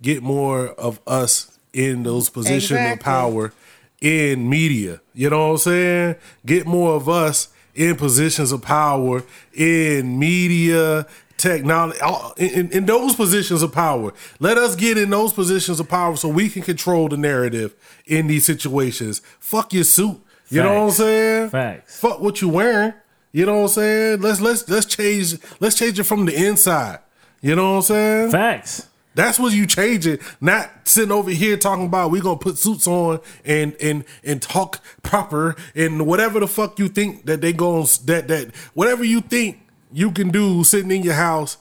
get 0.01 0.21
more 0.21 0.67
of 0.67 0.99
us 1.07 1.57
in 1.73 2.03
those 2.03 2.29
positions 2.29 2.91
of 2.93 2.99
power 2.99 3.53
in 4.01 4.49
media. 4.49 5.01
You 5.13 5.29
know 5.29 5.47
what 5.47 5.51
I'm 5.53 5.57
saying? 5.57 6.15
Get 6.45 6.67
more 6.67 6.95
of 6.95 7.09
us 7.09 7.49
in 7.77 7.95
positions 7.95 8.51
of 8.51 8.61
power 8.61 9.23
in 9.53 10.17
media, 10.19 11.05
technology, 11.37 11.99
all- 12.01 12.33
in, 12.37 12.71
in, 12.71 12.85
those 12.87 13.15
positions 13.15 13.61
of 13.61 13.71
power. 13.71 14.13
Let 14.39 14.57
us 14.57 14.75
get 14.75 14.97
in 14.97 15.11
those 15.11 15.31
positions 15.31 15.79
of 15.79 15.87
power 15.87 16.15
so 16.17 16.27
we 16.27 16.49
can 16.49 16.63
control 16.63 17.07
the 17.07 17.17
narrative 17.17 17.75
in 18.05 18.27
these 18.27 18.45
situations. 18.45 19.21
Fuck 19.39 19.73
your 19.73 19.83
suit. 19.83 20.19
You 20.49 20.63
know 20.63 20.73
what 20.73 20.83
I'm 20.85 20.91
saying? 20.91 21.49
Facts. 21.49 21.99
Fuck 21.99 22.19
what 22.21 22.41
you 22.41 22.49
wearing. 22.49 22.93
You 23.31 23.45
know 23.45 23.55
what 23.57 23.63
I'm 23.63 23.67
saying? 23.69 24.21
Let's 24.21 24.39
let's 24.39 24.67
let's 24.69 24.85
change 24.85 25.37
let's 25.59 25.75
change 25.75 25.99
it 25.99 26.05
from 26.05 26.25
the 26.25 26.33
inside. 26.33 26.99
You 27.41 27.55
know 27.55 27.71
what 27.71 27.77
I'm 27.77 27.81
saying? 27.83 28.31
Facts. 28.31 28.87
That's 29.17 29.39
what 29.39 29.51
you 29.51 29.65
change 29.65 30.05
it. 30.05 30.21
Not 30.39 30.69
sitting 30.87 31.11
over 31.11 31.31
here 31.31 31.57
talking 31.57 31.87
about 31.87 32.11
we 32.11 32.21
gonna 32.21 32.37
put 32.37 32.59
suits 32.59 32.85
on 32.85 33.19
and 33.43 33.75
and 33.81 34.05
and 34.23 34.39
talk 34.39 34.79
proper 35.01 35.55
and 35.73 36.05
whatever 36.05 36.39
the 36.39 36.47
fuck 36.47 36.77
you 36.77 36.87
think 36.87 37.25
that 37.25 37.41
they 37.41 37.51
going 37.51 37.87
that 38.05 38.27
that 38.27 38.55
whatever 38.75 39.03
you 39.03 39.21
think 39.21 39.59
you 39.91 40.11
can 40.11 40.29
do 40.29 40.63
sitting 40.63 40.91
in 40.91 41.01
your 41.01 41.15
house 41.15 41.57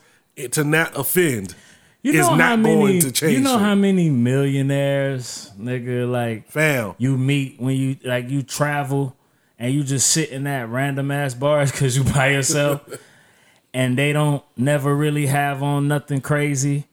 to 0.51 0.65
not 0.65 0.95
offend 0.99 1.55
You 2.03 2.13
is 2.13 2.27
know 2.27 2.33
how 2.33 2.37
not 2.37 2.59
many, 2.59 2.75
going 2.77 3.01
to 3.01 3.11
change. 3.11 3.33
You 3.33 3.41
know 3.41 3.55
shit. 3.55 3.61
how 3.63 3.75
many 3.75 4.11
millionaires, 4.11 5.51
nigga, 5.59 6.11
like 6.11 6.51
fam. 6.51 6.95
you 6.99 7.17
meet 7.17 7.59
when 7.59 7.75
you 7.75 7.97
like 8.05 8.29
you 8.29 8.43
travel 8.43 9.17
and 9.59 9.73
you 9.73 9.83
just 9.83 10.11
sit 10.11 10.29
in 10.29 10.45
that 10.45 10.69
random 10.69 11.11
ass 11.11 11.33
bars 11.33 11.73
because 11.73 11.97
you 11.97 12.05
by 12.05 12.33
yourself 12.33 12.87
and 13.73 13.97
they 13.97 14.13
don't 14.13 14.45
never 14.59 14.95
really 14.95 15.25
have 15.25 15.63
on 15.63 15.89
nothing 15.89 16.21
crazy 16.21 16.87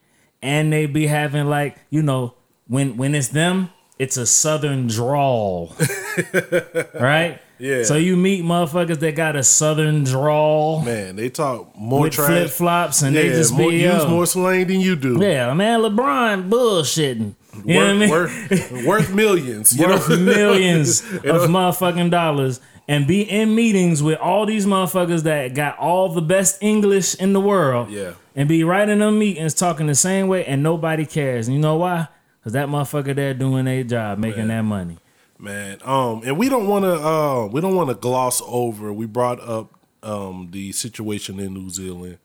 and 0.44 0.72
they 0.72 0.86
be 0.86 1.08
having 1.08 1.48
like 1.48 1.78
you 1.90 2.04
know 2.04 2.36
when 2.68 2.96
when 2.98 3.16
it's 3.16 3.30
them 3.30 3.70
it's 3.98 4.18
a 4.18 4.26
southern 4.26 4.88
drawl 4.88 5.74
right 7.00 7.40
Yeah. 7.60 7.84
So 7.84 7.96
you 7.96 8.18
meet 8.18 8.44
motherfuckers 8.44 9.00
that 9.00 9.16
got 9.16 9.36
a 9.38 9.44
southern 9.44 10.04
drawl 10.04 10.82
Man, 10.82 11.16
they 11.16 11.30
talk 11.30 11.74
more 11.78 12.02
with 12.02 12.14
trash. 12.14 12.28
flip 12.28 12.50
flops, 12.50 13.02
and 13.04 13.16
they 13.16 13.30
just 13.30 13.54
more, 13.54 13.70
be 13.70 13.78
use 13.78 14.04
yo. 14.04 14.10
more 14.10 14.26
slang 14.26 14.68
than 14.68 14.82
you 14.82 14.96
do. 14.98 15.18
Yeah, 15.22 15.54
man, 15.54 15.80
LeBron 15.80 16.50
bullshitting. 16.50 17.36
You 17.66 17.74
know 17.74 17.80
what 17.80 17.90
I 17.90 17.94
mean? 17.94 18.10
worth, 18.10 18.50
worth, 18.52 18.86
worth 18.86 19.14
millions. 19.14 19.78
You 19.78 19.88
worth 19.88 20.10
know? 20.10 20.18
millions 20.36 21.02
of 21.02 21.24
know? 21.24 21.48
motherfucking 21.48 22.10
dollars 22.10 22.60
and 22.88 23.08
be 23.08 23.22
in 23.22 23.56
meetings 23.56 24.04
with 24.04 24.20
all 24.20 24.46
these 24.46 24.66
motherfuckers 24.66 25.24
that 25.24 25.54
got 25.54 25.78
all 25.78 26.10
the 26.10 26.22
best 26.22 26.58
English 26.62 27.16
in 27.16 27.32
the 27.32 27.40
world. 27.40 27.90
Yeah. 27.90 28.14
And 28.36 28.50
be 28.50 28.64
right 28.64 28.88
in 28.90 29.00
them 29.00 29.20
meetings 29.20 29.54
talking 29.54 29.88
the 29.88 29.96
same 29.96 30.28
way 30.28 30.44
and 30.46 30.64
nobody 30.64 31.06
cares. 31.06 31.48
And 31.48 31.56
you 31.56 31.62
know 31.62 31.76
why? 31.76 32.08
Because 32.40 32.54
that 32.54 32.68
motherfucker 32.68 33.16
there 33.16 33.34
doing 33.34 33.66
their 33.66 33.84
job, 33.84 34.18
making 34.18 34.48
that 34.48 34.62
money. 34.64 34.98
man. 35.38 35.78
Um, 35.84 36.22
and 36.26 36.38
we 36.38 36.50
don't 36.50 36.68
want 36.68 36.84
to. 36.86 36.94
Uh, 36.94 37.46
we 37.48 37.62
don't 37.62 37.76
want 37.76 37.90
to 37.90 37.96
gloss 37.96 38.42
over. 38.46 38.92
We 38.92 39.06
brought 39.06 39.40
up 39.40 39.74
um 40.02 40.50
the 40.52 40.72
situation 40.72 41.40
in 41.40 41.54
New 41.54 41.70
Zealand. 41.70 42.18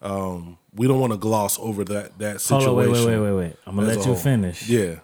Um, 0.00 0.58
we 0.74 0.86
don't 0.86 1.00
want 1.00 1.12
to 1.12 1.18
gloss 1.18 1.58
over 1.58 1.84
that 1.84 2.18
that 2.18 2.40
situation. 2.40 2.68
Hold 2.68 2.86
on, 2.86 2.92
wait, 2.92 3.06
wait, 3.06 3.06
wait, 3.06 3.18
wait, 3.18 3.32
wait. 3.32 3.56
I'm 3.66 3.76
gonna 3.76 3.88
as 3.88 3.96
let 3.96 4.06
you 4.06 4.12
whole. 4.12 4.22
finish. 4.22 4.68
Yeah. 4.68 4.96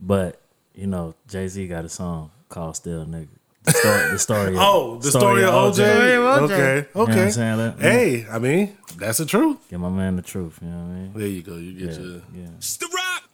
But 0.00 0.40
you 0.74 0.86
know, 0.86 1.14
Jay 1.28 1.46
Z 1.48 1.66
got 1.68 1.84
a 1.84 1.88
song 1.88 2.30
called 2.48 2.76
"Still 2.76 3.04
Nigga." 3.04 3.28
The 3.64 3.72
story, 3.72 4.10
the 4.10 4.18
story. 4.18 4.48
Of, 4.54 4.60
Oh, 4.60 4.98
the 5.02 5.10
story, 5.10 5.44
of 5.44 5.50
OJ. 5.52 5.74
Story 5.74 6.14
of 6.14 6.22
OJ. 6.22 6.42
Okay, 6.50 6.88
what 6.94 7.08
okay. 7.10 7.22
I'm 7.24 7.30
saying? 7.30 7.56
That- 7.58 7.78
hey, 7.80 8.26
I 8.30 8.38
mean 8.38 8.76
that's 8.96 9.18
the 9.18 9.26
truth. 9.26 9.58
Give 9.68 9.80
my 9.80 9.90
man 9.90 10.16
the 10.16 10.22
truth. 10.22 10.58
You 10.62 10.68
know 10.68 10.78
what 10.78 10.84
I 10.84 10.94
mean? 10.98 11.12
There 11.14 11.26
you 11.26 11.42
go. 11.42 11.56
You 11.56 11.72
get 11.74 11.90
Yeah, 11.92 11.98
your. 12.04 12.22
yeah. 12.34 12.48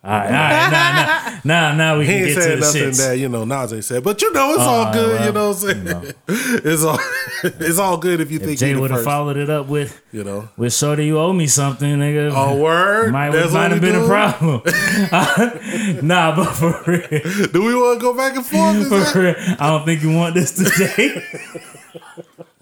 All 0.05 0.13
right, 0.13 0.27
all 0.27 0.31
right, 0.31 0.71
now, 0.71 1.41
now, 1.41 1.41
now, 1.45 1.75
now 1.77 1.99
we 1.99 2.07
He 2.07 2.13
can 2.13 2.19
ain't 2.21 2.29
get 2.29 2.35
to 2.37 2.41
saying 2.43 2.61
the 2.61 2.67
nothing 2.67 2.83
shits. 2.91 2.97
that 3.09 3.19
you 3.19 3.29
know 3.29 3.45
Nas 3.45 3.73
ain't 3.73 3.85
said, 3.85 4.05
but 4.05 4.23
you 4.23 4.33
know 4.33 4.51
it's 4.53 4.61
all 4.61 4.87
Oh, 4.87 4.93
good. 4.93 5.13
well, 5.19 5.27
you 5.27 5.33
know 5.33 5.49
what 5.49 5.65
I'm 5.65 5.87
saying? 6.05 6.15
it's 6.65 6.85
all 6.85 6.99
it's 7.43 7.79
all 7.81 7.97
good 7.97 8.21
if 8.21 8.31
you 8.31 8.39
think 8.39 8.57
Jay 8.61 8.77
would 8.77 8.93
have 8.93 9.03
followed 9.03 9.37
it 9.37 9.51
up 9.51 9.67
with 9.67 10.01
You 10.13 10.23
know. 10.23 10.49
with 10.57 10.73
Shorty, 10.75 11.07
you 11.07 11.19
owe 11.19 11.33
me 11.33 11.49
something, 11.49 11.89
nigga. 11.99 12.31
Oh 12.33 12.55
word. 12.57 13.11
might, 13.11 13.31
That's 13.31 13.53
might 13.53 13.73
have 13.73 13.81
been 13.81 13.97
a 13.97 14.07
problem. 14.07 14.63
nah, 16.07 16.37
but 16.37 16.53
for 16.53 16.81
real, 16.87 17.47
Do 17.49 17.65
we 17.65 17.75
want 17.75 17.99
to 17.99 18.03
go 18.03 18.17
back 18.17 18.37
and 18.37 18.47
forth? 18.47 19.13
For 19.13 19.21
real, 19.21 19.35
I 19.59 19.71
don't 19.71 19.85
think 19.85 20.03
you 20.05 20.13
want 20.15 20.37
this 20.37 20.53
today. 20.53 21.21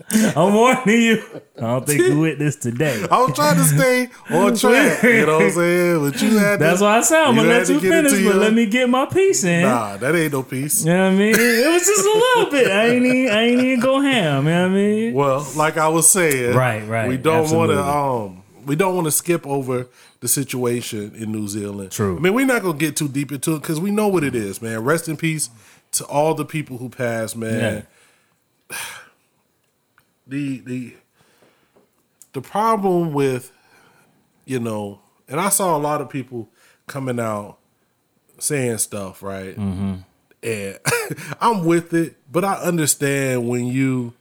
I'm 0.37 0.53
warning 0.53 1.01
you. 1.01 1.25
I 1.57 1.61
don't 1.61 1.87
think 1.87 2.01
you 2.01 2.37
this 2.37 2.57
today. 2.57 3.07
I 3.11 3.23
was 3.23 3.35
trying 3.35 3.57
to 3.57 3.65
stay 3.65 4.09
on 4.31 4.55
track. 4.57 5.03
You 5.03 5.27
know 5.27 5.39
what 5.39 5.45
I'm 5.45 5.51
saying? 5.51 6.11
But 6.11 6.23
you 6.23 6.39
had 6.39 6.61
That's 6.61 6.81
to, 6.81 6.85
why 6.85 6.99
I 6.99 7.01
said 7.01 7.23
I'm 7.23 7.35
you 7.35 7.43
gonna 7.43 7.55
let 7.55 7.69
you 7.69 7.81
finish, 7.81 8.13
into 8.13 8.29
but 8.31 8.37
let 8.37 8.53
me 8.53 8.67
get 8.67 8.89
my 8.89 9.07
piece 9.07 9.45
in. 9.45 9.63
Nah, 9.63 9.97
that 9.97 10.15
ain't 10.15 10.33
no 10.33 10.43
piece. 10.43 10.85
You 10.85 10.93
know 10.93 11.05
what 11.05 11.13
I 11.13 11.17
mean? 11.17 11.35
It 11.39 11.73
was 11.73 11.87
just 11.87 12.05
a 12.05 12.19
little 12.19 12.51
bit. 12.51 12.71
I 12.71 12.87
ain't 12.89 13.07
even, 13.07 13.35
I 13.35 13.43
ain't 13.43 13.61
even 13.61 13.81
go 13.81 14.01
ham. 14.01 14.45
You 14.45 14.51
know 14.51 14.63
what 14.63 14.71
I 14.71 14.75
mean? 14.75 15.15
Well, 15.15 15.47
like 15.57 15.79
I 15.79 15.89
was 15.89 16.09
saying, 16.09 16.55
Right, 16.55 16.87
right, 16.87 17.09
We 17.09 17.17
don't 17.17 17.51
wanna 17.51 17.81
um, 17.81 18.43
we 18.67 18.77
don't 18.77 18.95
want 18.95 19.07
to 19.07 19.13
skip 19.13 19.47
over 19.47 19.89
the 20.21 20.29
situation 20.29 21.15
in 21.15 21.33
New 21.33 21.49
Zealand. 21.49 21.93
True. 21.93 22.17
I 22.17 22.21
mean, 22.21 22.35
we're 22.35 22.47
not 22.47 22.63
gonna 22.63 22.79
get 22.79 22.97
too 22.97 23.09
deep 23.09 23.33
into 23.33 23.55
it 23.55 23.63
because 23.63 23.81
we 23.81 23.91
know 23.91 24.09
what 24.09 24.23
it 24.23 24.35
is, 24.35 24.61
man. 24.61 24.85
Rest 24.85 25.09
in 25.09 25.17
peace 25.17 25.49
to 25.93 26.05
all 26.05 26.35
the 26.35 26.45
people 26.45 26.77
who 26.79 26.91
passed, 26.91 27.37
man. 27.37 27.87
The 30.27 30.61
the 30.61 30.95
the 32.33 32.41
problem 32.41 33.13
with 33.13 33.53
you 34.45 34.61
know, 34.61 35.01
and 35.29 35.41
I 35.41 35.49
saw 35.49 35.77
a 35.77 35.79
lot 35.79 36.01
of 36.01 36.11
people 36.11 36.49
coming 36.87 37.19
out 37.19 37.59
saying 38.39 38.79
stuff, 38.79 39.23
right? 39.23 39.57
Mm-hmm. 39.57 39.95
And 40.43 40.79
I'm 41.41 41.65
with 41.65 41.95
it, 41.95 42.17
but 42.31 42.45
I 42.45 42.55
understand 42.55 43.49
when 43.49 43.67
you 43.67 44.15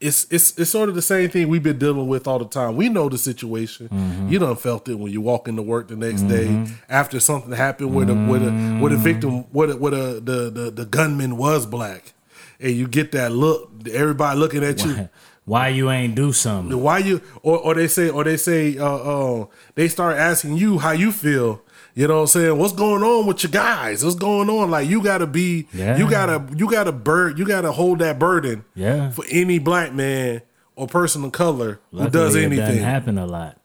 it's 0.00 0.26
it's 0.30 0.58
it's 0.58 0.70
sort 0.70 0.90
of 0.90 0.94
the 0.94 1.02
same 1.02 1.30
thing 1.30 1.48
we've 1.48 1.62
been 1.62 1.78
dealing 1.78 2.08
with 2.08 2.26
all 2.26 2.38
the 2.38 2.44
time. 2.44 2.76
We 2.76 2.90
know 2.90 3.08
the 3.08 3.16
situation. 3.16 3.88
Mm-hmm. 3.88 4.28
You 4.28 4.38
done 4.38 4.56
felt 4.56 4.88
it 4.88 4.96
when 4.96 5.12
you 5.12 5.22
walk 5.22 5.48
into 5.48 5.62
work 5.62 5.88
the 5.88 5.96
next 5.96 6.22
day 6.22 6.66
after 6.90 7.20
something 7.20 7.52
happened 7.52 7.94
where 7.94 8.04
the 8.04 8.14
where 8.14 8.40
the 8.40 8.50
where 8.80 8.90
the 8.90 8.98
victim 8.98 9.44
where 9.52 9.68
the, 9.68 9.76
where 9.76 9.92
the, 9.92 10.20
the 10.20 10.50
the 10.50 10.70
the 10.70 10.84
gunman 10.84 11.38
was 11.38 11.64
black, 11.64 12.12
and 12.60 12.72
you 12.72 12.86
get 12.86 13.12
that 13.12 13.32
look. 13.32 13.70
Everybody 13.90 14.38
looking 14.38 14.62
at 14.62 14.84
you. 14.84 15.08
Why 15.46 15.68
you 15.68 15.90
ain't 15.90 16.14
do 16.14 16.32
something? 16.32 16.80
Why 16.80 16.98
you 16.98 17.20
or, 17.42 17.58
or 17.58 17.74
they 17.74 17.86
say 17.88 18.08
or 18.08 18.24
they 18.24 18.36
say 18.38 18.78
uh, 18.78 18.86
uh 18.86 19.46
they 19.74 19.88
start 19.88 20.16
asking 20.16 20.56
you 20.56 20.78
how 20.78 20.92
you 20.92 21.12
feel. 21.12 21.60
You 21.94 22.08
know 22.08 22.14
what 22.14 22.20
I'm 22.22 22.26
saying? 22.28 22.58
What's 22.58 22.72
going 22.72 23.02
on 23.04 23.26
with 23.26 23.44
your 23.44 23.52
guys? 23.52 24.02
What's 24.02 24.16
going 24.16 24.48
on? 24.50 24.70
Like 24.70 24.88
you 24.88 25.02
gotta 25.02 25.26
be 25.26 25.68
Yeah. 25.72 25.96
you 25.98 26.08
gotta 26.10 26.44
you 26.56 26.68
gotta 26.70 26.92
bird 26.92 27.38
you 27.38 27.44
gotta 27.46 27.72
hold 27.72 27.98
that 27.98 28.18
burden 28.18 28.64
Yeah. 28.74 29.10
for 29.10 29.24
any 29.30 29.58
black 29.58 29.92
man 29.92 30.40
or 30.76 30.86
person 30.88 31.22
of 31.24 31.32
color 31.32 31.78
who 31.90 31.98
Luckily, 31.98 32.10
does 32.10 32.34
It 32.34 32.48
doesn't 32.48 32.58
anything. 32.58 32.82
happen 32.82 33.18
a 33.18 33.26
lot. 33.26 33.58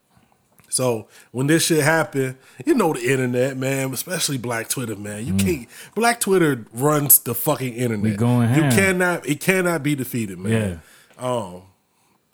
So 0.71 1.07
when 1.31 1.47
this 1.47 1.65
shit 1.65 1.83
happened, 1.83 2.35
you 2.63 2.75
know 2.75 2.93
the 2.93 3.01
internet, 3.11 3.57
man, 3.57 3.91
especially 3.91 4.37
Black 4.37 4.67
Twitter, 4.69 4.95
man. 4.95 5.25
You 5.25 5.33
can't 5.33 5.67
Black 5.95 6.19
Twitter 6.19 6.65
runs 6.73 7.17
the 7.19 7.33
fucking 7.33 7.73
internet. 7.73 8.01
Mm. 8.05 8.11
We 8.11 8.15
going 8.17 8.53
you 8.53 8.61
cannot 8.63 9.27
it 9.27 9.39
cannot 9.39 9.81
be 9.81 9.95
defeated, 9.95 10.37
man. 10.37 10.81
Yeah. 11.19 11.25
Um 11.25 11.61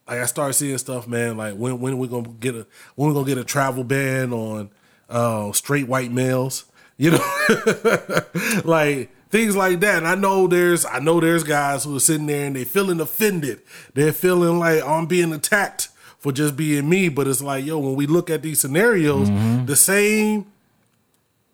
like 0.08 0.20
I 0.20 0.26
started 0.26 0.54
seeing 0.54 0.78
stuff, 0.78 1.08
man, 1.08 1.38
like 1.38 1.56
when 1.56 1.80
when 1.80 1.98
we 1.98 2.08
gonna 2.08 2.30
get 2.40 2.56
a 2.56 2.68
when 2.96 3.10
we 3.10 3.14
gonna 3.16 3.26
get 3.28 3.38
a 3.38 3.44
travel 3.44 3.84
ban 3.84 4.32
on 4.34 4.70
uh 5.10 5.52
straight 5.52 5.88
white 5.88 6.12
males, 6.12 6.66
you 6.98 7.12
know? 7.12 7.20
like 8.64 9.10
things 9.30 9.56
like 9.56 9.80
that. 9.82 9.98
And 10.00 10.08
I 10.08 10.16
know 10.16 10.48
there's 10.48 10.86
I 10.86 11.00
know 11.00 11.20
there's 11.20 11.44
guys 11.44 11.84
who 11.84 11.96
are 11.96 12.00
sitting 12.00 12.28
there 12.28 12.46
and 12.48 12.56
they 12.56 12.64
feeling 12.64 13.00
offended. 13.00 13.62
They're 13.94 14.14
feeling 14.14 14.60
like 14.60 14.82
oh, 14.84 14.94
I'm 14.94 15.06
being 15.06 15.34
attacked 15.34 15.90
for 16.20 16.32
just 16.32 16.56
being 16.56 16.90
me. 16.90 17.10
But 17.10 17.28
it's 17.28 17.42
like, 17.42 17.66
yo, 17.66 17.78
when 17.80 17.96
we 17.96 18.08
look 18.08 18.30
at 18.30 18.42
these 18.42 18.60
scenarios, 18.60 19.30
Mm-hmm. 19.30 19.66
the 19.66 19.76
same 19.76 20.46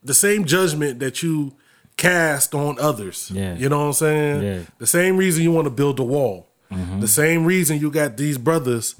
the 0.03 0.13
same 0.13 0.45
judgment 0.45 0.99
that 0.99 1.21
you 1.21 1.53
cast 1.97 2.55
on 2.55 2.79
others. 2.79 3.31
Yeah. 3.33 3.55
You 3.55 3.69
know 3.69 3.79
what 3.79 3.85
I'm 3.87 3.93
saying? 3.93 4.43
Yeah. 4.43 4.59
The 4.79 4.87
same 4.87 5.17
reason 5.17 5.43
you 5.43 5.51
want 5.51 5.65
to 5.65 5.69
build 5.71 5.99
a 5.99 6.03
wall. 6.03 6.47
Mm-hmm. 6.71 6.99
The 7.01 7.07
same 7.07 7.45
reason 7.45 7.79
you 7.79 7.91
got 7.91 8.17
these 8.17 8.37
brothers 8.37 8.95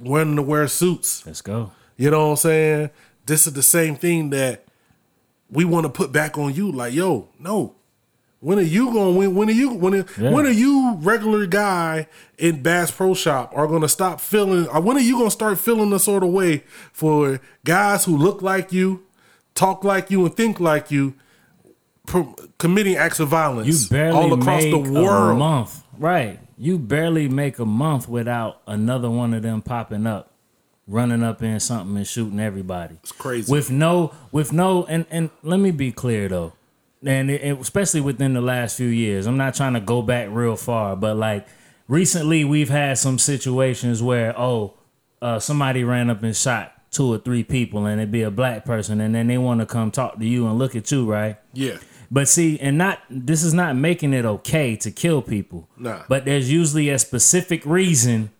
wanting 0.00 0.36
to 0.36 0.42
wear 0.42 0.66
suits. 0.68 1.24
Let's 1.26 1.42
go. 1.42 1.72
You 1.96 2.10
know 2.10 2.26
what 2.26 2.30
I'm 2.30 2.36
saying? 2.36 2.90
This 3.26 3.46
is 3.46 3.52
the 3.52 3.62
same 3.62 3.94
thing 3.96 4.30
that 4.30 4.64
we 5.50 5.64
want 5.64 5.84
to 5.84 5.90
put 5.90 6.12
back 6.12 6.38
on 6.38 6.54
you. 6.54 6.72
Like, 6.72 6.94
yo, 6.94 7.28
no. 7.38 7.74
When 8.42 8.58
are 8.58 8.62
you 8.62 8.90
going? 8.90 9.16
When 9.16 9.34
when 9.34 9.48
are 9.50 9.52
you 9.52 9.74
when 9.74 9.94
are, 9.96 10.06
Yeah. 10.18 10.30
when 10.30 10.46
are 10.46 10.50
you 10.50 10.96
regular 11.00 11.44
guy 11.44 12.06
in 12.38 12.62
Bass 12.62 12.90
Pro 12.90 13.12
Shop 13.12 13.52
are 13.54 13.66
going 13.66 13.82
to 13.82 13.88
stop 13.88 14.18
feeling? 14.18 14.64
When 14.64 14.96
are 14.96 15.00
you 15.00 15.12
going 15.16 15.26
to 15.26 15.30
start 15.30 15.58
feeling 15.58 15.90
the 15.90 15.98
sort 16.00 16.22
of 16.22 16.30
way 16.30 16.64
for 16.90 17.38
guys 17.66 18.06
who 18.06 18.16
look 18.16 18.40
like 18.40 18.72
you, 18.72 19.02
talk 19.54 19.84
like 19.84 20.10
you, 20.10 20.24
and 20.24 20.34
think 20.34 20.58
like 20.58 20.90
you, 20.90 21.12
per, 22.06 22.24
committing 22.56 22.96
acts 22.96 23.20
of 23.20 23.28
violence 23.28 23.68
You 23.68 23.88
barely 23.94 24.16
all 24.18 24.32
across 24.32 24.62
make 24.62 24.72
the 24.84 24.88
a 24.98 25.02
world? 25.02 25.38
month, 25.38 25.84
right? 25.98 26.38
You 26.60 26.78
barely 26.78 27.26
make 27.26 27.58
a 27.58 27.64
month 27.64 28.06
without 28.06 28.60
another 28.66 29.08
one 29.08 29.32
of 29.32 29.40
them 29.40 29.62
popping 29.62 30.06
up, 30.06 30.34
running 30.86 31.22
up 31.22 31.42
in 31.42 31.58
something 31.58 31.96
and 31.96 32.06
shooting 32.06 32.38
everybody. 32.38 32.96
It's 33.02 33.12
crazy. 33.12 33.50
With 33.50 33.70
no, 33.70 34.12
with 34.30 34.52
no, 34.52 34.84
and 34.84 35.06
and 35.10 35.30
let 35.42 35.58
me 35.58 35.70
be 35.70 35.90
clear 35.90 36.28
though, 36.28 36.52
and 37.02 37.30
it, 37.30 37.58
especially 37.58 38.02
within 38.02 38.34
the 38.34 38.42
last 38.42 38.76
few 38.76 38.88
years, 38.88 39.26
I'm 39.26 39.38
not 39.38 39.54
trying 39.54 39.72
to 39.72 39.80
go 39.80 40.02
back 40.02 40.28
real 40.30 40.54
far, 40.54 40.96
but 40.96 41.16
like 41.16 41.48
recently 41.88 42.44
we've 42.44 42.68
had 42.68 42.98
some 42.98 43.18
situations 43.18 44.02
where 44.02 44.38
oh, 44.38 44.74
uh, 45.22 45.38
somebody 45.38 45.82
ran 45.82 46.10
up 46.10 46.22
and 46.22 46.36
shot 46.36 46.74
two 46.90 47.10
or 47.10 47.16
three 47.16 47.42
people, 47.42 47.86
and 47.86 48.02
it'd 48.02 48.12
be 48.12 48.20
a 48.20 48.30
black 48.30 48.66
person, 48.66 49.00
and 49.00 49.14
then 49.14 49.28
they 49.28 49.38
want 49.38 49.60
to 49.60 49.66
come 49.66 49.90
talk 49.90 50.18
to 50.18 50.26
you 50.26 50.46
and 50.46 50.58
look 50.58 50.76
at 50.76 50.92
you, 50.92 51.10
right? 51.10 51.38
Yeah, 51.54 51.78
But 52.10 52.28
see, 52.28 52.58
and 52.60 52.76
not 52.76 52.98
this 53.08 53.42
is 53.44 53.54
not 53.54 53.76
making 53.76 54.12
it 54.14 54.24
okay 54.24 54.74
to 54.76 54.90
kill 54.90 55.22
people. 55.22 55.68
Nah. 55.78 56.02
But 56.08 56.24
there's 56.24 56.50
usually 56.50 56.88
a 56.88 56.98
specific 56.98 57.64
reason, 57.64 58.30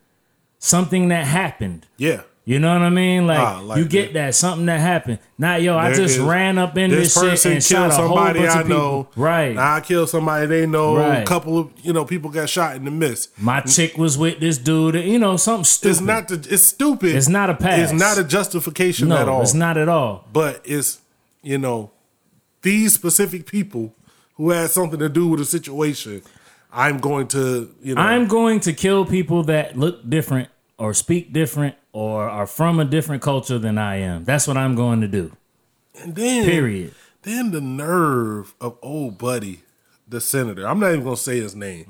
something 0.59 1.09
that 1.09 1.27
happened. 1.27 1.87
yeah. 1.97 2.23
You 2.47 2.59
know 2.59 2.73
what 2.73 2.83
I 2.83 2.89
mean? 2.91 3.29
Like, 3.29 3.39
Ah, 3.39 3.61
like 3.61 3.79
you 3.79 3.85
get 3.85 4.13
that. 4.15 4.27
that 4.29 4.35
something 4.35 4.67
that 4.67 4.81
happened. 4.81 5.19
Not 5.39 5.63
yo, 5.63 5.77
I 5.77 5.91
just 5.93 6.17
is- 6.17 6.19
ran 6.19 6.59
up 6.59 6.77
in 6.77 6.91
this, 6.91 7.15
shit 7.15 7.47
and 7.47 7.63
shot 7.63 7.91
a 7.91 7.95
whole 7.95 8.17
bunch 8.17 8.39
of 8.39 8.67
people. 8.67 9.09
Right. 9.15 9.55
Now 9.55 9.77
I 9.77 9.81
killed 9.83 10.09
somebody 10.09 10.47
they 10.47 10.67
know. 10.67 10.97
A 10.97 11.01
Right. 11.11 11.27
couple 11.27 11.59
of 11.59 11.71
you 11.83 11.93
know 11.93 12.05
people 12.05 12.29
got 12.29 12.49
shot 12.49 12.75
in 12.75 12.87
the 12.87 12.91
mist. 12.91 13.29
My 13.39 13.61
chick 13.61 13.97
was 13.97 14.19
with 14.19 14.41
this 14.41 14.59
dude. 14.59 14.97
You 14.97 15.19
know, 15.21 15.37
something 15.37 15.65
stupid. 15.65 15.91
It's 15.91 16.01
not. 16.01 16.29
The, 16.29 16.47
it's 16.55 16.63
stupid. 16.65 17.15
It's 17.15 17.29
not 17.29 17.51
a 17.51 17.55
pass. 17.55 17.93
It's 17.93 18.01
not 18.01 18.19
a 18.19 18.25
justification 18.25 19.09
no, 19.11 19.19
at 19.19 19.29
all. 19.29 19.43
it's 19.43 19.55
not 19.55 19.77
at 19.77 19.89
all. 19.89 20.25
But 20.33 20.63
it's 20.65 20.99
you 21.43 21.59
know 21.59 21.93
these 22.63 22.95
specific 22.95 23.47
people 23.47 23.95
who 24.35 24.51
had 24.51 24.71
something 24.71 24.99
to 24.99 25.09
do 25.09 25.29
with 25.29 25.41
the 25.41 25.45
situation. 25.47 26.23
I'm 26.73 26.99
going 26.99 27.29
to 27.29 27.75
you 27.83 27.95
know. 27.95 28.01
I'm 28.01 28.29
going 28.29 28.61
to 28.61 28.73
kill 28.73 29.05
people 29.05 29.43
that 29.45 29.77
look 29.77 30.09
different 30.09 30.49
or 30.79 30.95
speak 30.95 31.33
different 31.33 31.75
or 31.93 32.29
are 32.29 32.47
from 32.47 32.79
a 32.79 32.85
different 32.85 33.23
culture 33.23 33.59
than 33.59 33.77
I 33.77 33.97
am. 33.97 34.25
That's 34.25 34.47
what 34.47 34.57
I'm 34.57 34.75
going 34.75 35.01
to 35.01 35.09
do. 35.09 35.37
and 36.01 36.15
then 36.15 36.45
Period. 36.45 36.95
Then 37.23 37.51
the 37.51 37.61
nerve 37.61 38.55
of 38.61 38.79
old 38.83 39.19
buddy 39.19 39.63
the 40.11 40.21
senator. 40.21 40.67
I'm 40.67 40.81
not 40.81 40.93
even 40.93 41.05
gonna 41.05 41.17
say 41.17 41.41
his 41.41 41.55
name. 41.55 41.85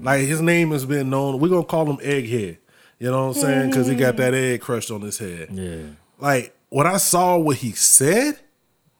Mm. 0.00 0.04
Like 0.04 0.20
his 0.22 0.40
name 0.40 0.70
has 0.70 0.84
been 0.86 1.10
known. 1.10 1.38
We're 1.38 1.48
gonna 1.48 1.64
call 1.64 1.86
him 1.86 1.98
Egghead. 1.98 2.58
You 2.98 3.10
know 3.10 3.28
what 3.28 3.36
I'm 3.36 3.42
saying? 3.42 3.70
Because 3.70 3.88
he 3.88 3.94
got 3.96 4.16
that 4.16 4.32
egg 4.34 4.60
crushed 4.60 4.90
on 4.90 5.00
his 5.02 5.18
head. 5.18 5.48
Yeah. 5.52 5.82
Like 6.18 6.54
when 6.68 6.86
I 6.86 6.96
saw 6.96 7.36
what 7.36 7.58
he 7.58 7.72
said, 7.72 8.38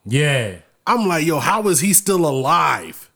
Yeah. 0.04 0.56
I'm 0.86 1.06
like, 1.06 1.26
yo, 1.26 1.38
how 1.38 1.68
is 1.68 1.80
he 1.80 1.92
still 1.92 2.26
alive? 2.26 3.10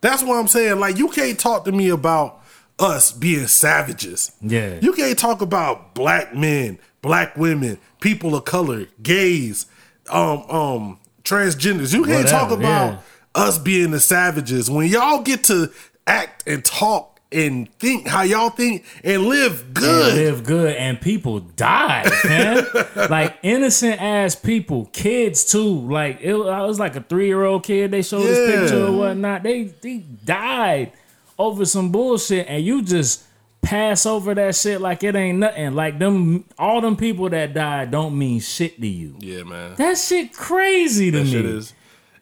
That's 0.00 0.22
what 0.22 0.38
I'm 0.38 0.48
saying. 0.48 0.80
Like, 0.80 0.98
you 0.98 1.08
can't 1.08 1.38
talk 1.38 1.64
to 1.64 1.72
me 1.72 1.88
about 1.88 2.40
us 2.78 3.12
being 3.12 3.46
savages. 3.46 4.32
Yeah. 4.40 4.78
You 4.80 4.92
can't 4.92 5.18
talk 5.18 5.42
about 5.42 5.94
black 5.94 6.34
men, 6.34 6.78
black 7.02 7.36
women, 7.36 7.78
people 8.00 8.34
of 8.34 8.44
color, 8.44 8.86
gays, 9.02 9.66
um, 10.10 10.42
um, 10.50 10.98
transgenders. 11.22 11.92
You 11.92 12.04
can't 12.04 12.28
talk 12.28 12.50
about 12.50 12.92
yeah. 12.92 12.98
us 13.34 13.58
being 13.58 13.90
the 13.90 14.00
savages 14.00 14.70
when 14.70 14.88
y'all 14.88 15.22
get 15.22 15.44
to 15.44 15.70
act 16.06 16.44
and 16.46 16.64
talk 16.64 17.09
and 17.32 17.72
think 17.78 18.08
how 18.08 18.22
y'all 18.22 18.50
think 18.50 18.84
and 19.04 19.24
live 19.24 19.72
good. 19.72 20.08
And 20.08 20.16
live 20.18 20.44
good 20.44 20.74
and 20.76 21.00
people 21.00 21.40
died, 21.40 22.10
man. 22.24 22.66
like 23.10 23.38
innocent 23.42 24.00
ass 24.00 24.34
people, 24.34 24.86
kids 24.92 25.44
too. 25.44 25.80
Like 25.90 26.20
it, 26.20 26.34
I 26.34 26.62
was 26.62 26.78
like 26.80 26.96
a 26.96 27.00
three 27.02 27.26
year 27.26 27.44
old 27.44 27.62
kid. 27.64 27.90
They 27.92 28.02
showed 28.02 28.22
this 28.22 28.60
picture 28.60 28.86
or 28.86 28.92
whatnot. 28.92 29.42
They 29.42 29.64
they 29.64 29.98
died 29.98 30.92
over 31.38 31.64
some 31.64 31.90
bullshit, 31.92 32.46
and 32.48 32.64
you 32.64 32.82
just 32.82 33.24
pass 33.62 34.06
over 34.06 34.34
that 34.34 34.56
shit 34.56 34.80
like 34.80 35.04
it 35.04 35.14
ain't 35.14 35.38
nothing. 35.38 35.74
Like 35.74 35.98
them, 35.98 36.44
all 36.58 36.80
them 36.80 36.96
people 36.96 37.28
that 37.30 37.54
died 37.54 37.90
don't 37.90 38.18
mean 38.18 38.40
shit 38.40 38.80
to 38.80 38.86
you. 38.86 39.16
Yeah, 39.20 39.44
man. 39.44 39.74
That 39.76 39.98
shit 39.98 40.32
crazy 40.32 41.10
to 41.10 41.18
That 41.18 41.24
me. 41.24 41.30
shit 41.30 41.44
is. 41.44 41.74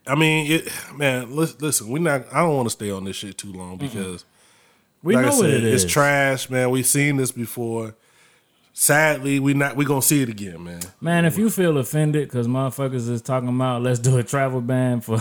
I 0.07 0.15
mean, 0.15 0.51
it, 0.53 0.69
man. 0.95 1.35
Listen, 1.35 1.57
listen, 1.61 1.89
we 1.89 2.01
not. 2.01 2.27
I 2.33 2.41
don't 2.41 2.57
want 2.57 2.67
to 2.67 2.71
stay 2.71 2.91
on 2.91 3.05
this 3.05 3.17
shit 3.17 3.39
too 3.39 3.53
long 3.53 3.77
because, 3.77 4.25
we 5.03 5.15
like 5.15 5.27
know 5.27 5.33
said, 5.33 5.51
it 5.51 5.65
is. 5.65 5.85
it's 5.85 5.93
trash, 5.93 6.51
man. 6.51 6.71
We've 6.71 6.87
seen 6.87 7.17
this 7.17 7.31
before. 7.33 7.95
Sadly, 8.73 9.41
we 9.41 9.55
not. 9.55 9.75
We 9.75 9.85
gonna 9.85 10.01
see 10.03 10.23
it 10.23 10.29
again, 10.29 10.63
man. 10.63 10.81
Man, 11.01 11.25
if 11.25 11.37
you 11.37 11.51
feel 11.51 11.79
offended 11.79 12.29
because 12.29 12.47
motherfuckers 12.47 13.09
is 13.09 13.21
talking 13.23 13.49
about 13.49 13.83
let's 13.83 13.99
do 13.99 14.19
a 14.19 14.23
travel 14.23 14.61
ban 14.61 15.01
for 15.01 15.19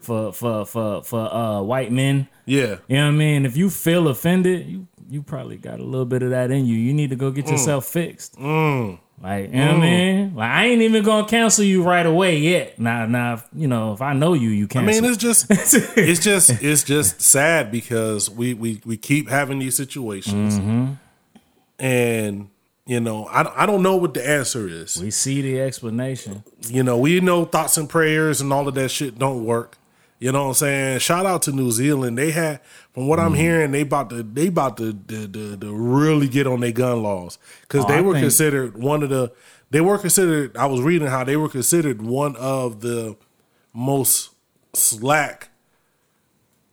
for 0.00 0.32
for 0.32 0.64
for 0.64 1.02
for 1.02 1.34
uh 1.34 1.60
white 1.60 1.90
men, 1.90 2.28
Yeah, 2.46 2.76
you 2.86 2.96
know 2.96 3.06
what 3.06 3.14
I 3.14 3.16
mean? 3.16 3.46
If 3.46 3.56
you 3.56 3.68
feel 3.68 4.06
offended, 4.06 4.66
you 4.68 4.86
you 5.08 5.22
probably 5.22 5.56
got 5.56 5.80
a 5.80 5.82
little 5.82 6.04
bit 6.06 6.22
of 6.22 6.30
that 6.30 6.52
in 6.52 6.66
you. 6.66 6.76
You 6.76 6.94
need 6.94 7.10
to 7.10 7.16
go 7.16 7.32
get 7.32 7.46
Mm. 7.46 7.50
yourself 7.52 7.84
fixed. 7.86 8.36
Like, 9.22 9.50
you 9.50 9.56
know 9.56 9.66
what 9.66 9.76
I 9.76 9.80
mean? 9.80 10.34
Like 10.34 10.50
I 10.50 10.64
ain't 10.66 10.80
even 10.82 11.04
gonna 11.04 11.28
cancel 11.28 11.62
you 11.64 11.82
right 11.82 12.06
away 12.06 12.38
yet. 12.38 12.78
Now 12.78 13.04
now 13.06 13.42
you 13.54 13.66
know, 13.68 13.92
if 13.92 14.00
I 14.00 14.14
know 14.14 14.32
you, 14.32 14.48
you 14.48 14.66
cancel. 14.66 14.88
I 14.88 15.00
mean, 15.00 15.04
it's 15.04 15.18
just, 15.18 15.46
it's 15.50 16.20
just, 16.24 16.50
it's 16.62 16.82
just 16.82 17.20
sad 17.20 17.70
because 17.70 18.30
we 18.30 18.54
we 18.54 18.80
we 18.86 18.96
keep 18.96 19.28
having 19.28 19.58
these 19.58 19.76
situations, 19.76 20.58
Mm-hmm. 20.58 20.92
and 21.78 22.48
you 22.86 22.98
know, 22.98 23.26
I 23.26 23.62
I 23.62 23.66
don't 23.66 23.82
know 23.82 23.96
what 23.96 24.14
the 24.14 24.26
answer 24.26 24.66
is. 24.66 24.96
we 25.00 25.10
see 25.10 25.42
the 25.42 25.60
explanation. 25.60 26.42
You 26.66 26.82
know, 26.82 26.98
we 26.98 27.20
know 27.20 27.44
thoughts 27.44 27.76
and 27.76 27.88
prayers 27.88 28.40
and 28.40 28.52
all 28.52 28.66
of 28.68 28.74
that 28.74 28.90
shit 28.90 29.18
don't 29.18 29.44
work. 29.44 29.76
You 30.20 30.30
know 30.32 30.42
what 30.44 30.48
I'm 30.48 30.54
saying? 30.54 30.98
Shout 31.00 31.24
out 31.26 31.42
to 31.42 31.52
New 31.52 31.70
Zealand. 31.72 32.16
They 32.18 32.30
had, 32.30 32.60
from 32.92 33.08
what. 33.08 33.18
I'm 33.18 33.34
hearing, 33.34 33.72
they 33.72 33.80
about 33.80 34.10
to 34.10 34.22
they 34.22 34.48
about 34.48 34.76
to 34.76 34.92
to, 34.92 35.26
to, 35.26 35.56
to 35.56 35.74
really 35.74 36.28
get 36.28 36.46
on 36.46 36.60
their 36.60 36.72
gun 36.72 37.02
laws 37.02 37.38
because 37.62 37.84
Oh, 37.86 37.88
they 37.88 37.96
I 37.96 38.00
were 38.02 38.12
think- 38.12 38.24
considered 38.24 38.76
one 38.76 39.02
of 39.02 39.08
the 39.08 39.32
they 39.70 39.80
were 39.80 39.96
considered. 39.98 40.56
I 40.56 40.66
was 40.66 40.82
reading 40.82 41.08
how 41.08 41.24
they 41.24 41.36
were 41.38 41.48
considered 41.48 42.02
one 42.02 42.36
of 42.36 42.80
the 42.82 43.16
most 43.72 44.30
slack 44.74 45.48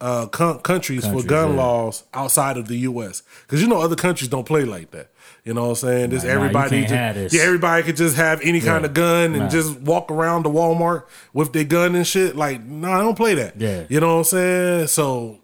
uh, 0.02 0.28
co- 0.28 0.58
countries, 0.60 1.08
for 1.08 1.24
gun 1.24 1.52
yeah. 1.52 1.58
laws 1.62 2.04
outside 2.14 2.58
of 2.58 2.68
the 2.68 2.78
U.S. 2.80 3.24
Because 3.44 3.62
you 3.62 3.68
know 3.68 3.80
other 3.82 3.96
countries 3.96 4.30
don't 4.30 4.46
play 4.46 4.64
like 4.66 4.92
that. 4.92 5.10
You 5.48 5.54
know 5.54 5.64
what 5.64 5.70
I'm 5.70 5.76
saying? 5.76 6.10
Just 6.12 6.26
Like, 6.26 6.34
nah, 6.34 6.40
everybody, 6.42 6.70
can't 6.86 7.16
just, 7.16 7.32
this. 7.32 7.34
yeah, 7.34 7.48
everybody 7.48 7.84
could 7.84 7.96
just 7.96 8.18
have 8.18 8.42
any 8.44 8.60
kind 8.60 8.84
of 8.84 8.94
gun 8.94 9.32
and 9.34 9.44
Nah. 9.44 9.50
just 9.50 9.80
walk 9.80 10.12
around 10.12 10.44
the 10.44 10.50
Walmart 10.50 11.04
with 11.34 11.54
their 11.54 11.64
gun 11.64 11.96
and 11.96 12.06
shit. 12.06 12.36
Like, 12.36 12.64
no, 12.66 12.92
I 12.92 13.00
don't 13.00 13.16
play 13.16 13.34
that. 13.36 13.60
Yeah. 13.60 13.86
you 13.88 14.00
know 14.02 14.16
what 14.16 14.18
I'm 14.20 14.24
saying? 14.26 14.88
So 14.88 15.40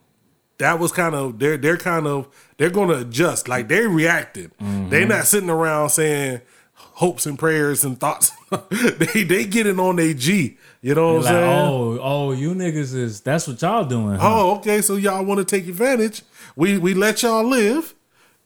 that 0.58 0.78
was 0.80 0.92
kind 0.92 1.16
of 1.16 1.40
they're 1.40 1.56
they're 1.58 1.78
kind 1.78 2.06
of 2.06 2.28
they're 2.58 2.70
going 2.70 2.90
to 2.90 3.00
adjust. 3.00 3.48
Like 3.48 3.70
they 3.70 3.88
reacted. 3.88 4.52
Mm-hmm. 4.58 4.90
They're 4.90 5.08
not 5.08 5.26
sitting 5.26 5.50
around 5.50 5.90
saying 5.90 6.42
hopes 6.74 7.26
and 7.26 7.40
prayers 7.40 7.84
and 7.86 7.98
thoughts. 8.00 8.32
they 8.70 9.24
they 9.24 9.46
getting 9.46 9.80
on 9.80 9.96
their 9.96 10.14
G. 10.14 10.58
You 10.82 10.96
know 10.96 11.14
what 11.14 11.24
Like, 11.24 11.34
I'm 11.34 11.40
saying? 11.40 11.50
oh, 11.50 12.00
oh, 12.02 12.32
you 12.34 12.54
niggas 12.54 12.94
is 12.94 13.22
that's 13.22 13.48
what 13.48 13.62
y'all 13.62 13.86
doing. 13.86 14.18
Huh? 14.20 14.30
Oh, 14.42 14.56
okay. 14.58 14.82
So 14.82 14.98
y'all 14.98 15.24
want 15.24 15.40
to 15.40 15.46
take 15.46 15.68
advantage. 15.70 16.24
We 16.58 16.78
we 16.78 16.94
let 16.94 17.24
y'all 17.24 17.44
live. 17.46 17.96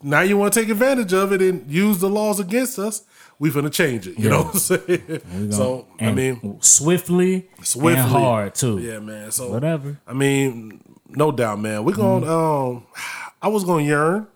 Now 0.02 0.22
you 0.22 0.38
want 0.38 0.54
to 0.54 0.60
take 0.60 0.70
advantage 0.70 1.14
of 1.14 1.32
it 1.34 1.42
and 1.42 1.70
use 1.72 2.00
the 2.00 2.10
laws 2.10 2.40
against 2.40 2.78
us. 2.78 3.04
We 3.40 3.50
finna 3.52 3.72
change 3.72 4.08
it. 4.08 4.18
You 4.18 4.30
know 4.30 4.44
what 4.44 4.54
I'm 4.54 4.60
saying? 4.60 5.52
So 5.52 5.88
I 6.00 6.12
mean, 6.12 6.58
swiftly, 6.62 7.50
swiftly, 7.64 7.94
and 8.02 8.10
hard 8.10 8.56
too. 8.56 8.80
Yeah, 8.80 9.00
man. 9.00 9.32
So 9.32 9.52
Whatever. 9.52 10.00
I 10.08 10.14
mean, 10.14 10.82
no 11.10 11.32
doubt, 11.32 11.60
man. 11.60 11.84
We're 11.84 11.96
gonna. 11.96 12.26
Um, 12.28 12.86
I 13.42 13.48
was 13.50 13.64
gonna 13.64 13.84
yearn. 13.84 14.28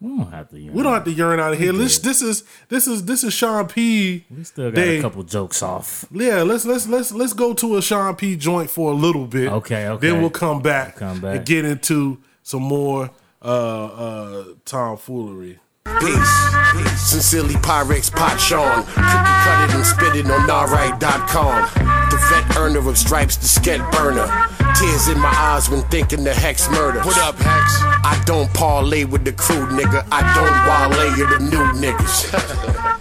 We 0.00 0.08
don't 0.18 0.30
have 0.30 0.50
to. 0.50 0.58
Know, 0.58 0.72
We 0.72 0.82
don't 0.82 0.92
have 0.92 1.04
to 1.04 1.12
yearn 1.12 1.40
out 1.40 1.54
of 1.54 1.58
here. 1.58 1.72
This 1.72 1.98
this 1.98 2.20
is 2.20 2.44
this 2.68 2.86
is 2.86 3.06
this 3.06 3.24
is 3.24 3.32
Sean 3.32 3.66
P. 3.66 4.24
We 4.30 4.44
still 4.44 4.70
got 4.70 4.76
Day. 4.76 4.98
a 4.98 5.02
couple 5.02 5.22
jokes 5.22 5.62
off. 5.62 6.04
Yeah, 6.10 6.42
let's 6.42 6.66
let's 6.66 6.86
let's 6.86 7.12
let's 7.12 7.32
go 7.32 7.54
to 7.54 7.76
a 7.78 7.82
Sean 7.82 8.14
P 8.14 8.36
joint 8.36 8.68
for 8.68 8.90
a 8.90 8.94
little 8.94 9.26
bit. 9.26 9.48
Okay, 9.50 9.88
okay. 9.88 10.06
Then 10.06 10.20
we'll 10.20 10.28
come 10.30 10.60
back, 10.60 10.96
Come 10.96 11.20
back. 11.20 11.36
and 11.36 11.46
get 11.46 11.64
into 11.64 12.18
some 12.42 12.62
more 12.62 13.10
uh 13.44 13.84
uh 13.84 14.44
tomfoolery. 14.64 15.60
Peace. 16.00 16.54
Peace. 16.72 17.00
Sincerely, 17.00 17.54
Pyrex 17.54 18.10
Pot 18.10 18.40
Sean. 18.40 18.82
Cookie 18.84 18.94
cut 18.96 19.68
it 19.68 19.74
and 19.74 19.86
spit 19.86 20.16
it 20.16 20.30
on 20.30 20.50
alright.com. 20.50 21.68
The 22.10 22.16
vet 22.30 22.56
earner 22.56 22.88
of 22.88 22.96
stripes, 22.96 23.36
the 23.36 23.46
sket 23.46 23.90
burner. 23.92 24.26
Tears 24.74 25.08
in 25.08 25.18
my 25.20 25.28
eyes 25.28 25.68
when 25.68 25.82
thinking 25.88 26.24
the 26.24 26.34
Hex 26.34 26.66
Murda. 26.68 27.04
What 27.04 27.18
up, 27.18 27.36
Hex? 27.36 27.76
I 27.80 28.20
don't 28.26 28.52
parlay 28.54 29.04
with 29.04 29.24
the 29.24 29.32
crew, 29.32 29.66
nigga. 29.66 30.06
I 30.10 30.22
don't 30.34 30.96
wale 30.96 31.28
with 31.28 31.38
the 31.38 31.44
new 31.50 31.80
niggas. 31.80 32.90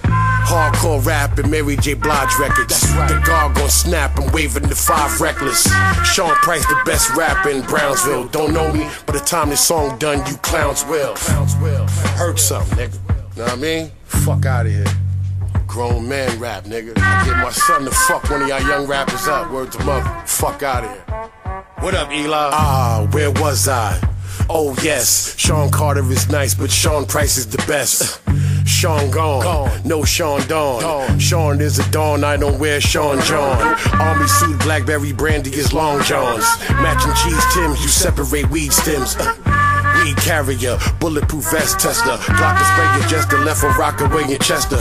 Hardcore 0.45 1.03
rap 1.05 1.39
and 1.39 1.49
Mary 1.49 1.75
J. 1.77 1.93
Blige 1.93 2.37
records. 2.39 2.81
The 2.81 3.21
guard 3.25 3.55
gon' 3.55 3.69
snap, 3.69 4.19
I'm 4.19 4.31
waving 4.31 4.63
the 4.63 4.75
five 4.75 5.19
reckless. 5.19 5.63
Sean 6.05 6.35
Price, 6.35 6.65
the 6.67 6.79
best 6.85 7.09
rapper 7.15 7.49
in 7.49 7.63
Brownsville. 7.63 8.27
Don't 8.27 8.53
know 8.53 8.71
me, 8.71 8.87
but 9.05 9.13
the 9.13 9.19
time 9.19 9.49
this 9.49 9.65
song 9.65 9.97
done, 9.97 10.19
you 10.29 10.37
clowns 10.37 10.85
will. 10.85 11.15
Hurt 11.15 12.39
something, 12.39 12.77
nigga. 12.77 13.37
Know 13.37 13.43
what 13.45 13.53
I 13.53 13.55
mean? 13.55 13.91
Fuck 14.05 14.45
out 14.45 14.65
of 14.65 14.71
here. 14.71 14.85
Grown 15.65 16.07
man 16.07 16.39
rap, 16.39 16.65
nigga. 16.65 16.93
I 16.97 17.25
get 17.25 17.37
my 17.37 17.49
son 17.51 17.85
to 17.85 17.91
fuck 17.91 18.29
one 18.29 18.43
of 18.43 18.47
y'all 18.47 18.61
young 18.61 18.85
rappers 18.85 19.27
up. 19.27 19.49
Word 19.49 19.71
to 19.71 19.83
mother. 19.83 20.23
Fuck 20.27 20.61
out 20.61 20.83
of 20.83 20.91
here. 20.91 21.03
What 21.79 21.95
up, 21.95 22.11
Eli? 22.11 22.49
Ah, 22.53 23.07
where 23.11 23.31
was 23.31 23.67
I? 23.67 23.99
Oh 24.49 24.75
yes, 24.83 25.37
Sean 25.37 25.71
Carter 25.71 26.03
is 26.11 26.29
nice, 26.29 26.53
but 26.53 26.69
Sean 26.69 27.05
Price 27.05 27.37
is 27.37 27.47
the 27.47 27.57
best. 27.65 28.21
Sean 28.65 29.11
gone, 29.11 29.81
no 29.85 30.03
Sean 30.03 30.45
Dawn. 30.47 31.19
Sean 31.19 31.61
is 31.61 31.79
a 31.79 31.91
Dawn, 31.91 32.23
I 32.23 32.37
don't 32.37 32.59
wear 32.59 32.79
Sean 32.79 33.21
John. 33.21 33.77
Army 33.99 34.27
suit, 34.27 34.59
Blackberry 34.61 35.13
brandy 35.13 35.53
is 35.53 35.73
Long 35.73 36.01
Johns. 36.03 36.45
Matching 36.69 37.13
cheese 37.23 37.43
Tims, 37.53 37.81
you 37.81 37.89
separate 37.89 38.49
weed 38.49 38.71
stems. 38.71 39.15
Uh, 39.17 39.33
weed 40.03 40.17
carrier, 40.17 40.77
bulletproof 40.99 41.49
vest 41.51 41.79
tester. 41.79 42.17
Glock 42.35 42.59
sprayer, 42.59 43.09
just 43.09 43.29
the 43.29 43.37
left 43.37 43.63
a 43.63 43.67
of 43.67 43.77
Rockaway 43.77 44.31
in 44.31 44.39
Chester. 44.39 44.77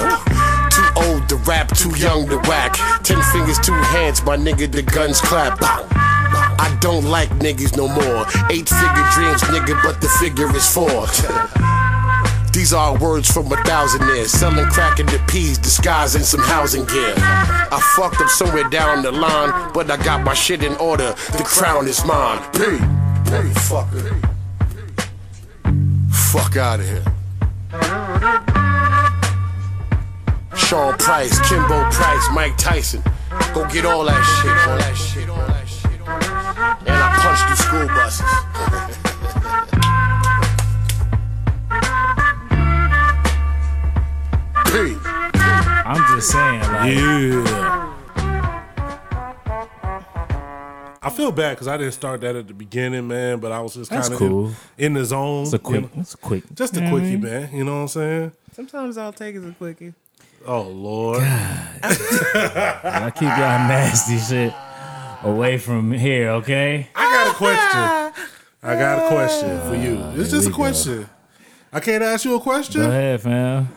Too 0.71 0.89
old 0.97 1.29
to 1.29 1.37
rap, 1.47 1.69
too 1.77 1.97
young 1.97 2.29
to 2.29 2.39
whack. 2.49 2.75
Ten 3.03 3.23
fingers, 3.33 3.59
two 3.59 3.73
hands, 3.73 4.23
my 4.25 4.37
nigga, 4.37 4.71
the 4.71 4.83
guns 4.83 5.21
clap. 5.21 5.59
I 5.61 6.77
don't 6.81 7.05
like 7.05 7.31
niggas 7.39 7.77
no 7.77 7.89
more. 7.89 8.27
Eight 8.51 8.69
figure 8.69 9.09
dreams, 9.15 9.43
nigga, 9.51 9.83
but 9.83 10.01
the 10.01 10.09
figure 10.21 10.55
is 10.57 10.67
four. 10.73 11.07
These 12.63 12.75
are 12.75 12.95
words 12.97 13.29
from 13.29 13.51
a 13.51 13.57
thousand 13.65 14.07
years. 14.07 14.31
Selling 14.31 14.67
crack 14.67 15.01
in 15.01 15.07
the 15.07 15.19
peas, 15.27 15.59
disguising 15.59 16.23
some 16.23 16.43
housing 16.43 16.85
gear. 16.85 17.13
I 17.17 17.81
fucked 17.97 18.21
up 18.21 18.29
somewhere 18.29 18.71
down 18.71 19.03
the 19.03 19.11
line, 19.11 19.73
but 19.75 19.91
I 19.91 19.97
got 19.97 20.23
my 20.23 20.33
shit 20.33 20.63
in 20.63 20.77
order. 20.77 21.13
The 21.37 21.43
crown 21.45 21.89
is 21.89 22.05
mine. 22.05 22.39
P. 22.53 22.79
P. 23.27 23.33
Fucker. 23.67 24.15
Fuck 26.13 26.57
out 26.57 26.79
of 26.79 26.87
here. 26.87 27.03
Sean 30.55 30.97
Price, 30.99 31.41
Kimbo 31.49 31.91
Price, 31.91 32.29
Mike 32.33 32.57
Tyson. 32.59 33.03
Go 33.55 33.67
get 33.71 33.85
all 33.85 34.05
that 34.05 34.23
shit, 34.39 34.57
all 34.69 34.79
that 34.79 34.97
shit, 34.97 35.29
all 35.29 35.49
that 35.49 35.69
shit. 35.69 36.01
And 36.87 36.97
I 36.97 37.13
punched 37.19 37.49
the 37.51 37.57
school 37.57 37.89
buses. 37.89 38.31
P. 44.73 44.97
I'm 45.05 46.17
just 46.17 46.31
saying, 46.31 46.61
like, 46.61 46.95
Yeah. 46.95 47.89
I 51.05 51.11
feel 51.11 51.33
bad 51.33 51.57
because 51.57 51.67
I 51.69 51.77
didn't 51.77 51.93
start 51.95 52.21
that 52.21 52.37
at 52.37 52.47
the 52.47 52.55
beginning, 52.55 53.09
man. 53.09 53.41
But 53.41 53.51
I 53.53 53.61
was 53.61 53.75
just 53.75 53.91
kind 53.91 54.13
of 54.13 54.19
cool. 54.19 54.47
in, 54.79 54.87
in 54.87 54.93
the 54.95 55.05
zone. 55.05 55.43
It's 55.43 55.53
a 55.53 55.59
quick. 55.59 55.81
you 55.83 55.89
know? 55.89 56.01
It's 56.01 56.15
a 56.15 56.17
quick. 56.17 56.45
just 56.55 56.77
a 56.77 56.81
you 56.81 56.85
know 56.87 56.91
quickie, 56.93 57.17
mean? 57.17 57.21
man. 57.23 57.51
You 57.53 57.65
know 57.65 57.75
what 57.75 57.81
I'm 57.83 57.89
saying? 57.89 58.33
Sometimes 58.53 58.97
all 58.97 59.11
it 59.11 59.17
takes 59.17 59.39
is 59.39 59.45
a 59.47 59.53
quickie. 59.53 59.95
Oh 60.47 60.63
Lord, 60.63 61.21
I 61.23 63.11
keep 63.15 63.23
y'all 63.23 63.69
nasty 63.69 64.19
shit 64.19 64.53
away 65.23 65.57
from 65.59 65.93
here, 65.93 66.31
okay? 66.31 66.89
I 66.97 67.13
got 67.25 67.33
a 67.33 67.37
question. 67.37 68.27
I 68.63 68.75
got 68.77 69.05
a 69.05 69.09
question 69.09 69.61
for 69.69 69.75
you. 69.77 69.99
Ah, 70.01 70.09
it's 70.11 70.31
here 70.31 70.41
just 70.41 70.47
a 70.47 70.49
we 70.49 70.53
go. 70.53 70.57
question. 70.57 71.09
I 71.73 71.81
can't 71.81 72.03
ask 72.03 72.25
you 72.25 72.35
a 72.35 72.39
Go 72.39 72.43
question. 72.45 72.83
ahead, 72.83 73.21
fam. 73.23 73.69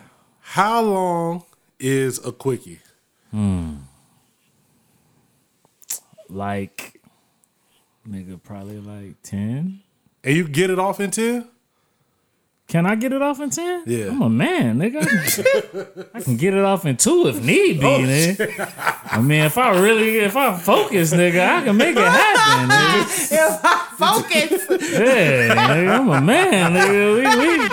How 0.48 0.80
long 0.82 1.43
is 1.80 2.24
a 2.26 2.32
quickie? 2.32 2.80
Hmm. 3.32 3.78
Like, 6.30 7.02
nigga, 8.08 8.41
probably 8.41 8.80
like 8.80 9.22
ten. 9.24 9.82
And 10.24 10.36
you 10.36 10.48
get 10.48 10.70
it 10.70 10.80
off 10.80 11.00
in 11.00 11.12
ten? 11.12 11.48
Can 12.68 12.86
I 12.86 12.96
get 12.96 13.12
it 13.12 13.22
off 13.22 13.39
in 13.41 13.50
ten? 13.50 13.84
Yeah. 13.86 14.08
I'm 14.10 14.22
a 14.22 14.30
man, 14.30 14.80
nigga. 14.80 16.10
I 16.16 16.22
can 16.22 16.38
get 16.38 16.54
it 16.54 16.64
off 16.64 16.86
in 16.86 16.98
two 16.98 17.28
if 17.28 17.43
need 17.43 17.80
be, 17.80 17.86
Oh, 17.86 18.00
nigga. 18.00 19.04
I 19.12 19.22
mean, 19.22 19.41
if 19.43 19.58
I 19.58 19.80
really, 19.80 20.20
if 20.20 20.36
I 20.38 20.58
focus, 20.58 21.14
nigga, 21.14 21.48
I 21.48 21.64
can 21.64 21.76
make 21.78 21.96
it 21.96 22.02
happen, 22.04 22.70
nigga. 22.70 23.32
If 23.34 23.60
I 23.64 23.88
focus. 23.98 24.66
Yeah, 24.91 25.56
nigga, 25.56 26.00
I'm 26.00 26.10
a 26.10 26.22
man, 26.22 26.74
nigga. 26.74 27.16
We, 27.16 27.48
we, 27.48 27.70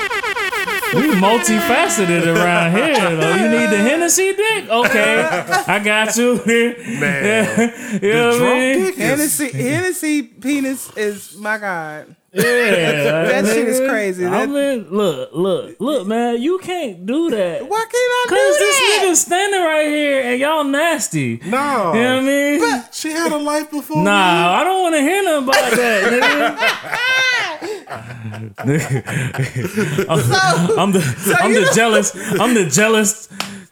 we 0.94 1.08
multifaceted 1.20 2.26
around 2.26 2.72
here, 2.76 3.16
though. 3.16 3.34
You 3.34 3.48
need 3.48 3.70
the 3.70 3.76
Hennessy 3.78 4.32
dick? 4.34 4.68
Okay, 4.68 5.22
I 5.66 5.78
got 5.82 6.16
you. 6.16 6.40
Man, 6.46 8.00
you 8.02 8.12
know 8.12 8.28
what 8.28 8.34
I 8.34 8.38
drunk 8.38 8.58
mean? 8.58 8.84
dick 8.84 8.94
is 8.94 8.98
Hennessy, 8.98 9.50
Hennessy 9.52 10.22
penis 10.22 10.96
is 10.96 11.36
my 11.36 11.58
god. 11.58 12.16
Yeah, 12.34 12.42
That 12.42 13.44
shit 13.44 13.68
is 13.68 13.78
nigga. 13.80 13.88
crazy. 13.90 14.24
I 14.26 14.46
mean, 14.46 14.86
look, 14.90 15.30
look, 15.34 15.76
look, 15.78 16.06
man. 16.06 16.40
You 16.40 16.58
can't 16.60 17.04
do 17.04 17.28
that. 17.28 17.68
Why 17.68 17.78
can't 17.80 17.92
I 17.94 18.24
do 18.26 18.34
that? 18.34 18.48
Cause 18.48 18.58
this 18.58 18.76
that? 18.78 19.02
nigga 19.04 19.16
standing 19.16 19.60
right 19.60 19.86
here 19.86 20.22
and 20.22 20.40
y'all 20.40 20.64
nasty. 20.64 21.40
no. 21.44 21.46
You 21.46 21.50
know 21.50 21.90
what 21.90 21.98
I 22.00 22.20
mean? 22.22 22.60
But 22.60 22.94
She 22.94 23.10
had 23.10 23.32
a 23.32 23.36
life 23.36 23.70
before. 23.70 24.02
Nah, 24.02 24.54
I 24.58 24.64
don't 24.64 24.80
want 24.82 24.94
to 24.94 25.00
hear 25.02 25.22
nothing 25.22 25.44
about 25.48 25.70
that, 25.76 26.02
nigga. 26.10 27.38
I'm, 30.08 30.18
I'm 30.78 30.92
the 30.92 31.38
I'm 31.40 31.52
the 31.52 31.70
jealous 31.74 32.14
I'm 32.40 32.54
the 32.54 32.66
jealous 32.66 33.28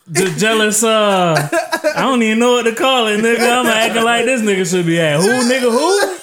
the 0.06 0.34
jealous 0.38 0.82
uh 0.82 1.48
I 1.96 2.00
don't 2.02 2.22
even 2.22 2.38
know 2.38 2.52
what 2.52 2.64
to 2.64 2.74
call 2.74 3.06
it, 3.08 3.18
nigga. 3.20 3.40
I'm 3.60 3.66
acting 3.66 4.04
like 4.04 4.24
this 4.24 4.42
nigga 4.42 4.68
should 4.70 4.86
be 4.86 5.00
at 5.00 5.20
who 5.20 5.28
nigga 5.28 5.70
who? 5.70 6.16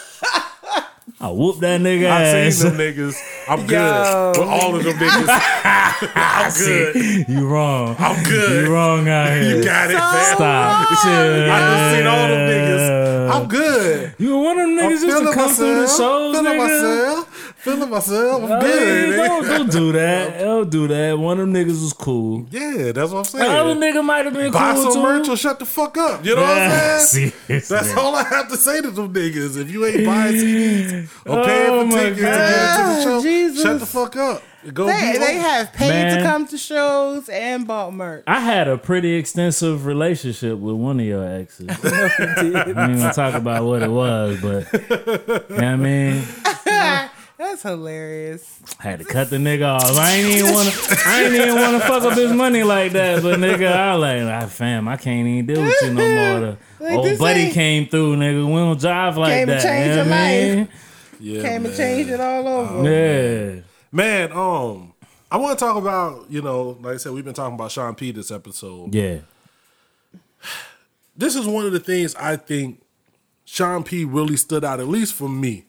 I 1.19 1.31
whoop 1.31 1.59
that 1.61 1.81
nigga 1.81 2.05
I 2.11 2.21
ass. 2.45 2.55
seen 2.57 2.73
them 2.73 2.77
niggas. 2.77 3.17
I'm 3.49 3.65
good. 3.65 3.71
Yo. 3.71 4.29
With 4.37 4.47
all 4.47 4.75
of 4.75 4.83
them 4.83 4.93
niggas. 4.97 5.27
I'm 6.15 6.53
good. 6.53 7.27
You 7.27 7.47
wrong. 7.47 7.95
I'm 7.97 8.23
good. 8.23 8.65
You 8.67 8.71
wrong 8.73 9.09
out 9.09 9.29
here. 9.31 9.57
You 9.57 9.63
got 9.63 9.89
it, 9.89 9.95
man. 9.95 10.35
Stop. 10.35 10.87
Chill. 11.01 11.51
I 11.51 11.59
done 11.59 11.95
seen 11.95 12.05
all 12.07 12.27
them 12.27 12.49
niggas. 12.51 13.31
I'm 13.33 13.47
good. 13.47 14.13
You 14.19 14.37
were 14.37 14.43
one 14.43 14.59
of 14.59 14.67
them 14.67 14.77
I'm 14.77 14.91
niggas 14.91 15.01
just 15.01 15.23
to 15.23 15.33
come 15.33 15.49
through 15.55 15.75
the 15.81 15.87
shows, 15.87 16.35
nigga. 16.37 16.57
myself. 16.57 17.36
Feeling 17.67 17.89
myself. 17.89 18.43
I'm 18.43 18.49
Hey, 18.49 18.57
good. 18.61 19.09
nigga. 19.19 19.27
don't, 19.27 19.45
don't 19.47 19.71
do 19.71 19.91
that. 19.93 20.39
Don't 20.47 20.69
do 20.69 20.87
that. 20.87 21.17
One 21.19 21.39
of 21.39 21.47
them 21.47 21.53
niggas 21.53 21.81
was 21.81 21.93
cool. 21.93 22.45
Yeah, 22.49 22.91
that's 22.93 23.11
what 23.11 23.33
I'm 23.33 23.39
The 23.41 23.45
other 23.47 23.75
nigga 23.75 24.03
might 24.03 24.25
have 24.25 24.33
been 24.33 24.51
Buy 24.51 24.73
cool 24.73 24.83
some 24.83 24.93
too. 24.93 25.01
merch 25.03 25.27
or 25.29 25.37
shut 25.37 25.59
the 25.59 25.65
fuck 25.65 25.97
up. 25.97 26.25
You 26.25 26.35
know 26.35 26.41
what 26.41 26.49
I'm 26.57 26.99
saying? 27.01 27.31
seriously. 27.47 27.75
That's 27.77 27.95
all 27.97 28.15
I 28.15 28.23
have 28.23 28.49
to 28.49 28.57
say 28.57 28.81
to 28.81 28.89
them 28.91 29.13
niggas. 29.13 29.57
If 29.59 29.69
you 29.69 29.85
ain't 29.85 30.05
buying 30.05 30.33
CDs 30.35 31.09
or 31.25 31.39
oh 31.39 31.45
paying 31.45 31.69
Oh 31.69 31.81
for 31.81 31.87
my 31.87 32.03
tickets 32.03 32.17
to 32.19 32.21
get 32.21 32.31
to 32.31 32.83
the 32.83 32.93
God, 32.95 33.03
show, 33.03 33.21
Jesus. 33.21 33.61
shut 33.61 33.79
the 33.79 33.85
fuck 33.85 34.15
up. 34.15 34.43
Go 34.73 34.87
They, 34.87 35.17
they 35.17 35.35
have 35.35 35.71
paid 35.73 35.89
Man. 35.89 36.17
to 36.17 36.23
come 36.23 36.47
to 36.47 36.57
shows 36.57 37.29
and 37.29 37.65
bought 37.67 37.93
merch. 37.93 38.23
I 38.27 38.39
had 38.39 38.67
a 38.67 38.77
pretty 38.77 39.13
extensive 39.13 39.85
relationship 39.85 40.57
with 40.57 40.75
one 40.75 40.99
of 40.99 41.05
your 41.05 41.25
exes. 41.25 41.67
I 41.69 42.63
ain't 42.65 42.73
gonna 42.73 43.13
talk 43.13 43.33
about 43.35 43.63
what 43.65 43.81
it 43.83 43.89
was, 43.91 44.41
but 44.41 44.73
you 44.73 44.79
know 44.89 45.43
what 45.47 45.63
I 45.63 45.75
mean, 45.75 46.23
That's 47.37 47.61
hilarious. 47.61 48.59
I 48.79 48.83
had 48.83 48.99
to 48.99 49.05
cut 49.05 49.29
the 49.29 49.37
nigga 49.37 49.67
off. 49.75 49.95
I 49.95 50.11
ain't 50.15 50.27
even 50.37 50.53
wanna, 50.53 50.71
I 51.05 51.23
ain't 51.23 51.33
even 51.35 51.55
wanna 51.55 51.79
fuck 51.81 52.03
up 52.03 52.17
his 52.17 52.31
money 52.33 52.63
like 52.63 52.93
that. 52.93 53.21
But 53.21 53.39
nigga, 53.39 53.71
I 53.71 53.93
like, 53.93 54.23
ah, 54.23 54.47
fam, 54.47 54.87
I 54.87 54.97
can't 54.97 55.27
even 55.27 55.45
deal 55.45 55.61
with 55.63 55.75
you 55.83 55.93
no 55.93 56.01
more. 56.41 56.57
The 56.79 56.83
Like 56.83 56.93
old 56.97 57.19
buddy 57.19 57.51
came 57.51 57.87
through, 57.87 58.15
nigga. 58.17 58.43
We 58.45 58.53
don't 58.53 58.79
drive 58.79 59.17
like 59.17 59.33
Came 59.33 59.47
to 59.47 59.53
that. 59.53 59.61
change 59.61 59.85
you 59.85 59.89
know 59.89 59.95
your 59.97 60.05
what 60.05 60.13
I 60.17 60.55
mean? 60.55 60.69
Yeah, 61.19 61.41
Came 61.43 61.61
man. 61.63 61.65
and 61.71 61.75
changed 61.77 62.09
it 62.09 62.19
all 62.19 62.47
over. 62.47 62.89
Yeah. 62.91 63.61
Man, 63.91 64.31
um, 64.31 64.93
I 65.31 65.37
want 65.37 65.59
to 65.59 65.63
talk 65.65 65.77
about, 65.77 66.25
you 66.31 66.41
know, 66.41 66.77
like 66.81 66.95
I 66.95 66.97
said, 66.97 67.11
we've 67.11 67.23
been 67.25 67.33
talking 67.35 67.53
about 67.55 67.71
Sean 67.71 67.93
P 67.93 68.11
this 68.11 68.31
episode. 68.31 68.95
Yeah. 68.95 69.19
This 71.15 71.35
is 71.35 71.45
one 71.47 71.65
of 71.67 71.71
the 71.71 71.79
things 71.79 72.15
I 72.15 72.35
think 72.35 72.81
Sean 73.45 73.83
P 73.83 74.05
really 74.05 74.37
stood 74.37 74.63
out, 74.63 74.79
at 74.79 74.87
least 74.87 75.13
for 75.13 75.29
me, 75.29 75.65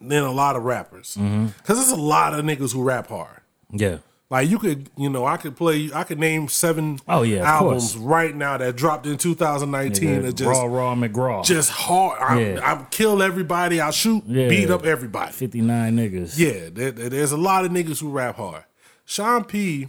than 0.00 0.22
a 0.24 0.32
lot 0.32 0.56
of 0.56 0.64
rappers. 0.64 1.16
Mm-hmm. 1.18 1.46
Because 1.58 1.78
there's 1.78 1.90
a 1.98 2.02
lot 2.02 2.34
of 2.38 2.44
niggas 2.44 2.72
who 2.72 2.82
rap 2.82 3.08
hard. 3.08 3.40
Yeah. 3.70 3.98
Like 4.28 4.48
you 4.50 4.58
could, 4.58 4.90
you 4.96 5.08
know, 5.08 5.24
I 5.24 5.36
could 5.36 5.56
play, 5.56 5.88
I 5.94 6.02
could 6.02 6.18
name 6.18 6.48
seven 6.48 6.98
Oh, 7.06 7.22
yeah, 7.22 7.42
albums 7.48 7.92
course. 7.94 8.04
right 8.04 8.34
now 8.34 8.56
that 8.58 8.74
dropped 8.74 9.06
in 9.06 9.16
2019 9.18 10.08
Nigga, 10.08 10.22
that 10.22 10.32
just 10.34 10.48
raw, 10.50 10.64
raw 10.64 10.94
McGraw. 10.96 11.44
just 11.44 11.70
hard. 11.70 12.20
I, 12.20 12.40
Yeah. 12.40 12.60
I 12.62 12.84
kill 12.90 13.22
everybody. 13.22 13.80
I 13.80 13.90
shoot, 13.92 14.24
Yeah. 14.26 14.48
beat 14.48 14.68
up 14.68 14.84
everybody. 14.84 15.30
59 15.30 15.96
niggas. 15.96 16.36
Yeah, 16.38 16.70
there- 16.72 16.90
there's 16.90 17.30
a 17.30 17.36
lot 17.36 17.64
of 17.64 17.70
niggas 17.70 18.00
who 18.00 18.10
rap 18.10 18.36
hard. 18.36 18.64
Sean 19.04 19.44
P 19.44 19.88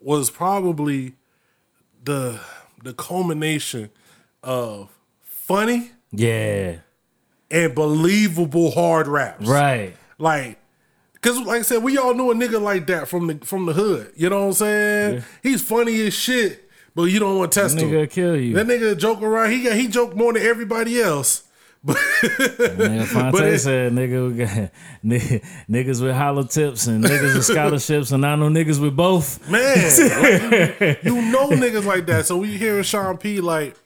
was 0.00 0.30
probably 0.30 1.14
the 2.04 2.38
the 2.84 2.92
culmination 2.92 3.90
of 4.44 4.90
funny 5.22 5.90
Yeah. 6.12 6.76
And 7.54 7.74
believable 7.74 8.70
hard 8.72 9.06
raps. 9.06 9.46
Right. 9.46 9.96
Like, 10.18 10.58
cause 11.20 11.38
like 11.40 11.60
I 11.60 11.62
said, 11.62 11.82
we 11.82 11.96
all 11.98 12.12
knew 12.14 12.30
a 12.30 12.34
nigga 12.34 12.60
like 12.60 12.86
that 12.88 13.08
from 13.08 13.28
the 13.28 13.34
from 13.46 13.66
the 13.66 13.72
hood. 13.72 14.12
You 14.16 14.28
know 14.30 14.40
what 14.40 14.46
I'm 14.46 14.52
saying? 14.54 15.22
He's 15.42 15.62
funny 15.62 16.00
as 16.06 16.14
shit, 16.14 16.68
but 16.94 17.04
you 17.04 17.18
don't 17.20 17.38
want 17.38 17.52
to 17.52 17.60
test 17.60 17.76
that 17.76 17.82
Nigga 17.84 18.02
him. 18.02 18.08
kill 18.08 18.36
you. 18.36 18.54
That 18.54 18.66
nigga 18.66 18.98
joke 18.98 19.22
around. 19.22 19.50
He 19.52 19.62
got 19.62 19.74
he 19.76 19.88
joke 19.88 20.14
more 20.16 20.32
than 20.32 20.42
everybody 20.42 21.00
else. 21.00 21.42
But 21.86 21.96
Nigga 21.98 23.04
Phonte 23.06 23.32
But 23.32 23.44
it- 23.44 23.58
said, 23.60 23.92
nigga, 23.92 24.38
got 24.38 24.70
nigga, 25.04 25.44
niggas 25.68 26.02
with 26.02 26.14
hollow 26.16 26.44
tips 26.44 26.86
and 26.86 27.04
niggas 27.04 27.34
with 27.34 27.44
scholarships, 27.44 28.10
and 28.10 28.24
I 28.24 28.36
know 28.36 28.48
niggas 28.48 28.80
with 28.80 28.96
both. 28.96 29.46
man, 29.50 29.76
like, 30.80 31.02
you, 31.04 31.14
you 31.14 31.22
know 31.30 31.50
niggas 31.50 31.84
like 31.84 32.06
that. 32.06 32.24
So 32.24 32.38
we 32.38 32.56
hearing 32.56 32.84
Sean 32.84 33.18
P 33.18 33.40
like, 33.42 33.76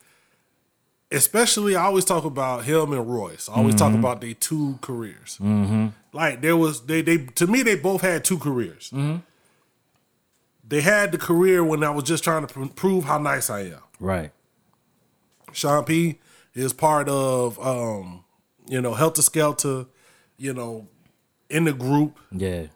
especially 1.11 1.76
I 1.76 1.84
always 1.84 2.04
talk 2.04 2.24
about 2.24 2.64
him 2.64 2.92
and 2.92 3.09
Royce. 3.09 3.48
I 3.48 3.54
always 3.54 3.74
talk 3.74 3.90
mm-hmm. 3.90 4.00
about 4.00 4.20
their 4.20 4.34
two 4.34 4.78
careers. 4.80 5.38
Mm-hmm. 5.40 5.88
Like 6.12 6.40
there 6.40 6.56
was 6.56 6.86
they 6.86 7.02
they 7.02 7.18
to 7.18 7.46
me 7.46 7.62
they 7.62 7.76
both 7.76 8.02
had 8.02 8.24
two 8.24 8.38
careers. 8.38 8.90
Mm-hmm. 8.90 9.18
They 10.66 10.82
had 10.82 11.12
the 11.12 11.18
career 11.18 11.64
when 11.64 11.82
I 11.82 11.90
was 11.90 12.04
just 12.04 12.24
trying 12.24 12.46
to 12.46 12.52
pr- 12.52 12.66
prove 12.66 13.04
how 13.04 13.18
nice 13.18 13.48
I 13.48 13.61
am. 13.61 13.82
Right. 13.98 14.32
Sean 15.52 15.84
P 15.84 16.18
is 16.54 16.74
part 16.74 17.09
of 17.09 17.59
um, 17.64 18.24
you 18.68 18.80
know, 18.80 18.92
Heltah 18.92 19.28
Skeltah, 19.28 19.86
you 20.36 20.52
know, 20.52 20.88
in 21.48 21.64
the 21.64 21.72
group. 21.72 22.18
Yeah. 22.30 22.66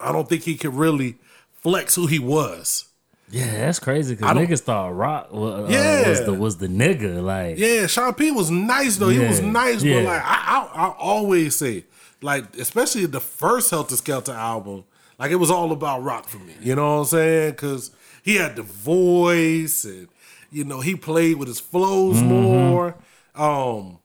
I 0.00 0.12
don't 0.12 0.28
think 0.28 0.42
he 0.44 0.56
could 0.56 0.74
really 0.74 1.18
flex 1.52 1.94
who 1.94 2.06
he 2.06 2.18
was. 2.18 2.86
Yeah, 3.32 3.50
that's 3.66 3.78
crazy 3.78 4.14
because 4.14 4.36
niggas 4.36 4.60
thought 4.60 4.94
Rock 4.94 5.28
uh, 5.32 5.66
Yeah. 5.68 6.08
was 6.08 6.24
the 6.24 6.34
was 6.34 6.56
the 6.58 6.68
nigga. 6.68 7.22
Like, 7.22 7.58
Yeah, 7.58 7.86
Sean 7.86 8.14
P 8.14 8.30
was 8.30 8.50
nice 8.50 8.96
though. 8.98 9.08
He 9.08 9.18
was 9.18 9.40
nice, 9.40 9.82
yeah. 9.82 9.96
but 9.96 10.04
like 10.04 10.22
I, 10.22 10.68
I, 10.74 10.86
I 10.88 10.94
always 10.98 11.56
say, 11.56 11.84
like 12.20 12.56
especially 12.58 13.06
the 13.06 13.20
first 13.20 13.72
Heltah 13.72 14.00
Skeltah 14.00 14.34
album, 14.34 14.84
like 15.18 15.30
it 15.30 15.36
was 15.36 15.50
all 15.50 15.72
about 15.72 16.02
rock 16.02 16.28
for 16.28 16.38
me. 16.38 16.54
You 16.60 16.74
know 16.76 16.92
what 16.96 17.00
I'm 17.00 17.04
saying? 17.06 17.50
Because 17.52 17.90
he 18.22 18.36
had 18.36 18.54
the 18.56 18.62
voice, 18.62 19.84
and 19.84 20.08
you 20.50 20.64
know 20.64 20.80
he 20.80 20.94
played 20.94 21.36
with 21.38 21.48
his 21.48 21.60
flows 21.60 22.16
Mm-hmm. 22.16 22.28
more. 22.28 22.96
Um, 23.34 23.98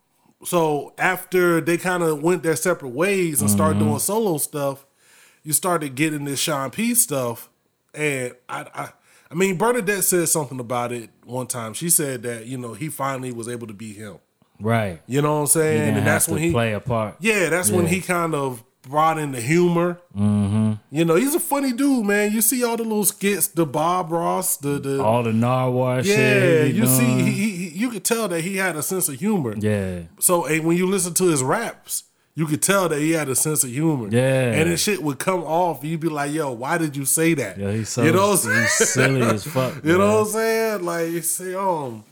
so 0.43 0.93
after 0.97 1.59
they 1.59 1.77
kind 1.77 2.01
of 2.03 2.21
went 2.23 2.43
their 2.43 2.55
separate 2.55 2.89
ways 2.89 3.41
and 3.41 3.49
started 3.49 3.77
Mm-hmm. 3.77 3.87
doing 3.87 3.99
solo 3.99 4.37
stuff, 4.37 4.85
you 5.43 5.51
started 5.53 5.95
getting 5.95 6.23
this 6.25 6.39
Sean 6.39 6.69
P 6.71 6.93
stuff, 6.95 7.49
and 7.93 8.33
I, 8.47 8.65
I, 8.73 8.89
I 9.29 9.35
mean 9.35 9.57
Bernadette 9.57 10.03
said 10.03 10.29
something 10.29 10.59
about 10.59 10.91
it 10.91 11.09
one 11.25 11.47
time. 11.47 11.73
She 11.73 11.89
said 11.89 12.23
that 12.23 12.45
you 12.45 12.57
know 12.57 12.73
he 12.73 12.89
finally 12.89 13.31
was 13.31 13.47
able 13.47 13.67
to 13.67 13.73
be 13.73 13.93
him. 13.93 14.19
right. 14.59 15.01
You 15.07 15.21
know 15.21 15.35
what 15.35 15.41
I'm 15.41 15.47
saying? 15.47 15.97
And 15.97 16.07
that's 16.07 16.27
when 16.27 16.41
he, 16.41 16.51
play 16.51 16.73
a 16.73 16.79
part. 16.79 17.15
yeah, 17.19 17.49
that's 17.49 17.69
when 17.69 17.87
he 17.87 18.01
kind 18.01 18.33
of 18.35 18.63
brought 18.83 19.17
in 19.17 19.33
the 19.33 19.41
humor. 19.41 19.99
Mm-hmm. 20.17 20.73
You 20.91 21.03
know, 21.03 21.15
he's 21.15 21.35
a 21.35 21.41
funny 21.41 21.73
dude, 21.73 22.05
man. 22.05 22.31
You 22.31 22.41
see 22.41 22.63
all 22.63 22.77
the 22.77 22.83
little 22.83 23.03
skits, 23.03 23.49
the 23.49 23.65
Bob 23.65 24.11
Ross, 24.11 24.55
the 24.57 24.79
the 24.79 25.03
All 25.03 25.23
the 25.23 25.33
narwhal 25.33 25.97
yeah. 25.97 26.15
shit. 26.15 26.67
he 26.71 26.77
You 26.79 26.87
see, 26.87 27.05
he, 27.05 27.31
he, 27.31 27.49
he- 27.67 27.77
you 27.77 27.89
could 27.89 28.05
tell 28.05 28.27
that 28.29 28.41
he 28.41 28.55
had 28.57 28.75
a 28.77 28.81
sense 28.81 29.09
of 29.09 29.15
humor. 29.19 29.55
Yeah. 29.57 30.03
So 30.19 30.45
and 30.45 30.63
when 30.65 30.77
you 30.77 30.87
listen 30.87 31.13
to 31.15 31.25
his 31.25 31.43
raps, 31.43 32.03
you 32.37 32.45
could 32.45 32.61
tell 32.61 32.87
that 32.87 32.99
he 32.99 33.11
had 33.13 33.29
a 33.29 33.35
sense 33.35 33.63
of 33.63 33.71
humor. 33.71 34.09
Yeah. 34.11 34.51
And 34.53 34.69
this 34.69 34.83
shit 34.83 35.01
would 35.01 35.17
come 35.17 35.41
off. 35.41 35.83
You'd 35.83 35.99
be 36.01 36.07
like, 36.07 36.31
yo, 36.31 36.51
why 36.51 36.77
did 36.77 36.95
you 36.95 37.03
say 37.03 37.33
that? 37.33 37.57
Yeah, 37.57 37.71
he's 37.71 37.89
so 37.89 38.03
you 38.03 38.11
know 38.11 38.29
what 38.29 38.45
I'm 38.45 38.61
he's 38.61 38.71
saying? 38.73 38.87
silly 39.15 39.21
as 39.23 39.43
fuck. 39.43 39.73
You 39.83 39.97
know 39.97 40.19
what 40.19 40.27
I'm 40.27 40.33
saying? 40.33 40.83
Like 40.85 41.23
say, 41.23 41.55
um, 41.55 42.03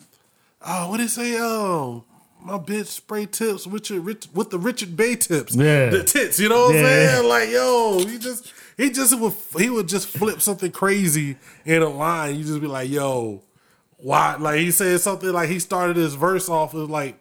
oh, 0.65 0.89
what 0.89 0.97
did 0.97 1.03
he 1.03 1.09
say? 1.09 1.37
Um, 1.37 2.03
my 2.41 2.57
bitch 2.57 2.87
spray 2.87 3.27
tips 3.27 3.67
with 3.67 3.89
your 3.91 3.99
Rich, 4.01 4.27
with 4.33 4.49
the 4.49 4.57
Richard 4.57 4.97
Bay 4.97 5.15
tips. 5.15 5.55
Yeah. 5.55 5.89
The 5.91 6.03
tits. 6.03 6.39
You 6.39 6.49
know 6.49 6.65
what 6.65 6.75
Yeah. 6.75 6.81
I'm 6.81 6.85
saying? 6.87 7.29
Like, 7.29 7.49
yo, 7.51 7.99
he 8.07 8.17
just 8.17 8.51
he 8.77 8.89
just 8.89 9.19
would 9.19 9.33
he 9.59 9.69
would 9.69 9.87
just 9.87 10.07
flip 10.07 10.41
something 10.41 10.71
crazy 10.71 11.37
in 11.65 11.83
a 11.83 11.89
line. 11.89 12.35
You 12.35 12.43
just 12.43 12.61
be 12.61 12.67
like, 12.67 12.89
yo, 12.89 13.43
why? 13.97 14.37
Like 14.39 14.59
he 14.59 14.71
said 14.71 14.99
something 15.01 15.31
like 15.31 15.49
he 15.49 15.59
started 15.59 15.97
his 15.97 16.15
verse 16.15 16.49
off 16.49 16.73
with 16.73 16.89
like 16.89 17.19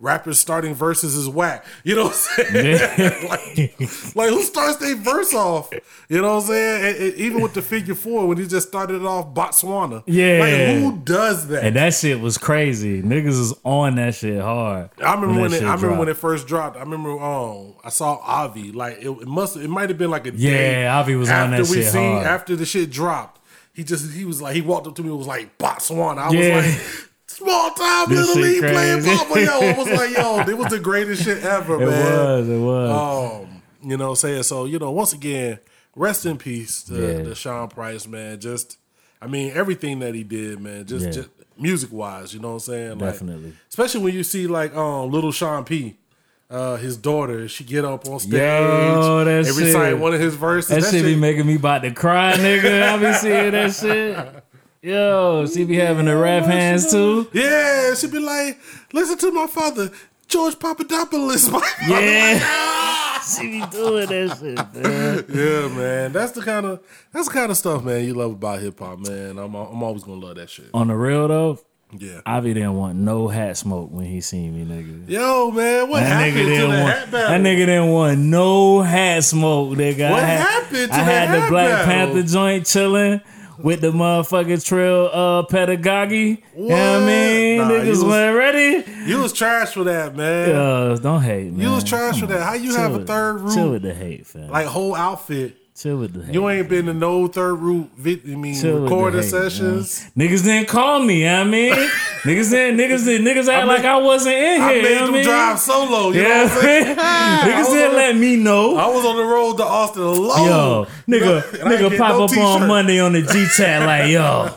rappers 0.00 0.38
starting 0.40 0.74
verses 0.74 1.14
is 1.14 1.28
whack. 1.28 1.64
You 1.84 1.94
know 1.96 2.04
what 2.04 2.28
I'm 2.38 2.44
saying? 2.46 3.28
like, 3.28 4.16
like 4.16 4.28
who 4.30 4.42
starts 4.42 4.76
their 4.78 4.96
verse 4.96 5.32
off? 5.34 5.70
You 6.08 6.22
know 6.22 6.36
what 6.36 6.42
I'm 6.44 6.48
saying? 6.48 6.84
And- 6.86 6.96
and 7.10 7.14
even 7.16 7.40
with 7.42 7.54
the 7.54 7.62
figure 7.62 7.94
four, 7.94 8.26
when 8.26 8.38
he 8.38 8.46
just 8.46 8.68
started 8.68 8.96
it 8.96 9.06
off 9.06 9.34
Botswana. 9.34 10.02
Yeah. 10.06 10.38
Like 10.40 10.82
who 10.82 10.98
does 11.04 11.46
that? 11.48 11.64
And 11.64 11.76
that 11.76 11.94
shit 11.94 12.18
was 12.20 12.38
crazy. 12.38 13.02
Niggas 13.02 13.26
was 13.38 13.54
on 13.64 13.96
that 13.96 14.14
shit 14.14 14.40
hard. 14.40 14.90
I 15.04 15.14
remember 15.14 15.40
when, 15.42 15.50
that 15.52 15.62
it, 15.62 15.66
I 15.66 15.74
remember 15.74 15.98
when 15.98 16.08
it 16.08 16.16
first 16.16 16.46
dropped. 16.46 16.76
I 16.76 16.80
remember 16.80 17.10
um 17.20 17.74
I 17.84 17.90
saw 17.90 18.16
Avi 18.16 18.72
like 18.72 18.98
it, 18.98 19.08
it 19.10 19.28
must 19.28 19.56
it 19.56 19.68
might 19.68 19.88
have 19.90 19.98
been 19.98 20.10
like 20.10 20.26
a 20.26 20.30
day 20.32 20.82
Yeah, 20.84 20.98
Avi 20.98 21.14
was 21.14 21.28
on 21.30 21.52
after 21.52 21.62
that 21.64 21.70
we 21.70 21.82
shit 21.82 21.92
seen 21.92 22.12
hard. 22.12 22.26
after 22.26 22.56
the 22.56 22.64
shit 22.66 22.90
dropped. 22.90 23.40
He 23.72 23.84
just 23.84 24.12
he 24.14 24.24
was 24.24 24.40
like 24.42 24.54
he 24.54 24.60
walked 24.62 24.86
up 24.86 24.94
to 24.96 25.02
me 25.02 25.08
and 25.10 25.18
was 25.18 25.26
like 25.26 25.56
Botswana. 25.58 26.18
I 26.18 26.30
Yeah. 26.32 26.56
was 26.56 26.66
like 26.66 27.09
small 27.40 27.70
time 27.72 28.08
This 28.08 28.18
little 28.18 28.34
shit 28.34 28.44
league 28.44 28.60
playing 28.72 29.02
crazy. 29.02 29.16
ball. 29.16 29.26
But 29.28 29.42
yo, 29.42 29.60
it 29.62 29.76
was 29.76 29.88
like 29.88 30.10
yo, 30.16 30.40
it 30.48 30.58
was 30.58 30.68
the 30.68 30.78
greatest 30.80 31.24
shit 31.24 31.42
ever, 31.44 31.74
It 31.82 31.86
man. 31.88 31.88
It 31.88 32.16
was, 32.38 32.48
it 32.48 32.58
was. 32.58 33.42
Um, 33.42 33.62
you 33.82 33.96
know, 33.96 34.04
what 34.04 34.10
I'm 34.10 34.16
saying 34.16 34.42
so. 34.44 34.64
You 34.66 34.78
know, 34.78 34.90
once 34.90 35.12
again, 35.12 35.58
rest 35.96 36.26
in 36.26 36.36
peace 36.38 36.82
to, 36.84 36.94
Yeah. 36.94 37.22
to 37.24 37.34
Sean 37.34 37.68
Price, 37.68 38.06
man. 38.06 38.38
Just, 38.40 38.78
I 39.22 39.26
mean, 39.26 39.52
everything 39.54 39.98
that 40.00 40.14
he 40.14 40.22
did, 40.22 40.60
man. 40.60 40.84
Just, 40.86 41.06
Yeah. 41.06 41.10
just 41.12 41.28
music 41.58 41.90
wise, 41.92 42.32
you 42.32 42.40
know 42.40 42.48
what 42.48 42.54
I'm 42.54 42.60
saying? 42.60 42.90
Like, 42.98 43.12
Definitely. 43.12 43.52
especially 43.68 44.00
when 44.02 44.14
you 44.14 44.22
see 44.22 44.46
like 44.46 44.74
um 44.76 45.10
little 45.10 45.32
Sean 45.32 45.64
P. 45.64 45.96
Uh, 46.50 46.74
his 46.78 46.96
daughter, 46.96 47.46
she 47.46 47.62
get 47.62 47.84
up 47.84 48.08
on 48.08 48.18
stage 48.18 48.32
Yo, 48.32 49.24
that 49.24 49.28
and 49.28 49.46
shit- 49.46 49.56
recite 49.56 49.96
one 49.98 50.12
of 50.12 50.18
his 50.20 50.34
verses. 50.34 50.82
That, 50.84 50.90
shit 50.90 51.04
be 51.04 51.14
making 51.14 51.46
me 51.46 51.54
about 51.54 51.82
to 51.82 51.92
cry, 51.92 52.32
nigga. 52.32 52.82
I 52.88 52.96
be 52.98 53.12
seeing 53.12 53.52
that 53.52 53.72
shit. 53.72 54.44
Yo, 54.82 55.46
she 55.46 55.64
be 55.64 55.76
having 55.76 56.06
the 56.06 56.16
rap 56.16 56.44
hands 56.44 56.90
too. 56.90 57.28
yeah, 57.34 57.92
she 57.94 58.06
be 58.06 58.18
like, 58.18 58.58
listen 58.94 59.18
to 59.18 59.30
my 59.30 59.46
father, 59.46 59.90
George 60.26 60.58
Papadopoulos. 60.58 61.50
Yeah. 61.86 63.20
she 63.36 63.42
be 63.60 63.66
doing 63.70 64.06
that 64.08 64.38
shit, 64.38 64.82
man. 64.82 65.24
yeah, 65.28 65.68
man. 65.76 66.12
That's 66.12 66.32
the 66.32 66.40
kind 66.40 66.64
of 66.64 66.80
that's 67.12 67.28
the 67.28 67.34
kind 67.34 67.50
of 67.50 67.58
stuff, 67.58 67.84
man. 67.84 68.02
You 68.06 68.14
love 68.14 68.32
about 68.32 68.60
hip 68.60 68.78
hop, 68.78 69.00
man. 69.00 69.38
I'm 69.38 69.54
I'm 69.54 69.82
always 69.82 70.02
gonna 70.02 70.24
love 70.24 70.36
that 70.36 70.48
shit. 70.48 70.70
On 70.72 70.88
the 70.88 70.94
real 70.94 71.28
though, 71.28 71.58
Yeah. 71.98 72.22
Avi 72.24 72.54
didn't 72.54 72.76
want 72.76 72.96
no 72.96 73.28
hat 73.28 73.58
smoke 73.58 73.90
when 73.92 74.06
he 74.06 74.22
seen 74.22 74.56
me, 74.56 74.64
nigga. 74.64 75.06
Yo, 75.10 75.50
man, 75.50 75.90
what 75.90 76.00
That 76.00 76.06
happened 76.06 76.48
to 76.48 76.56
the 76.62 76.68
want. 76.68 76.78
hat 76.94 77.10
battle? 77.10 77.28
That 77.32 77.40
nigga 77.42 77.66
didn't 77.66 77.90
want 77.90 78.18
no 78.18 78.80
hat 78.80 79.24
smoke, 79.24 79.76
nigga. 79.76 80.10
What 80.10 80.22
I 80.24 80.26
had, 80.26 80.40
happened 80.40 80.88
to 80.90 80.94
I 80.94 80.98
the 80.98 81.04
had 81.04 81.28
the 81.34 81.40
hat 81.42 81.50
Black 81.50 81.68
battle? 81.86 82.14
Panther 82.14 82.22
joint 82.32 82.66
chilling 82.66 83.20
with 83.62 83.80
the 83.80 83.92
motherfucking 83.92 84.64
trail 84.64 85.10
uh 85.12 85.42
pedagogy. 85.44 86.42
You 86.56 86.68
know 86.68 86.74
what 86.98 87.02
I 87.02 87.06
mean? 87.06 87.58
Nah, 87.58 87.68
Niggas 87.70 87.86
was- 87.88 88.04
weren't 88.04 88.36
ready. 88.38 88.84
You 89.06 89.18
was 89.22 89.32
trash 89.32 89.72
for 89.74 89.84
that, 89.84 90.14
man. 90.16 90.54
Uh, 90.54 90.96
don't 90.96 91.22
hate, 91.22 91.52
man. 91.52 91.60
you 91.60 91.70
was 91.72 91.84
trash 91.84 92.12
Come 92.12 92.20
for 92.28 92.34
that. 92.34 92.42
How 92.42 92.54
you 92.54 92.72
Chill 92.72 92.80
have 92.80 92.94
a 92.94 93.04
third 93.04 93.50
Chill 93.52 93.70
with 93.70 93.82
the 93.82 93.94
hate, 93.94 94.26
fam. 94.26 94.48
like 94.50 94.66
whole 94.66 94.94
outfit? 94.94 95.56
Chill 95.80 95.96
with 95.98 96.12
the 96.12 96.24
hate. 96.24 96.34
You 96.34 96.48
ain't 96.48 96.68
been 96.68 96.86
to 96.86 96.94
no 96.94 97.26
third 97.26 97.54
root. 97.54 97.90
vid- 97.96 98.22
I 98.24 98.34
mean, 98.36 98.54
Chill 98.60 98.74
with 98.74 98.80
the 98.80 98.80
recording 98.82 99.22
hate, 99.22 99.32
man. 99.32 99.50
sessions. 99.50 100.10
Niggas 100.16 100.44
didn't 100.44 100.68
call 100.68 101.00
me, 101.02 101.20
you 101.20 101.24
know 101.26 101.38
what 101.38 101.46
I 101.46 101.50
mean? 101.50 101.72
niggas 102.22 102.50
didn't, 102.50 102.78
niggas 102.78 103.04
didn't, 103.04 103.26
niggas 103.26 103.48
act 103.48 103.66
like 103.66 103.84
I 103.84 103.96
wasn't 103.96 104.34
in 104.36 104.60
here. 104.60 104.62
I 104.62 104.72
you 104.74 104.82
made 104.82 104.94
know 104.94 105.06
them 105.06 105.14
I 105.14 105.16
mean? 105.16 105.24
drive 105.24 105.58
solo. 105.58 106.10
You 106.10 106.22
know 106.22 106.28
Yeah, 106.28 106.42
what 106.44 106.52
I'm 106.52 106.60
saying? 106.62 106.96
niggas 106.96 107.58
was 107.58 107.68
didn't 107.68 107.90
on 107.90 107.96
let 107.96 108.16
me 108.16 108.36
know. 108.36 108.76
I 108.76 108.86
was 108.88 109.04
on 109.04 109.16
the 109.16 109.24
road 109.24 109.56
to 109.56 109.64
Austin 109.64 110.02
alone. 110.02 110.46
Yo, 110.46 110.86
nigga, 111.08 111.54
and 111.60 111.68
I 111.68 111.72
ain't 111.72 111.80
nigga 111.80 111.90
get 111.90 111.98
pop 111.98 112.10
no 112.18 112.24
up 112.24 112.30
t-shirt. 112.30 112.44
on 112.44 112.68
Monday 112.68 113.00
on 113.00 113.12
the 113.12 113.22
G 113.22 113.46
chat 113.56 113.86
like, 113.86 114.10
yo, 114.10 114.50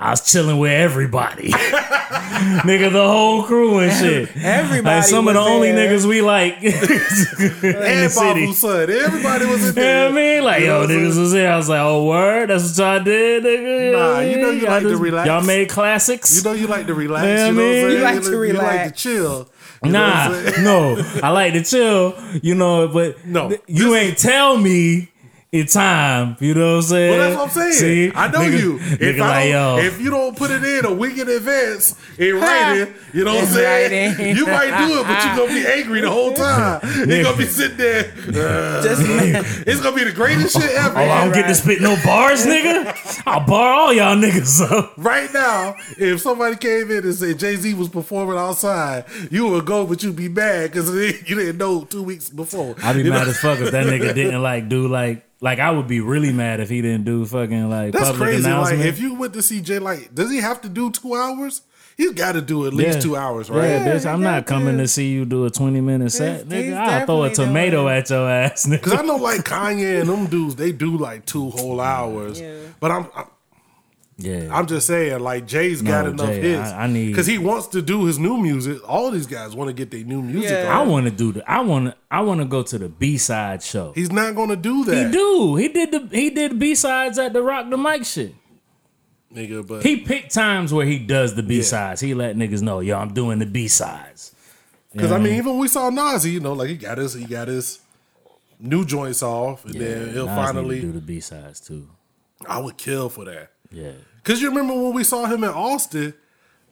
I 0.00 0.10
was 0.10 0.30
chilling 0.30 0.58
with 0.58 0.70
everybody. 0.70 1.48
nigga, 1.50 2.92
the 2.92 3.06
whole 3.08 3.42
crew 3.42 3.80
and 3.80 3.92
shit. 3.92 4.28
Everybody 4.36 4.96
Like 4.96 5.04
some 5.04 5.26
of 5.26 5.34
the 5.34 5.40
was 5.40 5.48
only 5.48 5.72
there. 5.72 5.90
niggas 5.90 6.06
we 6.06 6.22
like 6.22 6.54
in 6.62 6.70
the 6.70 8.08
city. 8.08 8.52
Son. 8.52 8.88
Everybody 8.90 9.46
was 9.46 9.68
in 9.70 9.74
You 9.76 9.82
know 9.82 9.82
there. 9.82 10.04
what 10.04 10.12
I 10.12 10.14
mean? 10.14 10.44
Like, 10.44 10.60
You 10.60 10.66
yo, 10.66 10.80
what 10.80 10.88
niggas 10.90 11.10
saying? 11.10 11.20
was 11.20 11.32
there. 11.32 11.52
I 11.52 11.56
was 11.56 11.68
like, 11.68 11.80
oh, 11.80 12.04
word? 12.06 12.50
That's 12.50 12.78
what 12.78 12.84
y'all 12.96 13.02
did, 13.04 13.42
nigga? 13.42 13.92
Nah, 13.92 14.20
you 14.20 14.36
know 14.36 14.50
you 14.50 14.60
Y'all 14.62 14.70
like 14.70 14.82
to 14.84 14.96
relax. 14.96 15.26
Y'all 15.26 15.42
made 15.44 15.68
classics? 15.68 16.36
You 16.36 16.42
know 16.44 16.52
you 16.52 16.66
like 16.68 16.86
to 16.86 16.94
relax. 16.94 17.26
Yeah, 17.26 17.46
you 17.48 17.52
know 17.54 17.62
what 17.62 17.68
I'm 17.68 17.72
saying? 17.74 17.90
You 17.98 18.04
like 18.04 18.22
to 18.22 18.36
relax. 18.36 18.54
You 18.54 18.78
like 18.78 18.94
to 18.94 19.00
chill. 19.00 19.48
You 19.84 19.90
Nah, 19.92 20.28
what 20.28 20.38
I'm 20.38 20.52
saying? 20.52 20.64
no, 20.64 21.20
I 21.22 21.30
like 21.30 21.52
to 21.54 21.62
chill, 21.64 22.14
you 22.42 22.54
know, 22.54 22.86
but 22.88 23.24
No, 23.26 23.48
th- 23.48 23.62
you 23.66 23.94
ain't 23.96 24.16
tell 24.18 24.56
me 24.56 25.08
in 25.50 25.66
time, 25.66 26.36
you 26.40 26.52
know 26.52 26.72
what 26.72 26.76
I'm 26.76 26.82
saying? 26.82 27.18
Well, 27.18 27.28
that's 27.30 27.36
what 27.38 27.44
I'm 27.44 27.72
saying. 27.72 27.72
See? 27.72 28.12
I 28.14 28.28
know 28.30 28.40
Nigga- 28.40 28.60
you. 28.60 28.76
If, 28.76 28.98
Nigga 29.00 29.20
I 29.20 29.28
like, 29.28 29.50
don't, 29.52 29.78
yo, 29.78 29.88
if 29.88 29.98
you 30.00 30.10
don't 30.10 30.36
put 30.36 30.50
it 30.50 30.62
in 30.62 30.84
a 30.84 30.92
week 30.92 31.16
in 31.16 31.26
advance 31.26 31.94
in 32.18 32.34
writing, 32.36 32.92
you 33.14 33.24
know 33.24 33.34
what 33.34 33.44
I'm 33.44 33.54
saying? 33.54 34.14
writing. 34.18 34.36
You 34.36 34.44
might 34.46 34.86
do 34.86 35.00
it, 35.00 35.04
but 35.04 35.24
you're 35.24 35.36
gonna 35.46 35.58
be 35.60 35.66
angry 35.66 36.00
the 36.02 36.10
whole 36.10 36.34
time. 36.34 36.80
You're 37.08 37.22
gonna 37.22 37.36
be 37.38 37.46
sitting 37.46 37.78
there. 37.78 38.12
uh, 38.28 38.82
Just 38.82 39.00
it's 39.66 39.80
gonna 39.80 39.96
be 39.96 40.04
the 40.04 40.12
greatest 40.12 40.52
shit 40.60 40.70
ever. 40.72 40.98
oh, 40.98 41.02
I 41.02 41.24
don't 41.24 41.32
get 41.32 41.46
to 41.46 41.54
spit 41.54 41.80
no 41.80 41.96
bars, 42.04 42.44
nigga. 42.44 43.22
I'll 43.26 43.46
bar 43.46 43.72
all 43.72 43.92
y'all 43.94 44.16
niggas 44.16 44.60
up. 44.70 44.92
Right 44.98 45.32
now, 45.32 45.76
if 45.96 46.20
somebody 46.20 46.56
came 46.56 46.90
in 46.90 47.04
and 47.04 47.14
said 47.14 47.38
Jay 47.38 47.56
Z 47.56 47.72
was 47.72 47.88
performing 47.88 48.36
outside, 48.36 49.06
you 49.30 49.46
would 49.48 49.64
go, 49.64 49.86
but 49.86 50.02
you'd 50.02 50.14
be 50.14 50.28
mad 50.28 50.72
because 50.72 50.94
you 51.26 51.36
didn't 51.36 51.56
know 51.56 51.84
two 51.84 52.02
weeks 52.02 52.28
before. 52.28 52.74
I'd 52.82 52.96
be 52.96 53.02
You 53.04 53.10
mad 53.12 53.24
know? 53.24 53.30
as 53.30 53.38
fuck 53.38 53.60
if 53.60 53.70
that 53.70 53.86
nigga 53.86 54.14
didn't 54.14 54.42
like 54.42 54.68
do 54.68 54.88
like 54.88 55.24
like 55.40 55.58
I 55.58 55.70
would 55.70 55.86
be 55.88 56.00
really 56.00 56.32
mad 56.32 56.60
if 56.60 56.68
he 56.68 56.82
didn't 56.82 57.04
do 57.04 57.24
fucking 57.26 57.68
like 57.70 57.92
That's 57.92 58.06
public 58.10 58.28
crazy. 58.28 58.42
Like, 58.42 58.52
announcement. 58.52 58.84
if 58.86 58.98
you 59.00 59.14
went 59.14 59.34
to 59.34 59.42
see 59.42 59.60
Jay, 59.60 59.78
like, 59.78 60.14
does 60.14 60.30
he 60.30 60.38
have 60.38 60.60
to 60.62 60.68
do 60.68 60.90
two 60.90 61.14
hours? 61.14 61.62
He's 61.96 62.12
got 62.12 62.32
to 62.32 62.40
do 62.40 62.64
at 62.64 62.72
least 62.74 62.98
Yeah. 62.98 63.00
two 63.02 63.16
hours, 63.16 63.50
right? 63.50 63.66
Yeah, 63.66 63.88
bitch, 63.96 64.06
I'm 64.06 64.18
he 64.18 64.24
not 64.24 64.46
coming 64.46 64.76
to. 64.76 64.84
to 64.84 64.88
see 64.88 65.08
you 65.10 65.24
do 65.24 65.46
a 65.46 65.50
20 65.50 65.80
minute 65.80 66.10
set. 66.12 66.46
He's- 66.46 66.48
Nigga, 66.48 66.64
he's 66.66 66.74
I'll 66.74 67.06
throw 67.06 67.22
a 67.24 67.30
tomato 67.34 67.82
doing 67.82 67.94
at 67.96 68.10
your 68.10 68.30
ass, 68.30 68.66
nigga. 68.66 68.70
Because 68.82 68.92
I 68.92 69.02
know, 69.02 69.16
like 69.16 69.40
Kanye 69.40 70.00
and 70.00 70.08
them 70.08 70.26
dudes, 70.26 70.54
they 70.54 70.70
do 70.70 70.96
like 70.96 71.26
two 71.26 71.50
whole 71.50 71.80
hours. 71.80 72.40
Yeah. 72.40 72.54
But 72.78 72.92
I'm, 72.92 73.06
I'm, 73.16 73.24
yeah. 74.18 74.48
I'm 74.50 74.66
just 74.66 74.86
saying, 74.86 75.20
like 75.20 75.46
Jay's 75.46 75.80
got 75.80 76.06
enough 76.06 76.26
Jay, 76.26 76.40
hits. 76.40 76.68
I- 76.70 76.84
I 76.84 76.86
need- 76.88 77.08
because 77.12 77.26
he 77.26 77.38
wants 77.38 77.68
to 77.68 77.80
do 77.80 78.04
his 78.04 78.18
new 78.18 78.36
music. 78.36 78.78
All 78.88 79.10
these 79.10 79.26
guys 79.26 79.54
want 79.54 79.68
to 79.68 79.72
get 79.72 79.90
their 79.90 80.04
new 80.04 80.20
music. 80.20 80.50
Yeah. 80.50 80.78
I 80.78 80.82
want 80.82 81.06
to 81.06 81.10
do 81.12 81.32
the. 81.32 81.50
I 81.50 81.60
want 81.60 81.86
to. 81.86 81.96
I 82.10 82.20
want 82.22 82.40
to 82.40 82.46
go 82.46 82.62
to 82.64 82.78
the 82.78 82.88
B 82.88 83.16
side 83.16 83.62
show. 83.62 83.92
He's 83.94 84.10
not 84.12 84.34
going 84.34 84.48
to 84.50 84.56
do 84.56 84.84
that, 84.86 85.06
He 85.06 85.12
do. 85.12 85.56
He 85.56 85.68
did 85.68 85.90
the. 85.92 86.08
He 86.10 86.30
did 86.30 86.58
B 86.58 86.74
sides 86.74 87.18
at 87.18 87.32
the 87.32 87.42
Rock 87.42 87.70
the 87.70 87.78
Mic 87.78 88.04
shit. 88.04 88.34
nigga. 89.34 89.66
But 89.66 89.82
He 89.84 89.98
picked 89.98 90.34
times 90.34 90.72
where 90.72 90.86
he 90.86 90.98
does 90.98 91.34
the 91.34 91.42
B 91.42 91.62
sides. 91.62 92.00
He 92.00 92.14
let 92.14 92.36
niggas 92.36 92.62
know, 92.62 92.80
yo, 92.80 92.98
I'm 92.98 93.12
doing 93.14 93.38
the 93.38 93.46
B 93.46 93.68
sides. 93.68 94.34
Because 94.92 95.12
I 95.12 95.18
mean, 95.18 95.34
even 95.34 95.58
we 95.58 95.68
saw 95.68 95.90
Nas, 95.90 96.26
you 96.26 96.40
know, 96.40 96.54
like 96.54 96.70
he 96.70 96.76
got 96.76 96.98
his, 96.98 97.12
he 97.14 97.24
got 97.24 97.46
his 97.46 97.78
new 98.58 98.84
joints 98.84 99.22
off, 99.22 99.64
and 99.66 99.74
then 99.74 100.12
he'll 100.12 100.26
Nas 100.26 100.36
need 100.36 100.42
to 100.42 100.42
finally. 100.46 100.80
do 100.80 100.92
the 100.92 101.00
B 101.00 101.20
sides 101.20 101.60
too. 101.60 101.86
I 102.48 102.58
would 102.58 102.76
kill 102.78 103.08
for 103.10 103.24
that. 103.26 103.50
Yeah. 103.70 103.92
Cause 104.28 104.42
you 104.42 104.48
remember 104.50 104.74
when 104.74 104.92
we 104.92 105.04
saw 105.04 105.24
him 105.24 105.42
in 105.42 105.48
Austin, 105.50 106.12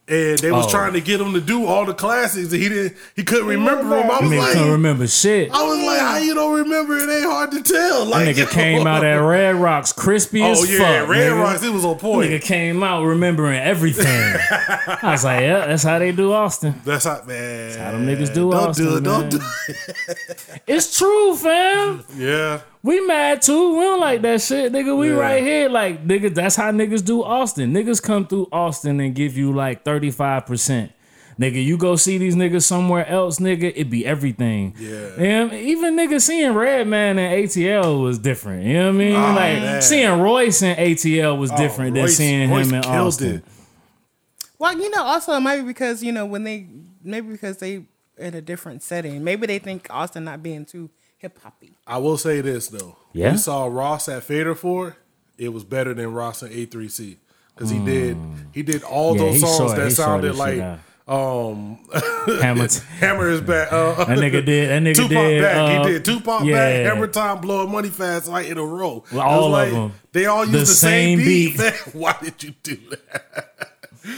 and 0.08 0.38
they 0.38 0.52
was 0.52 0.66
Oh. 0.66 0.70
trying 0.70 0.92
to 0.92 1.00
get 1.00 1.20
him 1.20 1.32
to 1.32 1.40
do 1.40 1.64
all 1.66 1.84
the 1.86 1.94
classics, 1.94 2.52
and 2.52 2.62
he 2.62 2.68
didn't, 2.68 2.96
he 3.16 3.24
couldn't 3.24 3.46
remember 3.48 3.96
them. 3.96 4.08
I 4.10 4.20
was 4.20 4.30
like, 4.30 4.52
couldn't 4.52 4.70
remember 4.70 5.06
shit. 5.08 5.50
I 5.52 5.62
was 5.64 5.78
like, 5.84 5.98
how 6.00 6.18
you 6.18 6.32
don't 6.34 6.54
remember? 6.58 6.96
It 6.96 7.08
ain't 7.10 7.24
hard 7.24 7.50
to 7.52 7.62
tell. 7.62 8.04
That 8.04 8.10
Like 8.10 8.28
nigga 8.36 8.48
came 8.52 8.86
out 8.86 9.02
at 9.04 9.16
Red 9.16 9.56
Rocks 9.56 9.92
crispy 9.92 10.42
Oh 10.42 10.52
as 10.52 10.70
yeah, 10.70 11.00
fuck. 11.00 11.08
Red 11.08 11.32
nigga. 11.32 11.42
Rocks. 11.42 11.62
It 11.64 11.72
was 11.72 11.84
on 11.84 11.98
point. 11.98 12.30
Nigga 12.30 12.42
came 12.42 12.82
out 12.84 13.02
remembering 13.04 13.58
everything. 13.58 14.06
I 14.50 14.98
was 15.12 15.24
like, 15.24 15.40
yeah, 15.40 15.66
that's 15.66 15.82
how 15.82 15.98
they 15.98 16.12
do 16.12 16.32
Austin. 16.34 16.80
That's 16.84 17.04
how 17.06 17.22
man. 17.24 17.76
how 17.78 17.90
them 17.92 18.06
niggas 18.06 18.32
do 18.34 18.50
Don't 18.52 18.54
Austin, 18.54 18.84
do 18.84 18.96
it. 18.98 19.02
Don't 19.02 19.28
do 19.30 19.40
it. 19.68 20.60
It's 20.68 20.96
true, 20.98 21.34
fam. 21.36 22.04
Yeah. 22.16 22.60
We 22.82 23.00
mad 23.06 23.42
too. 23.42 23.76
We 23.78 23.84
don't 23.84 24.00
like 24.00 24.22
that 24.22 24.40
shit, 24.42 24.72
nigga. 24.72 24.96
We 24.96 25.08
Yeah. 25.10 25.16
right 25.16 25.42
here, 25.42 25.68
like 25.68 26.06
nigga. 26.06 26.34
That's 26.34 26.56
how 26.56 26.70
niggas 26.70 27.04
do 27.04 27.22
Austin. 27.22 27.72
Niggas 27.72 28.02
come 28.02 28.26
through 28.26 28.48
Austin 28.52 29.00
and 29.00 29.14
give 29.14 29.36
you 29.36 29.52
like 29.52 29.84
thirty 29.84 30.10
five 30.10 30.46
percent. 30.46 30.92
Nigga, 31.38 31.62
you 31.62 31.76
go 31.76 31.96
see 31.96 32.16
these 32.16 32.34
niggas 32.34 32.62
somewhere 32.62 33.06
else, 33.06 33.38
nigga. 33.38 33.70
It 33.76 33.90
be 33.90 34.06
everything. 34.06 34.74
Yeah. 34.78 35.10
And 35.18 35.52
even 35.52 35.94
nigga 35.94 36.18
seeing 36.20 36.54
Redman 36.54 37.18
and 37.18 37.44
ATL 37.44 38.02
was 38.02 38.18
different. 38.18 38.64
You 38.64 38.72
know 38.74 38.86
what 38.86 38.94
I 38.94 38.98
mean? 38.98 39.16
Ah, 39.16 39.34
like 39.34 39.58
man. 39.58 39.82
seeing 39.82 40.20
Royce 40.20 40.62
and 40.62 40.78
ATL 40.78 41.38
was 41.38 41.52
oh, 41.52 41.56
different 41.58 41.94
than 41.94 42.08
seeing 42.08 42.50
Royce 42.50 42.68
him 42.68 42.74
in 42.76 42.82
killed 42.82 42.94
Austin. 43.08 43.34
it. 43.34 43.44
Well, 44.58 44.78
you 44.80 44.88
know, 44.90 45.02
also 45.04 45.34
it 45.34 45.40
might 45.40 45.58
be 45.58 45.64
because 45.64 46.02
you 46.02 46.12
know 46.12 46.24
when 46.24 46.44
they 46.44 46.68
maybe 47.04 47.28
because 47.32 47.58
they 47.58 47.84
in 48.16 48.34
a 48.34 48.40
different 48.40 48.82
setting. 48.82 49.22
Maybe 49.22 49.46
they 49.46 49.58
think 49.58 49.88
Austin 49.90 50.24
not 50.24 50.42
being 50.42 50.64
too 50.64 50.88
hip 51.18 51.38
hoppy. 51.42 51.75
I 51.86 51.98
will 51.98 52.18
say 52.18 52.40
this 52.40 52.68
though. 52.68 52.96
Yeah? 53.12 53.32
We 53.32 53.38
saw 53.38 53.66
Ross 53.66 54.08
at 54.08 54.24
Fader 54.24 54.54
Fort. 54.54 54.96
It 55.38 55.50
was 55.50 55.64
better 55.64 55.94
than 55.94 56.12
Ross 56.12 56.42
at 56.42 56.50
A3C 56.50 57.16
because 57.54 57.70
he 57.70 57.78
did 57.84 58.16
he 58.52 58.62
did 58.62 58.82
all. 58.82 59.16
Yeah, 59.16 59.22
those 59.24 59.40
songs 59.40 59.74
that 59.74 59.84
He 59.84 59.90
sounded 59.90 60.34
like 60.34 60.54
shit 60.54 60.78
um 61.08 61.78
Hammer, 62.40 62.66
Hammer 62.98 63.28
is 63.28 63.40
back. 63.40 63.72
Uh, 63.72 64.04
that 64.04 64.18
nigga 64.18 64.44
did. 64.44 64.70
That 64.70 64.82
nigga 64.82 64.96
Tupac 64.96 65.10
did. 65.10 65.42
back. 65.42 65.56
uh, 65.56 65.84
he 65.86 65.92
did 65.92 66.04
Tupac 66.04 66.44
yeah. 66.44 66.52
back. 66.54 66.92
Hammer 66.92 67.06
time 67.06 67.40
blowing 67.40 67.70
money 67.70 67.90
fast 67.90 68.26
like 68.28 68.48
in 68.48 68.58
a 68.58 68.64
row. 68.64 69.04
Well, 69.12 69.22
all 69.22 69.44
of 69.46 69.52
like, 69.52 69.70
them. 69.70 69.92
They 70.12 70.26
all 70.26 70.44
use 70.44 70.52
The 70.52 70.58
the, 70.58 70.66
same, 70.66 71.18
same 71.18 71.26
beat. 71.26 71.58
beat. 71.58 71.74
Why 71.94 72.16
did 72.20 72.42
you 72.42 72.54
do 72.62 72.76
that? 72.90 73.70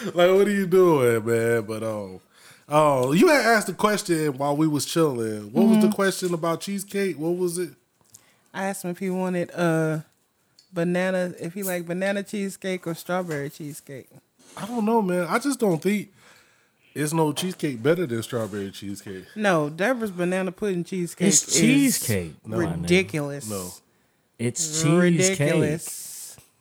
like, 0.06 0.14
what 0.14 0.46
are 0.46 0.50
you 0.50 0.66
doing, 0.66 1.26
man? 1.26 1.62
But 1.62 1.82
um, 1.82 2.20
oh, 2.68 3.12
you 3.12 3.28
had 3.28 3.44
asked 3.44 3.68
a 3.68 3.72
question 3.72 4.36
while 4.38 4.56
we 4.56 4.66
was 4.66 4.84
chilling. 4.84 5.52
What 5.52 5.64
Mm-hmm. 5.64 5.74
was 5.76 5.84
the 5.84 5.92
question 5.92 6.34
about 6.34 6.60
cheesecake? 6.60 7.18
What 7.18 7.36
was 7.36 7.58
it? 7.58 7.70
I 8.54 8.64
asked 8.66 8.84
him 8.84 8.90
if 8.90 8.98
he 8.98 9.10
wanted 9.10 9.50
uh 9.54 10.00
banana 10.72 11.32
if 11.40 11.54
he 11.54 11.62
liked 11.62 11.86
banana 11.86 12.22
cheesecake 12.22 12.86
or 12.86 12.94
strawberry 12.94 13.50
cheesecake. 13.50 14.08
I 14.56 14.66
don't 14.66 14.84
know, 14.84 15.00
man. 15.02 15.26
I 15.28 15.38
just 15.38 15.60
don't 15.60 15.80
think 15.80 16.12
it's 16.94 17.12
no 17.12 17.32
cheesecake 17.32 17.82
better 17.82 18.06
than 18.06 18.22
strawberry 18.22 18.70
cheesecake. 18.70 19.24
No, 19.36 19.68
Deborah's 19.70 20.10
banana 20.10 20.50
pudding 20.52 20.84
cheesecake. 20.84 21.28
It's 21.28 21.46
is 21.56 21.60
cheesecake. 21.60 22.34
No, 22.46 22.56
my 22.58 22.64
nigga. 22.64 22.82
ridiculous. 22.82 23.48
No. 23.48 23.70
It's 24.38 24.82
cheesecake. 24.82 25.00
ridiculous. 25.00 26.07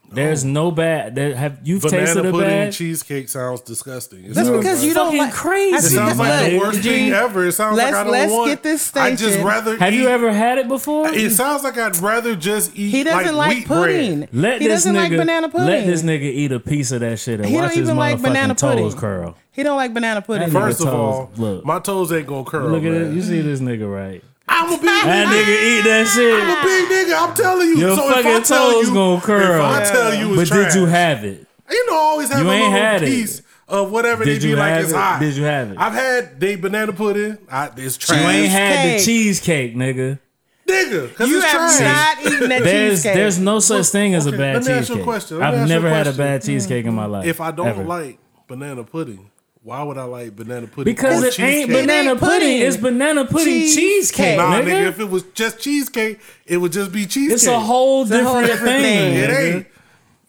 There's 0.09 0.45
oh. 0.45 0.47
no 0.47 0.71
bad. 0.71 1.15
There, 1.15 1.35
have 1.35 1.59
you 1.67 1.79
Banana 1.79 2.05
tasted 2.05 2.25
a 2.25 2.31
pudding 2.31 2.47
bad? 2.49 2.73
cheesecake 2.73 3.27
sounds 3.29 3.61
disgusting. 3.61 4.25
It 4.25 4.33
That's 4.33 4.49
because 4.49 4.79
like- 4.79 4.87
you 4.87 4.93
don't 4.93 5.17
like 5.17 5.33
crazy. 5.33 5.73
I 5.75 5.77
It 5.77 5.81
sounds 5.81 6.17
like 6.17 6.51
the 6.51 6.57
worst 6.59 6.81
G, 6.81 6.89
thing 6.89 7.11
ever. 7.11 7.45
It 7.45 7.51
sounds 7.51 7.77
let's- 7.77 7.91
like 7.91 8.01
I 8.01 8.03
don't 8.03 8.29
want. 8.31 8.47
let's 8.47 8.49
get 8.55 8.63
this 8.63 8.81
station. 8.83 9.13
I 9.13 9.15
just 9.15 9.39
rather. 9.43 9.77
Have 9.77 9.93
eat, 9.93 9.99
you 9.99 10.07
ever 10.07 10.31
had 10.31 10.57
it 10.59 10.67
before? 10.67 11.09
It 11.09 11.31
sounds 11.31 11.63
like 11.63 11.77
I'd 11.77 11.97
rather 11.97 12.35
just 12.35 12.71
eat. 12.77 12.91
He 12.91 13.03
doesn't 13.03 13.35
like, 13.35 13.49
wheat 13.57 13.67
pudding. 13.67 14.19
Bread. 14.19 14.29
Let 14.33 14.61
he 14.61 14.67
this 14.67 14.83
doesn't 14.85 14.95
nigga 14.95 15.09
like 15.09 15.17
banana 15.17 15.49
pudding. 15.49 15.67
let 15.67 15.85
this 15.85 16.01
nigga 16.03 16.21
eat 16.21 16.51
a 16.51 16.59
piece 16.59 16.91
of 16.91 17.01
that 17.01 17.19
shit 17.19 17.39
and 17.41 17.49
He 17.49 17.55
watch 17.55 17.63
don't 17.69 17.77
his 17.77 17.79
even 17.89 17.97
like 17.97 18.17
motherfucking 18.17 18.21
banana 18.23 18.55
toes 18.55 18.93
pudding. 18.95 18.99
curl. 18.99 19.35
He 19.51 19.63
don't 19.63 19.77
like 19.77 19.93
banana 19.93 20.21
pudding. 20.21 20.49
First 20.51 20.79
of 20.79 20.85
toes- 20.87 20.93
all, 20.95 21.31
look. 21.37 21.65
my 21.65 21.79
toes 21.79 22.11
ain't 22.13 22.27
gonna 22.27 22.45
curl. 22.45 22.69
Look 22.69 22.83
at 22.83 22.91
man. 22.91 23.11
it. 23.11 23.13
You 23.13 23.21
see 23.21 23.41
this 23.41 23.59
nigga 23.59 23.91
right? 23.91 24.23
I'm 24.49 24.67
a 24.73 24.77
big 24.77 24.85
That 24.85 25.27
nigga. 25.27 25.43
nigga 25.43 25.79
eat 25.79 25.81
that 25.83 26.07
shit. 26.07 26.33
I'm 26.33 26.49
a 26.49 26.63
big 26.63 26.89
nigga. 26.89 27.27
I'm 27.29 27.35
telling 27.35 27.67
you. 27.69 27.77
Your 27.77 27.95
so 27.97 28.09
if 28.09 28.15
I 28.17 28.23
fucking 28.23 28.43
tell 28.43 28.71
toes 28.71 28.87
you, 28.87 28.93
gonna 28.93 29.21
curl. 29.21 29.55
If 29.55 29.61
I 29.61 29.83
tell 29.91 30.13
you, 30.15 30.35
But 30.35 30.41
it's 30.41 30.51
did 30.51 30.73
you 30.75 30.85
have 30.85 31.23
it? 31.25 31.47
You 31.69 31.85
know, 31.87 31.93
I 31.95 31.99
always 31.99 32.29
have 32.31 32.39
You 32.43 32.49
a 32.49 32.53
ain't 32.53 32.63
little 32.63 32.77
had 32.79 33.03
it. 33.03 33.07
piece 33.07 33.41
of 33.67 33.91
whatever 33.91 34.23
Did 34.23 34.41
they 34.41 34.47
you 34.47 34.55
be 34.55 34.59
like 34.59 34.69
have 34.69 34.83
it's 34.83 34.93
it? 34.93 34.95
hot. 34.95 35.19
Did 35.19 35.35
you 35.35 35.43
have 35.43 35.71
it? 35.71 35.77
I've 35.77 35.93
had 35.93 36.39
the 36.39 36.55
banana 36.55 36.93
pudding. 36.93 37.37
I, 37.51 37.69
it's 37.75 37.97
trash. 37.97 38.21
You 38.21 38.27
ain't 38.29 38.49
had 38.51 38.85
the 38.99 39.03
Cheesecake. 39.03 39.73
cheesecake, 39.73 39.75
nigga. 39.75 40.19
nigga. 40.65 41.13
Cause 41.15 41.29
You 41.29 41.37
it's 41.39 41.45
have 41.47 41.77
trash. 41.77 42.23
not 42.25 42.31
eaten 42.33 42.49
that 42.49 42.63
There's 42.63 42.91
cheesecake. 43.03 43.13
there's 43.15 43.39
no 43.39 43.59
such 43.59 43.87
thing 43.87 44.15
as 44.15 44.25
a 44.25 44.29
okay, 44.29 44.37
bad 44.37 44.55
let 44.55 44.65
me 44.65 44.71
ask 44.71 44.89
you 44.89 45.01
a 45.01 45.03
question. 45.03 45.39
Let 45.39 45.43
me 45.43 45.47
I've 45.57 45.61
ask 45.63 45.69
you 45.69 45.75
a 45.75 45.79
never 45.81 45.89
had 45.93 46.07
a 46.07 46.13
bad 46.13 46.41
cheesecake 46.43 46.85
in 46.85 46.93
my 46.93 47.05
mm. 47.05 47.11
life. 47.11 47.25
If 47.25 47.41
I 47.41 47.51
don't 47.51 47.67
ever. 47.67 47.83
like 47.83 48.19
banana 48.47 48.85
pudding, 48.85 49.29
why 49.67 49.83
would 49.83 49.97
I 49.97 50.03
like 50.05 50.33
banana 50.33 50.65
pudding? 50.65 50.93
because 50.95 51.21
or 51.21 51.27
it 51.27 51.39
ain't 51.41 51.67
cheesecake? 51.67 51.85
banana 51.87 52.11
ain't 52.11 52.19
pudding. 52.19 52.39
pudding. 52.39 52.61
It's 52.61 52.77
banana 52.77 53.25
pudding 53.25 53.45
Cheesecake. 53.53 53.83
cheesecake, 53.83 54.37
Nah, 54.37 54.53
nigga. 54.61 54.63
nigga. 54.65 54.87
If 54.87 54.99
it 55.01 55.09
was 55.09 55.23
just 55.33 55.59
cheesecake, 55.59 56.21
it 56.45 56.57
would 56.57 56.71
just 56.71 56.93
be 56.93 57.05
cheesecake. 57.05 57.33
it's 57.35 57.47
a 57.47 57.59
whole 57.59 58.03
a 58.03 58.05
different, 58.05 58.27
whole 58.27 58.41
different 58.41 58.81
thing. 58.81 59.13
thing. 59.13 59.15
It 59.17 59.29
ain't. 59.55 59.67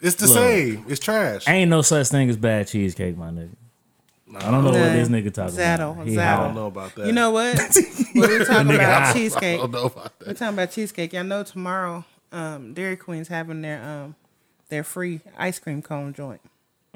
It's 0.00 0.16
the 0.16 0.26
Look. 0.26 0.36
same. 0.36 0.84
It's 0.88 0.98
trash. 1.00 1.46
Ain't 1.48 1.70
no 1.70 1.82
such 1.82 2.08
thing 2.08 2.28
as 2.28 2.36
bad 2.36 2.66
cheesecake, 2.66 3.16
my 3.16 3.30
nigga. 3.30 3.50
I 4.36 4.50
don't 4.50 4.64
know 4.64 4.70
what 4.72 4.92
this 4.92 5.08
nigga 5.08 5.32
talking 5.32 5.56
Zattle, 5.56 5.92
about. 5.92 6.06
He 6.06 6.16
Zattle. 6.16 6.38
I 6.38 6.42
don't 6.44 6.54
know 6.56 6.66
about 6.66 6.94
that. 6.96 7.06
You 7.06 7.12
know 7.12 7.30
what? 7.30 7.56
we're 8.16 8.44
talking 8.44 8.74
about 8.74 9.02
high. 9.04 9.10
I 9.10 9.12
cheesecake, 9.12 9.58
don't 9.60 9.70
know 9.70 9.84
about 9.84 10.12
we're 10.26 10.34
talking 10.34 10.54
about 10.54 10.70
cheesecake. 10.72 11.12
Y'all 11.12 11.24
know 11.24 11.44
tomorrow, 11.44 12.04
um, 12.32 12.74
Dairy 12.74 12.96
Queen's 12.96 13.28
having 13.28 13.62
their 13.62 13.82
um, 13.82 14.16
their 14.68 14.82
free 14.84 15.20
ice 15.38 15.58
cream 15.60 15.80
cone 15.80 16.12
joint. 16.12 16.40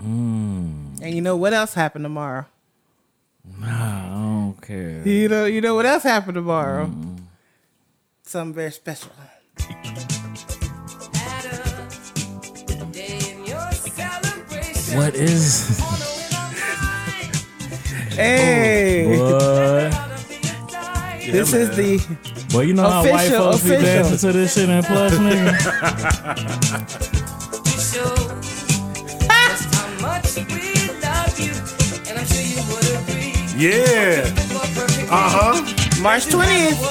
Mm. 0.01 1.01
And 1.03 1.15
you 1.15 1.21
know 1.21 1.37
what 1.37 1.53
else 1.53 1.75
happened 1.75 2.05
tomorrow? 2.05 2.47
Nah, 3.59 3.67
I 3.67 4.09
don't 4.09 4.63
care. 4.63 5.03
You 5.07 5.29
know, 5.29 5.45
you 5.47 5.61
know 5.61 5.75
what 5.75 5.85
else 5.87 6.05
happened 6.05 6.35
tomorrow? 6.35 6.87
Mm. 6.87 7.19
Something 8.23 8.55
very 8.55 8.71
special. 8.73 9.11
What 14.95 15.15
is 15.15 15.79
Hey, 18.15 19.07
boy? 19.17 19.91
this 21.33 21.53
is 21.55 21.75
the 21.77 21.99
Well, 22.55 22.65
you 22.65 22.75
know 22.75 22.83
how 22.89 23.03
white 23.03 23.27
Official, 23.27 23.53
folks 23.53 23.65
be 23.65 23.75
official. 23.75 24.03
dancing 24.03 24.19
to 24.19 24.33
this 24.39 24.55
shit 24.55 24.69
in 24.69 24.83
plus, 24.83 25.13
nigga. 25.15 25.59
Yeah. 33.63 34.27
Uh 35.07 35.31
huh. 35.31 36.03
March 36.03 36.27
twentieth. 36.27 36.83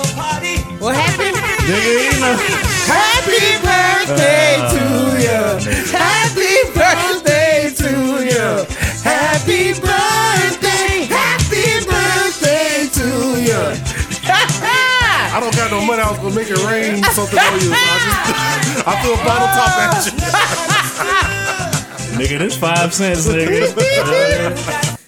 What 0.80 0.96
happened? 0.96 1.36
nigga, 1.68 1.92
you 2.00 2.16
know. 2.24 2.32
Happy 2.88 3.60
birthday 3.60 4.56
to 4.72 4.80
you. 5.20 5.44
Happy 5.92 6.64
birthday 6.72 7.76
to 7.76 7.92
you. 8.24 8.64
Happy 9.04 9.76
birthday. 9.84 11.12
Happy 11.12 11.84
birthday 11.84 12.88
to 12.88 13.08
you. 13.44 13.64
I 14.32 15.40
don't 15.42 15.54
got 15.54 15.72
no 15.72 15.84
money. 15.84 16.02
I 16.02 16.10
was 16.10 16.20
gonna 16.20 16.36
make 16.36 16.48
it 16.48 16.64
rain 16.64 17.04
something 17.12 17.38
on 17.38 17.60
you. 17.60 17.72
I 17.76 17.84
just 18.64 18.88
I 18.88 18.96
threw 19.04 19.12
a 19.12 19.20
bottle 19.28 19.52
top 19.52 19.76
at 19.76 21.36
you. 21.36 21.38
Nigga, 22.18 22.40
this 22.40 22.58
five 22.58 22.94
cents, 22.94 23.28
nigga. 23.28 23.72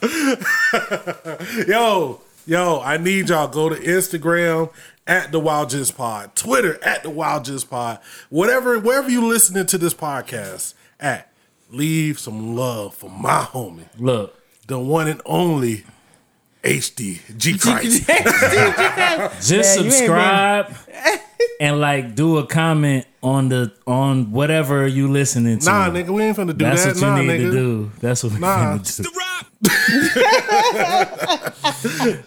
Yo, 1.68 2.22
yo, 2.46 2.80
I 2.82 2.98
need 2.98 3.30
y'all 3.30 3.48
go 3.48 3.70
to 3.70 3.76
Instagram 3.76 4.72
at 5.06 5.32
the 5.32 5.40
Wyld 5.40 5.70
Gents 5.72 5.92
Pod, 5.92 6.36
Twitter 6.36 6.84
at 6.84 7.04
the 7.04 7.10
Wyld 7.10 7.46
Gents 7.46 7.64
Pod, 7.64 8.00
whatever, 8.30 8.80
wherever 8.80 9.10
you 9.10 9.26
listening 9.28 9.66
to 9.68 9.78
this 9.78 9.94
podcast 9.94 10.74
at. 11.00 11.30
Leave 11.70 12.20
some 12.20 12.56
love 12.56 12.94
for 12.94 13.10
my 13.10 13.40
homie, 13.42 13.86
Look, 13.98 14.40
the 14.68 14.78
one 14.78 15.08
and 15.08 15.22
only 15.26 15.84
HD 16.64 17.20
G 17.38 17.58
Christ. 17.58 18.08
just 19.48 19.74
subscribe 19.74 20.72
and 21.60 21.80
like 21.80 22.14
do 22.14 22.38
a 22.38 22.46
comment 22.46 23.08
on 23.24 23.50
the 23.50 23.72
on 23.88 24.32
whatever 24.32 24.86
you 24.86 25.08
listening 25.10 25.60
to. 25.60 25.66
nah, 25.66 25.90
nigga, 25.90 26.10
we 26.10 26.24
ain't 26.24 26.38
finna 26.38 26.56
do 26.58 26.66
That's 26.66 26.84
that. 26.84 26.90
That's 26.96 27.02
what 27.02 27.08
you 27.08 27.14
nah, 27.28 27.34
need 27.34 27.42
nigga. 27.42 27.46
to 27.46 27.52
do. 27.52 27.92
That's 28.02 28.24
what 28.24 28.34
we 28.34 28.40
Nah. 28.40 28.74
need 28.76 28.86
to 28.86 29.04
do. 29.04 29.10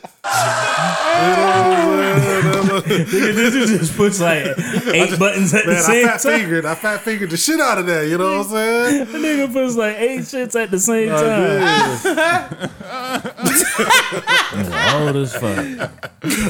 Nigga, 2.16 3.52
this 3.52 3.78
just 3.80 3.96
puts 3.96 4.20
like 4.20 4.44
eight 4.94 5.18
buttons 5.18 5.52
at 5.54 5.64
the 5.64 5.72
Man, 5.72 5.78
I 5.78 5.82
same 5.82 6.06
fat 6.06 6.20
time. 6.20 6.40
fingered, 6.40 6.64
I 6.66 6.74
fat 6.74 7.00
fingered 7.00 7.30
the 7.30 7.36
shit 7.36 7.60
out 7.60 7.78
of 7.78 7.86
that. 7.86 8.06
You 8.08 8.18
know 8.18 8.38
what 8.38 8.46
I'm 8.46 8.52
saying? 8.52 9.06
Nigga 9.22 9.52
puts 9.52 9.76
like 9.76 9.96
eight 9.96 10.20
shits 10.20 10.60
at 10.60 10.70
the 10.70 10.78
same 10.78 11.10
I 11.12 11.16
time. 14.56 15.06
Old 15.06 15.16
as 15.16 15.34
fuck. 15.34 15.90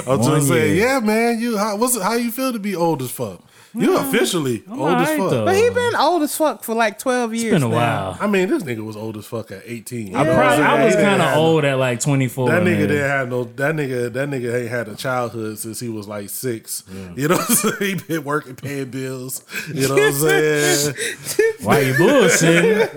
I'm 0.09 0.23
just 0.23 0.49
saying, 0.49 0.77
yeah, 0.77 1.01
man. 1.01 1.41
You 1.41 1.57
how 1.57 1.77
what's 1.77 1.97
it, 1.97 2.03
how 2.03 2.15
you 2.15 2.31
feel 2.31 2.53
to 2.53 2.59
be 2.59 2.77
old 2.77 3.03
as 3.03 3.11
fuck? 3.11 3.41
You 3.77 3.97
officially 3.99 4.63
old 4.69 4.79
as 4.79 5.09
alright, 5.09 5.19
fuck. 5.19 5.31
though. 5.31 5.45
But 5.45 5.57
he 5.57 5.69
been 5.71 5.95
old 5.97 6.23
as 6.23 6.37
fuck 6.37 6.65
for 6.65 6.75
like 6.75 6.99
twelve 6.99 7.35
years. 7.35 7.53
It's 7.55 7.63
been 7.63 7.63
a 7.63 7.69
now. 7.69 8.11
while. 8.11 8.19
I 8.21 8.27
mean, 8.27 8.49
this 8.49 8.63
nigga 8.63 8.85
was 8.85 8.97
old 8.97 9.17
as 9.17 9.27
fuck 9.27 9.51
at 9.51 9.63
18. 9.65 10.15
I, 10.17 10.25
probably, 10.25 10.65
I 10.65 10.85
was 10.85 10.95
kind 10.95 11.21
of 11.21 11.29
have- 11.29 11.37
old 11.39 11.65
at 11.65 11.75
like 11.79 12.01
24. 12.01 12.49
That 12.49 12.63
nigga 12.63 12.65
man. 12.65 12.79
didn't 12.89 13.11
have 13.11 13.29
no. 13.29 13.45
That 13.45 13.75
nigga. 13.75 14.13
That 14.13 14.29
nigga 14.31 14.61
ain't 14.61 14.71
had 14.71 14.89
a 14.89 14.95
childhood 14.97 15.59
since 15.59 15.79
he 15.81 15.89
was 15.89 16.09
like 16.09 16.31
six. 16.31 16.85
You 17.17 17.29
know, 17.29 17.37
what 17.37 17.51
I'm 17.51 17.57
saying? 17.57 17.77
he 17.99 18.05
been 18.07 18.25
working, 18.25 18.57
paying 18.57 18.91
bills. 18.91 19.45
You 19.73 19.89
know 19.89 19.95
what 19.95 20.03
I'm 20.05 20.13
saying? 20.15 20.95
Why 21.63 21.81
you 21.81 21.95
bullshitting? 21.95 22.95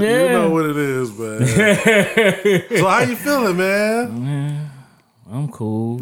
yeah. 0.00 0.20
You 0.20 0.28
know 0.36 0.50
what 0.50 0.66
it 0.66 0.76
is, 0.76 1.10
man. 1.16 1.46
so 2.78 2.86
how 2.88 3.00
you 3.00 3.16
feeling, 3.16 3.56
man? 3.56 4.70
I'm 5.30 5.48
cool. 5.48 6.00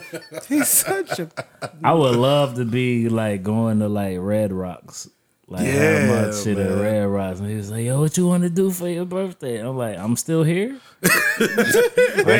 He's 0.48 0.68
such 0.68 1.18
a 1.18 1.28
I 1.82 1.92
would 1.94 2.16
love 2.16 2.56
to 2.56 2.64
be 2.64 3.08
like 3.08 3.42
going 3.42 3.78
to 3.80 3.88
like 3.88 4.16
Red 4.20 4.52
Rocks 4.52 5.08
Like 5.48 5.66
Yeah, 5.66 6.06
how 6.06 6.26
much 6.26 6.42
shit 6.42 6.58
at. 6.58 6.80
Red 6.80 7.04
Rocks. 7.04 7.38
And 7.40 7.48
he 7.48 7.56
was 7.56 7.70
like, 7.70 7.84
yo, 7.84 8.00
what 8.00 8.16
you 8.16 8.26
want 8.26 8.42
to 8.42 8.50
do 8.50 8.70
for 8.70 8.88
your 8.88 9.04
birthday? 9.04 9.58
I'm 9.58 9.76
like, 9.76 9.96
I'm 9.98 10.16
still 10.16 10.42
here. 10.42 10.78
like 11.02 11.10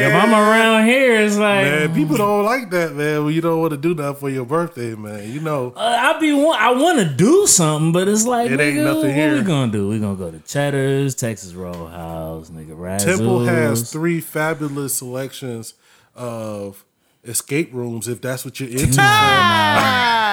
if 0.01 0.15
I'm 0.15 0.33
around 0.33 0.87
here, 0.87 1.21
it's 1.23 1.37
like 1.37 1.65
Man, 1.67 1.95
people 1.95 2.17
don't 2.17 2.45
like 2.45 2.71
that, 2.71 2.95
man. 2.95 3.25
When 3.25 3.35
you 3.35 3.41
don't 3.41 3.61
want 3.61 3.73
to 3.73 3.77
do 3.77 3.95
nothing 3.95 4.17
for 4.21 4.31
your 4.31 4.45
birthday, 4.47 4.95
man. 4.95 5.31
You 5.31 5.41
know, 5.41 5.73
uh, 5.77 5.81
I 5.81 6.19
be 6.19 6.33
want, 6.33 6.61
I 6.61 6.73
want 6.73 6.99
to 6.99 7.05
do 7.15 7.47
something, 7.47 7.93
but 7.93 8.09
it's 8.09 8.27
like 8.27 8.51
It 8.51 8.59
ain't 8.61 8.79
nigga, 8.79 8.85
nothing 8.85 9.03
what 9.03 9.15
here. 9.15 9.35
we 9.37 9.43
gonna 9.43 9.71
do? 9.71 9.89
We 9.89 10.01
gonna 10.01 10.17
go 10.17 10.31
to 10.31 10.41
Cheddar's, 10.41 11.15
Texas 11.15 11.53
Roadhouse, 11.55 12.51
nigga. 12.51 12.77
Razzles. 12.77 13.05
Temple 13.05 13.45
has 13.45 13.93
three 13.93 14.21
fabulous 14.21 14.97
selections 14.97 15.75
of 16.15 16.85
escape 17.29 17.73
rooms. 17.73 18.09
If 18.09 18.21
that's 18.21 18.45
what 18.45 18.59
you're 18.61 18.69
into, 18.71 18.97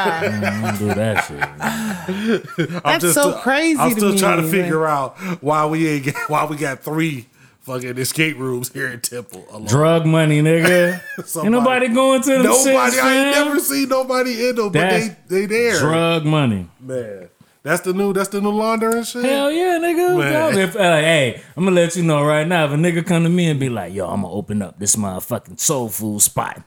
Don't 0.03 0.77
do 0.79 0.93
that 0.93 1.23
shit. 1.25 2.81
I'm 2.85 2.99
That's 2.99 3.13
so 3.13 3.39
crazy 3.39 3.79
I'm 3.79 3.91
to 3.91 3.95
still 3.95 4.11
me, 4.13 4.17
trying 4.19 4.37
to 4.37 4.43
man. 4.43 4.51
figure 4.51 4.85
out 4.85 5.17
why 5.41 5.65
we 5.65 5.87
ain't 5.87 6.05
get, 6.05 6.15
why 6.27 6.45
we 6.45 6.57
got 6.57 6.79
three 6.81 7.27
fucking 7.61 7.97
escape 7.97 8.37
rooms 8.37 8.71
here 8.73 8.87
in 8.87 8.99
Temple. 8.99 9.45
Alone. 9.49 9.65
Drug 9.67 10.05
money, 10.05 10.41
nigga. 10.41 11.01
ain't 11.43 11.51
nobody 11.51 11.87
going 11.89 12.21
to 12.23 12.29
them 12.29 12.43
Nobody, 12.43 12.97
shits, 12.97 13.01
I 13.01 13.15
ain't 13.15 13.31
never 13.45 13.59
seen 13.59 13.89
nobody 13.89 14.49
in 14.49 14.55
them, 14.55 14.71
but 14.71 14.89
they 14.89 15.15
they 15.27 15.45
there, 15.45 15.79
Drug 15.79 16.25
money. 16.25 16.67
man. 16.79 17.29
That's 17.63 17.79
the 17.79 17.93
new 17.93 18.11
that's 18.11 18.27
the 18.27 18.41
new 18.41 18.51
laundering 18.51 19.05
shit. 19.05 19.23
Hell 19.23 19.49
yeah, 19.49 19.79
nigga. 19.81 20.19
Man. 20.19 20.57
If, 20.57 20.75
uh, 20.75 20.79
hey, 20.97 21.41
I'm 21.55 21.63
gonna 21.63 21.77
let 21.77 21.95
you 21.95 22.03
know 22.03 22.21
right 22.21 22.45
now. 22.45 22.65
If 22.65 22.71
a 22.71 22.75
nigga 22.75 23.05
come 23.05 23.23
to 23.23 23.29
me 23.29 23.49
and 23.49 23.57
be 23.57 23.69
like, 23.69 23.93
yo, 23.93 24.05
I'm 24.09 24.23
gonna 24.23 24.33
open 24.33 24.61
up 24.61 24.79
this 24.79 24.97
motherfucking 24.97 25.61
soul 25.61 25.87
food 25.87 26.21
spot. 26.21 26.61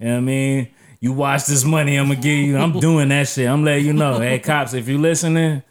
You 0.00 0.06
know 0.06 0.12
what 0.12 0.18
I 0.18 0.20
mean? 0.20 0.68
You 1.00 1.12
watch 1.12 1.46
this 1.46 1.64
money 1.64 1.96
I'm 1.96 2.08
gonna 2.08 2.20
give 2.20 2.38
you. 2.46 2.56
I'm 2.56 2.78
doing 2.80 3.08
that 3.10 3.28
shit. 3.28 3.46
I'm 3.48 3.64
letting 3.64 3.84
you 3.86 3.92
know. 3.92 4.18
Hey, 4.20 4.38
cops, 4.38 4.72
if 4.74 4.88
you 4.88 4.96
listening, 4.98 5.62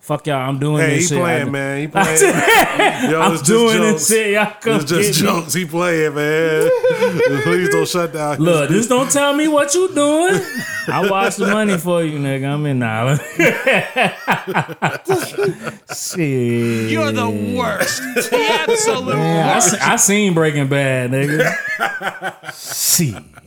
fuck 0.00 0.26
y'all. 0.26 0.48
I'm 0.48 0.58
doing 0.58 0.78
Hey, 0.82 0.94
this 0.96 1.10
he 1.10 1.14
shit. 1.16 1.22
playing, 1.22 1.48
I- 1.48 1.50
man. 1.50 1.80
He 1.80 1.86
playing. 1.88 3.10
Yo, 3.10 3.20
I'm 3.20 3.42
doing 3.42 3.76
jokes. 3.76 4.08
this 4.08 4.08
shit. 4.08 4.32
Y'all 4.32 4.52
come 4.60 4.76
It's 4.80 4.84
just 4.86 5.20
get 5.20 5.26
me. 5.26 5.40
jokes. 5.40 5.52
He 5.54 5.66
playing, 5.66 6.14
man. 6.14 6.70
Please 7.42 7.68
don't 7.68 7.86
shut 7.88 8.12
down. 8.14 8.38
Look, 8.38 8.70
just 8.70 8.88
don't 8.88 9.10
tell 9.10 9.34
me 9.34 9.46
what 9.48 9.74
you 9.74 9.88
doing. 9.94 10.40
I 10.88 11.06
watch 11.10 11.36
the 11.36 11.46
money 11.48 11.76
for 11.76 12.02
you, 12.02 12.18
nigga. 12.18 12.46
I'm 12.54 12.64
in 12.66 12.78
now. 12.78 13.16
Shit. 15.94 16.90
You're 16.90 17.12
the 17.12 17.28
worst. 17.56 18.02
The 18.30 18.36
absolute 18.60 19.16
Yeah, 19.16 19.50
I, 19.50 19.54
worst. 19.56 19.70
se- 19.70 19.78
I 19.80 19.96
seen 19.96 20.34
Breaking 20.34 20.68
Bad, 20.68 21.10
nigga. 21.10 22.52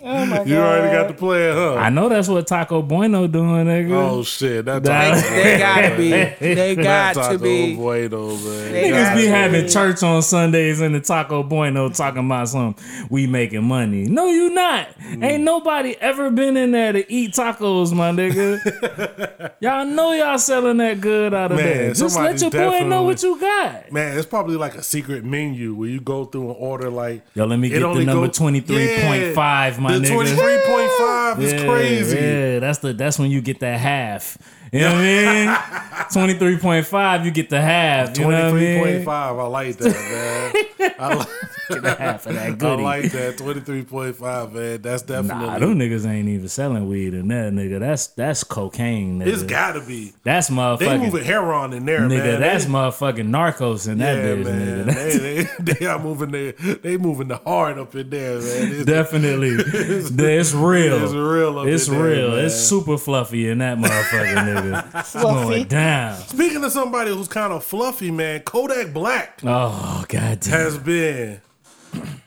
Oh 0.07 0.43
See, 0.43 0.49
You 0.51 0.57
already 0.57 0.95
got 0.95 1.07
the 1.07 1.15
plan, 1.15 1.55
huh? 1.55 1.75
I 1.75 1.89
know 1.89 2.09
that's 2.09 2.27
what 2.27 2.45
Taco 2.45 2.83
Bueno 2.83 3.25
doing, 3.25 3.65
nigga. 3.65 3.91
Oh 3.93 4.21
shit, 4.23 4.63
that 4.65 4.83
That- 4.83 5.15
Taco- 5.23 5.35
They 5.35 5.57
gotta 5.57 5.97
be. 5.97 6.09
They 6.09 6.75
that 6.75 7.15
got 7.15 7.31
to 7.31 7.39
be. 7.39 7.75
Bueno, 7.75 8.27
man. 8.27 8.71
They 8.71 8.89
Niggas 8.91 9.03
gotta 9.03 9.15
be 9.15 9.25
having 9.25 9.67
church 9.67 10.03
on 10.03 10.21
Sundays 10.21 10.79
in 10.79 10.93
the 10.93 10.99
Taco 10.99 11.41
Bueno 11.41 11.89
talking 11.89 12.23
about 12.25 12.49
some 12.49 12.75
we 13.09 13.25
making 13.25 13.63
money. 13.63 14.03
No, 14.03 14.27
you 14.27 14.51
not. 14.51 14.89
Mm. 14.99 15.23
Ain't 15.23 15.43
nobody 15.43 15.95
ever 15.99 16.29
been 16.29 16.55
in 16.55 16.71
there 16.71 16.91
to 16.93 17.11
eat 17.11 17.31
tacos, 17.31 17.91
my 17.91 18.11
nigga. 18.11 19.53
y'all 19.59 19.85
know 19.85 20.11
y'all 20.13 20.37
selling 20.37 20.77
that 20.77 21.01
good 21.01 21.33
out 21.33 21.51
of 21.51 21.57
Man, 21.57 21.65
there. 21.65 21.93
Just 21.93 22.15
let 22.15 22.39
your 22.39 22.51
boy 22.51 22.81
know 22.81 23.01
what 23.03 23.23
you 23.23 23.39
got. 23.39 23.91
Man, 23.91 24.15
it's 24.17 24.27
probably 24.27 24.55
like 24.55 24.75
a 24.75 24.83
secret 24.83 25.23
menu 25.25 25.73
where 25.73 25.89
you 25.89 25.99
go 25.99 26.25
through 26.25 26.49
and 26.49 26.55
order 26.59 26.91
like. 26.91 27.23
Yo, 27.33 27.45
let 27.45 27.57
me 27.57 27.69
get 27.69 27.79
the 27.79 28.03
number 28.05 28.27
23.5, 28.27 29.79
my 29.79 29.94
the 29.99 30.07
nigga. 30.07 30.13
twenty 30.13 30.29
three 30.31 30.57
point 30.65 30.91
five 30.99 31.39
is 31.41 31.53
Yeah, 31.53 31.65
crazy. 31.65 32.15
Yeah, 32.17 32.59
that's 32.59 32.79
the 32.79 32.93
that's 32.93 33.17
when 33.19 33.31
you 33.31 33.41
get 33.41 33.59
that 33.61 33.79
half. 33.79 34.37
You 34.71 34.79
know 34.81 34.91
what 34.91 34.97
I 34.97 35.01
mean? 35.01 36.07
Twenty 36.11 36.33
three 36.35 36.57
point 36.57 36.85
five, 36.85 37.25
you 37.25 37.31
get 37.31 37.49
the 37.49 37.61
half. 37.61 38.17
You 38.17 38.23
know 38.23 38.27
what 38.29 38.35
I 38.35 38.49
Twenty 38.49 38.65
three 38.65 38.93
point 38.93 39.05
five. 39.05 39.37
I 39.39 39.47
like 39.47 39.77
that, 39.77 40.65
man. 40.79 40.91
I 40.99 41.15
like, 41.15 41.27
Get 41.69 41.81
the 41.81 41.95
half 41.95 42.27
of 42.27 42.35
that 42.35 42.63
I 42.63 42.75
like 42.75 43.11
that. 43.11 43.37
Twenty 43.37 43.59
three 43.59 43.83
point 43.83 44.15
five, 44.15 44.53
man. 44.53 44.81
That's 44.81 45.01
definitely. 45.01 45.47
Nah, 45.47 45.59
them 45.59 45.79
niggas 45.79 46.05
ain't 46.07 46.27
even 46.29 46.47
selling 46.47 46.87
weed 46.87 47.13
in 47.13 47.27
that 47.29 47.53
nigga. 47.53 47.79
That's 47.79 48.07
that's 48.07 48.43
cocaine, 48.43 49.19
nigga. 49.19 49.27
it's 49.27 49.43
gotta 49.43 49.81
be. 49.81 50.13
that's 50.23 50.49
motherfucking. 50.49 50.79
They 50.79 50.97
moving 50.97 51.23
heroin 51.23 51.73
in 51.73 51.85
there, 51.85 52.01
nigga. 52.01 52.09
man. 52.09 52.41
that's 52.41 52.65
they, 52.65 52.71
motherfucking 52.71 53.29
narcos 53.29 53.87
in 53.87 53.97
that 53.99 54.17
yeah, 54.17 54.23
bitch, 54.23 54.45
man. 54.45 54.85
nigga. 54.85 54.95
They, 54.95 55.43
they, 55.63 55.73
they 55.73 55.85
are 55.85 55.99
moving 55.99 56.31
the 56.31 56.79
they 56.83 56.97
moving 56.97 57.29
the 57.29 57.37
hard 57.37 57.79
up 57.79 57.95
in 57.95 58.09
there, 58.09 58.39
man. 58.39 58.71
It's, 58.71 58.85
definitely. 58.85 59.55
it's 59.57 60.53
real. 60.53 61.03
It's 61.03 61.13
real 61.13 61.59
up 61.59 61.67
It's 61.67 61.87
in 61.87 61.93
there, 61.95 62.03
real. 62.03 62.29
man. 62.31 62.45
It's 62.45 62.55
super 62.55 62.97
fluffy 62.97 63.49
in 63.49 63.57
that 63.59 63.77
motherfucker, 63.77 64.45
nigga. 64.55 64.99
It's 64.99 65.13
going 65.13 65.67
down. 65.67 66.17
Speaking 66.19 66.63
of 66.63 66.71
somebody 66.71 67.11
who's 67.11 67.27
kind 67.27 67.53
of 67.53 67.63
fluffy, 67.63 68.11
man, 68.11 68.41
Kodak 68.41 68.93
Black 68.93 69.39
Oh 69.43 70.03
god 70.07 70.39
damn. 70.39 70.51
has 70.53 70.77
been. 70.77 71.41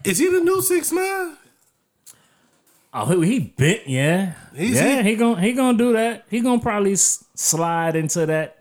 Is 0.05 0.19
he 0.19 0.29
the 0.29 0.41
new 0.41 0.63
six 0.63 0.93
nine? 0.93 1.37
Oh, 2.95 3.21
he 3.21 3.27
he 3.33 3.39
bit, 3.41 3.83
yeah, 3.87 4.33
He's- 4.57 4.75
yeah. 4.77 5.03
he- 5.03 5.11
He 5.11 5.17
gonna 5.17 5.41
he 5.41 5.53
gonna 5.53 5.77
do 5.77 5.93
that. 5.93 6.25
He 6.31 6.41
gonna 6.41 6.61
probably 6.61 6.95
s- 6.95 7.23
slide 7.35 7.95
into 7.97 8.25
that. 8.27 8.57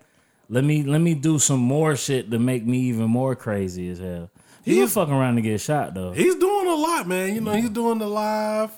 Let 0.49 0.64
me 0.65 0.84
let 0.84 0.99
me 0.99 1.14
do 1.14 1.39
some 1.39 1.60
more 1.61 1.95
shit 1.95 2.30
to 2.31 2.39
make 2.39 2.65
me 2.65 2.77
even 2.89 3.06
more 3.10 3.35
crazy 3.35 3.89
as 3.89 3.99
hell. 3.99 4.30
He 4.65 4.76
He's- 4.76 4.94
fuck 4.94 5.07
around 5.10 5.35
to 5.38 5.41
get 5.41 5.61
shot 5.61 5.94
though. 5.94 6.11
He's 6.11 6.35
doing 6.35 6.68
a 6.68 6.76
lot, 6.76 7.07
man. 7.07 7.34
You 7.35 7.41
know, 7.41 7.53
he's 7.53 7.69
doing 7.69 7.99
the 7.99 8.07
live. 8.07 8.72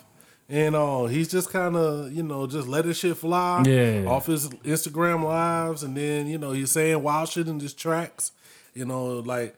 And 0.51 0.75
uh, 0.75 1.05
he's 1.05 1.27
just 1.27 1.51
kind 1.51 1.75
of, 1.75 2.11
you 2.11 2.23
know, 2.23 2.47
just 2.47 2.67
letting 2.67 2.93
shit 2.93 3.15
fly 3.17 3.61
Yeah. 3.67 4.05
off 4.07 4.25
his 4.25 4.49
Instagram 4.49 5.23
lives. 5.23 5.83
And 5.83 5.95
then, 5.95 6.25
you 6.27 6.39
know, 6.39 6.51
he's 6.53 6.71
saying 6.71 7.03
wild 7.03 7.29
shit 7.29 7.47
in 7.47 7.59
his 7.59 7.73
tracks. 7.73 8.31
You 8.73 8.85
know, 8.85 9.19
like, 9.19 9.55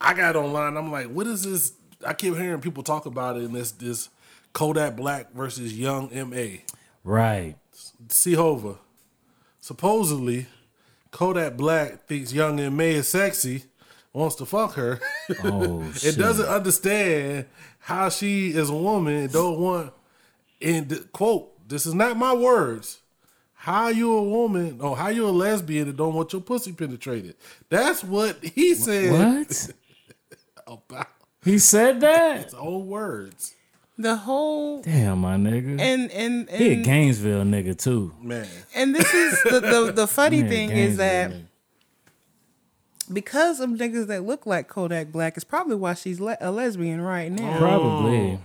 I 0.00 0.14
got 0.14 0.36
online. 0.36 0.76
I'm 0.76 0.92
like, 0.92 1.08
what 1.08 1.26
is 1.26 1.42
this? 1.42 1.72
I 2.06 2.12
keep 2.14 2.36
hearing 2.36 2.60
people 2.60 2.84
talk 2.84 3.06
about 3.06 3.36
it 3.36 3.42
in 3.42 3.52
this, 3.52 3.72
this 3.72 4.10
Kodak 4.52 4.94
Black 4.94 5.32
versus 5.32 5.76
Young 5.76 6.08
M.A. 6.12 6.62
Right. 7.02 7.56
C-Hova. 8.08 8.76
Supposedly, 9.60 10.46
Kodak 11.10 11.56
Black 11.56 12.06
thinks 12.06 12.32
Young 12.32 12.60
M.A. 12.60 12.94
is 12.94 13.08
sexy, 13.08 13.64
wants 14.12 14.36
to 14.36 14.46
fuck 14.46 14.74
her. 14.74 15.00
Oh 15.44 15.82
shit. 15.92 15.96
it 15.96 15.98
shit. 16.14 16.18
doesn't 16.18 16.46
understand 16.46 17.46
how 17.80 18.08
she 18.08 18.50
is 18.50 18.70
a 18.70 18.74
woman 18.74 19.28
don't 19.28 19.58
want 19.58 19.92
and 20.60 21.08
quote 21.12 21.68
this 21.68 21.86
is 21.86 21.94
not 21.94 22.16
my 22.16 22.32
words 22.34 23.00
how 23.54 23.88
you 23.88 24.12
a 24.12 24.22
woman 24.22 24.80
or 24.80 24.96
how 24.96 25.08
you 25.08 25.26
a 25.26 25.30
lesbian 25.30 25.86
that 25.86 25.96
don't 25.96 26.14
want 26.14 26.32
your 26.32 26.42
pussy 26.42 26.72
penetrated 26.72 27.34
that's 27.68 28.02
what 28.04 28.42
he 28.42 28.74
said 28.74 29.12
What? 29.12 29.70
about 30.66 31.06
he 31.44 31.58
said 31.58 32.00
that? 32.00 32.44
his 32.44 32.54
own 32.54 32.86
words 32.88 33.54
The 33.96 34.16
whole 34.16 34.82
Damn, 34.82 35.18
my 35.20 35.36
nigga. 35.36 35.80
and 35.80 36.10
and 36.12 36.48
and 36.48 36.62
he 36.62 36.72
a 36.80 36.84
Gainesville 36.84 37.44
nigga 37.44 37.76
too. 37.78 38.12
man 38.20 38.46
and 38.74 38.94
this 38.94 39.12
is 39.14 39.42
the 39.44 39.60
the, 39.60 39.92
the 39.92 40.06
funny 40.06 40.36
He 40.42 40.42
a 40.42 40.48
thing 40.48 40.70
is 40.70 40.96
that 40.98 41.30
nigga. 41.30 41.44
because 43.12 43.60
of 43.60 43.70
niggas 43.70 44.06
that 44.08 44.24
look 44.24 44.46
like 44.46 44.68
Kodak 44.68 45.10
Black 45.12 45.36
is 45.36 45.44
probably 45.44 45.76
why 45.76 45.94
she's 45.94 46.20
le- 46.20 46.36
a 46.40 46.50
lesbian 46.50 47.00
right 47.00 47.30
now. 47.32 47.58
probably. 47.58 48.38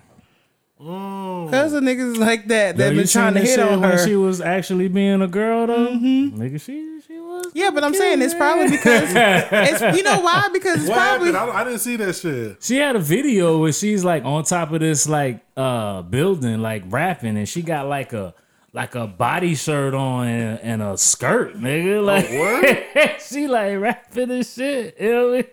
Because 0.78 1.74
of 1.74 1.84
niggas 1.84 2.18
like 2.18 2.48
that 2.48 2.78
that 2.78 2.92
you 2.94 3.00
been 3.00 3.08
trying 3.08 3.36
to 3.36 3.40
hit 3.40 3.60
on 3.60 3.82
her. 3.84 4.04
she 4.06 4.16
was 4.16 4.42
actually 4.42 4.88
being 4.88 5.22
a 5.22 5.28
girl 5.28 5.68
though. 5.68 5.90
Nigga, 5.94 6.60
she 6.60 7.00
she 7.08 7.20
was. 7.20 7.52
yeah, 7.54 7.70
but 7.70 7.84
I'm 7.84 7.94
saying 7.94 8.22
it's 8.22 8.34
probably 8.34 8.70
because 8.70 9.10
it's 9.14 9.98
you 9.98 10.04
know 10.04 10.20
why? 10.20 10.50
Because 10.52 10.82
it's 10.82 10.90
what 10.90 10.98
probably 10.98 11.36
I, 11.36 11.62
I 11.62 11.64
didn't 11.64 11.80
see 11.80 11.96
that 11.98 12.16
shit 12.16 12.64
She 12.64 12.78
had 12.78 12.96
a 12.96 13.00
video 13.00 13.60
where 13.60 13.72
she's 13.72 14.04
like 14.04 14.26
on 14.26 14.44
top 14.44 14.72
of 14.72 14.80
this 14.80 15.08
like 15.08 15.46
uh 15.56 16.02
building, 16.02 16.62
like 16.62 16.84
rapping, 16.88 17.38
and 17.38 17.48
she 17.48 17.62
got 17.62 17.88
like 17.88 18.12
a 18.14 18.34
like 18.74 18.96
a 18.96 19.06
body 19.06 19.54
shirt 19.54 19.94
on 19.94 20.28
and, 20.28 20.60
and 20.60 20.82
a 20.82 20.98
skirt, 20.98 21.56
nigga. 21.56 22.04
Like 22.04 22.30
what 22.98 23.22
she 23.22 23.48
like 23.48 23.80
rapping 23.80 24.32
and 24.32 24.46
shit. 24.46 24.98
You 25.00 25.12
know 25.12 25.30
what 25.30 25.50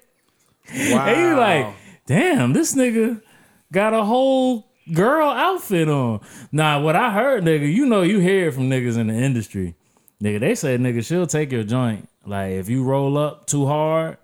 I 0.72 0.78
mean? 0.78 0.92
wow 0.96 1.06
And 1.06 1.20
you 1.20 1.36
like, 1.36 1.74
damn, 2.06 2.52
this 2.52 2.74
nigga 2.74 3.22
got 3.70 3.92
a 3.92 4.02
whole 4.02 4.69
girl 4.92 5.28
outfit 5.28 5.88
on. 5.88 6.20
Nah, 6.52 6.80
what 6.80 6.96
I 6.96 7.10
heard, 7.12 7.44
nigga, 7.44 7.72
you 7.72 7.86
know 7.86 8.02
you 8.02 8.18
hear 8.18 8.48
it 8.48 8.52
from 8.54 8.68
niggas 8.70 8.96
in 8.98 9.06
the 9.08 9.14
industry. 9.14 9.74
Nigga, 10.22 10.40
they 10.40 10.54
say 10.54 10.76
nigga, 10.78 11.04
she'll 11.04 11.26
take 11.26 11.50
your 11.52 11.64
joint. 11.64 12.08
Like 12.26 12.52
if 12.52 12.68
you 12.68 12.84
roll 12.84 13.16
up 13.16 13.46
too 13.46 13.64
hard 13.66 14.18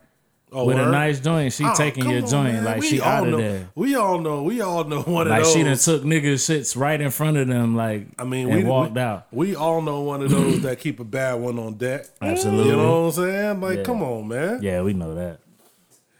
oh, 0.52 0.66
with 0.66 0.78
a 0.78 0.84
nice 0.90 1.18
joint, 1.20 1.52
she 1.54 1.64
Oh, 1.64 1.72
taking 1.74 2.08
your 2.10 2.22
on, 2.22 2.28
joint. 2.28 2.52
man. 2.54 2.64
Like 2.64 2.80
We 2.80 2.86
she 2.86 3.00
all 3.00 3.08
out 3.08 3.24
of 3.26 3.30
know, 3.30 3.36
there. 3.38 3.68
we 3.74 3.94
all 3.94 4.18
know 4.18 4.42
we 4.42 4.60
all 4.60 4.84
know 4.84 5.00
one 5.02 5.28
Like 5.28 5.40
of 5.40 5.46
those 5.46 5.54
Like, 5.54 5.56
she 5.56 5.64
done 5.64 5.76
took 5.78 6.02
niggas 6.06 6.34
shits 6.44 6.76
right 6.76 7.00
in 7.00 7.10
front 7.10 7.38
of 7.38 7.48
them, 7.48 7.74
like 7.74 8.08
I 8.18 8.24
mean, 8.24 8.48
and 8.50 8.58
we 8.58 8.64
walked 8.64 8.94
we, 8.94 9.00
out. 9.00 9.26
We 9.32 9.56
all 9.56 9.80
know 9.80 10.02
one 10.02 10.22
of 10.22 10.30
those 10.30 10.60
that 10.62 10.78
keep 10.80 11.00
a 11.00 11.04
bad 11.04 11.34
one 11.34 11.58
on 11.58 11.74
deck. 11.74 12.04
Absolutely. 12.20 12.70
You 12.72 12.76
know 12.76 13.00
what 13.06 13.06
I'm 13.18 13.24
saying? 13.24 13.60
Like, 13.62 13.78
Yeah. 13.78 13.84
come 13.84 14.02
on, 14.02 14.28
man. 14.28 14.62
Yeah, 14.62 14.82
we 14.82 14.92
know 14.92 15.14
that. 15.14 15.38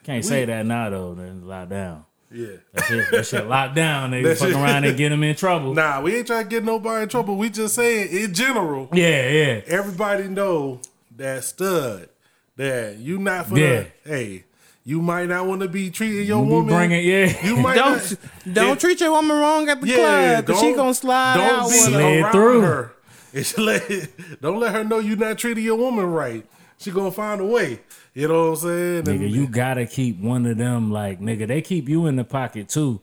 Can't 0.04 0.24
say 0.24 0.46
that 0.46 0.64
now 0.64 0.88
though. 0.88 1.14
Then 1.14 1.46
lie 1.46 1.66
down. 1.66 2.04
Yeah. 2.32 2.46
That 2.72 2.84
shit, 2.86 3.10
that 3.12 3.26
shit 3.26 3.46
locked 3.46 3.74
down. 3.76 4.10
They 4.10 4.22
That 4.22 4.38
fuck 4.38 4.48
shit- 4.48 4.56
around 4.56 4.84
and 4.84 4.96
get 4.96 5.10
them 5.10 5.22
in 5.22 5.36
trouble. 5.36 5.74
Nah, 5.74 6.00
we 6.00 6.16
ain't 6.16 6.26
trying 6.26 6.44
to 6.44 6.48
get 6.50 6.64
nobody 6.64 7.04
in 7.04 7.08
trouble. 7.08 7.36
We 7.36 7.50
just 7.50 7.74
saying 7.76 8.08
in 8.10 8.34
general, 8.34 8.88
Yeah, 8.92 9.28
yeah. 9.28 9.60
everybody 9.66 10.24
know 10.28 10.80
that 11.16 11.44
stud 11.44 12.08
that 12.56 12.96
you 12.98 13.18
not 13.18 13.46
for 13.48 13.58
Yeah. 13.58 13.84
the 14.04 14.10
hey. 14.10 14.44
You 14.84 15.02
might 15.02 15.28
not 15.28 15.46
want 15.46 15.62
to 15.62 15.68
be 15.68 15.90
treating 15.90 16.26
your 16.26 16.38
woman. 16.44 16.48
You 16.48 16.62
be 16.62 16.72
woman. 16.72 16.88
bringing- 16.88 17.06
yeah. 17.08 17.46
You 17.46 17.56
might 17.56 17.74
Don't 17.74 17.92
not, 17.96 18.14
don't 18.54 18.68
Yeah. 18.68 18.74
treat 18.76 19.00
your 19.00 19.10
woman 19.12 19.36
wrong 19.36 19.68
at 19.68 19.80
the 19.80 19.92
club 19.92 20.46
because 20.46 20.60
she 20.60 20.68
don't- 20.68 20.76
gonna 20.76 20.94
slide 20.94 21.36
don't 21.38 21.50
out. 21.50 21.62
be 21.68 21.72
with 21.74 21.80
Slid 21.80 21.94
her. 21.94 22.20
around 22.20 22.32
through. 22.32 22.60
her. 22.60 22.92
It's 23.32 23.58
let, 23.58 24.08
don't 24.40 24.60
let 24.60 24.72
her 24.72 24.82
know 24.84 24.98
you're 24.98 25.16
not 25.16 25.38
treating 25.38 25.64
your 25.64 25.76
woman 25.76 26.06
right. 26.06 26.44
She 26.78 26.90
gonna 26.90 27.10
find 27.10 27.40
a 27.40 27.44
way. 27.44 27.80
You 28.14 28.28
know 28.28 28.50
what 28.50 28.62
I'm 28.62 28.68
saying? 28.68 29.02
Nigga, 29.04 29.24
And- 29.26 29.30
you 29.34 29.46
gotta 29.48 29.86
keep 29.86 30.20
one 30.20 30.46
of 30.46 30.56
them 30.58 30.90
like 30.92 31.20
nigga. 31.20 31.46
They 31.48 31.62
keep 31.62 31.88
you 31.88 32.06
in 32.06 32.16
the 32.16 32.24
pocket 32.24 32.68
too 32.68 33.00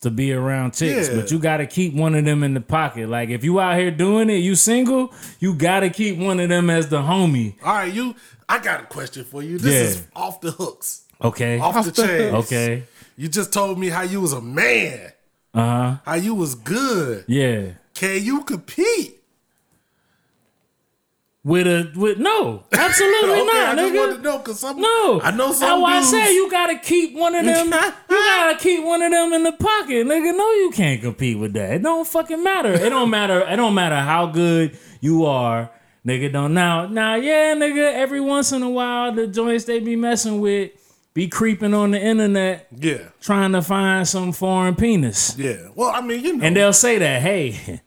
to 0.00 0.10
be 0.10 0.32
around 0.32 0.72
chicks, 0.74 1.08
Yeah. 1.08 1.16
but 1.16 1.30
you 1.30 1.38
gotta 1.38 1.64
keep 1.66 1.94
one 1.94 2.14
of 2.14 2.24
them 2.24 2.42
in 2.42 2.54
the 2.54 2.60
pocket. 2.60 3.08
Like 3.08 3.28
if 3.30 3.44
you 3.44 3.60
out 3.60 3.78
here 3.78 3.90
doing 3.90 4.28
it, 4.30 4.38
you 4.38 4.54
single, 4.54 5.12
you 5.38 5.54
gotta 5.54 5.90
keep 5.90 6.18
one 6.18 6.40
of 6.40 6.48
them 6.48 6.68
as 6.70 6.88
the 6.88 6.98
homie. 7.02 7.54
all 7.64 7.74
right, 7.74 7.92
you. 7.92 8.14
I 8.48 8.58
got 8.60 8.82
a 8.82 8.86
question 8.86 9.24
for 9.24 9.42
you. 9.42 9.58
This 9.58 9.72
Yeah. 9.74 9.80
is 9.80 10.02
off 10.14 10.40
the 10.40 10.50
hooks, 10.52 11.02
Okay. 11.22 11.58
off, 11.58 11.84
the 11.84 11.90
chain. 11.92 12.34
Okay. 12.34 12.84
You 13.16 13.28
just 13.28 13.52
told 13.52 13.78
me 13.78 13.88
how 13.88 14.02
you 14.02 14.20
was 14.20 14.32
a 14.32 14.40
man, 14.40 15.12
Uh 15.54 15.60
huh. 15.64 15.96
how 16.04 16.14
you 16.14 16.34
was 16.34 16.54
good. 16.54 17.24
Yeah. 17.26 17.62
Can 17.94 18.22
you 18.22 18.42
compete? 18.44 19.15
With 21.46 21.68
a 21.68 21.92
with 21.94 22.18
no, 22.18 22.64
absolutely 22.72 23.30
Okay, 23.42 23.50
I 23.56 23.74
not, 23.74 23.76
just 23.76 23.92
nigga. 23.94 23.98
want 23.98 24.16
to 24.16 24.20
know 24.22 24.38
because 24.38 24.58
some. 24.58 24.80
No, 24.80 25.20
I 25.20 25.30
know 25.30 25.52
some. 25.52 25.80
Why 25.80 25.98
I 25.98 26.02
say 26.02 26.34
you 26.34 26.50
gotta 26.50 26.76
keep 26.76 27.14
one 27.14 27.36
of 27.36 27.44
them. 27.44 27.66
you 28.10 28.16
gotta 28.16 28.58
keep 28.58 28.84
one 28.84 29.00
of 29.00 29.12
them 29.12 29.32
in 29.32 29.44
the 29.44 29.52
pocket, 29.52 30.08
nigga. 30.08 30.36
No, 30.36 30.50
you 30.54 30.72
can't 30.74 31.00
compete 31.00 31.38
with 31.38 31.52
that. 31.52 31.74
It 31.74 31.82
don't 31.84 32.04
fucking 32.04 32.42
matter. 32.42 32.72
It 32.72 32.88
don't 32.88 33.10
matter. 33.10 33.42
It 33.48 33.54
don't 33.54 33.74
matter 33.74 33.94
how 33.94 34.26
good 34.26 34.76
you 35.00 35.24
are, 35.26 35.70
nigga. 36.04 36.32
Don't 36.32 36.52
now, 36.52 36.88
now, 36.88 37.14
yeah, 37.14 37.54
nigga. 37.54 37.94
Every 37.94 38.20
once 38.20 38.50
in 38.50 38.64
a 38.64 38.70
while, 38.70 39.12
the 39.12 39.28
joints 39.28 39.66
they 39.66 39.78
be 39.78 39.94
messing 39.94 40.40
with 40.40 40.72
be 41.14 41.28
creeping 41.28 41.74
on 41.74 41.92
the 41.92 42.00
internet, 42.00 42.66
Yeah, 42.76 43.10
trying 43.20 43.52
to 43.52 43.62
find 43.62 44.08
some 44.08 44.32
foreign 44.32 44.74
penis, 44.74 45.38
yeah. 45.38 45.68
Well, 45.76 45.90
I 45.94 46.00
mean, 46.00 46.24
you 46.24 46.36
know. 46.38 46.44
and 46.44 46.56
they'll 46.56 46.72
say 46.72 46.98
that, 46.98 47.22
hey. 47.22 47.80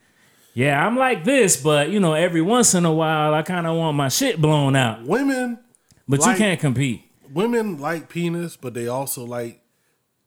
Yeah, 0.60 0.86
I'm 0.86 0.98
like 0.98 1.24
this, 1.24 1.56
but 1.56 1.90
you 1.90 2.00
know, 2.02 2.14
every 2.14 2.42
once 2.42 2.74
in 2.74 2.84
a 2.86 2.92
while, 2.94 3.34
I 3.34 3.44
kind 3.44 3.66
of 3.66 3.78
want 3.78 3.96
my 3.96 4.10
shit 4.10 4.42
blown 4.42 4.76
out. 4.76 5.06
women, 5.06 5.60
But 6.08 6.20
Like- 6.20 6.32
you 6.32 6.38
can't 6.44 6.60
compete. 6.60 7.02
women 7.34 7.78
like 7.80 8.10
penis, 8.10 8.58
but 8.58 8.74
they 8.74 8.88
also 8.88 9.24
like 9.26 9.62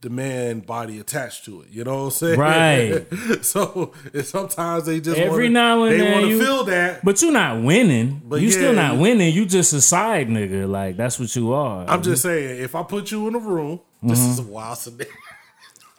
the 0.00 0.08
man 0.10 0.60
body 0.60 0.98
attached 0.98 1.44
to 1.44 1.60
it. 1.62 1.68
You 1.70 1.84
know 1.84 1.96
what 1.98 2.04
I'm 2.04 2.10
saying? 2.12 2.38
Right. 2.38 3.06
so 3.44 3.92
sometimes 4.24 4.86
they 4.86 5.00
just 5.00 5.18
Every 5.18 5.44
wanna, 5.44 5.50
now 5.50 5.82
and 5.84 6.00
they 6.00 6.12
want 6.12 6.26
to 6.26 6.38
feel 6.40 6.64
that. 6.64 7.04
But 7.04 7.20
you're 7.20 7.30
not 7.30 7.62
winning. 7.62 8.22
But 8.24 8.40
you 8.40 8.50
still 8.50 8.72
not 8.72 8.96
winning. 8.98 9.32
You 9.34 9.44
just 9.44 9.72
a 9.74 9.80
side 9.80 10.28
nigga. 10.28 10.68
Like 10.68 10.96
that's 10.96 11.20
what 11.20 11.34
you 11.36 11.52
are. 11.52 11.84
I'm 11.88 12.02
just 12.02 12.22
saying, 12.22 12.62
if 12.62 12.74
I 12.74 12.82
put 12.84 13.10
you 13.12 13.28
in 13.28 13.34
a 13.34 13.38
room, 13.38 13.80
this 14.02 14.18
Mm-hmm. 14.18 14.30
is 14.30 14.38
a 14.38 14.42
wild 14.44 14.78
scenario. 14.78 15.12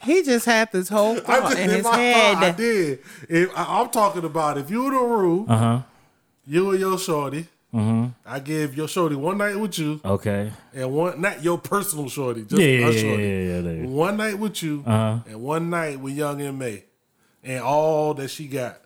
He 0.03 0.23
just 0.23 0.45
had 0.45 0.71
this 0.71 0.89
whole 0.89 1.17
I 1.17 1.19
thought 1.21 1.41
just 1.43 1.57
in 1.57 1.69
in 1.69 1.75
his 1.77 1.83
my 1.83 1.91
thought, 1.91 1.97
I 1.97 2.45
head. 2.45 2.55
did. 2.57 2.99
If 3.29 3.57
I, 3.57 3.79
I'm 3.81 3.89
talking 3.89 4.23
about 4.25 4.57
if 4.57 4.69
you 4.69 4.83
were 4.83 4.91
the 4.91 4.97
room, 4.99 5.45
Uh 5.49 5.57
huh. 5.57 5.81
you 6.45 6.71
and 6.71 6.79
your 6.79 6.97
shorty. 6.97 7.47
Mm-hmm. 7.73 8.09
I 8.23 8.39
give 8.39 8.77
your 8.77 8.87
shorty 8.87 9.15
one 9.15 9.39
night 9.39 9.57
with 9.59 9.79
you, 9.79 9.99
Okay. 10.05 10.51
and 10.75 10.91
one 10.93 11.19
not 11.19 11.43
your 11.43 11.57
personal 11.57 12.07
shorty, 12.07 12.43
just 12.43 12.61
Yeah, 12.61 12.67
yeah, 12.67 12.85
a 12.87 12.91
yeah, 12.91 13.01
shorty. 13.01 13.23
yeah, 13.23 13.59
yeah. 13.81 13.87
One 13.87 14.17
night 14.17 14.37
with 14.37 14.61
you, 14.61 14.83
Uh-huh. 14.85 15.19
and 15.27 15.41
one 15.41 15.71
night 15.71 15.99
with 15.99 16.13
Young 16.13 16.39
M.A, 16.39 16.83
and 17.43 17.63
all 17.63 18.13
that 18.13 18.29
she 18.29 18.45
got, 18.47 18.77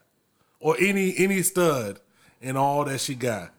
or 0.61 0.77
any 0.80 1.14
any 1.18 1.41
stud, 1.44 1.99
and 2.41 2.57
all 2.57 2.85
that 2.85 3.02
she 3.02 3.14
got. 3.15 3.49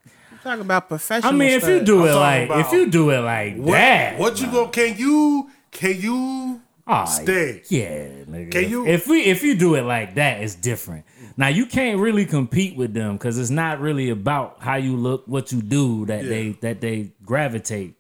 Talking 0.42 0.62
about 0.62 0.88
professional. 0.88 1.34
I 1.34 1.36
mean, 1.36 1.50
if 1.50 1.68
you 1.68 1.80
do 1.84 2.06
I'm 2.06 2.08
it 2.08 2.14
like 2.14 2.66
if 2.66 2.72
you 2.72 2.88
do 2.88 3.10
it 3.10 3.18
like 3.18 3.56
What, 3.56 3.72
that, 3.72 4.18
what 4.18 4.40
you 4.40 4.46
gonna? 4.46 4.70
Can 4.70 4.96
you? 4.96 5.50
Can 5.72 6.00
you 6.00 6.62
Ah, 6.88 7.04
stay? 7.04 7.62
Yeah, 7.68 8.08
nigga. 8.28 8.50
Can 8.50 8.70
you- 8.70 8.86
If 8.86 9.06
we 9.06 9.20
if 9.24 9.42
you 9.42 9.54
do 9.54 9.74
it 9.74 9.82
like 9.82 10.14
that, 10.14 10.40
it's 10.42 10.54
different. 10.54 11.04
Now 11.36 11.48
you 11.48 11.66
can't 11.66 12.00
really 12.00 12.24
compete 12.24 12.76
with 12.76 12.94
them 12.94 13.12
because 13.16 13.38
it's 13.38 13.50
not 13.50 13.80
really 13.80 14.08
about 14.10 14.56
how 14.60 14.76
you 14.76 14.96
look, 14.96 15.24
what 15.26 15.52
you 15.52 15.60
do 15.60 16.06
that 16.06 16.24
Yeah. 16.24 16.30
they 16.30 16.48
that 16.62 16.80
they 16.80 17.10
gravitate 17.24 17.94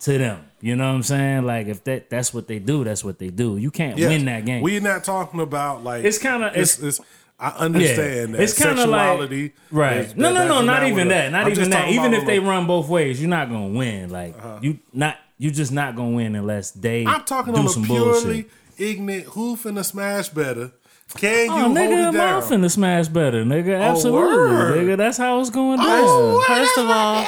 to 0.00 0.18
them. 0.18 0.38
You 0.60 0.76
know 0.76 0.88
what 0.88 0.94
I'm 0.94 1.02
saying? 1.02 1.44
Like 1.46 1.66
if 1.66 1.82
that 1.84 2.10
that's 2.10 2.32
what 2.32 2.46
they 2.46 2.58
do, 2.60 2.84
that's 2.84 3.04
what 3.04 3.18
they 3.18 3.28
do. 3.30 3.56
You 3.56 3.70
can't 3.72 3.98
Yes. 3.98 4.08
win 4.08 4.24
that 4.26 4.44
game. 4.44 4.62
We're 4.62 4.80
not 4.80 5.02
talking 5.04 5.40
about 5.40 5.82
like 5.82 6.04
It's 6.04 6.18
kinda- 6.18 6.52
It's, 6.54 6.78
it's- 6.78 6.98
it's 6.98 7.08
I 7.40 7.48
understand 7.58 8.34
that 8.34 8.40
It's 8.40 8.56
kinda 8.56 8.86
like- 8.86 9.52
Right. 9.72 9.96
is- 9.96 10.14
no, 10.16 10.32
no, 10.32 10.46
no, 10.46 10.62
not 10.62 10.82
what 10.82 10.88
even 10.92 11.08
that. 11.08 11.32
Not 11.32 11.46
I'm 11.46 11.50
even 11.52 11.70
that. 11.70 11.88
Even 11.88 12.14
if 12.14 12.24
they 12.24 12.38
run 12.38 12.68
both 12.68 12.88
ways, 12.88 13.20
you're 13.20 13.28
not 13.28 13.50
gonna 13.50 13.76
win. 13.76 14.10
Like 14.10 14.36
you 14.60 14.78
not 14.92 15.16
you 15.42 15.50
just 15.50 15.72
not 15.72 15.96
gonna 15.96 16.10
win 16.16 16.36
unless 16.36 16.70
they 16.70 17.04
I'm 17.04 17.24
talking 17.24 17.52
do 17.52 17.60
on 17.60 17.66
a 17.66 17.68
some 17.68 17.84
purely 17.84 18.42
bullshit. 18.42 18.50
ignorant 18.78 19.24
who 19.26 19.56
finna 19.56 19.84
smash 19.84 20.28
better. 20.28 20.70
Can 21.16 21.30
oh, 21.30 21.42
you 21.42 21.50
Oh, 21.50 21.58
hold 21.64 21.76
nigga, 21.76 22.08
it 22.08 22.12
mouth 22.14 22.48
down? 22.48 22.60
finna 22.60 22.70
smash 22.70 23.08
better, 23.08 23.44
nigga. 23.44 23.78
Absolutely, 23.78 24.36
word. 24.36 24.78
nigga. 24.78 24.96
That's 24.96 25.18
how 25.18 25.40
it's 25.40 25.50
going 25.50 25.78
down. 25.78 25.86
Oh, 25.88 26.44
First 26.46 26.78
of 26.78 26.86
all, 26.86 27.16
I 27.18 27.24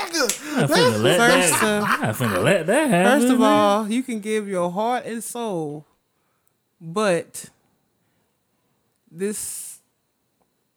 finna 0.67 1.03
let 1.03 1.19
First 1.19 1.61
that. 1.61 1.83
of- 1.83 1.85
I 1.85 2.13
finna 2.13 2.43
let 2.43 2.67
that 2.67 2.89
happen. 2.89 3.21
First 3.21 3.33
of 3.35 3.41
all, 3.43 3.91
you 3.91 4.03
can 4.03 4.21
give 4.21 4.49
your 4.49 4.71
heart 4.71 5.05
and 5.07 5.23
soul, 5.23 5.85
but 6.81 7.51
this. 9.11 9.64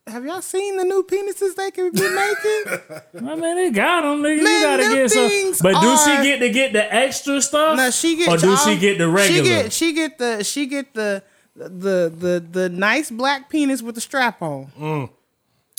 Have 0.08 0.26
y'all 0.26 0.42
seen 0.42 0.78
the 0.78 0.84
new 0.84 1.04
penises 1.04 1.56
they 1.56 1.72
can 1.72 1.92
be 1.92 2.02
making? 2.02 3.28
I 3.30 3.36
mean, 3.36 3.56
they 3.56 3.72
got 3.72 4.02
them, 4.02 4.22
nigga. 4.22 4.38
you 4.38 4.62
gotta 4.62 4.84
get 4.84 5.12
some. 5.12 5.54
But 5.62 5.82
do 5.82 5.98
she 5.98 6.24
get 6.24 6.40
to 6.40 6.50
get 6.50 6.74
the 6.74 6.94
extra 6.94 7.42
stuff? 7.42 7.76
no, 7.78 7.92
she 7.92 8.16
get. 8.16 8.30
Or 8.30 8.38
do 8.38 8.56
she 8.58 8.78
get 8.78 8.98
the 8.98 9.10
regular? 9.10 9.44
She 9.44 9.50
get. 9.50 9.74
She 9.74 9.94
get 9.94 10.18
the. 10.18 10.44
She 10.44 10.66
get 10.68 10.94
the. 10.94 11.24
The 11.56 12.14
the 12.16 12.46
the 12.52 12.70
nice 12.70 13.10
black 13.10 13.50
penis 13.50 13.82
with 13.82 13.96
the 13.96 14.02
strap 14.02 14.44
on. 14.44 14.68
Mm. 14.80 15.10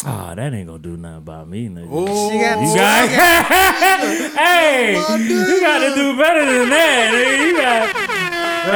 Oh, 0.07 0.33
that 0.35 0.55
ain't 0.55 0.69
gonna 0.69 0.79
do 0.79 0.97
nothing 0.97 1.19
about 1.19 1.49
me, 1.49 1.69
nigga. 1.69 1.89
Oh, 1.91 2.31
She 2.31 2.39
got. 2.39 2.61
You 2.61 2.69
she 2.69 2.75
got, 2.77 3.11
got- 3.11 4.33
hey, 4.39 4.93
you 4.95 5.61
got 5.61 5.79
to 5.81 5.95
do 5.95 6.17
better 6.17 6.47
than 6.47 6.69
that. 6.71 7.11
Nigga. 7.13 7.47
You 7.47 7.57
got, 7.57 7.97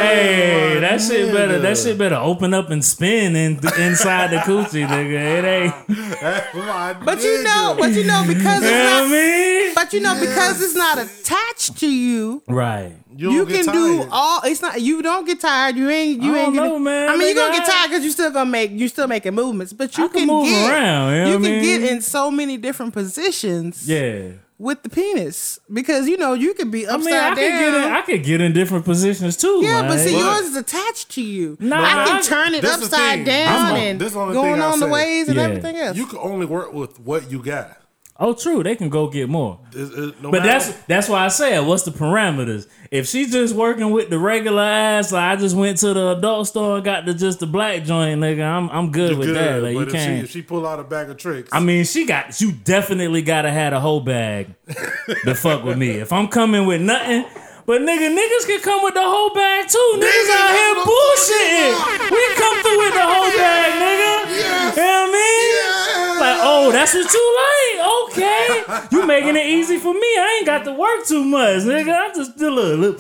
hey, 0.01 0.81
that 0.81 1.01
shit 1.01 1.33
better. 1.33 1.61
That 1.61 1.79
shit 1.79 1.97
better 1.97 2.17
open 2.17 2.53
up 2.53 2.71
and 2.71 2.85
spin 2.85 3.37
in, 3.37 3.53
inside 3.79 4.31
the 4.33 4.39
coochie, 4.39 4.85
nigga. 4.87 5.39
It 5.39 5.45
ain't. 5.45 5.75
But 7.05 7.23
you 7.23 7.43
know, 7.43 7.77
but 7.79 7.93
you 7.93 8.05
know, 8.05 8.25
because 8.27 8.63
it's 8.63 8.71
know 8.71 8.97
I 8.97 9.01
not. 9.03 9.11
mean? 9.11 9.75
But 9.75 9.93
you 9.93 10.01
know, 10.01 10.15
because 10.19 10.61
it's 10.63 10.75
not 10.75 10.99
attached 10.99 11.79
to 11.79 11.89
you, 11.89 12.43
Right. 12.49 12.95
You, 13.17 13.31
you 13.31 13.39
don't 13.45 13.49
get 13.49 13.65
can 13.67 13.75
do 13.75 14.09
all. 14.11 14.41
It's 14.45 14.63
not. 14.63 14.81
You 14.81 15.03
don't 15.03 15.27
get 15.27 15.41
tired. 15.41 15.77
You 15.77 15.89
ain't. 15.91 16.23
You 16.23 16.35
I 16.35 16.39
ain't 16.39 16.55
don't 16.55 16.57
gonna, 16.57 16.69
know, 16.71 16.79
man. 16.79 17.09
I 17.09 17.17
mean, 17.17 17.29
you're 17.29 17.35
gonna 17.37 17.55
Nigga, 17.55 17.59
get 17.59 17.67
tired 17.71 17.89
because 17.91 18.05
you 18.05 18.11
still 18.11 18.31
gonna 18.31 18.51
make. 18.51 18.71
You 18.71 18.89
still 18.89 19.07
making 19.07 19.35
movements, 19.35 19.73
but 19.73 19.97
you 19.99 20.05
I 20.05 20.09
can 20.09 20.19
can, 20.21 20.27
move 20.29 20.47
get. 20.47 20.71
around, 20.71 21.13
you 21.15 21.19
know 21.19 21.27
you 21.31 21.39
what 21.39 21.47
I 21.47 21.51
can 21.51 21.63
get 21.63 21.83
in 21.93 22.01
so 22.01 22.31
many 22.31 22.57
different 22.57 22.93
positions. 22.93 23.89
Yeah. 23.89 24.33
With 24.59 24.85
the 24.85 24.91
penis, 24.91 25.59
because 25.73 26.07
you 26.07 26.17
know 26.17 26.35
you 26.35 26.55
could 26.55 26.71
be 26.71 26.87
I 26.87 26.91
upside 26.95 27.05
mean, 27.05 27.15
I 27.17 27.29
could 27.31 27.41
down. 27.41 27.61
get 27.61 27.75
in. 27.75 27.93
I 27.93 28.01
could 28.03 28.23
get 28.23 28.41
in 28.41 28.53
different 28.53 28.85
positions 28.85 29.37
too. 29.37 29.59
yeah, 29.61 29.83
but 29.89 29.99
see, 29.99 30.13
But- 30.13 30.19
yours 30.21 30.41
is 30.51 30.57
attached 30.57 31.11
to 31.13 31.21
you. 31.23 31.57
Nah, 31.59 31.83
I 31.83 32.05
can 32.07 32.17
I- 32.19 32.21
turn 32.23 32.55
it 32.55 32.65
upside 32.65 33.25
down 33.25 33.75
a- 33.75 33.79
and 33.81 34.01
this 34.01 34.13
going 34.13 34.35
thing 34.35 34.61
I 34.63 34.67
on 34.71 34.79
the 34.79 34.87
say. 34.87 34.93
ways 34.93 35.27
and 35.29 35.37
Yeah. 35.37 35.43
everything 35.43 35.77
else. 35.79 35.97
You 35.97 36.07
can 36.07 36.19
only 36.21 36.47
work 36.47 36.73
with 36.73 37.01
what 37.01 37.29
you 37.29 37.43
got. 37.43 37.77
Oh, 38.19 38.35
true. 38.35 38.63
They 38.63 38.77
can 38.77 38.89
go 38.89 39.09
get 39.09 39.29
more. 39.29 39.59
It's- 39.75 39.91
it- 39.91 40.23
no 40.23 40.31
But 40.31 40.43
that's 40.43 40.71
that's 40.87 41.09
why 41.09 41.25
I 41.25 41.29
said, 41.29 41.61
what's 41.61 41.83
the 41.85 41.91
parameters? 41.91 42.67
If 42.91 43.09
she's 43.09 43.33
just 43.33 43.55
working 43.55 43.91
with 43.91 44.11
the 44.11 44.19
regular 44.19 44.63
ass, 44.63 45.13
like 45.13 45.39
I 45.39 45.41
just 45.41 45.57
went 45.57 45.79
to 45.79 45.95
the 45.95 46.09
adult 46.19 46.47
store 46.47 46.77
and 46.77 46.85
got 46.85 47.07
the 47.07 47.15
just 47.15 47.41
the 47.41 47.47
black 47.47 47.85
joint, 47.85 48.21
nigga. 48.21 48.43
I'm 48.45 48.69
I'm 48.71 48.91
good 48.93 49.11
You're 49.11 49.19
with 49.19 49.29
good, 49.29 49.37
that. 49.37 49.63
Like 49.63 49.75
you 49.75 49.87
can't. 49.87 50.25
if 50.25 50.31
she 50.31 50.43
pull 50.43 50.67
out 50.67 50.79
a 50.79 50.85
bag 50.85 51.09
of 51.11 51.17
tricks, 51.17 51.49
I 51.53 51.61
mean, 51.61 51.85
she 51.85 52.05
got 52.07 52.41
you 52.41 52.53
definitely 52.53 53.23
gotta 53.23 53.51
have 53.51 53.73
a 53.73 53.81
whole 53.81 54.01
bag 54.01 54.55
to 55.25 55.35
fuck 55.35 55.65
with 55.65 55.79
me. 55.79 55.91
If 55.91 56.13
I'm 56.13 56.29
coming 56.29 56.67
with 56.67 56.81
nothing. 56.83 57.25
But 57.65 57.83
nigga, 57.83 58.09
niggas 58.11 58.45
can 58.47 58.61
come 58.61 58.83
with 58.83 58.95
the 58.95 59.03
whole 59.03 59.31
bag 59.35 59.69
too. 59.69 59.79
Niggas, 59.95 60.03
Niggas 60.03 60.31
out 60.35 60.51
here 60.51 60.75
bullshitting. 60.83 61.75
We 62.11 62.35
come 62.35 62.57
through 62.63 62.79
with 62.79 62.93
the 62.95 63.03
whole 63.07 63.31
bag, 63.31 63.73
nigga. 63.79 64.27
Yes. 64.35 64.77
You 64.77 64.83
know 64.83 64.89
what 64.89 64.99
I 64.99 65.07
mean? 65.13 65.55
Yes. 65.55 66.19
Like, 66.21 66.39
oh, 66.43 66.73
that's 66.73 66.93
what 66.95 67.13
you 67.15 67.37
like? 67.43 67.79
Okay. 68.03 68.65
You 68.91 69.07
making 69.07 69.37
it 69.37 69.47
easy 69.47 69.79
for 69.79 69.95
me. 69.95 70.01
I 70.01 70.35
ain't 70.39 70.47
got 70.47 70.65
to 70.65 70.73
work 70.73 71.07
too 71.07 71.23
much, 71.25 71.63
nigga. 71.63 71.95
I'm 71.97 72.13
just 72.15 72.33
still 72.33 72.59
a 72.59 72.75
little. 72.75 72.93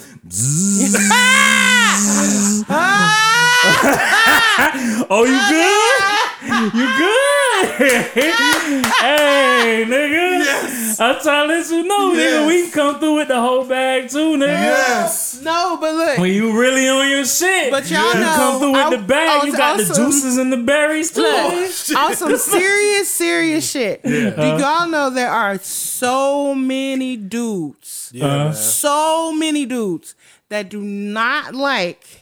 Oh, 5.10 5.24
you 5.24 5.38
good? 5.48 6.72
You 6.74 6.86
good? 6.98 7.32
hey, 9.00 9.84
nigga. 9.86 11.00
I'm 11.00 11.20
trying 11.22 11.48
to 11.48 11.54
let 11.54 11.70
you 11.70 11.82
know, 11.84 12.12
nigga. 12.12 12.46
We 12.46 12.62
can 12.62 12.70
come 12.70 13.00
through 13.00 13.16
with 13.16 13.28
the 13.28 13.40
whole 13.40 13.64
bag 13.64 14.10
too, 14.10 14.36
nigga. 14.36 14.48
Yes. 14.48 15.40
No, 15.42 15.78
but 15.80 15.94
look. 15.94 16.18
When 16.18 16.30
you 16.32 16.58
really 16.58 16.88
on 16.88 17.08
your 17.08 17.24
shit, 17.24 17.70
But 17.70 17.90
y'all 17.90 18.12
you 18.14 18.20
know, 18.20 18.34
come 18.36 18.58
through 18.60 18.72
with 18.72 18.80
I- 18.80 18.90
the 18.96 19.02
bag. 19.02 19.28
I 19.28 19.44
you 19.44 19.50
was 19.52 19.58
got 19.58 19.78
the 19.78 19.84
juices 19.84 20.36
and 20.38 20.52
the 20.52 20.58
berries 20.58 21.10
too. 21.12 21.22
Look, 21.22 21.32
oh, 21.34 21.96
on 21.96 22.14
some 22.16 22.36
serious, 22.56 23.10
serious 23.10 23.70
shit. 23.70 24.02
Do 24.02 24.28
uh-huh. 24.28 24.58
y'all 24.58 24.88
know 24.88 25.10
there 25.10 25.30
are 25.30 25.58
so 25.58 26.54
many 26.54 27.16
dudes, 27.16 28.12
uh-huh. 28.14 28.26
Yeah, 28.26 28.44
man. 28.44 28.54
so 28.54 29.32
many 29.32 29.64
dudes 29.66 30.14
that 30.50 30.68
do 30.68 30.80
not 30.82 31.54
like 31.54 32.21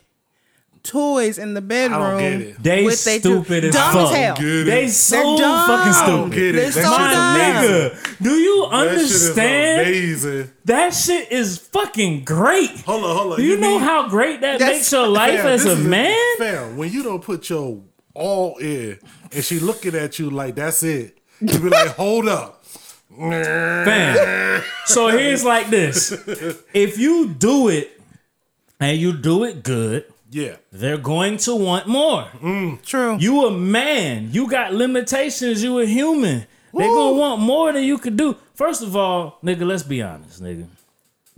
toys 0.82 1.38
in 1.38 1.54
the 1.54 1.60
bedroom. 1.60 2.00
I 2.02 2.10
don't 2.10 2.18
get 2.20 2.40
it. 2.48 2.62
They 2.62 2.84
with 2.84 3.04
they 3.04 3.18
stupid 3.18 3.64
as 3.66 3.74
dumb 3.74 3.92
fuck. 3.92 4.12
as 4.12 4.16
hell. 4.16 4.36
They 4.64 4.88
so 4.88 5.38
dumb. 5.38 5.66
fucking 5.66 5.92
I 5.92 6.06
don't 6.06 6.30
stupid. 6.32 6.36
get 6.36 6.52
They're 6.52 6.72
so 6.72 6.80
That 6.80 7.64
is 7.64 7.92
dumb. 7.92 8.00
Nigga, 8.00 8.22
do 8.22 8.30
you 8.34 8.64
understand? 8.64 9.78
That 9.80 9.84
shit 9.86 9.94
is 9.94 10.24
understand? 10.24 10.36
amazing. 10.36 10.50
That 10.64 10.90
shit 10.94 11.32
is 11.32 11.58
fucking 11.58 12.24
great. 12.24 12.70
Hold 12.80 13.04
on, 13.04 13.16
hold 13.16 13.32
on. 13.34 13.38
Do 13.38 13.44
you, 13.44 13.56
know 13.58 13.72
mean- 13.78 13.80
how 13.80 14.08
great 14.08 14.40
that 14.40 14.60
makes 14.60 14.90
your 14.92 15.06
life 15.06 15.40
Fam, 15.40 15.46
as 15.48 15.66
a 15.66 15.72
is 15.72 15.84
man? 15.86 16.36
Fam, 16.38 16.76
when 16.76 16.90
you 16.92 17.02
don't 17.02 17.22
put 17.22 17.48
your 17.50 17.82
all 18.14 18.56
in 18.58 18.98
and 19.32 19.44
she 19.44 19.58
looking 19.60 19.94
at 19.94 20.18
you 20.18 20.30
like 20.30 20.54
that's 20.56 20.82
it, 20.82 21.16
you 21.40 21.58
be 21.58 21.68
like, 21.70 21.88
hold 21.96 22.28
up. 22.28 22.64
Fam. 23.44 24.62
So 24.86 25.08
here's 25.08 25.44
like 25.44 25.68
this. 25.70 26.12
If 26.74 26.98
you 26.98 27.28
do 27.28 27.68
it 27.68 28.00
and 28.78 28.98
you 28.98 29.12
do 29.12 29.44
it 29.44 29.62
good, 29.62 30.04
Yeah. 30.30 30.56
they're 30.72 30.96
going 30.98 31.36
to 31.38 31.54
want 31.56 31.86
more. 31.88 32.24
Mm, 32.40 32.82
true. 32.84 33.16
You 33.18 33.46
a 33.46 33.50
man. 33.50 34.30
You 34.32 34.48
got 34.48 34.72
limitations. 34.72 35.62
You 35.62 35.80
a 35.80 35.86
human. 35.86 36.46
They 36.72 36.86
gonna 36.86 37.16
want 37.18 37.40
more 37.42 37.72
than 37.72 37.82
you 37.82 37.98
could 37.98 38.16
do. 38.16 38.36
First 38.54 38.82
of 38.82 38.94
all, 38.94 39.38
nigga, 39.42 39.66
let's 39.66 39.82
be 39.82 40.02
honest, 40.02 40.40
nigga. 40.40 40.66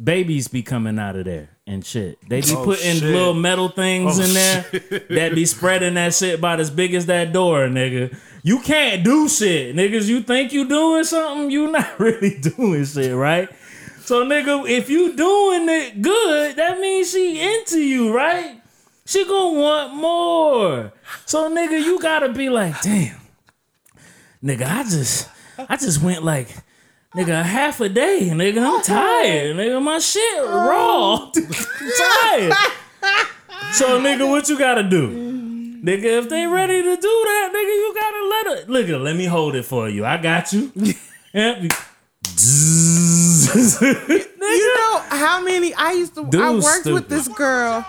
Babies 0.02 0.48
be 0.48 0.62
coming 0.62 0.98
out 0.98 1.16
of 1.16 1.24
there 1.24 1.48
and 1.66 1.84
shit. 1.84 2.18
They 2.28 2.40
be 2.42 2.52
Oh, 2.54 2.64
putting 2.64 2.96
shit. 2.96 3.02
little 3.04 3.32
metal 3.34 3.68
things 3.68 4.18
Oh, 4.18 4.22
in 4.24 4.34
there 4.34 4.62
that 5.10 5.34
be 5.34 5.46
spreading 5.46 5.94
that 5.94 6.12
shit 6.14 6.38
about 6.38 6.60
as 6.60 6.70
big 6.70 6.92
as 6.94 7.06
that 7.06 7.32
door, 7.32 7.68
nigga. 7.68 8.14
You 8.42 8.60
can't 8.60 9.04
do 9.04 9.28
shit, 9.28 9.74
niggas. 9.76 10.06
You 10.08 10.22
think 10.22 10.52
you 10.52 10.68
doing 10.68 11.04
something, 11.04 11.50
you 11.50 11.70
not 11.70 11.88
really 12.00 12.38
doing 12.38 12.84
shit, 12.84 13.14
right? 13.14 13.48
So, 14.00 14.24
nigga, 14.26 14.68
if 14.68 14.90
you 14.90 15.14
doing 15.14 15.68
it 15.68 16.02
good, 16.02 16.56
that 16.56 16.78
means 16.80 17.10
she 17.12 17.40
into 17.40 17.78
you, 17.78 18.12
right? 18.14 18.60
She 19.04 19.24
gonna 19.24 19.58
want 19.60 19.94
more. 19.94 20.92
So, 21.26 21.50
nigga, 21.50 21.82
you 21.84 22.00
gotta 22.00 22.28
be 22.32 22.48
like, 22.48 22.80
damn, 22.82 23.16
nigga, 24.42 24.66
I 24.66 24.82
just, 24.84 25.28
I 25.58 25.76
just 25.76 26.00
went 26.02 26.22
like, 26.22 26.48
nigga, 27.14 27.42
half 27.42 27.80
a 27.80 27.88
day, 27.88 28.30
nigga. 28.32 28.62
I'm 28.64 28.82
tired, 28.82 29.56
nigga. 29.56 29.82
My 29.82 29.98
shit 29.98 30.42
raw, 30.44 31.18
oh. 31.18 31.32
I'm 31.36 31.92
tired. 31.98 32.54
So, 33.72 34.00
nigga, 34.00 34.28
what 34.28 34.48
you 34.48 34.58
gotta 34.58 34.82
do? 34.82 35.30
Nigga, 35.82 36.04
if 36.04 36.28
they 36.28 36.46
ready 36.46 36.80
to 36.80 36.96
do 36.96 37.00
that, 37.02 37.50
nigga, 37.52 37.74
you 37.74 37.94
gotta 37.94 38.26
let 38.28 38.46
it. 38.58 38.68
Nigga, 38.68 39.02
let 39.02 39.16
me 39.16 39.24
hold 39.24 39.56
it 39.56 39.64
for 39.64 39.88
you. 39.88 40.04
I 40.04 40.16
got 40.16 40.52
you. 40.52 40.70
Yeah. 41.34 41.62
You 41.62 41.68
know 44.76 44.98
how 45.08 45.40
many 45.42 45.72
I 45.72 45.92
used 45.92 46.14
to. 46.16 46.26
I 46.26 46.28
Dude's 46.28 46.64
worked 46.64 46.84
with 46.86 47.08
this 47.08 47.26
girl. 47.28 47.86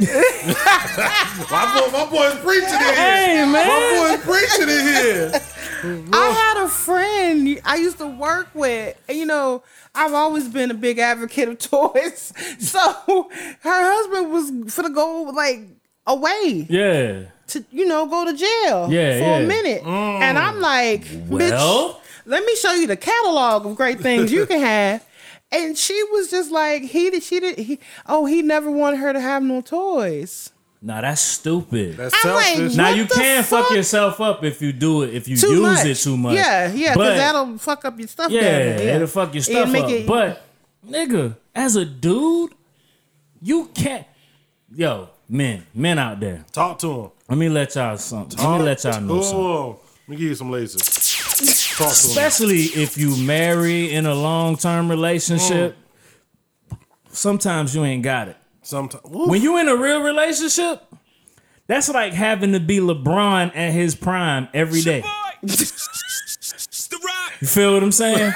My 0.00 1.80
boy, 1.80 1.90
my 1.92 2.06
boy's 2.10 2.38
preaching 2.40 2.64
in 2.74 2.80
here. 2.80 2.94
Hey, 2.94 3.44
man. 3.50 3.52
My 3.52 4.16
boy's 4.16 4.24
preaching 4.24 4.68
in 4.68 4.86
here. 4.86 5.32
I 6.12 6.30
had 6.30 6.64
a 6.64 6.68
friend 6.68 7.60
I 7.64 7.76
used 7.76 7.98
to 7.98 8.06
work 8.06 8.48
with, 8.54 8.96
and 9.08 9.16
you 9.18 9.26
know, 9.26 9.62
I've 9.94 10.12
always 10.12 10.48
been 10.48 10.70
a 10.70 10.74
big 10.74 10.98
advocate 10.98 11.48
of 11.48 11.58
toys. 11.70 12.32
So 12.58 12.80
her 13.60 13.92
husband 13.92 14.30
was 14.32 14.74
for 14.74 14.82
to 14.82 14.90
go 14.90 15.22
like 15.34 15.60
away 16.06 16.66
Yeah. 16.68 17.22
to, 17.48 17.64
you 17.70 17.86
know, 17.86 18.06
go 18.06 18.24
to 18.24 18.32
jail 18.32 18.90
Yeah, 18.90 19.12
for 19.18 19.24
yeah. 19.24 19.36
a 19.38 19.46
minute, 19.46 19.82
and 19.84 20.38
I'm 20.38 20.56
mm. 20.56 20.60
like, 20.60 21.06
Well? 21.28 21.40
bitch, 21.40 21.96
let 22.26 22.44
me 22.44 22.54
show 22.56 22.72
you 22.74 22.86
the 22.86 22.96
catalog 22.96 23.66
of 23.66 23.76
great 23.76 24.00
things 24.00 24.30
you 24.32 24.46
can 24.46 24.60
have. 24.60 25.04
And 25.52 25.76
she 25.76 26.00
was 26.12 26.30
just 26.30 26.50
like, 26.50 26.82
he 26.82 27.10
did, 27.10 27.22
she 27.22 27.40
did, 27.40 27.58
he, 27.58 27.80
oh, 28.06 28.26
he 28.26 28.40
never 28.42 28.70
wanted 28.70 28.98
her 28.98 29.12
to 29.12 29.20
have 29.20 29.42
no 29.42 29.60
toys. 29.60 30.50
Nah, 30.82 31.00
that's 31.02 31.20
stupid. 31.20 31.96
That's 31.98 32.14
I'm 32.24 32.34
like, 32.34 32.74
now 32.74 32.88
you 32.90 33.04
can 33.06 33.42
fuck? 33.42 33.66
fuck? 33.66 33.76
yourself 33.76 34.20
up 34.20 34.44
if 34.44 34.62
you 34.62 34.72
do 34.72 35.02
it 35.02 35.12
if 35.14 35.28
you 35.28 35.36
Too 35.36 35.48
use 35.54 35.60
much. 35.60 35.86
it 35.86 35.94
too 35.96 36.16
much. 36.16 36.34
Yeah, 36.36 36.72
yeah, 36.72 36.94
But- 36.94 37.00
because 37.02 37.18
that'll 37.18 37.58
fuck 37.58 37.84
up 37.84 37.98
your 37.98 38.08
stuff. 38.08 38.30
Yeah, 38.30 38.40
down 38.40 38.76
there. 38.78 38.94
it'll 38.96 39.06
fuck 39.08 39.34
your 39.34 39.42
stuff 39.42 39.68
make 39.70 39.84
up. 39.84 39.90
it- 39.90 40.06
But 40.06 40.42
nigga, 40.88 41.36
as 41.54 41.76
a 41.76 41.84
dude, 41.84 42.52
you 43.42 43.66
can't. 43.74 44.06
Yo, 44.74 45.08
men, 45.28 45.66
men 45.74 45.98
out 45.98 46.18
there. 46.20 46.44
Talk 46.52 46.78
to 46.78 46.90
him. 46.92 47.10
Let 47.28 47.38
me 47.38 47.48
let 47.48 47.74
y'all 47.74 47.98
something. 47.98 48.38
Let 48.42 48.58
me 48.58 48.64
let 48.64 48.84
y'all 48.84 49.00
know 49.00 49.20
something. 49.22 49.84
Let 50.10 50.16
me 50.16 50.22
give 50.22 50.30
you 50.30 50.34
some 50.34 50.50
lasers. 50.50 51.76
Talk 51.76 51.76
to 51.76 51.84
him. 51.84 52.10
Especially 52.10 52.62
if 52.82 52.98
you 52.98 53.16
marry 53.16 53.92
in 53.92 54.06
a 54.06 54.14
long 54.14 54.56
term 54.56 54.90
relationship. 54.90 55.76
Sometimes 57.12 57.76
you 57.76 57.84
ain't 57.84 58.02
got 58.02 58.26
it. 58.26 58.36
Sometimes. 58.60 59.04
When 59.04 59.40
you 59.40 59.56
in 59.58 59.68
a 59.68 59.76
real 59.76 60.02
relationship, 60.02 60.82
that's 61.68 61.88
like 61.88 62.12
having 62.12 62.50
to 62.54 62.58
be 62.58 62.78
LeBron 62.78 63.54
at 63.54 63.72
his 63.72 63.94
prime 63.94 64.48
every 64.52 64.80
day. 64.80 65.04
You 65.42 65.48
feel 67.46 67.74
what 67.74 67.84
I'm 67.84 67.92
saying? 67.92 68.32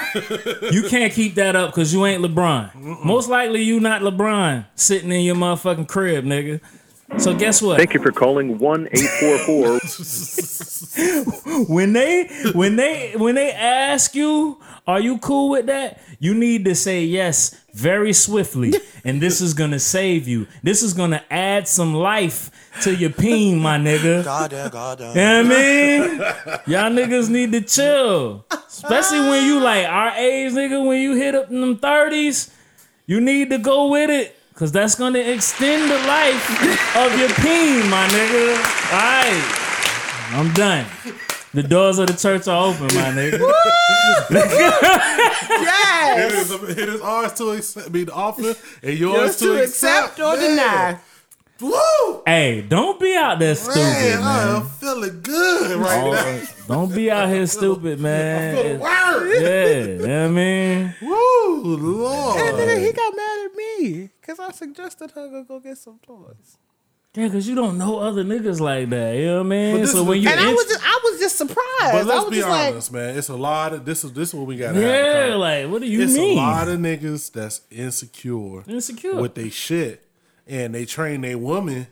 you 0.71 0.87
can't 0.87 1.11
keep 1.11 1.35
that 1.35 1.57
up 1.57 1.71
because 1.71 1.93
you 1.93 2.05
ain't 2.05 2.23
LeBron. 2.23 3.03
Most 3.03 3.27
likely 3.27 3.63
you 3.63 3.81
not 3.81 4.01
LeBron 4.01 4.65
sitting 4.75 5.11
in 5.11 5.25
your 5.25 5.35
motherfucking 5.35 5.89
crib, 5.89 6.23
nigga. 6.23 6.61
So 7.17 7.33
guess 7.35 7.61
what? 7.61 7.77
Thank 7.77 7.93
you 7.93 8.01
for 8.01 8.11
calling 8.11 8.57
one 8.57 8.89
eight 8.91 9.09
four 9.19 9.37
four. 9.39 9.79
when 11.67 11.93
they 11.93 12.27
when 12.53 12.75
they 12.75 13.13
when 13.15 13.35
they 13.35 13.51
ask 13.51 14.15
you, 14.15 14.59
are 14.87 14.99
you 14.99 15.17
cool 15.19 15.49
with 15.49 15.67
that? 15.67 15.99
You 16.19 16.33
need 16.33 16.65
to 16.65 16.75
say 16.75 17.03
yes 17.03 17.55
very 17.73 18.11
swiftly, 18.11 18.73
and 19.03 19.21
this 19.21 19.39
is 19.39 19.53
gonna 19.53 19.79
save 19.79 20.27
you. 20.27 20.47
This 20.63 20.81
is 20.83 20.93
gonna 20.93 21.23
add 21.29 21.67
some 21.67 21.93
life 21.93 22.49
to 22.81 22.93
your 22.93 23.11
peen, 23.11 23.59
my 23.59 23.77
nigga. 23.77 24.23
God 24.23 24.51
damn, 24.51 24.69
God 24.69 24.97
damn. 24.97 25.15
You 25.15 25.21
know 25.21 25.43
what 25.43 25.57
I 25.57 26.57
mean? 26.57 26.63
Y'all 26.67 26.91
niggas 26.91 27.29
need 27.29 27.51
to 27.53 27.61
chill. 27.61 28.45
Especially 28.67 29.19
when 29.21 29.45
you 29.45 29.59
like 29.59 29.85
our 29.87 30.09
age, 30.11 30.53
nigga, 30.53 30.85
when 30.85 31.01
you 31.01 31.15
hit 31.15 31.35
up 31.35 31.49
in 31.49 31.61
them 31.61 31.77
30s, 31.77 32.51
you 33.05 33.21
need 33.21 33.49
to 33.51 33.57
go 33.57 33.87
with 33.89 34.09
it. 34.09 34.35
Cause 34.55 34.71
that's 34.71 34.95
gonna 34.95 35.19
extend 35.19 35.91
the 35.91 35.97
life 36.07 36.95
of 36.95 37.19
your 37.19 37.27
peen, 37.43 37.89
my 37.89 38.07
nigga. 38.07 38.55
Alright. 38.93 39.43
I'm 40.31 40.53
done. 40.53 40.85
The 41.53 41.61
doors 41.63 41.99
of 41.99 42.07
the 42.07 42.13
church 42.13 42.47
are 42.47 42.69
open, 42.69 42.83
my 42.95 43.11
nigga. 43.11 43.39
Yes. 45.49 46.51
It 46.51 46.61
is, 46.69 46.77
it 46.77 46.89
is 46.89 47.01
ours 47.01 47.33
to 47.33 47.49
accept, 47.51 47.91
be 47.91 48.05
the 48.05 48.13
offer, 48.13 48.55
and 48.83 48.97
yours 48.97 49.15
Yours 49.17 49.37
to, 49.37 49.45
to 49.45 49.63
accept 49.63 50.19
or 50.19 50.35
Man. 50.37 50.49
deny. 50.55 50.99
Woo! 51.61 52.21
hey, 52.25 52.61
don't 52.67 52.99
be 52.99 53.15
out 53.15 53.39
there 53.39 53.55
stupid, 53.55 53.79
Man, 53.79 54.21
I'm 54.23 54.65
feeling 54.65 55.21
good 55.21 55.77
right 55.79 56.03
Oh, 56.03 56.11
now. 56.11 56.41
don't 56.67 56.93
be 56.93 57.09
out 57.09 57.29
here 57.29 57.47
stupid, 57.47 57.99
man. 58.01 58.79
Word. 58.79 59.41
Yeah, 59.41 59.77
you 59.85 59.95
know 59.95 60.01
what 60.01 60.25
I 60.25 60.27
mean? 60.27 60.95
Woo, 61.01 61.75
Lord. 61.77 62.41
And 62.41 62.59
then 62.59 62.79
he 62.81 62.91
got 62.91 63.15
mad 63.15 63.45
at 63.45 63.55
me 63.55 64.09
because 64.25 64.39
I 64.39 64.51
suggested 64.51 65.11
her 65.11 65.29
to 65.29 65.43
go 65.43 65.59
get 65.59 65.77
some 65.77 65.99
toys. 66.05 66.57
Yeah, 67.13 67.29
cause 67.29 67.47
you 67.47 67.55
don't 67.55 67.77
know 67.77 67.99
other 67.99 68.25
niggas 68.25 68.59
like 68.59 68.89
that. 68.89 69.15
You 69.15 69.25
know 69.27 69.37
what 69.37 69.45
I 69.45 69.49
mean? 69.49 69.87
So 69.87 70.03
when 70.03 70.21
you 70.21 70.27
And 70.27 70.37
I 70.37 70.51
was 70.51 70.65
just, 70.65 70.81
I 70.83 70.99
was 71.01 71.19
just 71.19 71.37
surprised. 71.37 71.63
But 71.79 71.95
I 71.95 72.03
let's 72.03 72.25
was 72.25 72.29
be 72.29 72.35
just 72.37 72.49
like, 72.49 72.71
honest, 72.73 72.91
man. 72.91 73.17
It's 73.17 73.29
a 73.29 73.35
lot 73.35 73.71
of 73.71 73.85
this 73.85 74.03
is 74.03 74.11
this 74.11 74.29
is 74.29 74.35
what 74.35 74.47
we 74.47 74.57
gotta 74.57 74.81
yeah, 74.81 75.27
have. 75.27 75.39
like 75.39 75.69
what 75.69 75.81
do 75.81 75.87
you 75.87 76.01
it's 76.01 76.13
mean? 76.13 76.31
It's 76.31 76.39
a 76.39 76.43
lot 76.43 76.67
of 76.67 76.79
niggas 76.79 77.31
that's 77.31 77.61
insecure, 77.71 78.63
Insecure. 78.67 79.15
with 79.15 79.35
they 79.35 79.49
shit, 79.49 80.05
and 80.45 80.75
they 80.75 80.83
train 80.83 81.21
their 81.21 81.37
woman 81.37 81.87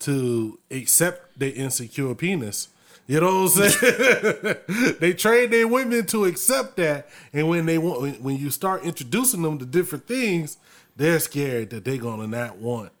to 0.00 0.58
accept 0.70 1.38
their 1.38 1.52
insecure 1.52 2.14
penis. 2.14 2.68
You 3.06 3.20
know 3.20 3.44
what 3.44 3.56
I'm 3.56 3.70
saying? 3.70 4.96
they 5.00 5.14
train 5.14 5.50
their 5.50 5.66
women 5.66 6.04
to 6.06 6.26
accept 6.26 6.76
that, 6.76 7.08
and 7.32 7.48
when 7.48 7.64
they 7.64 7.78
want, 7.78 8.02
when, 8.02 8.14
when 8.22 8.36
you 8.36 8.50
start 8.50 8.84
introducing 8.84 9.40
them 9.40 9.58
to 9.58 9.64
different 9.64 10.06
things, 10.06 10.58
they're 10.96 11.18
scared 11.20 11.70
that 11.70 11.84
they're 11.84 11.96
gonna 11.98 12.26
not 12.26 12.56
want 12.58 12.92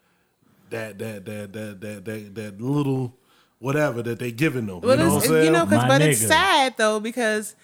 that 0.70 0.98
that 0.98 1.24
that 1.24 1.52
that 1.52 1.80
that 1.80 2.04
that, 2.04 2.34
that 2.34 2.60
little 2.60 3.14
whatever 3.58 4.02
that 4.02 4.18
they're 4.18 4.30
giving 4.30 4.66
them. 4.66 4.80
But 4.80 4.98
you 4.98 5.04
know 5.04 5.14
what 5.14 5.22
I'm 5.24 5.28
saying? 5.28 5.44
you 5.44 5.50
know, 5.52 5.64
'cause- 5.66 5.82
My 5.82 5.88
but 5.88 6.02
it's 6.02 6.20
sad 6.20 6.74
though 6.76 6.98
because 7.00 7.54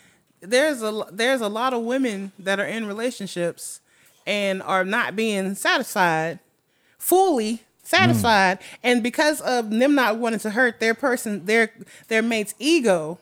there's 0.40 0.82
a 0.82 1.04
there's 1.10 1.40
a 1.40 1.48
lot 1.48 1.72
of 1.74 1.82
women 1.82 2.32
that 2.38 2.60
are 2.60 2.66
in 2.66 2.86
relationships 2.86 3.80
and 4.26 4.62
are 4.62 4.84
not 4.84 5.16
being 5.16 5.54
satisfied, 5.54 6.38
fully 6.98 7.62
satisfied, 7.82 8.60
mm. 8.60 8.64
and 8.84 9.02
because 9.02 9.40
of 9.40 9.70
them 9.70 9.94
not 9.94 10.18
wanting 10.18 10.38
to 10.40 10.50
hurt 10.50 10.78
their 10.78 10.94
person, 10.94 11.46
their 11.46 11.70
their 12.08 12.22
mate's 12.22 12.54
ego, 12.58 13.18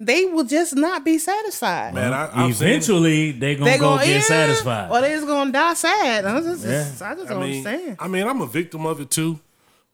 they 0.00 0.26
will 0.26 0.44
just 0.44 0.76
not 0.76 1.04
be 1.04 1.18
satisfied. 1.18 1.94
Man, 1.94 2.12
I, 2.12 2.46
I've 2.46 2.56
seen- 2.56 2.68
Eventually, 2.68 3.32
they 3.32 3.56
gonna 3.56 3.70
they 3.70 3.78
go 3.78 3.90
gonna 3.96 4.04
get 4.04 4.14
yeah, 4.14 4.20
satisfied. 4.22 4.90
or 4.90 5.00
they 5.00 5.10
just 5.10 5.26
gonna 5.26 5.50
die 5.52 5.74
sad. 5.74 6.24
I 6.24 6.40
just, 6.40 6.64
Yeah. 6.64 6.80
I 6.80 7.14
just 7.14 7.30
I 7.30 7.34
don't 7.34 7.40
mean, 7.42 7.66
understand. 7.66 7.96
I 7.98 8.08
mean, 8.08 8.26
I'm 8.26 8.40
a 8.40 8.46
victim 8.46 8.86
of 8.86 9.00
it 9.00 9.10
too. 9.10 9.40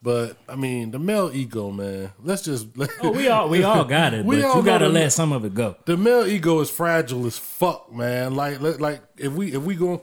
But 0.02 0.36
I 0.46 0.54
mean, 0.56 0.90
the 0.90 0.98
male 0.98 1.30
ego, 1.32 1.70
man. 1.70 2.12
Let's 2.22 2.42
just 2.42 2.66
Oh, 3.02 3.10
we 3.12 3.28
all 3.28 3.48
we 3.48 3.64
all 3.64 3.84
got 3.86 4.12
it, 4.12 4.22
We 4.26 4.36
but 4.36 4.44
all 4.44 4.56
you 4.58 4.62
gotta 4.62 4.84
know 4.86 4.92
the- 4.92 5.00
let 5.00 5.12
some 5.14 5.32
of 5.32 5.46
it 5.46 5.54
go. 5.54 5.76
the 5.86 5.96
male 5.96 6.26
ego 6.26 6.60
is 6.60 6.68
fragile 6.68 7.24
as 7.24 7.38
fuck, 7.38 7.90
man. 7.90 8.34
Like, 8.34 8.60
like 8.60 9.00
if 9.16 9.32
we 9.32 9.54
if 9.54 9.62
we 9.62 9.74
go 9.76 10.02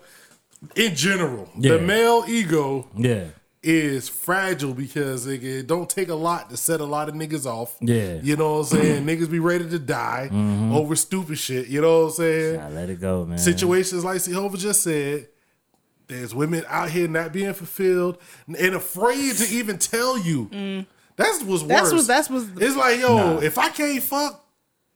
in 0.75 0.95
general, 0.95 1.47
Yeah. 1.55 1.73
the 1.73 1.81
male 1.81 2.25
ego 2.27 2.87
Yeah, 2.97 3.25
is 3.63 4.09
fragile 4.09 4.73
because 4.73 5.27
it, 5.27 5.43
it 5.43 5.67
don't 5.67 5.89
take 5.89 6.09
a 6.09 6.15
lot 6.15 6.49
to 6.49 6.57
set 6.57 6.81
a 6.81 6.85
lot 6.85 7.07
of 7.09 7.15
niggas 7.15 7.45
off. 7.45 7.77
Yeah. 7.79 8.19
you 8.23 8.35
know 8.35 8.53
what 8.59 8.71
I'm 8.73 8.79
saying. 8.79 9.05
niggas 9.05 9.29
be 9.29 9.39
ready 9.39 9.69
to 9.69 9.77
die 9.79 10.29
over 10.73 10.95
stupid 10.95 11.37
shit. 11.37 11.67
You 11.67 11.81
know 11.81 12.01
what 12.01 12.05
I'm 12.07 12.11
saying. 12.13 12.59
I 12.59 12.69
let 12.69 12.89
it 12.89 12.99
go, 12.99 13.25
man. 13.25 13.37
Situations 13.37 14.03
like 14.03 14.19
C-Hova 14.21 14.57
just 14.57 14.81
said. 14.83 15.27
There's 16.07 16.35
women 16.35 16.65
out 16.67 16.89
here 16.89 17.07
not 17.07 17.31
being 17.31 17.53
fulfilled 17.53 18.17
and 18.47 18.75
afraid 18.75 19.35
to 19.35 19.47
even 19.55 19.77
tell 19.77 20.17
you. 20.17 20.49
That's 21.15 21.41
what's 21.43 21.63
Mm. 21.63 21.67
That's 21.67 21.83
worse. 21.83 21.93
what- 21.93 22.07
that's 22.07 22.29
what's- 22.29 22.47
It's 22.57 22.75
like, 22.75 22.99
yo, 22.99 23.15
Nah. 23.35 23.39
if 23.41 23.57
I 23.57 23.69
can't 23.69 24.01
fuck, 24.03 24.43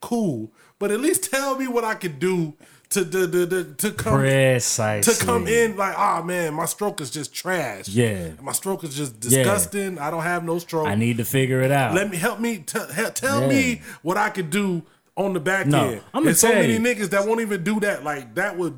cool. 0.02 0.52
But 0.78 0.92
at 0.92 1.00
least 1.00 1.32
tell 1.32 1.56
me 1.58 1.68
what 1.68 1.86
I 1.86 1.94
could 1.96 2.20
do 2.20 2.56
to 2.96 3.28
to 3.28 3.46
to, 3.48 3.64
to, 3.76 3.92
come 3.92 4.20
Precisely. 4.20 5.14
to 5.14 5.26
come 5.26 5.48
in 5.48 5.78
like, 5.78 5.98
ah 5.98 6.22
man, 6.24 6.54
my 6.54 6.66
stroke 6.66 7.00
is 7.02 7.12
just 7.12 7.34
trash. 7.34 7.88
Yeah. 7.88 8.30
my 8.42 8.52
stroke 8.52 8.84
is 8.84 8.96
just 8.96 9.16
Yeah. 9.24 9.44
disgusting. 9.44 10.00
I 10.00 10.10
don't 10.12 10.24
have 10.24 10.44
no 10.44 10.58
stroke. 10.60 10.88
I 10.88 10.96
need 10.96 11.18
to 11.18 11.26
figure 11.26 11.62
it 11.62 11.72
out. 11.72 11.94
Let 11.94 12.10
me 12.10 12.18
help 12.18 12.40
me 12.40 12.58
t- 12.60 12.80
tell 13.14 13.42
Yeah. 13.44 13.48
me 13.48 13.82
what 14.02 14.18
I 14.18 14.30
could 14.30 14.50
do 14.50 14.84
on 15.16 15.34
the 15.34 15.40
back 15.40 15.68
No, 15.68 15.90
end. 15.90 16.02
I'ma 16.14 16.26
There's 16.26 16.40
so 16.40 16.50
many 16.50 16.74
you. 16.74 16.80
niggas 16.80 17.12
that 17.12 17.26
won't 17.28 17.42
even 17.42 17.64
do 17.64 17.80
that. 17.82 18.04
Like 18.04 18.36
that 18.36 18.58
would 18.58 18.76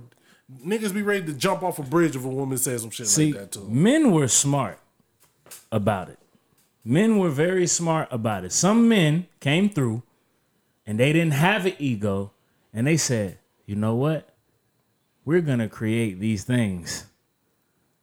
niggas 0.66 0.94
be 0.94 1.02
ready 1.02 1.26
to 1.26 1.34
jump 1.34 1.64
off 1.64 1.80
a 1.80 1.84
bridge 1.84 2.16
if 2.16 2.24
a 2.26 2.28
woman 2.30 2.58
says 2.58 2.82
some 2.82 2.92
shit 2.92 3.08
See, 3.08 3.32
like 3.32 3.42
that 3.42 3.52
too. 3.54 3.68
men 3.70 4.12
were 4.12 4.28
smart 4.28 4.80
about 5.72 6.10
it. 6.10 6.20
Men 6.86 7.18
were 7.18 7.30
very 7.30 7.68
smart 7.68 8.08
about 8.12 8.46
it. 8.46 8.52
Some 8.54 8.88
men 8.88 9.28
came 9.42 9.70
through 9.70 10.04
and 10.86 10.98
they 11.00 11.12
didn't 11.12 11.34
have 11.34 11.66
an 11.66 11.74
ego 11.80 12.32
and 12.74 12.88
they 12.88 12.96
said, 12.98 13.40
you 13.68 13.76
know 13.76 13.94
what? 13.96 14.34
We're 15.26 15.42
going 15.42 15.60
to 15.60 15.70
create 15.70 16.20
these 16.20 16.44
things 16.46 17.06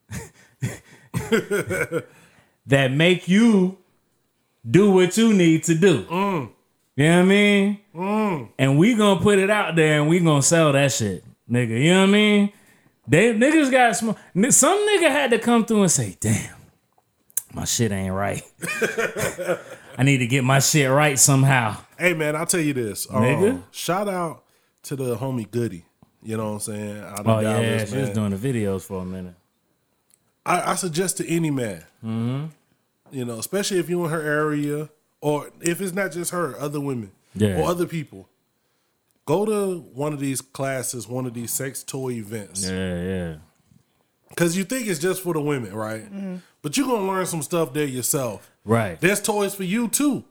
that 2.66 2.93
make 2.93 3.27
you 3.27 3.78
do 4.69 4.91
what 4.91 5.16
you 5.16 5.32
need 5.32 5.65
to 5.65 5.74
do. 5.74 6.07
You 6.97 7.09
know 7.09 7.16
what 7.16 7.23
I 7.23 7.24
mean? 7.24 7.81
And 8.59 8.78
we 8.78 8.95
gonna 8.95 9.20
put 9.20 9.39
it 9.39 9.51
out 9.51 9.74
there 9.74 10.01
and 10.01 10.09
we 10.09 10.20
gonna 10.20 10.43
sell 10.43 10.70
that 10.73 10.93
shit, 10.93 11.24
nigga. 11.51 11.82
You 11.82 11.93
know 11.93 12.01
what 12.03 12.09
I 12.09 12.12
mean? 12.12 12.53
They 13.09 13.35
niggas 13.35 13.70
got 13.70 13.97
smart. 13.97 14.16
Some 14.51 14.78
nigga 14.78 15.11
had 15.11 15.31
to 15.31 15.39
come 15.41 15.65
through 15.65 15.82
and 15.82 15.91
say, 15.91 16.16
"Damn, 16.20 16.55
my 17.53 17.65
shit 17.65 17.91
ain't 17.91 18.15
right. 18.15 18.43
I 19.99 20.05
need 20.05 20.19
to 20.19 20.27
get 20.28 20.45
my 20.45 20.61
shit 20.61 20.89
right 20.89 21.19
somehow." 21.19 21.78
Hey 21.99 22.15
man, 22.15 22.36
I'll 22.36 22.47
tell 22.47 22.61
you 22.61 22.74
this. 22.74 23.09
Um, 23.11 23.23
Nigga. 23.23 23.62
Shout 23.73 24.09
out 24.09 24.43
to 24.85 24.97
the 24.97 25.16
homie 25.16 25.51
Goody. 25.51 25.85
You 26.23 26.36
know 26.39 26.44
what 26.47 26.51
I'm 26.55 26.61
saying? 26.61 26.98
Out 27.02 27.20
of 27.20 27.28
Oh 27.28 27.40
yeah, 27.40 27.61
Dallas, 27.61 27.90
she 27.90 27.97
was 27.98 28.11
doing 28.11 28.31
the 28.31 28.36
videos 28.36 28.82
for 28.82 29.02
a 29.02 29.05
minute. 29.05 29.35
I, 30.47 30.73
I 30.73 30.74
suggest 30.74 31.19
to 31.19 31.28
any 31.28 31.51
man, 31.51 31.85
Mm-hmm. 32.05 32.47
you 33.12 33.24
know, 33.24 33.39
especially 33.39 33.78
if 33.78 33.89
you're 33.90 34.05
in 34.05 34.11
her 34.11 34.23
area, 34.23 34.89
or 35.20 35.51
if 35.61 35.81
it's 35.81 35.93
not 35.93 36.12
just 36.12 36.31
her, 36.32 36.59
other 36.59 36.81
women 36.81 37.12
Yeah. 37.35 37.61
or 37.61 37.65
other 37.69 37.86
people, 37.86 38.28
go 39.27 39.44
to 39.47 39.81
one 39.94 40.12
of 40.12 40.20
these 40.20 40.40
classes, 40.40 41.09
one 41.09 41.27
of 41.27 41.35
these 41.35 41.51
sex 41.52 41.82
toy 41.82 42.12
events, 42.12 42.65
Yeah, 42.69 43.02
yeah. 43.02 43.36
because 44.31 44.56
you 44.56 44.65
think 44.65 44.86
it's 44.86 45.01
just 45.01 45.23
for 45.23 45.32
the 45.35 45.40
women, 45.40 45.74
right? 45.74 46.05
But 46.62 46.77
you're 46.77 46.86
gonna 46.86 47.06
learn 47.06 47.27
some 47.27 47.43
stuff 47.43 47.73
there 47.73 47.86
yourself. 47.86 48.51
Right. 48.65 48.98
There's 49.01 49.20
toys 49.23 49.55
for 49.55 49.65
you 49.65 49.89
too, 49.89 50.24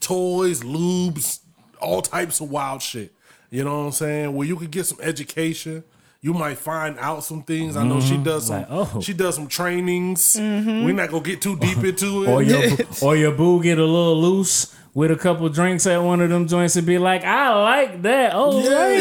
toys, 0.00 0.62
lubes, 0.62 1.40
all 1.80 2.02
types 2.02 2.40
of 2.40 2.50
wild 2.50 2.82
shit. 2.82 3.12
You 3.52 3.64
know 3.64 3.80
what 3.80 3.86
I'm 3.86 3.92
saying? 3.92 4.34
Where 4.34 4.48
you 4.48 4.56
could 4.56 4.70
get 4.70 4.86
some 4.86 4.98
education. 5.02 5.84
You 6.22 6.32
might 6.32 6.56
find 6.56 6.98
out 6.98 7.22
some 7.22 7.42
things. 7.42 7.76
I 7.76 7.84
know 7.84 8.00
she 8.00 8.16
does 8.16 8.46
some. 8.46 8.60
Like, 8.60 8.66
oh. 8.70 9.00
She 9.02 9.12
does 9.12 9.34
some 9.34 9.46
trainings. 9.46 10.36
We're 10.38 10.92
not 10.94 11.10
gonna 11.10 11.22
get 11.22 11.42
too 11.42 11.58
deep 11.58 11.78
into 11.84 12.24
it. 12.24 12.28
Or 12.30 12.42
your 12.42 12.62
or 13.02 13.14
your 13.16 13.32
boo 13.32 13.62
get 13.62 13.78
a 13.78 13.84
little 13.84 14.18
loose 14.22 14.74
with 14.94 15.10
a 15.10 15.16
couple 15.16 15.46
drinks 15.50 15.86
at 15.86 15.98
one 16.02 16.20
of 16.22 16.30
them 16.30 16.46
joints 16.48 16.76
and 16.76 16.86
be 16.86 16.96
like, 16.96 17.24
"I 17.24 17.52
like 17.60 18.02
that." 18.02 18.32
Oh, 18.34 18.56
right, 18.58 18.98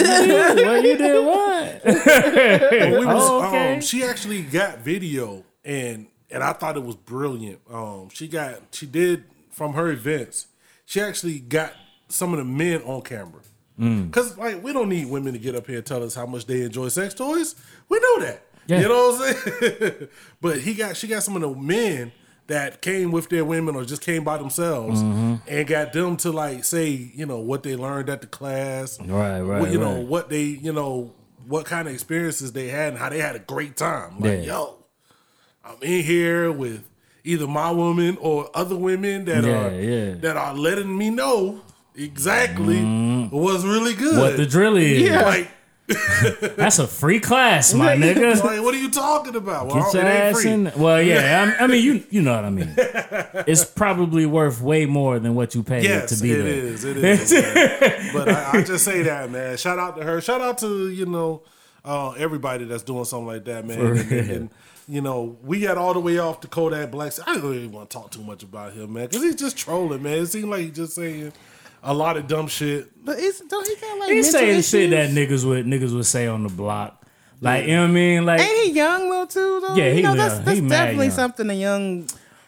you, 0.58 0.66
well, 0.66 0.84
you 0.84 0.98
did 0.98 1.26
what? 1.26 1.86
we 1.86 3.06
was, 3.06 3.30
Oh, 3.30 3.48
okay. 3.48 3.76
um, 3.76 3.82
she 3.82 4.04
actually 4.04 4.42
got 4.42 4.80
video 4.80 5.46
and 5.64 6.08
and 6.30 6.44
I 6.44 6.54
thought 6.54 6.76
it 6.76 6.84
was 6.84 6.96
brilliant. 6.98 7.60
Um, 7.72 8.10
she 8.12 8.28
got 8.28 8.60
she 8.72 8.86
did 8.88 9.24
from 9.52 9.74
her 9.76 9.90
events. 9.92 10.48
She 10.86 11.00
actually 11.00 11.40
got 11.40 11.72
some 12.10 12.34
of 12.34 12.40
the 12.40 12.46
men 12.46 12.82
on 12.82 13.02
camera. 13.04 13.42
Mm. 13.82 14.12
Cause 14.12 14.38
like 14.38 14.62
we 14.64 14.72
don't 14.74 14.90
need 14.90 15.10
women 15.10 15.34
to 15.34 15.40
get 15.40 15.56
up 15.56 15.66
here 15.68 15.78
and 15.78 15.86
tell 15.86 16.04
us 16.04 16.14
how 16.14 16.26
much 16.28 16.46
they 16.46 16.62
enjoy 16.62 16.88
sex 16.90 17.14
toys. 17.16 17.56
We 17.90 18.00
know 18.00 18.20
that. 18.22 18.44
Yeah. 18.68 18.82
You 18.82 18.88
know 18.90 19.10
what 19.12 19.22
I'm 19.22 19.62
saying? 19.62 20.08
but 20.42 20.60
he 20.60 20.76
got 20.76 20.96
she 20.96 21.08
got 21.08 21.24
some 21.24 21.36
of 21.36 21.42
the 21.42 21.50
men 21.60 22.12
that 22.48 22.82
came 22.82 23.12
with 23.12 23.30
their 23.30 23.44
women 23.46 23.76
or 23.76 23.84
just 23.86 24.02
came 24.02 24.24
by 24.24 24.38
themselves 24.38 25.02
Mm-hmm. 25.02 25.36
and 25.48 25.68
got 25.68 25.94
them 25.94 26.16
to 26.18 26.32
like 26.32 26.64
say, 26.64 26.90
you 26.90 27.26
know, 27.26 27.40
what 27.40 27.64
they 27.64 27.76
learned 27.76 28.10
at 28.10 28.22
the 28.22 28.28
class. 28.28 29.00
Right, 29.02 29.40
right, 29.42 29.62
what, 29.62 29.72
you 29.72 29.80
know, 29.80 30.00
what 30.00 30.30
they, 30.30 30.44
you 30.44 30.74
know, 30.74 31.14
what 31.48 31.66
kind 31.66 31.88
of 31.88 31.94
experiences 31.94 32.52
they 32.52 32.68
had 32.68 32.90
and 32.90 32.98
how 32.98 33.10
they 33.10 33.20
had 33.20 33.36
a 33.36 33.40
great 33.40 33.78
time. 33.78 34.20
Like, 34.20 34.40
Yeah. 34.46 34.54
yo, 34.54 34.78
I'm 35.66 35.78
in 35.82 36.04
here 36.04 36.52
with 36.52 36.88
either 37.24 37.48
my 37.48 37.72
woman 37.72 38.18
or 38.20 38.50
other 38.54 38.76
women 38.76 39.26
that 39.26 39.44
Yeah, 39.44 39.68
are 39.68 39.80
yeah. 39.82 40.14
that 40.16 40.38
are 40.38 40.54
letting 40.56 40.96
me 40.98 41.10
know 41.10 41.62
exactly 41.96 42.82
what's 43.30 43.64
really 43.64 43.94
good. 43.94 44.18
What 44.18 44.38
the 44.38 44.46
drill 44.46 44.78
is? 44.78 45.10
Like, 45.10 45.52
That's 46.56 46.80
a 46.80 46.88
free 46.88 47.20
class, 47.20 47.74
my 47.74 47.96
nigga. 47.98 48.42
like, 48.42 48.62
what 48.62 48.74
are 48.74 48.78
you 48.78 48.90
talking 48.92 49.36
about? 49.36 49.68
Well, 49.68 49.84
Get 49.92 49.94
your 49.96 50.06
ass 50.06 50.42
free. 50.42 50.52
in. 50.52 50.72
Well, 50.78 51.02
yeah. 51.02 51.56
I, 51.60 51.64
I 51.66 51.68
mean, 51.68 51.84
you 51.84 52.04
you 52.10 52.22
know 52.22 52.34
what 52.36 52.46
I 52.46 52.50
mean. 52.50 52.74
It's 53.48 53.66
probably 53.66 54.26
worth 54.26 54.62
way 54.62 54.86
more 54.86 55.20
than 55.20 55.36
what 55.36 55.54
you 55.56 55.64
paid 55.64 55.84
Yes, 55.84 56.16
to 56.16 56.22
be 56.24 56.32
it 56.32 56.38
there. 56.38 56.48
is. 56.48 56.84
It 56.86 56.98
is. 56.98 58.14
but 58.14 58.30
I, 58.30 58.60
I 58.60 58.64
just 58.64 58.86
say 58.86 59.02
that, 59.04 59.32
man. 59.32 59.58
Shout 59.58 59.80
out 59.80 59.98
to 59.98 60.04
her. 60.04 60.22
Shout 60.22 60.40
out 60.42 60.60
to 60.60 60.88
you 60.90 61.06
know 61.08 61.42
uh, 61.84 62.12
everybody 62.12 62.64
that's 62.66 62.84
doing 62.84 63.04
something 63.06 63.28
like 63.28 63.44
that, 63.46 63.66
man. 63.66 63.80
And, 63.80 64.00
and- 64.12 64.30
and, 64.32 64.50
you 64.88 65.00
know, 65.02 65.38
we 65.44 65.62
got 65.62 65.78
all 65.78 65.94
the 65.94 66.00
way 66.00 66.18
off 66.18 66.42
to 66.42 66.48
Kodak 66.48 66.92
Black. 66.92 67.14
I 67.26 67.34
don't 67.34 67.44
really 67.44 67.68
want 67.68 67.90
to 67.90 67.98
talk 67.98 68.12
too 68.12 68.24
much 68.24 68.44
about 68.44 68.74
him, 68.74 68.94
man, 68.94 69.08
because 69.08 69.24
he's 69.24 69.36
just 69.36 69.56
trolling, 69.58 70.04
man. 70.04 70.18
It 70.20 70.26
seems 70.28 70.46
like 70.46 70.62
he's 70.62 70.76
just 70.76 70.96
saying 70.96 71.32
a 71.84 71.94
lot 71.94 72.18
of 72.18 72.28
dumb 72.28 72.48
shit. 72.48 72.90
But 73.04 73.20
it's 73.20 73.40
don't 73.42 73.68
he 73.68 73.76
got 73.76 73.98
like 74.00 74.10
He 74.10 74.16
mental 74.16 74.32
saying 74.32 74.62
shit 74.62 74.90
that 74.92 75.10
niggas 75.10 75.46
would 75.46 75.66
niggas 75.66 75.94
would 75.94 76.06
say 76.06 76.28
on 76.28 76.44
the 76.44 76.50
block. 76.50 76.98
Like 77.42 77.66
you 77.66 77.76
know 77.76 77.82
what 77.84 77.90
I 77.90 77.94
mean? 77.94 78.26
Like 78.26 78.40
Ain't 78.42 78.66
he 78.68 78.72
young 78.74 79.10
though 79.10 79.26
too? 79.26 79.60
Though? 79.68 79.76
Yeah, 79.76 79.92
you 79.94 80.04
know 80.04 80.10
young. 80.10 80.18
that's, 80.18 80.40
that's 80.40 80.60
He 80.60 80.68
definitely 80.68 81.08
young. 81.08 81.16
something 81.16 81.50
a 81.50 81.54
young 81.54 82.08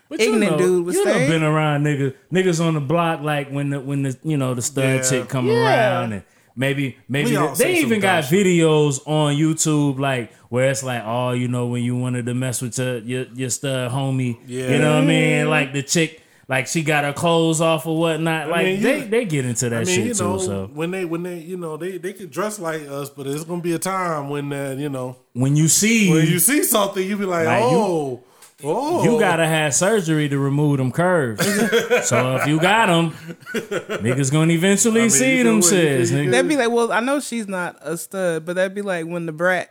But 0.09 0.19
you 0.19 0.33
ignorant 0.33 0.51
know, 0.51 0.57
dude 0.59 0.85
would 0.85 0.93
you 0.95 1.05
know, 1.05 1.13
say. 1.13 1.27
been 1.27 1.41
around 1.43 1.83
niggas, 1.83 2.13
niggas 2.31 2.63
on 2.63 2.75
the 2.75 2.79
block, 2.79 3.21
like 3.21 3.49
when 3.49 3.71
the 3.71 3.79
when 3.79 4.03
the 4.03 4.15
you 4.23 4.37
know 4.37 4.53
the 4.53 4.61
stud 4.61 4.83
Yeah. 4.83 5.01
chick 5.09 5.29
come 5.29 5.47
Yeah. 5.47 5.55
around 6.01 6.13
and 6.13 6.23
maybe 6.55 6.97
maybe 7.09 7.31
We 7.31 7.35
they, 7.35 7.53
they 7.55 7.79
even 7.79 7.99
got 8.01 8.25
shit. 8.25 8.45
videos 8.45 9.01
on 9.07 9.33
YouTube 9.35 9.97
like 9.97 10.31
where 10.49 10.69
it's 10.69 10.83
like 10.83 11.01
oh 11.03 11.31
you 11.31 11.47
know 11.47 11.65
when 11.65 11.81
you 11.81 11.95
wanted 11.97 12.27
to 12.27 12.35
mess 12.35 12.61
with 12.61 12.77
your 12.77 12.99
your, 12.99 13.25
your 13.33 13.49
stud 13.49 13.91
homie, 13.91 14.37
Yeah. 14.45 14.69
you 14.73 14.77
know 14.77 14.93
what 14.93 15.03
I 15.05 15.07
mean? 15.07 15.31
Mm-hmm. 15.39 15.49
Like 15.49 15.73
the 15.73 15.81
chick. 15.81 16.19
Like 16.49 16.67
she 16.67 16.83
got 16.83 17.05
her 17.05 17.13
clothes 17.13 17.61
off 17.61 17.85
or 17.87 17.97
whatnot. 17.97 18.49
Like 18.49 18.65
mean, 18.65 18.81
they, 18.83 18.99
you- 19.03 19.05
they 19.09 19.25
get 19.25 19.45
into 19.45 19.69
that 19.69 19.81
I 19.81 19.85
mean, 19.85 19.95
shit 19.95 20.05
you 20.17 20.23
know, 20.23 20.37
too. 20.37 20.43
So 20.45 20.69
when 20.73 20.91
they 20.91 21.05
when 21.05 21.23
they 21.23 21.39
you 21.39 21.55
know 21.57 21.77
they 21.77 21.97
they 21.97 22.11
could 22.13 22.31
dress 22.31 22.59
like 22.59 22.81
us, 22.87 23.09
but 23.09 23.27
it's 23.27 23.43
gonna 23.45 23.61
be 23.61 23.73
a 23.73 23.79
time 23.79 24.29
when 24.29 24.51
uh, 24.51 24.75
you 24.77 24.89
know 24.89 25.15
when 25.33 25.55
you 25.55 25.67
see 25.69 26.11
when 26.11 26.27
you 26.27 26.39
see 26.39 26.63
something, 26.63 27.01
you 27.07 27.17
be 27.17 27.25
like, 27.25 27.45
Like, 27.47 27.61
you- 27.63 27.77
oh, 27.77 28.23
oh, 28.65 29.03
You 29.05 29.19
gotta 29.19 29.47
have 29.47 29.73
surgery 29.73 30.27
to 30.29 30.37
remove 30.37 30.77
them 30.79 30.91
curves. 30.91 31.45
so 32.07 32.35
if 32.35 32.45
you 32.47 32.59
got 32.59 32.87
them, 32.87 33.11
niggas 33.53 34.29
gonna 34.31 34.51
eventually 34.53 35.01
mean, 35.01 35.09
see 35.11 35.37
you 35.37 35.43
them 35.45 35.59
shits. 35.61 36.29
That'd 36.31 36.49
be 36.49 36.57
like, 36.57 36.71
well, 36.71 36.91
I 36.91 36.99
know 36.99 37.19
she's 37.21 37.47
not 37.47 37.77
a 37.81 37.97
stud, 37.97 38.45
but 38.45 38.57
that'd 38.57 38.75
be 38.75 38.81
like 38.81 39.05
when 39.05 39.25
the 39.25 39.31
brat. 39.31 39.69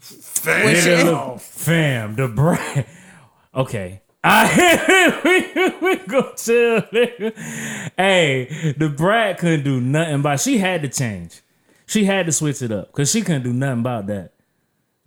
Fam. 0.00 0.66
Nigga, 0.74 1.04
look, 1.04 1.40
fam, 1.40 2.14
the 2.16 2.28
brat. 2.28 2.86
Okay. 3.54 4.00
I, 4.26 5.20
we, 5.82 5.86
we 5.86 5.96
go 6.06 6.32
chill, 6.32 6.80
nigga. 6.92 7.92
Hey, 7.94 8.72
the 8.76 8.88
brat 8.88 9.38
couldn't 9.38 9.64
do 9.64 9.82
nothing 9.82 10.14
about. 10.14 10.40
She 10.40 10.56
had 10.58 10.80
to 10.80 10.88
change. 10.88 11.42
She 11.86 12.06
had 12.06 12.24
to 12.24 12.32
switch 12.32 12.62
it 12.62 12.72
up 12.72 12.86
because 12.86 13.10
she 13.10 13.20
couldn't 13.20 13.42
do 13.42 13.52
nothing 13.52 13.80
about 13.80 14.06
that. 14.06 14.30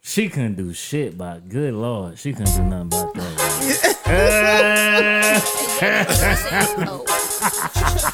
She 0.04 0.30
couldn't 0.30 0.54
do 0.56 0.72
shit 0.72 1.16
about. 1.16 1.50
Good 1.50 1.74
lord, 1.74 2.20
she 2.20 2.32
couldn't 2.32 2.56
do 2.56 2.64
nothing 2.64 2.88
about 2.88 3.14
that. 3.16 4.38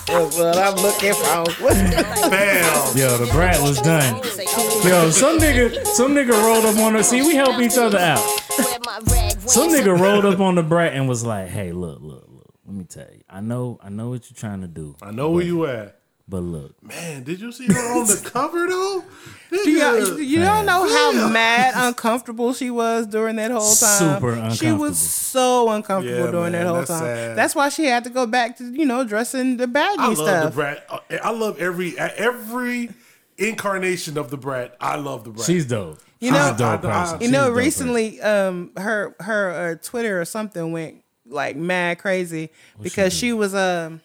That's 0.07 0.37
what 0.37 0.57
I'm 0.57 0.75
looking 0.77 1.13
for. 1.13 1.43
Bam. 2.29 2.97
Yo, 2.97 3.17
the 3.17 3.29
brat 3.31 3.61
was 3.61 3.81
done. 3.81 4.15
Yo, 4.87 5.09
some 5.09 5.37
nigga, 5.37 5.85
some 5.85 6.15
nigga 6.15 6.31
rolled 6.31 6.65
up 6.65 6.77
on 6.77 6.93
her. 6.93 7.03
See, 7.03 7.21
we 7.21 7.35
help 7.35 7.59
each 7.61 7.77
other 7.77 7.99
out. 7.99 8.23
Some 9.47 9.69
nigga 9.69 9.97
rolled 10.01 10.25
up 10.25 10.39
on 10.39 10.55
the 10.55 10.63
brat 10.63 10.93
and 10.93 11.07
was 11.07 11.25
like, 11.25 11.47
"Hey, 11.49 11.71
look, 11.71 11.99
look, 12.01 12.25
look. 12.27 12.53
Let 12.65 12.75
me 12.75 12.83
tell 12.85 13.07
you. 13.11 13.21
I 13.29 13.41
know, 13.41 13.79
I 13.83 13.89
know 13.89 14.09
what 14.09 14.29
you're 14.29 14.37
trying 14.37 14.61
to 14.61 14.67
do, 14.67 14.95
I 15.01 15.11
know 15.11 15.29
where 15.31 15.43
you 15.43 15.65
at. 15.65 15.99
but 16.29 16.39
look, 16.39 16.81
Man, 16.81 17.23
did 17.23 17.41
you 17.41 17.51
see 17.51 17.67
her 17.67 17.99
on 17.99 18.07
the 18.07 18.21
cover 18.33 18.67
though? 18.67 19.03
You, 19.51 19.77
Nigga. 19.79 20.25
you 20.25 20.39
don't 20.39 20.65
know 20.65 20.87
how 20.87 21.27
mad 21.29 21.73
uncomfortable 21.75 22.53
she 22.53 22.71
was 22.71 23.05
during 23.05 23.35
that 23.35 23.51
whole 23.51 23.59
time. 23.75 24.15
Super 24.15 24.31
uncomfortable. 24.33 24.55
She 24.55 24.71
was 24.71 24.97
so 24.97 25.69
uncomfortable 25.69 26.25
Yeah, 26.25 26.31
during 26.31 26.53
man, 26.53 26.63
that 26.63 26.67
whole 26.67 26.77
that's 26.77 26.89
time. 26.89 26.99
sad. 27.01 27.37
That's 27.37 27.53
why 27.53 27.69
she 27.69 27.85
had 27.85 28.05
to 28.05 28.09
go 28.09 28.25
back 28.25 28.57
to 28.59 28.63
you 28.63 28.85
know 28.85 29.03
dressing 29.03 29.57
the 29.57 29.67
baggy 29.67 29.99
I 29.99 30.07
love 30.07 30.17
stuff. 30.17 30.45
the 30.45 30.55
brat. 30.55 30.87
I 31.23 31.31
love 31.31 31.59
every 31.59 31.99
every 31.99 32.89
incarnation 33.37 34.17
of 34.17 34.29
the 34.29 34.37
brat. 34.37 34.75
I 34.79 34.95
love 34.95 35.23
the 35.23 35.31
brat. 35.31 35.45
she's 35.45 35.65
dope. 35.65 35.99
You 36.19 36.31
know- 36.31 36.49
she's 36.49 36.57
dope 36.57 36.85
I- 36.85 36.89
I- 36.89 37.01
person. 37.03 37.19
You 37.21 37.25
She's 37.27 37.31
know, 37.31 37.47
dope 37.49 37.57
recently, 37.57 38.21
um, 38.21 38.71
her 38.77 39.15
her 39.19 39.51
uh, 39.51 39.75
Twitter 39.83 40.19
or 40.21 40.25
something 40.25 40.71
went 40.71 41.03
like 41.25 41.55
mad 41.55 41.99
crazy 41.99 42.49
because 42.81 43.13
she, 43.13 43.31
was 43.33 43.55
um 43.55 44.01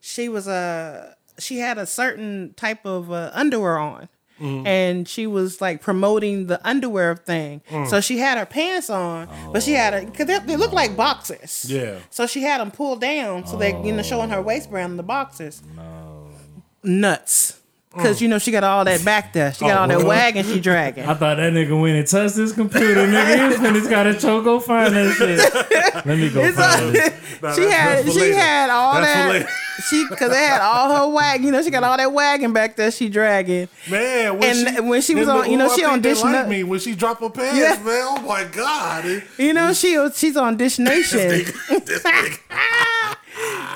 she 0.00 0.28
was 0.28 0.46
uh 0.48 1.14
she 1.38 1.58
had 1.58 1.78
a 1.78 1.86
certain 1.86 2.54
type 2.56 2.84
of 2.86 3.10
uh, 3.12 3.30
underwear 3.34 3.78
on. 3.78 4.08
Mm-hmm. 4.40 4.66
And 4.66 5.08
she 5.08 5.26
was 5.26 5.62
like 5.62 5.80
promoting 5.80 6.46
the 6.46 6.60
underwear 6.68 7.16
thing, 7.16 7.62
Mm. 7.70 7.88
so 7.88 8.02
she 8.02 8.18
had 8.18 8.36
her 8.36 8.44
pants 8.44 8.90
on, 8.90 9.28
but 9.50 9.62
she 9.62 9.72
had 9.72 9.94
a 9.94 10.04
because 10.04 10.26
they, 10.26 10.38
they 10.40 10.56
look 10.56 10.72
like 10.74 10.94
boxers. 10.94 11.64
Yeah. 11.66 12.00
So 12.10 12.26
she 12.26 12.42
had 12.42 12.60
them 12.60 12.70
pulled 12.70 13.00
down, 13.00 13.46
so 13.46 13.56
they 13.56 13.70
you 13.82 13.92
know 13.92 14.02
showing 14.02 14.28
her 14.28 14.42
waistband 14.42 14.90
in 14.90 14.96
the 14.98 15.02
boxers. 15.02 15.62
Nuts, 16.82 17.60
because 17.96 18.18
mm. 18.18 18.22
you 18.22 18.28
know 18.28 18.38
she 18.38 18.50
got 18.50 18.62
all 18.64 18.84
that 18.84 19.04
back 19.04 19.32
there. 19.32 19.52
She 19.52 19.60
got 19.60 19.76
Oh, 19.76 19.80
all 19.82 19.88
that 19.88 19.94
really? 19.96 20.08
wagon 20.08 20.44
she 20.44 20.60
dragging. 20.60 21.04
I 21.08 21.14
thought 21.14 21.36
that 21.38 21.52
nigga 21.52 21.80
went 21.80 21.96
and 21.96 22.06
touched 22.06 22.36
his 22.36 22.52
computer, 22.52 23.06
nigga. 23.06 23.14
And 23.14 23.40
He 23.40 23.46
was 23.48 23.56
finna 23.84 23.90
got 23.90 24.06
a 24.06 24.14
choke. 24.14 24.44
Go 24.44 24.60
find 24.60 24.94
that 24.94 25.14
shit. 25.14 25.38
Let 26.06 26.18
me 26.18 26.28
go 26.30 26.42
It's 26.42 26.56
find 26.58 26.86
like- 26.92 26.96
it. 27.06 27.12
Nah, 27.42 27.52
she 27.54 27.62
had 27.62 27.98
that's 27.98 28.06
for 28.06 28.12
she 28.12 28.20
later. 28.20 28.38
had 28.38 28.70
all 28.70 28.94
That's 28.94 29.44
that 29.46 29.50
she 29.90 30.06
because 30.08 30.30
they 30.30 30.38
had 30.46 30.60
all 30.62 30.94
her 30.96 31.08
wagon. 31.14 31.44
You 31.46 31.52
know, 31.52 31.62
she 31.62 31.70
got 31.70 31.84
all 31.84 31.96
that 31.96 32.12
wagon 32.12 32.52
back 32.52 32.76
there. 32.76 32.90
She 32.90 33.08
dragging. 33.08 33.68
Man, 33.90 34.38
when 34.38 34.44
And 34.66 34.74
she, 34.76 34.80
when 34.80 35.02
she 35.02 35.14
was 35.14 35.28
on- 35.28 35.50
you 35.50 35.56
know, 35.58 35.70
I 35.70 35.76
she 35.76 35.84
on 35.84 36.00
they 36.00 36.10
Dish 36.10 36.22
like 36.22 36.32
Nut- 36.32 36.48
me 36.48 36.64
when 36.64 36.80
she 36.80 36.94
drop 36.94 37.20
her 37.20 37.30
pants, 37.30 37.58
Yeah. 37.58 37.82
man. 37.82 38.02
Oh 38.08 38.22
my 38.26 38.44
god. 38.44 39.22
You 39.38 39.52
know, 39.52 39.72
she 39.72 39.98
she's 40.14 40.36
on 40.36 40.56
Dish 40.56 40.78
Nation. 40.78 41.44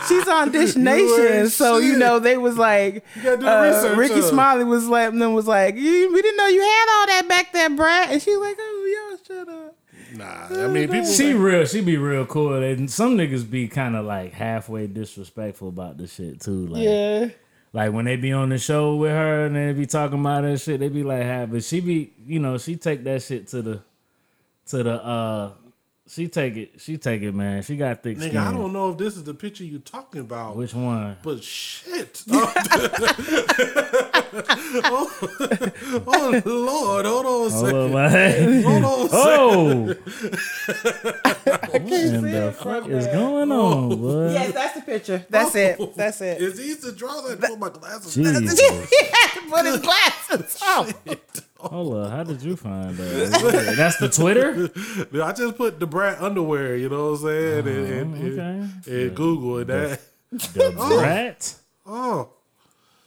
She's 0.08 0.26
on 0.28 0.50
Dish 0.50 0.76
Nation. 0.76 1.26
ain't 1.26 1.52
So 1.52 1.78
you 1.78 1.96
know 1.96 2.18
they 2.18 2.36
was 2.38 2.56
like 2.56 3.04
gotta 3.22 3.36
do 3.36 3.42
the 3.44 3.92
uh, 3.92 3.94
Rickey 3.96 4.14
huh? 4.14 4.22
Smiley 4.22 4.64
was 4.64 4.86
like 4.88 5.12
them 5.12 5.34
was 5.34 5.46
like 5.46 5.74
we 5.74 5.82
didn't 6.22 6.36
know 6.36 6.46
you 6.46 6.62
had 6.62 6.86
all 6.98 7.06
that 7.06 7.26
back 7.28 7.52
there, 7.52 7.70
Brat. 7.70 8.10
And 8.10 8.22
she 8.22 8.30
was 8.36 8.40
like, 8.48 8.56
oh 8.58 9.08
y'all 9.10 9.36
shut 9.36 9.48
up. 9.48 9.76
Nah, 10.16 10.64
I 10.64 10.66
mean 10.68 10.88
people. 10.88 11.04
She 11.06 11.34
real, 11.34 11.64
she 11.66 11.80
be 11.82 11.96
real 11.96 12.26
cool. 12.26 12.54
And 12.62 12.90
some 12.90 13.16
niggas 13.16 13.48
be 13.48 13.68
kind 13.68 13.94
of 13.94 14.04
like 14.06 14.32
halfway 14.32 14.86
disrespectful 14.86 15.68
about 15.68 15.98
this 15.98 16.14
shit 16.14 16.40
too. 16.40 16.66
Like, 16.66 16.82
Yeah. 16.82 17.28
like 17.72 17.92
when 17.92 18.06
they 18.06 18.16
be 18.16 18.32
on 18.32 18.48
the 18.48 18.58
show 18.58 18.96
with 18.96 19.12
her 19.12 19.46
and 19.46 19.54
they 19.54 19.72
be 19.72 19.86
talking 19.86 20.18
about 20.20 20.42
that 20.42 20.58
shit, 20.60 20.80
they 20.80 20.88
be 20.88 21.04
like, 21.04 21.22
half. 21.22 21.50
But 21.50 21.62
she 21.62 21.80
be, 21.80 22.12
you 22.26 22.40
know, 22.40 22.58
she 22.58 22.74
take 22.76 23.04
that 23.04 23.22
shit 23.22 23.46
to 23.48 23.62
the, 23.62 23.80
to 24.68 24.82
the, 24.82 25.04
uh, 25.04 25.52
she 26.10 26.26
take 26.26 26.56
it, 26.56 26.80
she 26.80 26.98
take 26.98 27.22
it, 27.22 27.32
man. 27.32 27.62
She 27.62 27.76
got 27.76 28.02
thick 28.02 28.18
skin. 28.18 28.32
Nigga, 28.32 28.48
I 28.48 28.52
don't 28.52 28.72
know 28.72 28.90
if 28.90 28.98
this 28.98 29.16
is 29.16 29.22
the 29.22 29.34
picture 29.34 29.62
you 29.62 29.78
talking 29.78 30.20
about. 30.20 30.56
Which 30.56 30.74
one? 30.74 31.16
But 31.22 31.44
shit. 31.44 32.24
Oh, 34.32 35.10
oh, 36.06 36.42
Lord, 36.44 37.04
hold 37.04 37.26
on 37.26 37.46
a 37.46 37.50
Hold 37.50 37.52
second. 37.52 37.96
up. 37.96 38.12
Hold 38.64 38.84
on 38.84 39.00
a 39.00 39.10
oh! 39.12 39.86
second. 39.88 41.18
Oh, 41.26 41.68
what 41.70 41.92
in 41.92 42.22
the 42.22 42.54
fuck 42.56 42.88
is 42.88 43.06
going 43.08 43.52
oh. 43.52 43.66
on, 43.66 43.88
boy? 44.00 44.32
Yes, 44.32 44.52
that's 44.52 44.74
the 44.74 44.82
picture. 44.82 45.26
That's 45.28 45.54
it. 45.56 45.76
Oh. 45.80 45.92
That's 45.96 46.20
it. 46.20 46.40
It's 46.40 46.60
easy 46.60 46.90
to 46.90 46.96
draw 46.96 47.20
that. 47.22 47.40
Put 47.40 47.58
my 47.58 47.70
glasses. 47.70 48.14
Jesus. 48.14 48.60
he 48.60 49.06
had 49.10 49.34
to 49.34 49.50
put 49.50 49.66
his 49.66 49.80
glasses 49.80 50.62
on. 50.62 50.94
Hold 51.62 51.94
up, 51.94 52.10
how 52.10 52.24
did 52.24 52.42
you 52.42 52.56
find 52.56 52.96
that? 52.96 53.74
That's 53.76 53.98
the 53.98 54.08
Twitter. 54.08 54.70
I 55.22 55.32
just 55.32 55.56
put 55.56 55.78
the 55.78 55.86
brat 55.86 56.20
underwear. 56.20 56.76
You 56.76 56.88
know 56.88 57.12
what 57.12 57.20
I'm 57.20 57.26
saying? 57.26 57.58
and, 57.58 57.68
and, 57.68 58.14
oh, 58.14 58.16
and, 58.16 58.82
okay. 58.88 59.02
and 59.04 59.16
Google 59.16 59.58
and 59.58 59.66
that. 59.68 60.00
The 60.30 60.72
brat 60.76 61.54
Oh, 61.86 62.30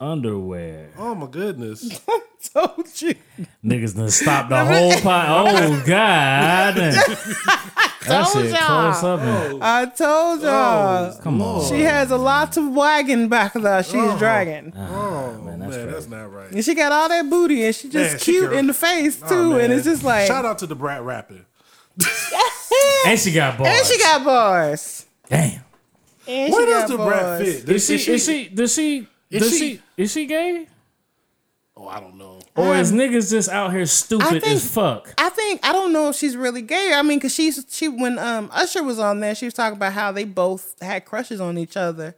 underwear. 0.03 0.89
oh 0.97 1.15
my 1.15 1.27
goodness. 1.27 2.01
Told 2.53 3.01
you. 3.01 3.15
Niggas 3.63 3.95
done 3.95 4.09
stopped 4.11 4.49
the 4.49 4.65
whole 4.65 4.91
pot. 5.01 5.25
Oh 5.29 5.83
God. 5.85 6.75
That 8.05 8.27
Told 8.27 8.43
shit 8.45 8.51
y'all. 8.53 8.91
close 8.91 9.03
up. 9.05 9.19
and- 9.21 9.63
I 9.63 9.85
told 9.85 10.41
y'all. 10.41 11.13
Oh, 11.13 11.19
Come 11.21 11.41
on. 11.41 11.69
She 11.69 11.83
has 11.83 12.11
a 12.11 12.17
lot 12.17 12.57
of 12.57 12.67
wagon 12.73 13.29
back 13.29 13.53
there. 13.53 13.81
She's 13.81 13.95
oh. 13.95 14.17
dragging. 14.17 14.73
Ah, 14.75 14.89
oh 14.91 15.41
man, 15.41 15.59
man, 15.59 15.69
that's 15.69 15.85
that's, 15.93 16.07
not 16.09 16.29
right. 16.33 16.51
And 16.51 16.65
she 16.65 16.75
got 16.75 16.91
all 16.91 17.07
that 17.07 17.29
booty 17.29 17.63
and 17.65 17.73
she 17.73 17.87
just 17.87 18.11
Man, 18.11 18.19
cute 18.19 18.49
can- 18.49 18.59
in 18.59 18.67
the 18.67 18.73
face 18.73 19.21
Oh, 19.23 19.29
too. 19.29 19.57
and 19.57 19.71
it's 19.71 19.85
just 19.85 20.03
like 20.03 20.27
shout 20.27 20.43
out 20.43 20.59
to 20.59 20.67
the 20.67 20.75
brat 20.75 21.01
rapping. 21.01 21.45
And 23.05 23.17
she 23.19 23.31
got 23.31 23.57
bars. 23.57 23.69
And 23.77 23.87
she 23.87 23.97
got 23.99 24.25
bars. 24.25 25.05
Damn. 25.29 25.61
And 26.27 26.51
Where 26.53 26.61
she 26.65 26.71
does 26.73 26.81
got 26.81 26.89
the 26.89 26.97
bars. 26.97 27.13
brat 27.15 27.39
fit? 27.45 27.69
Is 27.69 27.85
she? 27.87 28.11
Is 28.11 28.25
she? 28.25 28.47
Does 28.49 28.73
she? 28.73 29.07
Is 29.33 29.41
Does 29.43 29.51
she- 29.51 29.57
she? 29.75 29.81
Is 29.97 30.11
she 30.11 30.25
gay? 30.25 30.67
Oh, 31.75 31.87
I 31.87 31.99
don't 31.99 32.17
know. 32.19 32.39
Or 32.55 32.75
is 32.75 32.91
niggas 32.91 33.31
just 33.31 33.49
out 33.49 33.71
here 33.71 33.81
I 33.81 33.85
stupid 33.85 34.27
think- 34.43 34.45
as 34.45 34.71
fuck? 34.71 35.11
I 35.17 35.29
think 35.29 35.59
I 35.65 35.71
don't 35.73 35.91
know 35.91 36.09
if 36.09 36.15
she's 36.15 36.37
really 36.37 36.61
gay. 36.61 36.91
I 36.93 37.01
mean, 37.01 37.19
cause 37.19 37.33
she's 37.33 37.65
she 37.69 37.87
when 37.87 38.19
um 38.19 38.49
Usher 38.53 38.83
was 38.83 38.99
on 38.99 39.19
there, 39.21 39.33
she 39.33 39.45
was 39.45 39.55
talking 39.55 39.75
about 39.77 39.93
how 39.93 40.11
they 40.11 40.23
both 40.23 40.75
had 40.81 41.03
crushes 41.05 41.41
on 41.41 41.57
each 41.57 41.75
other 41.75 42.15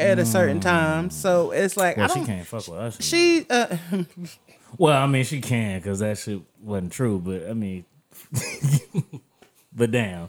at 0.00 0.18
a 0.18 0.26
certain 0.26 0.58
time. 0.58 1.10
So 1.10 1.52
it's 1.52 1.76
like 1.76 1.96
Well, 1.96 2.10
I 2.10 2.14
don't. 2.14 2.26
can't 2.26 2.46
fuck 2.46 2.66
with 2.66 2.76
us. 2.78 3.00
She 3.00 3.46
uh, 3.48 3.76
Well, 4.78 5.00
I 5.00 5.06
mean, 5.06 5.22
she 5.24 5.40
can 5.40 5.78
because 5.78 6.00
that 6.00 6.18
shit 6.18 6.40
wasn't 6.60 6.92
true. 6.92 7.20
But 7.24 7.48
I 7.48 7.52
mean, 7.52 7.84
but 9.72 9.90
damn, 9.90 10.28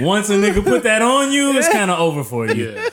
once 0.00 0.30
a 0.30 0.34
nigga 0.34 0.64
put 0.64 0.82
that 0.82 1.00
on 1.02 1.30
you, 1.32 1.56
it's 1.56 1.68
kind 1.72 1.90
of 1.92 1.98
over 2.00 2.24
for 2.24 2.48
you. 2.50 2.72
Yeah. 2.72 2.88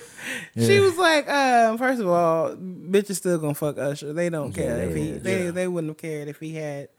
She 0.57 0.79
was 0.79 0.97
like, 0.97 1.29
um, 1.29 1.77
first 1.77 2.01
of 2.01 2.07
all, 2.07 2.55
bitches 2.55 3.15
still 3.15 3.37
gonna 3.37 3.53
fuck 3.53 3.77
Usher. 3.77 4.13
They 4.13 4.29
don't 4.29 4.51
care 4.51 4.77
Yeah, 4.77 4.83
if 4.83 4.95
he 4.95 5.09
yeah, 5.11 5.17
they 5.19 5.49
they 5.51 5.67
wouldn't 5.67 5.91
have 5.91 5.97
cared 5.97 6.27
if 6.27 6.39
he 6.39 6.55
had 6.55 6.89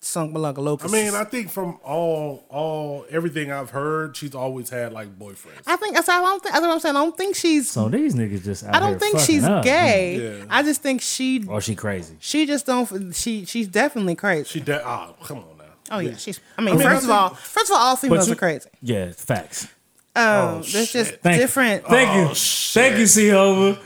sunk 0.00 0.32
Malunga 0.34 0.58
I 0.58 0.60
Locust. 0.60 0.92
mean, 0.92 1.14
I 1.14 1.24
think 1.24 1.50
from 1.50 1.78
all 1.82 2.44
all 2.48 3.06
everything 3.10 3.50
I've 3.50 3.70
heard, 3.70 4.16
she's 4.16 4.34
always 4.34 4.70
had 4.70 4.92
like 4.92 5.18
boyfriends. 5.18 5.62
I 5.66 5.76
think 5.76 5.94
that's 5.96 6.08
all 6.08 6.24
I 6.24 6.28
don't 6.30 6.42
think. 6.42 6.52
That's 6.54 6.62
what 6.64 6.70
I'm 6.72 6.80
saying. 6.80 6.96
I 6.96 7.00
don't 7.04 7.16
think 7.16 7.34
she's. 7.36 7.68
So 7.70 7.88
these 7.88 8.14
niggas 8.14 8.44
just 8.44 8.64
out 8.64 8.74
I 8.74 8.80
don't 8.80 8.90
here 8.90 8.98
think 9.00 9.18
she's 9.20 9.44
up. 9.44 9.64
gay. 9.64 10.38
Yeah. 10.38 10.44
I 10.48 10.62
just 10.62 10.82
think 10.82 11.00
she 11.02 11.44
Or 11.48 11.60
she 11.60 11.74
crazy. 11.74 12.16
she 12.20 12.46
just 12.46 12.66
don't. 12.66 13.14
She 13.14 13.44
she's 13.44 13.68
definitely 13.68 14.14
crazy. 14.14 14.44
She 14.48 14.60
de- 14.60 14.82
ah, 14.84 15.12
come 15.24 15.38
on 15.38 15.44
now. 15.58 15.64
oh 15.90 15.98
yeah, 15.98 16.16
she's. 16.16 16.40
I 16.56 16.62
mean, 16.62 16.74
I 16.74 16.78
mean, 16.78 16.86
first 16.86 17.02
I 17.04 17.08
of 17.08 17.10
all, 17.10 17.28
first 17.34 17.70
of 17.70 17.76
all, 17.76 17.82
all 17.82 17.96
females 17.96 18.28
you- 18.28 18.32
are 18.34 18.36
crazy. 18.36 18.68
Yeah, 18.82 19.12
facts. 19.12 19.68
Um, 20.16 20.54
there's 20.62 20.72
just 20.92 21.10
shit. 21.10 21.22
Thank 21.22 21.36
you. 21.36 21.42
different. 21.42 21.86
Thank 21.86 22.10
Oh, 22.10 22.28
you. 22.30 22.34
shit. 22.34 22.82
Thank 22.82 22.98
you, 22.98 23.06
C-Hova. 23.06 23.78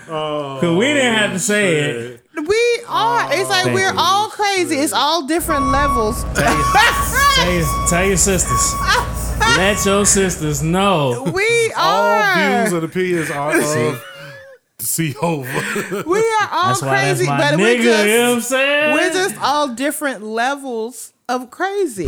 Cause 0.60 0.76
we 0.76 0.86
didn't 0.86 1.14
have 1.14 1.32
to 1.32 1.38
say 1.38 1.74
it. 1.76 2.22
We 2.36 2.82
are. 2.88 3.32
It's 3.34 3.50
like 3.50 3.64
Thank 3.64 3.74
we're 3.74 3.92
you. 3.92 3.98
all 3.98 4.28
crazy. 4.28 4.76
It's 4.76 4.92
all 4.92 5.26
different 5.26 5.66
levels. 5.66 6.22
Tell 6.34 7.52
your, 7.52 7.66
tell 7.88 8.04
your 8.06 8.16
sisters. 8.16 8.74
Let 9.40 9.84
your 9.84 10.06
sisters 10.06 10.62
know. 10.62 11.30
we 11.34 11.72
are. 11.76 11.80
All 11.82 12.22
are. 12.22 12.62
views 12.62 12.72
and 12.72 12.84
opinions 12.84 13.30
are 13.30 13.58
of 13.60 14.02
see 14.78 15.14
over. 15.20 16.02
we 16.06 16.18
are 16.20 16.48
all 16.52 16.68
That's 16.68 16.80
crazy, 16.80 17.26
that's 17.26 17.50
but 17.52 17.58
nigga. 17.58 17.62
we're 17.62 18.06
you 18.06 18.18
know 18.18 18.28
what 18.30 18.34
I'm 18.36 18.40
saying? 18.40 18.94
we're 18.94 19.12
just 19.12 19.36
all 19.42 19.68
different 19.68 20.22
levels 20.22 21.12
of 21.28 21.50
crazy. 21.50 22.06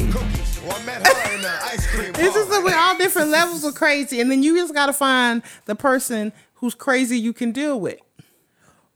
Well, 0.66 0.76
I 0.80 0.84
met 0.84 1.06
her 1.06 1.34
in 1.34 1.42
the 1.42 1.48
ice 1.64 1.86
cream 1.88 2.08
It's 2.10 2.34
just 2.34 2.48
parlor. 2.48 2.70
that 2.70 2.78
all 2.78 2.98
different 2.98 3.30
levels 3.30 3.64
of 3.64 3.74
crazy, 3.74 4.20
and 4.20 4.30
then 4.30 4.42
you 4.42 4.56
just 4.56 4.72
gotta 4.74 4.92
find 4.92 5.42
the 5.64 5.74
person 5.74 6.32
who's 6.54 6.74
crazy 6.74 7.18
you 7.18 7.32
can 7.32 7.50
deal 7.52 7.80
with. 7.80 7.98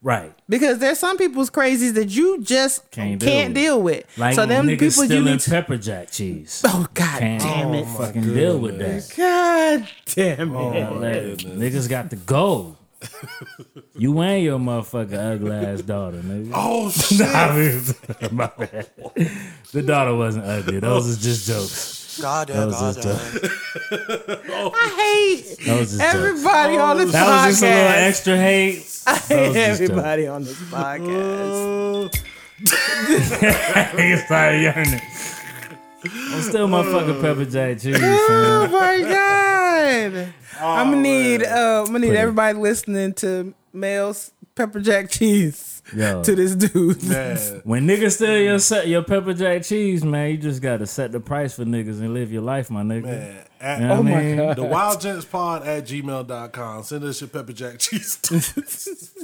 right. 0.01 0.33
Because 0.47 0.77
there's 0.79 0.97
some 0.99 1.17
people's 1.17 1.49
crazies 1.49 1.93
that 1.95 2.07
you 2.09 2.41
just 2.41 2.89
Can't 2.91 3.19
can't, 3.21 3.53
deal 3.53 3.63
deal, 3.75 3.81
with. 3.81 4.05
with. 4.07 4.17
Like 4.17 4.35
so 4.35 4.45
them 4.45 4.67
niggas 4.67 5.01
people 5.01 5.15
you 5.17 5.23
need 5.25 5.39
to. 5.41 5.49
pepper 5.49 5.77
jack 5.77 6.09
cheese. 6.11 6.61
Oh 6.65 6.87
God 6.93 7.19
Can't 7.19 7.41
damn 7.43 7.73
it! 7.73 7.85
fucking 7.85 8.29
oh, 8.29 8.33
deal 8.33 8.57
with 8.59 8.77
that. 8.79 9.13
God 9.17 9.89
damn 10.15 10.55
oh, 10.55 10.71
it! 10.71 10.75
Yeah, 10.77 10.89
oh, 10.89 10.93
like, 10.93 11.59
niggas 11.59 11.89
got 11.89 12.09
to 12.11 12.15
go. 12.15 12.76
You 13.95 14.19
and 14.21 14.43
your 14.43 14.59
motherfucking 14.59 15.33
ugly 15.35 15.51
ass 15.51 15.81
daughter, 15.81 16.17
nigga. 16.17 16.51
oh 16.53 16.89
shit. 16.91 17.21
I 17.21 17.55
mean, 17.55 17.81
my 18.35 18.47
bad. 18.57 18.89
The 19.71 19.81
daughter 19.81 20.15
wasn't 20.15 20.45
ugly. 20.45 20.79
Those 20.79 21.07
is 21.07 21.17
just 21.21 21.47
jokes. 21.47 22.19
God, 22.19 22.47
That 22.47 22.65
was 22.65 22.79
just 22.95 23.05
I 23.07 23.11
hate 24.97 25.57
That 25.67 25.79
was 25.79 25.89
just 25.91 25.99
dope. 25.99 26.15
everybody 26.15 26.77
on 26.77 26.97
this 26.97 27.11
That 27.11 27.27
was 27.47 27.59
just 27.59 27.63
a 27.63 27.65
little 27.67 27.83
podcast. 27.91 28.07
extra 28.07 28.37
hate. 28.37 29.03
I 29.05 29.15
hate 29.17 29.27
just 29.27 29.33
dope. 29.53 29.55
everybody 29.57 30.27
on 30.27 30.43
this 30.43 30.57
podcast. 30.71 32.23
Niggas 32.67 34.25
started 34.25 34.61
yearning. 34.61 35.01
I'm 36.13 36.41
still 36.41 36.67
motherfucking 36.67 37.21
pepper 37.21 37.45
jack 37.45 37.79
cheese, 37.79 37.97
Oh 38.01 38.67
my 38.71 39.01
god! 39.01 40.33
I'm 40.59 40.89
gonna 40.91 41.01
need 41.01 41.43
uh, 41.43 41.81
I'm 41.81 41.87
gonna 41.87 41.99
need 41.99 42.07
Put 42.09 42.17
everybody 42.17 42.57
listening 42.57 43.13
to 43.15 43.53
Mel's 43.73 44.31
pepper 44.55 44.79
jack 44.79 45.09
cheese 45.09 45.76
Yo. 45.93 46.21
to 46.23 46.35
this 46.35 46.55
dude. 46.55 47.03
Man, 47.03 47.37
When 47.63 47.87
niggas 47.87 48.13
steal 48.15 48.37
your 48.37 48.59
set, 48.59 48.87
your 48.87 49.03
pepper 49.03 49.33
jack 49.33 49.63
cheese, 49.63 50.03
man, 50.03 50.31
you 50.31 50.37
just 50.37 50.61
gotta 50.61 50.85
set 50.85 51.11
the 51.11 51.19
price 51.19 51.55
for 51.55 51.65
niggas 51.65 51.99
and 51.99 52.13
live 52.13 52.31
your 52.31 52.41
life, 52.41 52.69
my 52.69 52.81
nigga. 52.83 53.03
man. 53.03 53.43
At, 53.59 53.79
You 53.81 53.87
know 53.87 54.01
what 54.01 54.11
I 54.13 54.15
oh 54.15 54.21
mean? 54.21 54.35
The 54.55 54.63
Wyld 54.63 55.01
Gents 55.01 55.25
Pod 55.25 55.65
at 55.65 55.85
gmail.com. 55.85 56.83
Send 56.83 57.03
us 57.05 57.21
your 57.21 57.27
pepper 57.29 57.53
jack 57.53 57.79
cheese. 57.79 58.17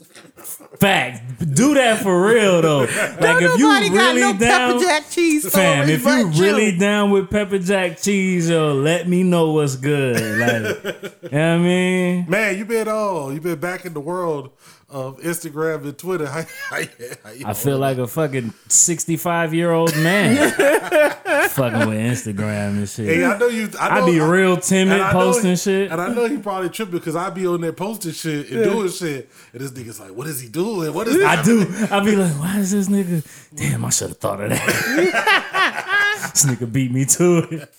Fact. 0.80 1.54
Do 1.56 1.74
that 1.76 2.02
for 2.02 2.28
real 2.28 2.62
though. 2.62 2.88
Like 3.24 3.40
Don't 3.40 3.44
if 3.44 3.60
you 3.60 3.68
nobody 3.68 3.90
got 3.90 4.16
really 4.16 4.22
no 4.22 4.34
down, 4.40 4.72
pepper 4.74 4.84
jack 4.86 5.10
cheese 5.10 5.50
fam, 5.54 5.84
stories 5.86 6.06
if 6.06 6.36
you 6.36 6.42
really 6.44 6.70
you. 6.72 6.80
down 6.80 7.12
with 7.12 7.30
pepper 7.30 7.60
jack 7.60 8.02
cheese, 8.02 8.50
yo, 8.50 8.74
let 8.74 9.08
me 9.08 9.24
know 9.24 9.52
what's 9.52 9.76
good. 9.76 10.16
Like, 10.40 10.84
you 10.84 11.30
know 11.30 11.30
what 11.30 11.34
I 11.34 11.58
mean? 11.60 12.30
Man, 12.30 12.58
you 12.58 12.66
been 12.66 12.88
oh, 12.90 13.30
you 13.30 13.40
been 13.40 13.60
back 13.60 13.86
in 13.86 13.94
the 13.94 14.00
world 14.02 14.52
of 14.94 15.20
Instagram 15.22 15.84
and 15.84 15.98
Twitter. 15.98 16.28
How, 16.34 16.44
how, 16.70 16.82
how 17.24 17.50
I 17.50 17.54
feel 17.54 17.78
like 17.80 17.98
a 17.98 18.08
fucking 18.08 18.54
65 18.68 19.54
year 19.54 19.72
old 19.72 19.96
man 19.98 20.52
fucking 21.50 21.90
with 21.90 21.98
Instagram 21.98 22.78
and 22.78 22.88
shit. 22.90 23.08
Hey, 23.08 23.26
I 23.26 23.38
know 23.38 23.48
you. 23.48 23.70
I 23.80 23.88
I 23.90 24.00
know, 24.00 24.06
be 24.06 24.20
real 24.20 24.56
timid 24.58 25.02
posting 25.12 25.52
he- 25.52 25.56
shit. 25.56 25.92
And 25.92 26.00
I 26.00 26.14
know 26.14 26.26
he 26.26 26.38
probably 26.38 26.70
tripping 26.70 27.00
because 27.00 27.16
I 27.16 27.30
be 27.32 27.46
on 27.48 27.62
there 27.62 27.74
posting 27.74 28.12
shit 28.12 28.50
and 28.52 28.64
doing 28.64 28.90
shit. 28.90 29.30
And 29.52 29.62
this 29.62 29.72
nigga's 29.72 30.00
like, 30.00 30.12
what 30.12 30.28
is 30.28 30.40
he 30.40 30.48
doing? 30.48 30.94
What 30.94 31.08
is 31.08 31.22
I 31.24 31.42
do. 31.44 31.68
I'd 31.92 32.06
be 32.06 32.16
like, 32.16 32.34
why 32.40 32.60
is 32.60 32.72
this 32.72 32.88
nigga? 32.88 33.24
Damn, 33.56 33.84
I 33.86 33.90
should 33.90 34.10
have 34.10 34.18
thought 34.18 34.42
of 34.42 34.50
that. 34.52 35.90
this 36.34 36.46
nigga 36.46 36.72
beat 36.72 36.92
me 36.92 37.06
to 37.06 37.48
it. 37.52 37.74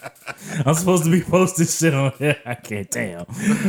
I'm 0.67 0.75
supposed 0.75 1.05
to 1.05 1.11
be 1.11 1.23
posting 1.23 1.67
shit 1.67 1.95
on 1.95 2.13
here. 2.19 2.41
I 2.47 2.55
can't. 2.55 2.91
Damn, 2.91 3.27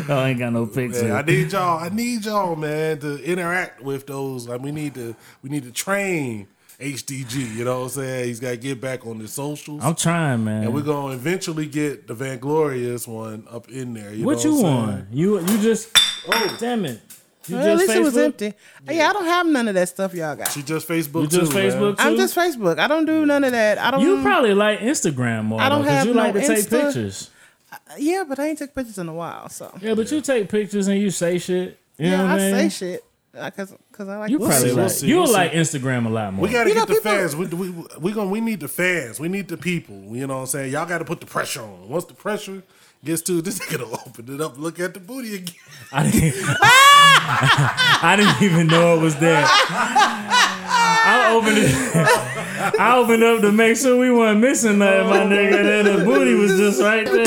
I 0.09 0.29
ain't 0.29 0.39
got 0.39 0.53
no 0.53 0.67
picture. 0.67 1.03
Man, 1.03 1.11
I 1.11 1.21
need 1.23 1.51
y'all. 1.51 1.79
I 1.79 1.89
need 1.89 2.25
y'all, 2.25 2.55
man, 2.55 2.99
to 2.99 3.23
interact 3.23 3.81
with 3.81 4.05
those. 4.07 4.47
Like 4.47 4.61
we 4.61 4.71
need 4.71 4.93
to. 4.95 5.15
We 5.41 5.49
need 5.49 5.63
to 5.63 5.71
train 5.71 6.47
HDG. 6.79 7.55
You 7.55 7.65
know 7.65 7.79
what 7.79 7.83
I'm 7.85 7.89
saying? 7.89 8.25
He's 8.25 8.39
got 8.39 8.51
to 8.51 8.57
get 8.57 8.81
back 8.81 9.05
on 9.05 9.19
the 9.19 9.27
socials. 9.27 9.83
I'm 9.83 9.95
trying, 9.95 10.43
man. 10.43 10.63
and 10.65 10.73
we're 10.73 10.81
gonna 10.81 11.13
eventually 11.15 11.65
get 11.65 12.07
the 12.07 12.13
Vanglorious 12.13 13.07
one 13.07 13.47
up 13.49 13.69
in 13.69 13.93
there. 13.93 14.13
You 14.13 14.25
what 14.25 14.43
you 14.43 14.55
what 14.55 14.63
want? 14.63 15.13
You 15.13 15.39
you 15.39 15.57
just. 15.61 15.89
Oh 16.27 16.57
damn 16.59 16.85
it! 16.85 17.01
You 17.47 17.55
Well, 17.57 17.65
at 17.65 17.72
just 17.77 17.88
least 17.88 17.99
it 17.99 18.03
was 18.03 18.17
empty. 18.17 18.53
Yeah. 18.89 19.09
I 19.09 19.13
don't 19.13 19.26
have 19.26 19.47
none 19.47 19.67
of 19.67 19.73
that 19.76 19.89
stuff 19.89 20.13
y'all 20.13 20.35
got. 20.35 20.51
She 20.51 20.61
just 20.63 20.88
Facebook 20.88 21.23
You 21.23 21.27
just 21.27 21.51
too, 21.51 21.57
man. 21.57 21.72
Facebook 21.72 21.95
I'm 21.99 22.15
just 22.15 22.35
Facebook. 22.35 22.80
I 22.80 22.88
don't 22.88 23.05
do 23.05 23.26
none 23.26 23.43
of 23.43 23.51
that. 23.51 23.77
I 23.77 23.91
don't. 23.91 24.01
You 24.01 24.22
probably 24.22 24.53
like 24.53 24.80
Instagram 24.80 25.45
more. 25.45 25.61
I 25.61 25.69
don't 25.69 25.81
though, 25.81 25.88
'cause 25.88 25.97
have 25.97 26.07
you 26.07 26.13
no 26.13 26.19
like 26.23 26.34
to 26.34 26.41
take 26.41 26.59
Insta. 26.65 26.81
pictures. 26.85 27.30
Uh, 27.72 27.77
yeah, 27.97 28.23
but 28.27 28.39
I 28.39 28.47
ain't 28.47 28.57
took 28.57 28.73
pictures 28.73 28.97
in 28.97 29.07
a 29.09 29.13
while. 29.13 29.49
So 29.49 29.72
Yeah, 29.81 29.93
but 29.95 30.11
you 30.11 30.22
take 30.22 30.49
pictures 30.49 30.88
and 30.88 30.99
you 30.99 31.11
say 31.11 31.38
shit. 31.38 31.77
You 31.97 32.09
know 32.09 32.17
yeah, 32.17 32.31
what 32.31 32.41
I 32.41 32.47
I 32.47 32.51
say 32.51 32.69
shit 32.69 33.03
because 33.34 33.73
because 33.91 34.07
I 34.07 34.17
like. 34.17 34.31
You 34.31 34.39
We'll 34.39 34.49
probably 34.49 34.69
see. 34.69 34.76
we'll 34.76 34.84
like 34.85 34.91
see, 34.93 35.07
you 35.07 35.15
we'll 35.22 35.31
like. 35.31 35.51
Instagram 35.51 36.05
a 36.05 36.09
lot 36.09 36.34
more. 36.34 36.43
We 36.47 36.51
gotta 36.53 36.69
You 36.69 36.76
get 36.76 36.80
know, 36.89 36.95
the 36.95 37.01
people- 37.01 37.11
fans. 37.11 37.35
We 37.35 37.45
we 37.47 37.69
we 37.99 38.11
gonna 38.13 38.30
we 38.30 38.41
need 38.41 38.59
the 38.61 38.67
fans. 38.67 39.19
We 39.19 39.27
need 39.30 39.47
the 39.49 39.57
people. 39.57 39.95
You 40.15 40.26
know 40.27 40.35
what 40.35 40.41
I'm 40.41 40.47
saying? 40.47 40.72
Y'all 40.72 40.85
got 40.85 40.99
to 40.99 41.05
put 41.05 41.19
the 41.19 41.26
pressure 41.26 41.61
on. 41.61 41.89
Once 41.89 42.05
the 42.05 42.13
pressure 42.13 42.63
gets 43.06 43.22
to 43.22 43.41
this 43.44 43.60
nigga 43.60 43.77
to 43.77 43.86
open 43.86 44.34
it 44.34 44.41
up, 44.41 44.57
look 44.57 44.80
at 44.80 44.94
the 44.94 44.99
booty 44.99 45.36
again. 45.36 45.56
I 45.91 46.10
didn't, 46.10 46.34
I 46.60 48.15
didn't 48.18 48.41
even 48.44 48.68
know 48.68 48.98
it 48.98 49.02
was 49.02 49.15
there. 49.18 49.45
I 49.48 51.32
opened 51.36 51.57
it. 51.60 52.80
I 52.80 52.98
opened 52.98 53.23
up 53.23 53.41
to 53.41 53.52
make 53.52 53.77
sure 53.77 53.98
we 53.99 54.10
weren't 54.11 54.40
missing 54.40 54.80
nothing, 54.80 55.07
my 55.10 55.19
nigga. 55.19 55.64
Then 55.64 55.86
the 55.86 56.03
booty 56.03 56.34
was 56.34 56.57
just 56.57 56.82
right 56.82 57.06
there. 57.06 57.26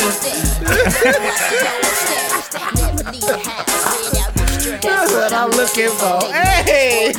That's 4.81 5.13
what 5.13 5.33
I'm 5.33 5.51
looking 5.51 5.91
for. 5.91 6.21
Hey, 6.33 7.13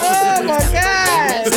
oh 0.00 0.42
my 0.42 0.58
god. 0.72 1.52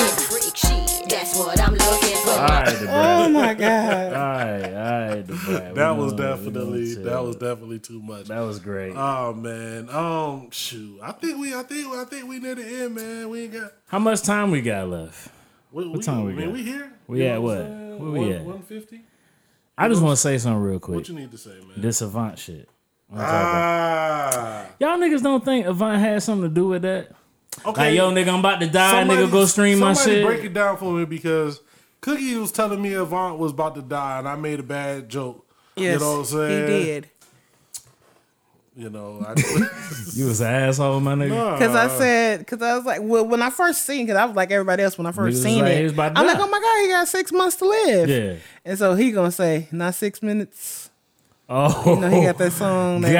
That's 1.09 1.37
what 1.37 1.59
I'm 1.61 1.73
looking 1.73 1.77
for. 1.79 2.03
All 2.03 2.06
right, 2.45 2.77
Oh 2.87 3.29
my 3.29 3.53
god. 3.53 4.13
All 4.13 4.19
right, 4.19 4.63
all 4.73 5.15
right, 5.15 5.27
the 5.27 5.33
brat. 5.33 5.69
We 5.69 5.75
That 5.75 5.97
was 5.97 6.13
gonna- 6.13 6.35
definitely 6.35 6.93
that 6.95 7.23
was 7.23 7.35
definitely 7.35 7.79
too 7.79 8.01
much. 8.01 8.25
that 8.27 8.39
was 8.41 8.59
great. 8.59 8.93
Oh 8.95 9.33
man. 9.33 9.89
Um 9.89 10.49
shoot. 10.51 10.99
I 11.01 11.11
think 11.13 11.39
we 11.39 11.53
I 11.55 11.63
think 11.63 11.87
I 11.93 12.05
think 12.05 12.27
we 12.27 12.39
near 12.39 12.55
the 12.55 12.63
end, 12.65 12.95
man. 12.95 13.29
We 13.29 13.43
ain't 13.43 13.53
got 13.53 13.71
How 13.87 13.99
much 13.99 14.21
time 14.21 14.51
we 14.51 14.61
got 14.61 14.87
left? 14.89 15.29
what, 15.71 15.89
we, 15.91 15.99
time 15.99 16.23
we 16.25 16.33
man, 16.33 16.45
got? 16.45 16.53
we 16.53 16.63
here? 16.63 16.91
We 17.07 17.19
You 17.23 17.25
at 17.27 17.41
what? 17.41 17.57
Where 17.57 17.97
we 18.11 18.19
One- 18.19 18.31
at? 18.31 18.41
150? 18.41 19.01
I 19.77 19.87
just 19.89 20.01
want 20.01 20.13
to 20.13 20.21
say 20.21 20.37
something 20.39 20.61
real 20.61 20.79
quick. 20.79 20.95
What 20.97 21.07
you 21.09 21.15
need 21.15 21.31
to 21.31 21.37
say, 21.37 21.51
man? 21.51 21.73
This 21.81 22.01
Avant 22.01 22.37
shit. 22.39 22.67
I'm 23.11 23.17
talking 23.17 23.29
about- 23.29 24.33
Ah. 24.35 24.65
Y'all 24.79 24.97
niggas 24.97 25.21
don't 25.21 25.43
think 25.45 25.65
Avant 25.67 25.99
had 25.99 26.23
something 26.23 26.49
to 26.49 26.53
do 26.53 26.67
with 26.67 26.81
that? 26.81 27.11
Okay. 27.65 27.89
Like, 27.89 27.95
yo, 27.95 28.11
nigga, 28.11 28.29
I'm 28.33 28.39
about 28.39 28.59
to 28.61 28.67
die. 28.67 28.91
Somebody- 29.01 29.21
nigga, 29.23 29.31
go 29.31 29.45
stream 29.45 29.79
my 29.79 29.93
shit. 29.93 30.25
break 30.25 30.43
it 30.43 30.53
down 30.53 30.77
for 30.77 30.91
me 30.93 31.05
because 31.05 31.61
Cookie 32.01 32.35
was 32.35 32.51
telling 32.51 32.81
me 32.81 32.93
Avant 32.93 33.37
was 33.39 33.51
about 33.51 33.75
to 33.75 33.81
die 33.81 34.19
and 34.19 34.27
I 34.27 34.35
made 34.35 34.59
a 34.59 34.63
bad 34.63 35.09
joke. 35.09 35.45
Yes, 35.75 35.93
you 35.93 35.99
know 35.99 36.11
what 36.13 36.19
I'm 36.19 36.25
saying? 36.25 36.67
he 36.67 36.83
did. 36.85 37.09
You 38.75 38.91
know, 38.91 39.25
I, 39.27 39.33
You 40.13 40.27
was 40.27 40.39
an 40.39 40.53
asshole, 40.53 40.99
my 40.99 41.15
nigga. 41.15 41.57
Because 41.57 41.75
I 41.75 41.87
said, 41.97 42.39
because 42.39 42.61
I 42.61 42.75
was 42.75 42.85
like, 42.85 42.99
well, 43.01 43.25
when 43.25 43.41
I 43.41 43.49
first 43.49 43.81
seen, 43.87 44.05
because 44.05 44.19
I 44.19 44.25
was 44.25 44.35
like 44.35 44.51
everybody 44.51 44.83
else 44.83 44.99
when 44.99 45.07
I 45.07 45.11
first 45.11 45.41
seen 45.41 45.63
like, 45.63 45.73
it, 45.73 45.83
was 45.83 45.93
about 45.93 46.13
to 46.13 46.19
I'm 46.21 46.27
like, 46.27 46.37
oh 46.37 46.47
my 46.47 46.59
god, 46.59 46.81
he 46.83 46.87
got 46.89 47.07
six 47.07 47.31
months 47.31 47.55
to 47.57 47.65
live. 47.67 48.07
Yeah. 48.07 48.35
And 48.63 48.77
so 48.77 48.93
he 48.93 49.11
gonna 49.11 49.31
say, 49.31 49.67
not 49.71 49.95
six 49.95 50.21
minutes. 50.21 50.91
Oh, 51.49 51.95
You 51.95 52.01
know, 52.01 52.09
he 52.09 52.23
got 52.23 52.37
that 52.39 52.51
song. 52.51 53.01
That 53.01 53.13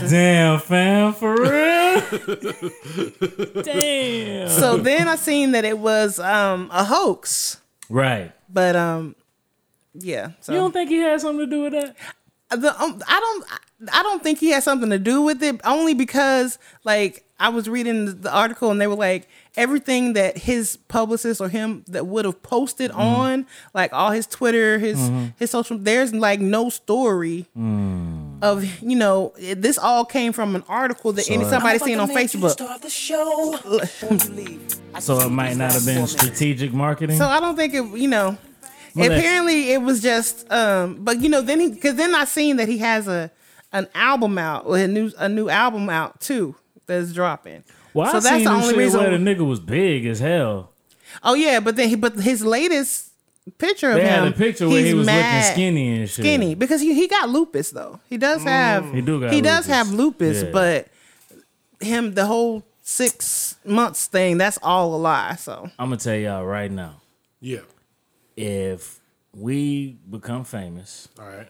God 0.00 0.08
damn, 0.08 0.60
fam, 0.60 1.12
for 1.12 1.34
real? 1.34 2.00
damn. 3.64 4.48
So 4.48 4.76
then 4.78 5.08
I 5.08 5.16
seen 5.16 5.50
that 5.52 5.64
it 5.64 5.78
was 5.78 6.18
um 6.18 6.70
a 6.72 6.84
hoax, 6.84 7.60
right. 7.92 8.32
but 8.48 8.74
um, 8.76 9.14
yeah. 9.94 10.30
So 10.40 10.52
You 10.52 10.58
don't 10.58 10.72
think 10.72 10.88
he 10.90 10.96
had 10.98 11.20
something 11.20 11.44
to 11.44 11.50
do 11.50 11.62
with 11.64 11.72
that? 11.74 11.96
the 12.50 12.68
um, 12.82 13.00
I 13.08 13.18
don't 13.20 13.90
I 13.92 14.02
don't 14.02 14.22
think 14.22 14.38
he 14.38 14.50
had 14.50 14.62
something 14.62 14.90
to 14.90 14.98
do 14.98 15.22
with 15.22 15.42
it 15.42 15.60
only 15.64 15.94
because 15.94 16.58
like 16.84 17.24
I 17.40 17.48
was 17.48 17.68
reading 17.68 18.20
the- 18.20 18.30
article 18.32 18.70
and 18.70 18.78
they 18.80 18.86
were 18.86 18.94
like 18.94 19.26
everything 19.56 20.12
that 20.14 20.36
his 20.38 20.76
publicist 20.88 21.40
or 21.40 21.48
him 21.48 21.82
that 21.88 22.06
would 22.06 22.24
have 22.26 22.42
posted 22.42 22.90
Mm-hmm. 22.90 23.00
on 23.00 23.46
like 23.74 23.92
all 23.94 24.10
his 24.10 24.26
Twitter 24.26 24.78
his 24.78 25.10
his 25.38 25.50
social 25.50 25.78
there's 25.78 26.12
like 26.14 26.40
no 26.40 26.68
story 26.68 27.46
Mm. 27.56 28.11
Of 28.42 28.64
you 28.82 28.96
know 28.96 29.32
this 29.38 29.78
all 29.78 30.04
came 30.04 30.32
from 30.32 30.54
an 30.56 30.64
article 30.68 31.12
that 31.12 31.30
any 31.30 31.44
somebody 31.44 31.78
seen 31.78 31.98
on 32.00 32.08
Facebook 32.10 32.56
So 35.00 35.18
it 35.20 35.30
might 35.30 35.56
not 35.56 35.72
have 35.72 35.84
been 35.86 36.06
strategic 36.06 36.72
marketing. 36.72 37.16
so 37.18 37.26
I 37.26 37.40
don't 37.40 37.56
think 37.56 37.72
it 37.74 37.84
you 37.98 38.08
know 38.08 38.36
Well, 38.94 39.10
apparently 39.12 39.70
it 39.72 39.80
was 39.82 40.02
just 40.02 40.50
um 40.52 40.98
but 41.04 41.20
you 41.20 41.28
know 41.28 41.40
then 41.40 41.60
he 41.60 41.68
because 41.70 41.94
then 41.94 42.14
I 42.14 42.24
seen 42.24 42.56
that 42.56 42.68
he 42.68 42.78
has 42.78 43.08
a 43.08 43.30
an 43.72 43.88
album 43.94 44.36
out 44.38 44.66
or 44.66 44.76
a 44.76 44.86
new 44.88 45.10
a 45.18 45.28
new 45.28 45.48
album 45.48 45.88
out 45.88 46.20
too 46.20 46.54
that's 46.86 47.12
dropping. 47.12 47.62
well, 47.94 48.10
so 48.10 48.18
I 48.18 48.20
that's 48.20 48.34
seen 48.36 48.44
the 48.44 48.50
only 48.50 48.74
reason. 48.76 49.00
where 49.00 49.16
the 49.16 49.24
nigga 49.24 49.46
was 49.46 49.60
big 49.60 50.04
as 50.04 50.18
hell. 50.18 50.72
oh 51.22 51.34
yeah, 51.34 51.60
but 51.60 51.76
then 51.76 51.88
he, 51.88 51.94
but 51.94 52.14
his 52.18 52.44
latest 52.44 53.11
picture 53.50 53.90
of 53.90 53.96
They 53.96 54.02
him, 54.02 54.24
had 54.24 54.28
a 54.28 54.32
picture 54.36 54.68
where 54.68 54.78
he's 54.78 54.88
he 54.88 54.94
was 54.94 55.06
mad 55.06 55.40
looking 55.42 55.52
skinny 55.54 55.96
and 55.98 56.08
shit. 56.08 56.24
skinny 56.24 56.54
because 56.54 56.80
he, 56.80 56.94
he 56.94 57.08
got 57.08 57.28
lupus 57.28 57.70
though. 57.70 57.98
He 58.08 58.16
does 58.16 58.42
mm. 58.42 58.46
have 58.48 58.92
He 58.94 59.00
do 59.00 59.20
got 59.20 59.32
he 59.32 59.40
does 59.40 59.66
lupus. 59.68 59.74
have 59.74 59.90
lupus, 59.90 60.42
Yeah. 60.44 60.50
but 60.52 60.88
him 61.80 62.14
the 62.14 62.26
whole 62.26 62.62
six 62.82 63.56
months 63.64 64.06
thing 64.06 64.38
that's 64.38 64.58
all 64.62 64.94
a 64.94 64.96
lie. 64.96 65.34
So 65.36 65.68
I'm 65.78 65.88
gonna 65.88 65.96
tell 65.96 66.16
y'all 66.16 66.44
right 66.46 66.70
now. 66.70 67.00
yeah. 67.40 67.60
If 68.36 68.98
we 69.34 69.98
become 70.10 70.44
famous 70.44 71.08
All 71.18 71.26
right. 71.26 71.48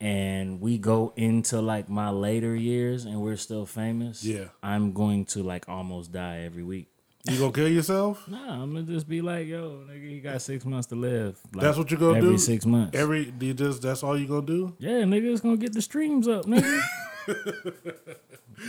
and 0.00 0.60
we 0.60 0.78
go 0.78 1.12
into 1.16 1.60
like 1.60 1.88
my 1.88 2.10
later 2.10 2.54
years 2.56 3.04
and 3.04 3.20
we're 3.20 3.36
still 3.36 3.66
famous, 3.66 4.24
Yeah. 4.24 4.46
I'm 4.62 4.92
going 4.92 5.26
to 5.26 5.42
like 5.42 5.68
almost 5.68 6.10
die 6.12 6.38
every 6.40 6.62
week. 6.64 6.88
You 7.24 7.38
gonna 7.38 7.52
kill 7.52 7.68
yourself? 7.68 8.24
Nah, 8.28 8.62
I'm 8.62 8.72
gonna 8.74 8.82
just 8.86 9.08
be 9.08 9.20
like, 9.20 9.46
yo, 9.46 9.82
nigga, 9.90 10.08
he 10.08 10.20
got 10.20 10.40
six 10.40 10.64
months 10.64 10.86
to 10.88 10.94
live. 10.94 11.38
Like, 11.52 11.62
That's 11.64 11.76
what 11.78 11.90
you 11.90 11.96
gonna 11.96 12.18
every 12.18 12.30
do? 12.30 12.38
six 12.38 12.64
months. 12.64 12.96
Every 12.96 13.32
you 13.40 13.54
just 13.54 13.82
that's 13.82 14.02
all 14.02 14.18
you 14.18 14.26
gonna 14.26 14.46
do? 14.46 14.74
yeah, 14.78 15.02
nigga, 15.02 15.32
it's 15.32 15.40
gonna 15.40 15.56
get 15.56 15.72
the 15.72 15.82
streams 15.82 16.26
up, 16.28 16.44
nigga. 16.46 16.82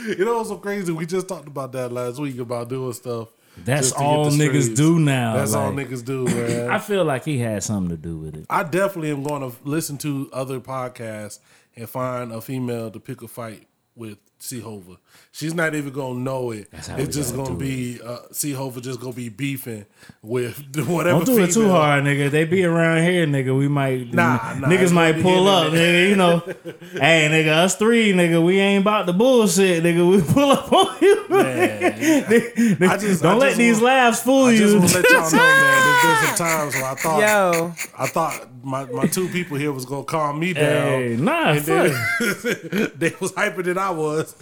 You 0.05 0.23
know 0.23 0.37
what's 0.37 0.49
so 0.49 0.57
crazy? 0.57 0.91
We 0.91 1.07
just 1.07 1.27
talked 1.27 1.47
about 1.47 1.71
that 1.71 1.91
last 1.91 2.19
week 2.19 2.37
about 2.37 2.69
doing 2.69 2.93
stuff 2.93 3.29
That's 3.57 3.91
all 3.91 4.27
niggas 4.27 4.61
streams. 4.63 4.77
do 4.77 4.99
now. 4.99 5.35
That's 5.37 5.55
all 5.55 5.71
niggas 5.71 6.05
do, 6.05 6.25
man. 6.25 6.69
I 6.69 6.77
feel 6.77 7.03
like 7.03 7.25
he 7.25 7.39
had 7.39 7.63
something 7.63 7.89
to 7.89 7.97
do 7.97 8.17
with 8.19 8.35
it. 8.35 8.45
I 8.51 8.61
definitely 8.61 9.09
am 9.09 9.23
going 9.23 9.41
to 9.49 9.57
listen 9.63 9.97
to 9.99 10.29
other 10.31 10.59
podcasts 10.59 11.39
and 11.75 11.89
find 11.89 12.31
a 12.31 12.39
female 12.39 12.91
to 12.91 12.99
pick 12.99 13.23
a 13.23 13.27
fight 13.27 13.65
with 13.95 14.19
C-Hova. 14.37 14.97
She's 15.31 15.53
not 15.53 15.75
even 15.75 15.93
gonna 15.93 16.19
know 16.19 16.51
it. 16.51 16.69
That's 16.71 16.87
how 16.87 16.97
It's 16.97 17.15
just 17.15 17.35
gonna 17.35 17.49
do 17.51 17.55
be 17.55 17.99
uh, 18.03 18.17
C-Hova 18.31 18.81
just 18.81 18.99
gonna 18.99 19.13
be 19.13 19.29
beefing 19.29 19.85
with 20.21 20.57
whatever. 20.87 21.23
Don't 21.23 21.25
do 21.25 21.43
it 21.43 21.51
too 21.51 21.69
hard, 21.69 22.03
nigga. 22.03 22.29
They 22.31 22.45
be 22.45 22.63
around 22.65 23.03
here, 23.03 23.25
nigga. 23.27 23.57
We 23.57 23.67
might, 23.67 24.11
Nah, 24.13 24.55
nah, 24.57 24.67
niggas 24.67 24.91
might 24.91 25.21
pull 25.21 25.47
up, 25.47 25.71
nigga. 25.71 26.09
You 26.09 26.15
know, 26.15 26.39
hey, 26.93 27.27
nigga, 27.31 27.49
us 27.49 27.75
three, 27.75 28.11
nigga, 28.11 28.43
we 28.43 28.59
ain't 28.59 28.81
about 28.81 29.05
the 29.05 29.13
bullshit, 29.13 29.83
nigga. 29.83 30.09
We 30.09 30.21
pull 30.33 30.51
up 30.51 30.71
on 30.73 30.97
you. 31.01 31.25
I 31.31 32.97
just- 32.97 33.21
Don't 33.23 33.33
I 33.33 33.37
let 33.37 33.47
just 33.49 33.57
these 33.57 33.73
want- 33.75 33.83
laughs 33.85 34.21
fool 34.23 34.45
I 34.45 34.55
just 34.57 34.73
you. 34.73 34.79
want 34.79 34.89
to 34.91 34.97
let 35.01 35.09
y'all 35.11 35.31
know, 35.31 35.37
man. 35.37 36.01
There's 36.01 36.19
been 36.19 36.27
some 36.27 36.47
times 36.47 36.73
where 36.75 36.85
I 36.85 36.95
thought, 36.95 37.19
Yo, 37.21 37.73
I 37.97 38.07
thought 38.07 38.47
my, 38.63 38.85
my 38.85 39.05
two 39.07 39.29
people 39.29 39.57
here 39.57 39.71
was 39.71 39.85
gonna 39.85 40.03
calm 40.03 40.39
me 40.39 40.53
down. 40.53 40.63
Hey, 40.87 41.15
nah, 41.17 41.51
And 41.51 41.61
then- 41.61 41.91
fuck. 42.19 42.93
they 42.99 43.13
was 43.19 43.33
hyper 43.35 43.63
than 43.63 43.77
I 43.77 43.91
was. 43.91 44.35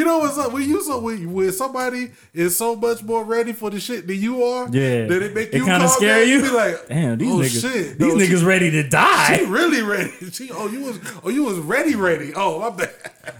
You 0.00 0.06
know 0.06 0.18
what's 0.18 0.38
up? 0.38 0.52
When 0.52 0.68
you 0.68 0.82
so 0.82 0.98
when, 0.98 1.30
when 1.32 1.52
somebody 1.52 2.10
is 2.32 2.56
so 2.56 2.74
much 2.74 3.02
more 3.02 3.22
ready 3.22 3.52
for 3.52 3.68
the 3.68 3.78
shit 3.78 4.06
than 4.06 4.16
you 4.18 4.42
are, 4.42 4.64
Yeah, 4.70 5.06
then 5.06 5.22
it 5.22 5.34
make 5.34 5.48
it 5.48 5.56
you 5.56 5.66
kind 5.66 5.82
of 5.82 5.90
calm 5.90 5.98
scare 5.98 6.24
you. 6.24 6.40
be 6.42 6.48
like, 6.50 6.88
Damn, 6.88 7.18
these 7.18 7.30
oh, 7.30 7.36
niggas, 7.38 7.60
shit. 7.60 7.98
these 7.98 8.14
No, 8.14 8.18
she- 8.18 8.26
niggas 8.32 8.44
ready 8.46 8.70
to 8.70 8.88
die. 8.88 9.36
She 9.36 9.44
really 9.44 9.82
ready. 9.82 10.10
She 10.32 10.50
oh 10.52 10.68
you 10.68 10.80
was 10.80 10.98
oh 11.22 11.28
you 11.28 11.44
was 11.44 11.58
ready 11.58 11.94
ready. 11.94 12.32
Oh 12.34 12.60
my 12.60 12.70
bad. 12.76 12.90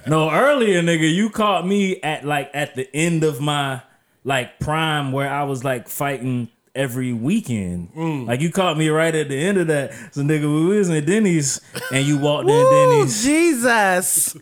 No, 0.06 0.30
earlier, 0.30 0.82
nigga, 0.82 1.10
you 1.12 1.30
caught 1.30 1.66
me 1.66 2.00
at 2.02 2.24
like 2.26 2.50
at 2.52 2.74
the 2.74 2.88
end 2.94 3.24
of 3.24 3.40
my 3.40 3.80
like 4.22 4.58
prime 4.60 5.12
where 5.12 5.30
I 5.30 5.44
was 5.44 5.64
like 5.64 5.88
fighting 5.88 6.48
every 6.74 7.12
weekend. 7.12 7.92
Mm. 7.94 8.26
Like 8.26 8.40
you 8.42 8.50
caught 8.52 8.76
me 8.76 8.88
right 8.90 9.14
at 9.14 9.28
the 9.30 9.36
end 9.36 9.56
of 9.58 9.66
that. 9.68 9.92
So 10.12 10.20
nigga, 10.22 10.42
we 10.42 10.76
was 10.78 10.88
in 10.90 11.04
Denny's 11.04 11.60
and 11.92 12.04
you 12.06 12.18
walked 12.18 12.48
in 12.50 12.54
Woo, 12.54 12.70
Denny's. 12.98 13.24
Jesus. 13.24 14.36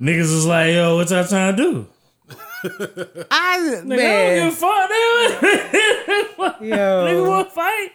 Niggas 0.00 0.20
was 0.34 0.46
like, 0.46 0.72
yo, 0.72 0.96
what 0.96 1.10
y'all 1.10 1.24
trying 1.26 1.56
to 1.56 1.62
do? 1.62 1.86
I 2.62 2.66
Nigga, 2.68 3.28
I 3.30 3.58
don't 3.70 3.88
give 3.88 3.92
a 3.92 3.96
man, 3.96 4.50
fuck, 4.52 4.90
nigga. 4.90 6.60
nigga 6.60 6.68
yo, 6.68 7.28
want 7.28 7.48
to 7.48 7.54
fight? 7.54 7.90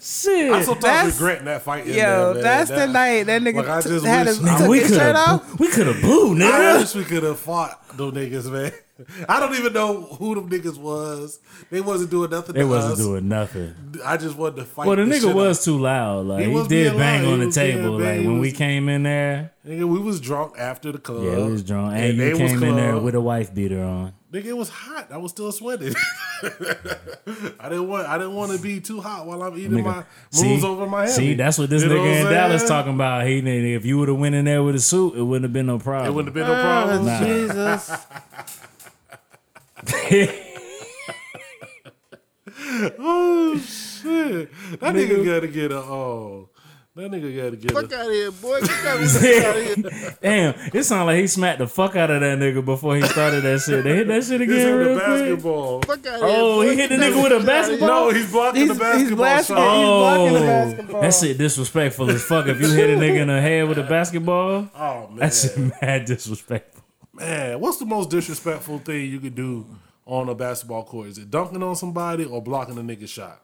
Shit. 0.00 0.50
I 0.52 0.62
sometimes 0.62 0.80
That's- 0.82 1.14
regretting 1.14 1.44
that 1.44 1.62
fight. 1.62 1.86
yo, 1.86 1.94
there, 1.94 2.34
man. 2.34 2.42
that's 2.42 2.70
the 2.70 2.86
night 2.88 3.26
that 3.26 3.42
nigga 3.42 3.54
Like, 3.56 3.68
I 3.68 3.80
t- 3.80 3.88
just 3.90 4.04
had 4.06 4.26
wish- 4.26 4.36
his, 4.36 4.44
Nigga, 4.44 4.58
took 4.58 4.68
we 4.68 4.78
his 4.80 4.88
could 4.88 4.96
shirt 4.96 5.16
have 5.16 5.28
off. 5.28 5.58
we 5.60 5.68
could 5.68 5.86
have 5.86 6.02
booed, 6.02 6.42
I 6.42 6.78
wish 6.78 6.94
we 6.96 7.04
could 7.04 7.22
have 7.22 7.38
fought 7.38 7.96
those 7.96 8.12
niggas, 8.12 8.50
man. 8.50 8.72
I 9.28 9.40
don't 9.40 9.54
even 9.54 9.72
know 9.72 10.02
who 10.02 10.34
them 10.34 10.50
niggas 10.50 10.78
was. 10.78 11.40
They 11.70 11.80
wasn't 11.80 12.10
doing 12.10 12.30
nothing. 12.30 12.54
They 12.54 12.60
to 12.60 12.66
wasn't 12.66 12.94
us. 12.94 12.98
doing 12.98 13.28
nothing. 13.28 13.74
I 14.04 14.16
just 14.16 14.36
wanted 14.36 14.56
to 14.56 14.64
fight. 14.64 14.86
Well, 14.86 14.96
the 14.96 15.04
the 15.04 15.14
nigga 15.14 15.20
shit 15.22 15.34
was 15.34 15.64
too 15.64 15.78
loud. 15.78 16.26
Like 16.26 16.46
He 16.46 16.52
he, 16.52 16.68
did 16.68 16.96
bang 16.96 17.22
loud. 17.22 17.26
He 17.26 17.32
on 17.32 17.38
the 17.40 17.46
was 17.46 17.54
table. 17.54 17.98
bang. 17.98 18.06
Like 18.06 18.20
He 18.20 18.26
when 18.28 18.38
we 18.38 18.52
came 18.52 18.88
in 18.88 19.04
there. 19.04 19.52
Nigga, 19.66 19.88
we 19.88 19.98
was 19.98 20.20
drunk 20.20 20.58
after 20.58 20.92
the 20.92 20.98
club. 20.98 21.24
Yeah, 21.24 21.46
we 21.46 21.52
was 21.52 21.62
drunk, 21.62 21.94
and, 21.94 22.18
they 22.18 22.30
you 22.30 22.38
was 22.38 22.52
came 22.52 22.62
in 22.64 22.76
there 22.76 22.98
with 22.98 23.14
a 23.14 23.20
wife 23.20 23.54
beater 23.54 23.82
on. 23.82 24.12
Nigga, 24.32 24.46
it 24.46 24.56
was 24.56 24.68
hot. 24.68 25.12
I 25.12 25.18
was 25.18 25.30
still 25.30 25.52
sweating. 25.52 25.94
I 26.42 27.68
didn't 27.68 27.86
want. 27.86 28.08
I 28.08 28.18
didn't 28.18 28.34
want 28.34 28.52
to 28.52 28.58
be 28.58 28.80
too 28.80 29.00
hot 29.00 29.26
while 29.26 29.42
I'm 29.42 29.56
eating 29.56 29.84
my 29.84 30.04
see, 30.30 30.48
moves 30.48 30.64
over 30.64 30.86
my 30.86 31.02
head. 31.02 31.10
see, 31.10 31.34
that's 31.34 31.58
what 31.58 31.70
this 31.70 31.82
You 31.82 31.90
nigga 31.90 32.22
in 32.22 32.32
Dallas 32.32 32.66
talking 32.66 32.94
about. 32.94 33.26
He 33.26 33.40
nigga, 33.40 33.76
if 33.76 33.84
you 33.84 33.98
would 33.98 34.08
have 34.08 34.18
went 34.18 34.34
in 34.34 34.46
there 34.46 34.62
with 34.62 34.74
a 34.74 34.80
suit, 34.80 35.16
it 35.16 35.22
wouldn't 35.22 35.44
have 35.44 35.52
been 35.52 35.66
no 35.66 35.78
problem. 35.78 36.10
It 36.10 36.14
wouldn't 36.14 36.34
have 36.34 36.46
been 36.46 36.52
no 36.52 36.60
ah, 36.60 36.84
problem. 36.84 37.08
Oh, 37.08 37.24
Jesus. 37.24 38.58
Oh 42.98 43.56
shit! 43.58 44.50
That 44.80 44.94
nigga, 44.94 45.24
gotta 45.24 45.48
get 45.48 45.72
a 45.72 45.78
oh. 45.78 46.48
That 46.94 47.10
nigga 47.10 47.34
gotta 47.34 47.56
get 47.56 47.72
Fuck 47.72 47.90
a. 47.90 47.96
out 48.00 48.06
of 48.06 48.12
here, 48.12 48.30
boy. 48.30 48.60
Get 48.60 48.68
that 48.68 48.86
out 49.46 49.56
of 49.56 49.92
here. 50.02 50.16
Damn, 50.20 50.54
it 50.74 50.84
sounded 50.84 51.06
like 51.06 51.20
he 51.20 51.26
smacked 51.26 51.60
the 51.60 51.66
fuck 51.66 51.96
out 51.96 52.10
of 52.10 52.20
that 52.20 52.38
nigga 52.38 52.62
before 52.62 52.96
he 52.96 53.02
started 53.02 53.42
that 53.44 53.60
shit. 53.60 53.82
They 53.84 53.96
hit 53.96 54.08
that 54.08 54.24
shit 54.24 54.42
again 54.42 54.68
in 54.68 54.76
real 54.76 54.88
the 54.94 55.00
quick. 55.00 55.06
basketball. 55.06 55.80
Fuck 55.82 56.06
out 56.06 56.14
of 56.16 56.20
Oh, 56.24 56.60
here. 56.60 56.72
he 56.72 56.76
hit 56.76 56.88
the 56.90 56.96
nigga 56.96 57.22
with 57.22 57.32
a 57.32 57.40
shit 57.40 57.40
outta 57.40 57.40
here. 57.40 57.46
basketball? 57.46 57.88
No, 57.88 58.10
he's 58.10 58.30
blocking 58.30 58.60
He's, 58.60 58.68
the 58.68 58.74
he's 58.74 58.80
basketball 58.82 59.16
blasting. 59.16 59.56
shot. 59.56 59.76
He's 59.78 59.86
blocking 59.86 60.32
the 60.34 60.38
Oh, 60.38 60.42
basketball. 60.46 61.00
that 61.00 61.14
shit 61.14 61.38
disrespectful 61.38 62.10
as 62.10 62.22
fuck. 62.24 62.46
If 62.48 62.60
you 62.60 62.68
hit 62.70 62.90
a 62.90 62.96
nigga 63.00 63.20
in 63.22 63.28
the 63.28 63.40
head 63.40 63.68
with 63.68 63.78
a 63.78 63.84
basketball, 63.84 64.68
Oh 64.76 65.06
man, 65.08 65.16
that 65.16 65.32
shit 65.32 65.56
mad 65.80 66.04
disrespectful. 66.04 66.71
Man, 67.22 67.60
what's 67.60 67.78
the 67.78 67.86
most 67.86 68.10
disrespectful 68.10 68.78
thing 68.78 69.10
you 69.10 69.20
could 69.20 69.34
do 69.34 69.66
on 70.06 70.28
a 70.28 70.34
basketball 70.34 70.84
court? 70.84 71.08
Is 71.08 71.18
it 71.18 71.30
dunking 71.30 71.62
on 71.62 71.76
somebody 71.76 72.24
or 72.24 72.42
blocking 72.42 72.76
a 72.78 72.82
nigga 72.82 73.08
shot? 73.08 73.40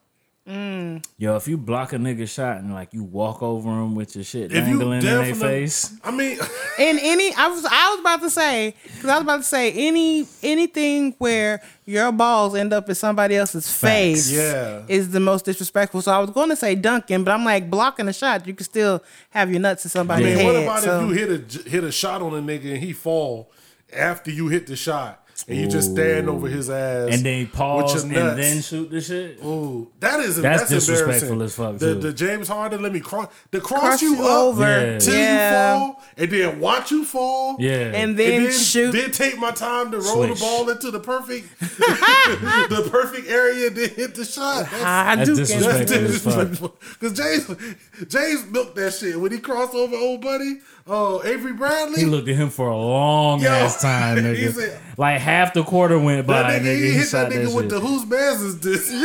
Mm. 0.48 1.04
Yo, 1.18 1.36
if 1.36 1.46
you 1.46 1.58
block 1.58 1.92
a 1.92 1.96
nigga 1.96 2.26
shot 2.26 2.56
and 2.56 2.72
like 2.72 2.94
you 2.94 3.04
walk 3.04 3.42
over 3.42 3.68
him 3.68 3.94
with 3.94 4.14
your 4.14 4.24
shit 4.24 4.50
If 4.50 4.66
you 4.66 4.78
dangling 4.78 5.00
in 5.00 5.04
their 5.04 5.34
face, 5.34 5.92
I 6.02 6.10
mean, 6.10 6.38
in 6.78 6.98
any 7.02 7.34
I 7.34 7.48
was 7.48 7.66
I 7.66 7.90
was 7.90 8.00
about 8.00 8.22
to 8.22 8.30
say 8.30 8.74
because 8.82 9.10
I 9.10 9.14
was 9.16 9.22
about 9.24 9.36
to 9.38 9.42
say 9.42 9.70
any 9.72 10.26
anything 10.42 11.14
where 11.18 11.60
your 11.84 12.10
balls 12.12 12.54
end 12.54 12.72
up 12.72 12.88
in 12.88 12.94
somebody 12.94 13.36
else's 13.36 13.70
face 13.70 14.30
Yeah. 14.32 14.84
is 14.88 15.10
the 15.10 15.20
most 15.20 15.44
disrespectful. 15.44 16.00
So 16.00 16.12
I 16.12 16.18
was 16.18 16.30
going 16.30 16.48
to 16.48 16.56
say 16.56 16.74
dunking, 16.74 17.24
but 17.24 17.32
I'm 17.32 17.44
like 17.44 17.68
blocking 17.68 18.08
a 18.08 18.12
shot. 18.14 18.46
You 18.46 18.54
can 18.54 18.64
still 18.64 19.02
have 19.28 19.50
your 19.50 19.60
nuts 19.60 19.94
in 19.94 20.10
I 20.10 20.16
mean, 20.18 20.34
head. 20.34 20.44
what 20.46 20.56
about 20.62 20.82
so- 20.82 21.00
if 21.02 21.08
you 21.10 21.14
hit 21.14 21.30
a 21.30 21.38
j- 21.40 21.68
hit 21.68 21.84
a 21.84 21.92
shot 21.92 22.22
on 22.22 22.32
a 22.32 22.40
nigga 22.40 22.70
and 22.72 22.78
he 22.82 22.94
fall 22.94 23.50
after 23.92 24.30
you 24.30 24.48
hit 24.48 24.66
the 24.66 24.76
shot 24.76 25.24
and 25.46 25.56
you 25.56 25.68
just 25.68 25.92
stand 25.92 26.28
over 26.28 26.48
his 26.48 26.68
ass 26.68 27.14
and 27.14 27.24
then 27.24 27.46
pause 27.46 28.02
and 28.02 28.12
then 28.12 28.60
shoot 28.60 28.90
the 28.90 29.00
shit. 29.00 29.38
Ooh, 29.44 29.88
that 30.00 30.18
is 30.20 30.36
That's 30.42 30.62
that's, 30.68 30.70
disrespectful 30.86 31.40
as 31.44 31.54
fuck, 31.54 31.78
The, 31.78 31.94
the 31.94 32.12
James 32.12 32.48
Harden 32.48 32.82
let 32.82 32.92
me 32.92 32.98
cross 33.00 33.28
the 33.52 33.60
cross, 33.60 33.80
Cross 33.80 34.02
you, 34.02 34.16
you 34.16 34.26
over. 34.26 34.62
Yeah. 34.62 34.98
till 34.98 35.14
Yeah. 35.14 35.74
you 35.74 35.78
fall 35.80 36.02
and 36.16 36.30
then 36.32 36.58
watch 36.60 36.90
you 36.90 37.04
fall. 37.04 37.56
Yeah, 37.60 37.70
and 37.94 38.18
then, 38.18 38.32
And 38.34 38.44
then, 38.46 38.52
shoot. 38.52 38.90
then 38.90 39.12
take 39.12 39.38
my 39.38 39.52
time 39.52 39.92
to 39.92 39.98
roll 39.98 40.24
Swish. 40.26 40.40
the 40.40 40.44
ball 40.44 40.68
into 40.70 40.90
the 40.90 40.98
perfect, 41.00 41.46
the 41.60 42.88
perfect 42.90 43.28
area 43.28 43.70
to 43.70 43.88
hit 43.88 44.16
the 44.16 44.24
shot. 44.24 44.68
That's, 44.68 44.82
ah, 44.82 45.08
I 45.10 45.16
That's 45.16 45.28
do 45.30 45.36
disrespectful. 45.36 45.78
that's 45.78 45.92
as 45.92 46.22
fuck. 46.22 46.34
disrespectful. 46.48 46.76
Because 46.98 47.12
James, 47.16 48.08
James 48.12 48.44
milked 48.50 48.74
that 48.76 48.92
shit 48.92 49.18
when 49.20 49.30
he 49.30 49.38
crossed 49.38 49.74
over 49.74 49.94
old 49.96 50.20
buddy. 50.20 50.58
Oh, 50.90 51.22
Avery 51.22 51.52
Bradley. 51.52 52.00
he 52.00 52.06
looked 52.06 52.28
at 52.28 52.36
him 52.36 52.48
for 52.50 52.68
a 52.68 52.76
long 52.76 53.40
Yo, 53.40 53.50
ass 53.50 53.80
time, 53.82 54.16
nigga. 54.18 54.52
said- 54.52 54.80
like 54.96 55.20
half 55.20 55.52
the 55.54 55.62
quarter 55.62 55.98
went 55.98 56.26
by, 56.26 56.42
that 56.42 56.62
nigga, 56.62 56.64
nigga. 56.64 56.76
he, 56.76 56.90
He, 56.90 56.96
hit 56.96 57.10
that 57.12 57.30
nigga 57.30 57.54
with 57.54 57.64
shit. 57.64 57.68
the 57.70 57.80
whose 57.80 58.06
man's 58.06 58.42
is 58.42 58.58
this? 58.60 58.90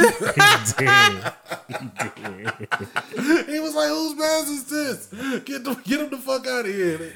He 0.80 0.86
did. 0.86 1.34
he 3.48 3.60
was 3.60 3.76
like, 3.76 3.90
whose 3.90 4.16
man's 4.18 4.50
is 4.50 4.64
this? 4.66 5.08
Get 5.44 5.64
the, 5.64 5.76
get 5.84 6.02
him 6.02 6.10
the 6.10 6.18
fuck 6.18 6.48
out 6.48 6.66
of 6.66 6.74
here. 6.74 7.14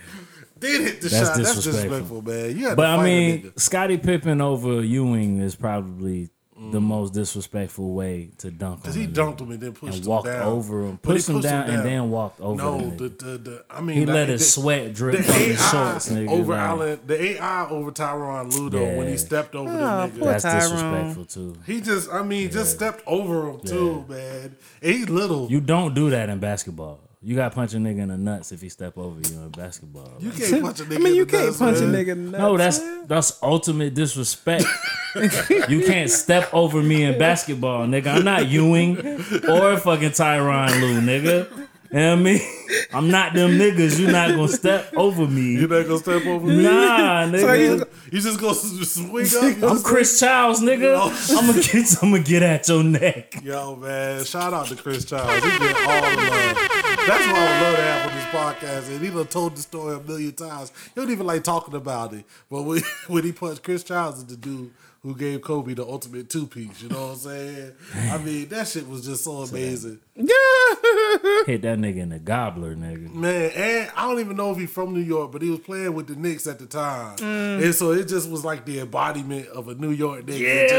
Did 0.60 0.81
hit 0.81 1.02
the 1.02 1.10
That's 1.10 1.27
shot. 1.30 1.38
That's 1.38 1.56
disrespectful. 1.56 2.22
disrespectful, 2.22 2.23
man. 2.23 2.57
You 2.57 2.68
had 2.68 2.77
But 2.77 2.85
I 2.88 3.03
mean. 3.03 3.52
Scottie 3.57 3.98
Pippen 3.98 4.41
over 4.41 4.81
Ewing 4.81 5.39
is 5.39 5.56
probably 5.56 6.30
the 6.72 6.81
most 6.81 7.14
disrespectful 7.14 7.94
way 7.94 8.30
to 8.39 8.52
dunk. 8.52 8.84
Cause 8.84 8.95
on 8.95 9.02
he 9.02 9.06
a 9.06 9.10
nigga. 9.10 9.14
dunked 9.14 9.41
him 9.41 9.52
and 9.52 9.61
then 9.61 9.72
pushed 9.73 9.84
him 9.84 9.89
down. 9.91 9.95
and 9.95 10.03
him 10.06 10.10
walked 10.11 10.26
down. 10.27 10.41
over 10.44 10.81
him, 10.85 10.99
But 11.02 11.10
he 11.10 11.14
pushed 11.15 11.30
him 11.30 11.35
pushed 11.35 11.48
down, 11.48 11.69
and 11.69 11.85
then 11.85 12.10
walked 12.11 12.41
over. 12.41 12.61
Him. 12.61 12.80
No, 12.81 12.89
the 12.95 13.10
the, 13.10 13.26
the, 13.26 13.38
the 13.38 13.65
I 13.69 13.81
mean, 13.81 13.98
he 13.98 14.06
that- 14.06 14.14
let 14.14 14.30
his 14.30 14.41
the- 14.41 14.61
sweat 14.61 14.94
drip 14.94 15.18
the 15.18 15.23
from 15.23 15.34
his 15.35 15.69
shorts, 15.69 16.10
nigga. 16.10 16.30
over 16.30 16.53
like, 16.53 16.61
Allen, 16.61 16.99
the 17.06 17.23
AI 17.23 17.69
over 17.69 17.91
Tyron 17.91 18.53
Ludo 18.53 18.98
when 18.98 19.07
he 19.07 19.18
stepped 19.18 19.56
over 19.56 19.69
Oh, 19.69 19.73
the 19.77 19.84
ah, 19.84 20.07
nigga. 20.07 20.19
poor 20.19 20.27
That's 20.31 20.44
Tyrone. 20.44 20.60
disrespectful 20.61 21.26
too. 21.26 21.56
He 21.65 21.81
just, 21.81 22.10
I 22.11 22.23
mean, 22.23 22.52
just 22.52 22.72
stepped 22.76 23.03
over 23.07 23.49
him 23.52 23.60
too, 23.61 24.06
man. 24.07 24.56
And 24.81 24.94
he's 24.95 25.10
little. 25.10 25.49
You 25.49 25.61
don't 25.61 25.94
do 25.94 26.10
that 26.11 26.30
in 26.30 26.39
basketball. 26.39 26.99
You 27.19 27.35
got 27.35 27.49
to 27.49 27.56
punch 27.56 27.73
a 27.73 27.77
nigga 27.77 27.99
in 27.99 28.10
the 28.10 28.18
nuts 28.18 28.52
if 28.52 28.61
he 28.61 28.69
step 28.69 28.95
over 28.98 29.19
you 29.27 29.39
in 29.41 29.49
basketball. 29.49 30.14
You 30.19 30.30
Like, 30.30 30.39
can't 30.39 30.61
punch 30.64 30.80
a 30.81 30.84
nigga. 30.84 30.95
I 30.95 30.98
mean, 30.99 31.07
in 31.07 31.15
you 31.15 31.26
the 31.26 31.31
can't 31.31 31.45
nuts, 31.48 31.57
punch 31.57 31.77
a 31.77 31.81
nigga. 31.81 32.07
in 32.10 32.31
the 32.31 32.38
no, 32.38 32.57
that's 32.57 32.80
man. 32.80 33.07
that's 33.07 33.39
ultimate 33.41 33.95
disrespect. 33.95 34.65
you 35.68 35.84
can't 35.84 36.11
step 36.11 36.53
over 36.53 36.81
me 36.84 37.03
in 37.03 37.18
basketball, 37.18 37.88
nigga. 37.88 38.07
I'm 38.18 38.23
not 38.23 38.48
Ewing 38.48 38.98
or 39.49 39.77
fucking 39.77 40.11
Tyronn 40.11 40.80
Lue, 40.80 41.02
nigga. 41.02 41.49
You 41.89 41.99
know 41.99 42.10
what 42.15 42.19
I 42.19 42.22
mean? 42.22 42.41
I'm 42.94 43.10
not 43.10 43.34
them 43.34 43.52
niggas. 43.52 43.98
You're 43.98 44.11
not 44.11 44.31
gonna 44.31 44.49
step 44.49 44.94
over 44.98 45.26
me. 45.26 45.53
You're 45.57 45.69
not 45.69 45.84
gonna 45.88 45.98
step 45.99 46.26
over 46.26 46.45
me? 46.45 46.61
Nah, 46.61 47.23
nigga. 47.27 47.88
You 48.11 48.19
just 48.19 48.39
gonna 48.41 48.53
swing 48.53 49.26
up? 49.26 49.44
I'm 49.44 49.60
just- 49.61 49.85
Chris 49.85 50.19
Childs, 50.19 50.60
nigga. 50.61 50.95
Oh, 50.99 51.38
I'm 51.39 51.48
gonna 51.48 51.61
get, 51.64 52.03
I'm 52.03 52.11
gonna 52.11 52.23
get 52.23 52.44
at 52.44 52.68
your 52.68 52.84
neck. 52.84 53.41
Yo, 53.41 53.77
man, 53.77 54.23
shout 54.26 54.53
out 54.53 54.68
to 54.68 54.76
Chris 54.76 55.06
Childs. 55.06 55.34
He 55.45 55.49
get 55.60 55.76
all 55.88 56.02
the 56.02 56.30
love. 56.30 56.84
That's 57.07 57.25
why 57.27 57.39
I 57.39 57.61
would 57.61 57.67
love 57.67 57.75
to 57.75 57.81
have 57.81 58.11
on 58.11 58.15
this 58.17 58.25
podcast. 58.25 58.95
And 58.95 59.05
he 59.05 59.09
done 59.11 59.27
told 59.27 59.55
the 59.55 59.61
story 59.61 59.95
a 59.95 59.99
million 59.99 60.34
times. 60.34 60.71
He 60.93 60.99
don't 61.01 61.09
even 61.11 61.25
like 61.25 61.43
talking 61.43 61.73
about 61.75 62.13
it. 62.13 62.25
But 62.49 62.63
when, 62.63 62.81
when 63.07 63.23
he 63.23 63.31
punched 63.31 63.63
Chris 63.63 63.84
Childs 63.84 64.19
is 64.19 64.25
the 64.25 64.35
dude 64.38 64.71
who 65.03 65.15
gave 65.15 65.41
Kobe 65.41 65.73
the 65.73 65.85
ultimate 65.85 66.29
two 66.29 66.47
piece. 66.47 66.81
You 66.81 66.89
know 66.89 67.07
what 67.07 67.13
I'm 67.13 67.17
saying? 67.19 67.71
I 68.11 68.17
mean, 68.17 68.49
that 68.49 68.67
shit 68.67 68.88
was 68.89 69.05
just 69.05 69.23
so 69.23 69.38
amazing. 69.43 69.99
Yeah. 70.15 70.34
Hit 71.45 71.61
that 71.61 71.77
nigga 71.77 71.97
in 71.97 72.09
the 72.09 72.19
gobbler, 72.19 72.75
nigga. 72.75 73.13
Man, 73.13 73.51
and 73.55 73.91
I 73.95 74.01
don't 74.09 74.19
even 74.19 74.35
know 74.35 74.51
if 74.51 74.57
he's 74.57 74.71
from 74.71 74.93
New 74.93 74.99
York, 75.01 75.31
but 75.31 75.41
he 75.43 75.49
was 75.51 75.59
playing 75.59 75.93
with 75.93 76.07
the 76.07 76.15
Knicks 76.15 76.47
at 76.47 76.59
the 76.59 76.65
time, 76.65 77.15
Mm. 77.17 77.63
and 77.63 77.75
so 77.75 77.91
it 77.91 78.07
just 78.07 78.29
was 78.29 78.43
like 78.43 78.65
the 78.65 78.79
embodiment 78.79 79.47
of 79.49 79.67
a 79.69 79.75
New 79.75 79.91
York 79.91 80.25
nigga. 80.25 80.39
Yeah, 80.39 80.47
it 80.49 80.69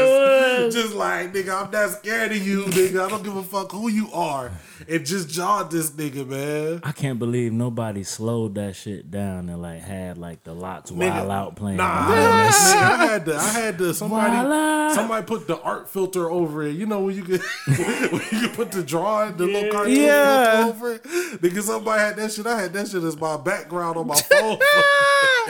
just, 0.71 0.77
just 0.77 0.93
like 0.95 1.33
nigga, 1.33 1.65
I'm 1.65 1.71
not 1.71 1.89
scared 1.91 2.31
of 2.31 2.45
you, 2.45 2.63
nigga. 2.65 3.05
I 3.05 3.09
don't 3.09 3.23
give 3.23 3.35
a 3.35 3.43
fuck 3.43 3.71
who 3.71 3.87
you 3.89 4.11
are, 4.11 4.51
and 4.87 5.05
just 5.05 5.29
jawed 5.29 5.71
this 5.71 5.89
nigga, 5.91 6.25
man. 6.27 6.81
I 6.83 6.91
can't 6.91 7.19
believe 7.19 7.51
nobody 7.51 8.03
slowed 8.03 8.55
that 8.55 8.75
shit 8.75 9.09
down 9.11 9.49
and 9.49 9.61
like 9.61 9.81
had 9.81 10.17
like 10.17 10.43
the 10.43 10.53
lots 10.53 10.91
Nigga, 10.91 11.11
wild 11.11 11.31
out 11.31 11.55
playing. 11.55 11.77
Nah, 11.77 12.07
behind 12.07 12.53
nigga. 12.53 12.73
I 12.75 12.95
had 13.05 13.25
to. 13.25 13.35
I 13.35 13.49
had 13.49 13.77
to. 13.79 13.93
Somebody, 13.93 14.31
Wild 14.47 14.93
somebody 14.93 15.25
put 15.25 15.47
the 15.47 15.59
art 15.61 15.89
filter 15.89 16.29
over 16.29 16.63
it. 16.63 16.75
You 16.75 16.85
know 16.85 17.01
when 17.01 17.15
you 17.15 17.23
can, 17.23 17.39
when 17.67 18.21
you 18.31 18.47
can 18.47 18.49
put 18.55 18.71
the 18.71 18.83
drawing, 18.83 19.37
the 19.37 19.45
little 19.45 19.71
cartoon 19.71 19.95
Yeah. 19.95 20.63
filter 20.63 20.69
over 20.77 20.93
it. 20.95 21.03
Nigga, 21.41 21.61
somebody 21.61 21.99
had 22.01 22.15
that 22.17 22.31
shit. 22.31 22.45
I 22.47 22.61
had 22.61 22.73
that 22.73 22.87
shit 22.87 23.03
as 23.03 23.17
my 23.19 23.37
background 23.37 23.97
on 23.97 24.07
my 24.07 24.15
phone. 24.15 24.57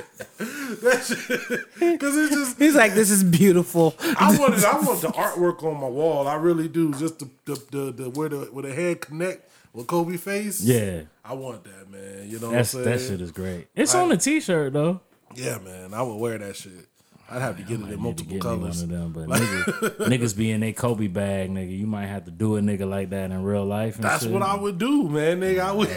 that 0.81 1.03
shit, 1.05 1.59
because 1.79 2.15
it's 2.17 2.35
just. 2.35 2.57
He's 2.59 2.75
like, 2.75 2.93
this 2.93 3.09
is 3.11 3.23
beautiful. 3.23 3.95
I 3.99 4.37
wanted. 4.37 4.63
I 4.63 4.79
want 4.79 5.01
the 5.01 5.09
artwork 5.09 5.63
on 5.63 5.79
my 5.79 5.87
wall. 5.87 6.27
I 6.27 6.35
really 6.35 6.67
do. 6.67 6.93
Just 6.93 7.19
the 7.19 7.29
the 7.45 7.55
the, 7.71 7.91
the 7.91 8.09
where 8.11 8.29
the 8.29 8.37
where 8.51 8.63
the 8.63 8.73
head 8.73 9.01
connect 9.19 9.51
with 9.73 9.87
Kobe 9.87 10.17
face. 10.17 10.61
Yeah. 10.61 11.03
I 11.23 11.33
want 11.33 11.63
that, 11.65 11.89
man. 11.89 12.27
You 12.29 12.39
know 12.39 12.51
That's 12.51 12.73
what 12.73 12.85
I'm 12.85 12.91
that 12.91 12.99
shit 13.01 13.21
is 13.21 13.31
great. 13.31 13.67
It's 13.75 13.93
on 13.93 14.09
the 14.09 14.17
t-shirt 14.17 14.73
though. 14.73 15.01
Yeah, 15.35 15.59
man. 15.59 15.93
I 15.93 16.01
would 16.01 16.15
wear 16.15 16.37
that 16.37 16.55
shit. 16.55 16.87
I'd 17.31 17.41
have 17.41 17.57
to 17.57 17.63
get 17.63 17.73
it 17.73 17.75
in 17.75 17.85
Need 17.85 17.91
to 17.91 17.97
multiple 17.97 18.33
get 18.33 18.43
me 18.43 18.49
one 18.49 18.59
colors. 18.59 18.81
of 18.81 18.89
them, 18.89 19.11
but 19.13 19.27
niggas, 19.29 19.97
niggas 20.07 20.35
be 20.37 20.51
in 20.51 20.61
their 20.61 20.73
Kobe 20.73 21.07
bag, 21.07 21.49
nigga. 21.51 21.77
You 21.77 21.85
might 21.87 22.07
have 22.07 22.25
to 22.25 22.31
do 22.31 22.55
a 22.57 22.61
nigga 22.61 22.89
like 22.89 23.09
that 23.11 23.31
in 23.31 23.43
real 23.43 23.65
life. 23.65 23.95
And 23.95 24.03
That's 24.03 24.23
shit. 24.23 24.31
what 24.31 24.41
I 24.41 24.55
would 24.55 24.77
do, 24.77 25.07
man, 25.09 25.39
nigga. 25.41 25.59
I 25.59 25.71
would, 25.71 25.89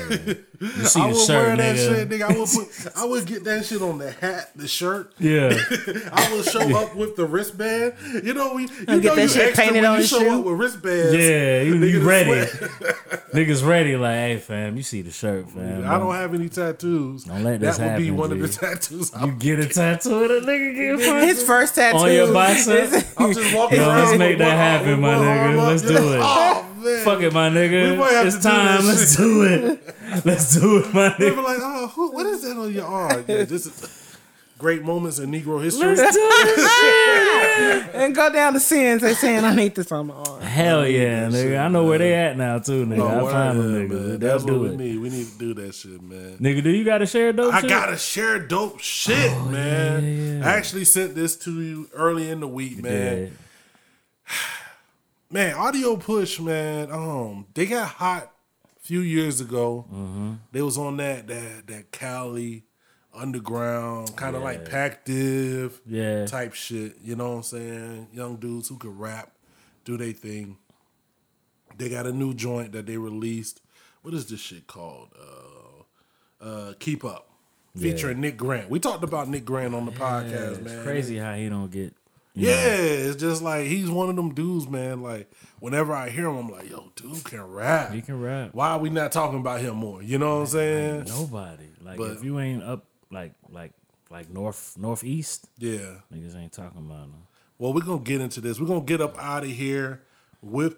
You 0.61 0.69
see 0.87 1.01
I 1.01 1.09
the 1.09 1.15
would 1.15 1.27
shirt, 1.27 1.47
wear 1.47 1.57
that 1.57 1.77
nigga. 1.77 1.97
shit, 1.97 2.09
nigga. 2.09 2.23
I 2.23 2.39
would 2.39 2.49
put, 2.49 2.97
I 2.97 3.05
would 3.07 3.27
get 3.27 3.45
that 3.45 3.65
shit 3.65 3.83
on 3.83 3.99
the 3.99 4.11
hat, 4.11 4.51
the 4.57 4.69
shirt. 4.69 5.13
Yeah. 5.19 5.53
I 6.13 6.33
would 6.35 6.45
show 6.45 6.77
up 6.79 6.95
with 6.95 7.17
the 7.17 7.25
wristband. 7.27 7.95
You 8.25 8.35
know, 8.35 8.55
we, 8.55 8.63
you 8.65 8.69
And 8.81 8.89
know, 8.89 9.01
get 9.01 9.17
that 9.17 9.23
you 9.23 9.29
shit 9.29 9.47
extra 9.49 9.65
painted 9.65 9.81
when 9.83 9.85
on 9.87 9.95
you 9.95 10.01
his 10.01 10.11
show 10.11 10.19
shoe? 10.21 10.39
up 10.39 10.45
with 10.45 10.55
wristbands. 10.59 11.15
Yeah, 11.15 11.63
you, 11.63 11.75
Nigga, 11.77 11.91
you 11.93 12.01
ready. 12.03 12.31
Niggas 13.33 13.67
ready, 13.67 13.97
like, 13.97 14.15
hey 14.15 14.37
fam, 14.39 14.77
you 14.77 14.83
see 14.83 15.01
the 15.03 15.11
shirt, 15.11 15.49
fam. 15.51 15.87
I 15.89 15.99
don't 15.99 16.15
have 16.15 16.35
any 16.35 16.49
tattoos. 16.51 17.25
Don't 17.25 17.43
let 17.43 17.61
this 17.61 17.79
that 17.79 17.93
would 17.93 17.99
be 17.99 18.05
happen, 18.07 18.17
one 18.19 18.33
of 18.33 18.39
the 18.41 18.49
tattoos. 18.49 19.11
You 19.15 19.19
I'm, 19.21 19.39
get 19.39 19.59
a 19.59 19.67
tattoo 19.69 20.25
of 20.25 20.31
a 20.31 20.47
nigga 20.47 20.75
get 20.99 21.07
punched 21.27 21.39
His 21.39 21.47
first 21.47 21.75
tattoo 21.75 21.99
on 21.99 22.13
your 22.13 22.33
bicep. 22.33 22.93
I'm 23.19 23.33
just 23.33 23.55
walking 23.55 23.79
Yo, 23.79 23.89
around. 23.89 24.05
let's 24.05 24.19
make 24.19 24.39
that 24.39 24.57
happen, 24.57 25.01
my 25.01 25.17
one 25.17 25.27
nigga. 25.27 25.67
Let's 25.69 25.83
do 25.83 26.13
it. 26.15 26.21
Oh, 26.23 26.67
oh 26.79 26.85
man, 26.85 27.05
Fuck 27.05 27.21
it, 27.23 27.33
my 27.33 27.49
We 27.49 27.55
nigga. 27.57 28.27
It's 28.27 28.43
time. 28.43 28.85
Let's 28.87 29.11
shit. 29.11 29.19
do 29.19 29.43
it. 29.45 29.97
Let's 30.25 30.55
do 30.55 30.79
it, 30.79 30.95
my 30.95 31.15
They 31.19 31.31
be 31.31 31.37
nigga. 31.37 31.45
like, 31.45 31.59
oh, 31.61 31.87
who, 31.95 32.11
what 32.13 32.27
is 32.27 32.43
that 32.43 32.57
on 32.57 32.73
your 32.73 32.87
arm? 32.87 33.25
Yeah, 33.29 33.45
this 33.45 33.67
is 33.67 34.02
great 34.63 34.83
moments 34.85 35.19
in 35.19 35.29
Negro 35.33 35.61
history. 35.63 35.97
Let's 35.97 36.15
do 36.17 36.21
it. 36.23 37.91
and 37.95 38.15
go 38.15 38.33
down 38.33 38.55
the 38.55 38.61
sins. 38.61 39.03
They 39.03 39.13
saying 39.15 39.45
I 39.45 39.55
need 39.57 39.75
this 39.75 39.91
on 39.91 40.07
my 40.07 40.15
arm. 40.15 40.41
Hell 40.41 40.87
yeah, 40.87 41.27
nigga. 41.29 41.33
shit, 41.43 41.59
I 41.59 41.67
know 41.67 41.83
where 41.85 41.99
man. 41.99 42.09
they 42.09 42.15
at 42.15 42.37
now 42.39 42.59
too, 42.61 42.87
nigga. 42.87 42.97
No, 42.99 43.07
I 43.09 43.23
word, 43.25 43.33
find 43.33 43.59
them 43.59 43.73
yeah, 43.75 43.81
niggas. 43.81 43.91
man. 43.91 44.19
They'll 44.19 44.19
That's 44.19 44.45
what 44.45 44.53
do 44.53 44.61
we 44.61 44.69
it. 44.69 44.77
need. 44.77 44.99
We 45.01 45.11
need 45.11 45.27
to 45.27 45.39
do 45.39 45.55
that 45.55 45.75
shit, 45.75 46.01
man. 46.01 46.39
Nigga, 46.39 46.63
do 46.63 46.71
you 46.71 46.85
got 46.85 46.99
to 46.99 47.07
share 47.07 47.33
dope 47.33 47.53
I 47.53 47.61
shit? 47.61 47.71
gotta 47.71 47.97
share 47.99 48.39
dope 48.39 48.79
shit, 48.81 49.33
man. 49.49 50.05
Oh, 50.05 50.07
yeah, 50.07 50.39
yeah. 50.39 50.47
I 50.49 50.53
actually 50.57 50.85
sent 50.85 51.17
this 51.17 51.35
to 51.39 51.61
you 51.61 51.91
early 51.93 52.31
in 52.31 52.39
the 52.39 52.49
week, 52.49 52.81
man. 52.83 53.23
Yeah. 53.25 54.33
Man, 55.31 55.55
Audio 55.55 55.97
Push, 55.97 56.41
man. 56.41 56.93
Um, 56.93 57.47
they 57.55 57.65
got 57.65 57.89
hot 57.89 58.25
a 58.77 58.81
few 58.87 59.01
years 59.01 59.41
ago. 59.41 59.87
Mm-hmm. 59.91 60.33
They 60.53 60.61
was 60.61 60.77
on 60.77 60.99
that 60.99 61.27
that 61.27 61.67
that 61.69 61.91
Cali 61.91 62.65
underground 63.15 64.15
kind 64.17 64.37
of 64.37 64.43
like 64.43 64.69
Pac 64.69 65.05
Div 65.05 65.81
Yeah. 65.87 66.27
type 66.27 66.55
shit. 66.55 66.97
You 67.03 67.17
know 67.17 67.31
what 67.31 67.37
I'm 67.37 67.43
saying? 67.43 68.09
Young 68.13 68.37
dudes 68.37 68.69
who 68.69 68.77
could 68.77 68.99
rap, 68.99 69.33
do 69.85 69.97
their 69.97 70.13
thing. 70.13 70.59
They 71.79 71.89
got 71.89 72.07
a 72.07 72.13
new 72.13 72.35
joint 72.35 72.73
that 72.73 72.87
they 72.87 72.97
released. 72.99 73.61
What 74.03 74.15
is 74.15 74.27
this 74.27 74.41
shit 74.41 74.67
called? 74.67 75.09
Uh, 75.19 76.45
uh, 76.45 76.73
Keep 76.81 77.05
Up, 77.05 77.29
featuring 77.77 78.21
Nick 78.21 78.37
Grant. 78.37 78.69
We 78.69 78.79
talked 78.81 79.05
about 79.05 79.29
Nick 79.29 79.45
Grant 79.45 79.75
on 79.75 79.87
the 79.87 79.93
podcast, 79.93 80.59
It's 80.59 80.61
man. 80.61 80.83
crazy 80.83 81.17
how 81.19 81.35
he 81.35 81.49
don't 81.49 81.71
get. 81.71 81.95
Yeah, 82.35 82.55
it's 82.77 83.17
just 83.21 83.43
like 83.43 83.67
he's 83.67 83.91
one 83.91 84.09
of 84.09 84.17
them 84.17 84.33
dudes, 84.35 84.67
man. 84.67 85.03
Like 85.03 85.31
whenever 85.61 85.93
I 85.93 86.09
hear 86.09 86.27
him, 86.29 86.37
I'm 86.39 86.49
like, 86.51 86.69
yo, 86.71 86.91
dude 86.97 87.23
can 87.25 87.43
rap. 87.43 87.93
He 87.93 88.01
can 88.01 88.21
rap. 88.21 88.51
Why 88.55 88.71
are 88.71 88.79
we 88.79 88.89
not 88.89 89.13
talking 89.13 89.39
about 89.39 89.61
him 89.61 89.77
more? 89.77 90.03
You 90.03 90.17
know 90.19 90.37
what 90.37 90.41
I'm 90.43 90.47
saying? 90.47 91.05
Nobody. 91.09 91.69
Like 91.83 91.99
But- 91.99 92.13
if 92.13 92.25
you 92.25 92.41
ain't 92.41 92.63
up 92.63 92.87
like 93.13 93.35
like 93.51 93.73
like 94.11 94.29
north 94.31 94.75
northeast, 94.79 95.47
Yeah. 95.59 96.01
niggas 96.13 96.37
ain't 96.37 96.53
talking 96.53 96.81
about 96.81 97.05
him. 97.05 97.15
Well, 97.59 97.73
we're 97.73 97.83
gonna 97.83 98.01
get 98.03 98.21
into 98.21 98.41
this. 98.41 98.59
We're 98.59 98.67
gonna 98.67 98.81
get 98.81 99.01
up 99.01 99.17
out 99.19 99.45
of 99.45 99.51
here 99.51 100.03
with. 100.43 100.77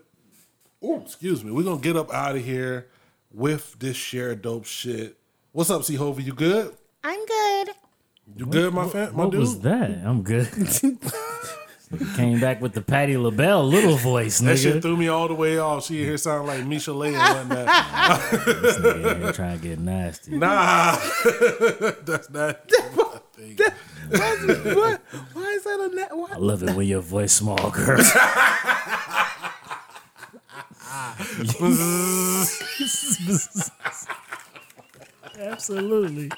Oh, 0.82 1.00
excuse 1.00 1.42
me. 1.42 1.50
We're 1.50 1.62
gonna 1.64 1.80
get 1.80 1.96
up 1.96 2.12
out 2.12 2.36
of 2.36 2.44
here 2.44 2.88
with 3.32 3.76
this 3.78 3.96
share 3.96 4.34
dope 4.34 4.66
shit. 4.66 5.16
What's 5.52 5.70
up, 5.70 5.82
C-Hova? 5.84 6.20
You 6.20 6.34
good? 6.34 6.74
I'm 7.02 7.24
good. 7.26 7.68
You 8.36 8.46
good, 8.46 8.74
my 8.74 8.88
fam? 8.88 9.14
My 9.16 9.24
What 9.24 9.30
dude. 9.30 9.40
was 9.40 9.60
that? 9.60 9.90
I'm 10.04 10.22
good. 10.22 10.48
Nigga 11.94 12.16
Came 12.16 12.40
back 12.40 12.60
with 12.60 12.72
the 12.72 12.80
Patti 12.80 13.16
LaBelle 13.16 13.64
little 13.64 13.96
voice, 13.96 14.40
Nigga. 14.40 14.44
That 14.46 14.58
shit 14.58 14.82
threw 14.82 14.96
me 14.96 15.08
all 15.08 15.28
the 15.28 15.34
way 15.34 15.58
off. 15.58 15.86
She 15.86 16.04
here 16.04 16.16
sound 16.16 16.46
like 16.46 16.60
Michel'le 16.60 17.14
and 17.14 17.50
whatnot. 17.50 17.66
This 18.64 18.76
nigga 18.76 19.14
in 19.14 19.22
here 19.22 19.32
trying 19.32 19.58
to 19.60 19.68
get 19.68 19.78
nasty. 19.78 20.36
Nah, 20.36 20.96
that's 22.04 22.30
not. 22.30 22.60
what? 24.08 25.00
Why 25.32 25.50
is 25.52 25.64
that 25.64 25.90
a 25.90 25.94
net? 25.94 26.10
I 26.12 26.36
love 26.38 26.62
it 26.62 26.74
when 26.74 26.86
your 26.86 27.00
voice 27.00 27.32
small, 27.32 27.70
girl. 27.70 28.00
Absolutely. 35.38 36.30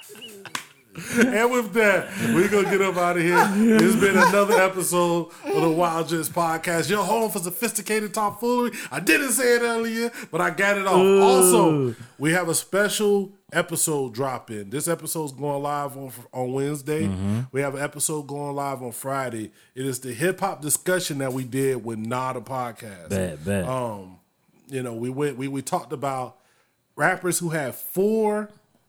And 1.19 1.51
with 1.51 1.73
that, 1.75 2.09
we're 2.35 2.49
gonna 2.49 2.71
get 2.71 2.81
up 2.81 2.97
out 2.97 3.17
of 3.17 3.23
here. 3.23 3.37
It's 3.77 3.97
been 3.97 4.17
another 4.17 4.55
episode 4.55 5.31
of 5.45 5.55
the 5.55 5.69
Wyld 5.69 6.09
Gents 6.09 6.29
podcast. 6.29 6.89
Your 6.89 7.05
home 7.05 7.31
for 7.31 7.39
sophisticated 7.39 8.15
tomfoolery. 8.15 8.71
I 8.91 9.01
didn't 9.01 9.33
say 9.33 9.57
it 9.57 9.63
earlier, 9.63 10.11
but 10.31 10.41
I 10.41 10.51
got 10.51 10.79
it 10.79 10.87
off. 10.87 10.95
Also, 11.23 11.95
we 12.19 12.33
have 12.33 12.49
a 12.49 12.55
special 12.55 13.33
episode 13.53 14.15
dropping. 14.15 14.71
This 14.71 14.89
episode's 14.89 15.33
going 15.33 15.63
live 15.63 15.97
on 15.99 16.13
on 16.33 16.53
Wednesday. 16.53 17.09
We 17.53 17.61
have 17.61 17.75
an 17.75 17.83
episode 17.83 18.27
going 18.27 18.57
live 18.57 18.83
on 18.83 18.93
Friday. 18.93 19.53
It 19.75 19.85
is 19.85 20.01
the 20.01 20.15
hip 20.15 20.41
hop 20.41 20.63
discussion 20.63 21.19
that 21.19 21.33
we 21.33 21.45
did 21.45 21.85
with 21.85 21.99
Nada 21.99 22.41
podcast. 22.41 23.11
Bet, 23.11 23.45
bet. 23.45 23.69
Um, 23.69 24.19
you 24.69 24.83
know, 24.83 24.95
we 24.95 25.11
went 25.11 25.37
we 25.37 25.49
we 25.49 25.61
talked 25.63 25.93
about 25.93 26.39
rappers 26.97 27.39
who 27.39 27.51
have 27.51 27.77
four 27.77 28.49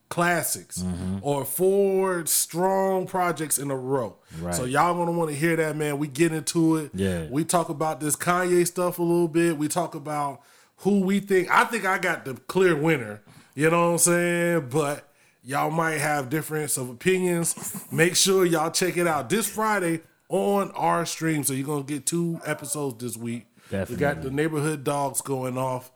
classics 0.09 0.79
Mm-hmm. 0.79 1.17
or 1.21 1.43
four 1.45 2.25
strong 2.25 3.05
projects 3.07 3.57
in 3.57 3.71
a 3.71 3.75
row. 3.75 4.15
Right. 4.41 4.53
So 4.55 4.65
y'all 4.65 4.93
gonna 4.93 5.11
want 5.17 5.29
to 5.31 5.35
hear 5.35 5.55
that, 5.55 5.75
man. 5.75 5.97
We 5.97 6.07
get 6.07 6.31
into 6.31 6.77
it. 6.77 6.91
Yeah. 6.93 7.27
We 7.29 7.43
talk 7.43 7.69
about 7.69 7.99
this 7.99 8.15
Kanye 8.15 8.65
stuff 8.67 8.99
a 8.99 9.03
little 9.03 9.27
bit. 9.27 9.57
We 9.57 9.67
talk 9.67 9.95
about 9.95 10.41
who 10.77 11.01
we 11.01 11.19
think. 11.19 11.49
I 11.51 11.65
think 11.65 11.85
I 11.85 11.97
got 11.97 12.25
the 12.25 12.35
clear 12.35 12.75
winner. 12.75 13.21
You 13.55 13.69
know 13.69 13.87
what 13.87 13.91
I'm 13.93 13.97
saying? 13.97 14.67
But 14.69 15.07
y'all 15.43 15.71
might 15.71 15.97
have 15.97 16.29
difference 16.29 16.77
of 16.77 16.89
opinions. 16.89 17.85
Make 17.91 18.15
sure 18.15 18.45
y'all 18.45 18.71
check 18.71 18.97
it 18.97 19.07
out 19.07 19.29
this 19.29 19.49
Friday 19.49 20.01
on 20.29 20.71
our 20.71 21.05
stream. 21.05 21.43
So 21.43 21.53
you're 21.53 21.65
gonna 21.65 21.83
get 21.83 22.05
two 22.05 22.39
episodes 22.45 23.03
this 23.03 23.17
week. 23.17 23.47
We 23.89 23.95
got 23.97 24.21
the 24.21 24.31
neighborhood 24.31 24.83
dogs 24.83 25.21
going 25.21 25.57
off. 25.57 25.91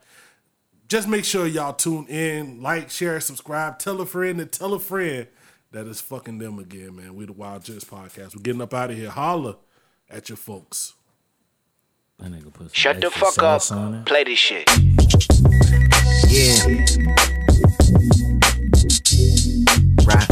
Just 0.92 1.08
make 1.08 1.24
sure 1.24 1.46
y'all 1.46 1.72
tune 1.72 2.06
in, 2.08 2.60
like, 2.60 2.90
share, 2.90 3.18
subscribe, 3.18 3.78
tell 3.78 3.98
a 4.02 4.04
friend, 4.04 4.38
and 4.38 4.52
tell 4.52 4.74
a 4.74 4.78
friend 4.78 5.26
that 5.70 5.86
is 5.86 6.02
fucking 6.02 6.36
them 6.36 6.58
again, 6.58 6.94
man. 6.96 7.14
We 7.14 7.24
the 7.24 7.32
Wyld 7.32 7.64
Gents 7.64 7.82
podcast. 7.82 8.36
We're 8.36 8.42
getting 8.42 8.60
up 8.60 8.74
out 8.74 8.90
of 8.90 8.98
here. 8.98 9.08
Holla 9.08 9.56
at 10.10 10.28
your 10.28 10.36
folks. 10.36 10.92
That 12.18 12.30
nigga 12.30 12.52
put 12.52 12.64
some 12.64 12.70
Shut 12.74 13.00
the 13.00 13.10
fuck 13.10 13.42
up. 13.42 13.62
sauce 13.62 13.72
on 13.72 13.94
it. 13.94 14.04
Play 14.04 14.24
this 14.24 14.38
shit. 14.38 14.68
Yeah. 16.28 16.66
Right. 20.04 20.28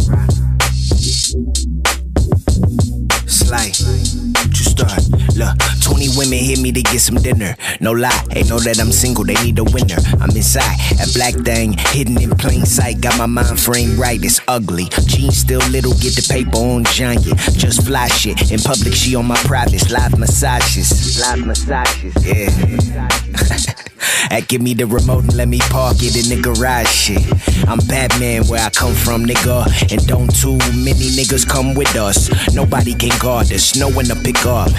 Slay. 3.27 4.30
You 4.59 4.65
start. 4.65 5.01
Look, 5.37 5.57
20 5.83 6.17
women 6.17 6.39
hit 6.39 6.61
me 6.61 6.73
to 6.73 6.83
get 6.83 7.01
some 7.01 7.17
dinner. 7.17 7.55
No 7.81 7.93
lie, 7.93 8.25
they 8.31 8.43
know 8.45 8.59
that 8.59 8.79
I'm 8.81 8.93
single, 8.93 9.25
they 9.25 9.35
need 9.45 9.59
a 9.59 9.65
winner. 9.65 9.97
I'm 10.21 10.31
inside, 10.37 10.77
that 10.99 11.11
black 11.15 11.35
thing 11.45 11.75
hidden 11.79 12.21
in 12.21 12.31
plain 12.31 12.67
sight. 12.67 13.01
Got 13.01 13.19
my 13.19 13.27
mind 13.27 13.59
frame 13.59 13.99
right, 13.99 14.23
it's 14.23 14.41
ugly. 14.49 14.89
Jeans 15.07 15.39
still 15.39 15.61
little, 15.71 15.95
get 15.95 16.15
the 16.17 16.27
paper 16.29 16.59
on 16.59 16.85
giant. 16.85 17.25
Just 17.57 17.87
fly 17.87 18.09
shit. 18.09 18.51
In 18.51 18.61
public, 18.61 18.95
she 18.95 19.15
on 19.15 19.27
my 19.27 19.37
privates. 19.45 19.91
Live 19.91 20.19
massages. 20.19 21.21
Live 21.21 21.47
massages. 21.47 22.15
Yeah. 22.25 23.85
That 24.31 24.49
give 24.49 24.63
me 24.63 24.75
the 24.75 24.87
remote 24.87 25.25
and 25.25 25.35
let 25.35 25.49
me 25.49 25.59
park 25.71 25.97
it 26.01 26.17
in 26.17 26.29
the 26.35 26.41
garage 26.41 26.89
shit. 26.89 27.23
I'm 27.69 27.79
Batman 27.87 28.47
where 28.47 28.65
I 28.65 28.71
come 28.71 28.95
from, 28.95 29.25
nigga. 29.25 29.67
And 29.93 30.07
don't 30.07 30.31
too 30.35 30.57
many 30.81 31.11
niggas 31.13 31.47
come 31.49 31.75
with 31.75 31.97
us. 31.97 32.31
Nobody 32.55 32.95
can 32.95 33.17
guard 33.19 33.53
us, 33.53 33.77
no 33.77 33.89
one 33.91 34.07
to 34.07 34.17
pick 34.17 34.47
up. 34.47 34.71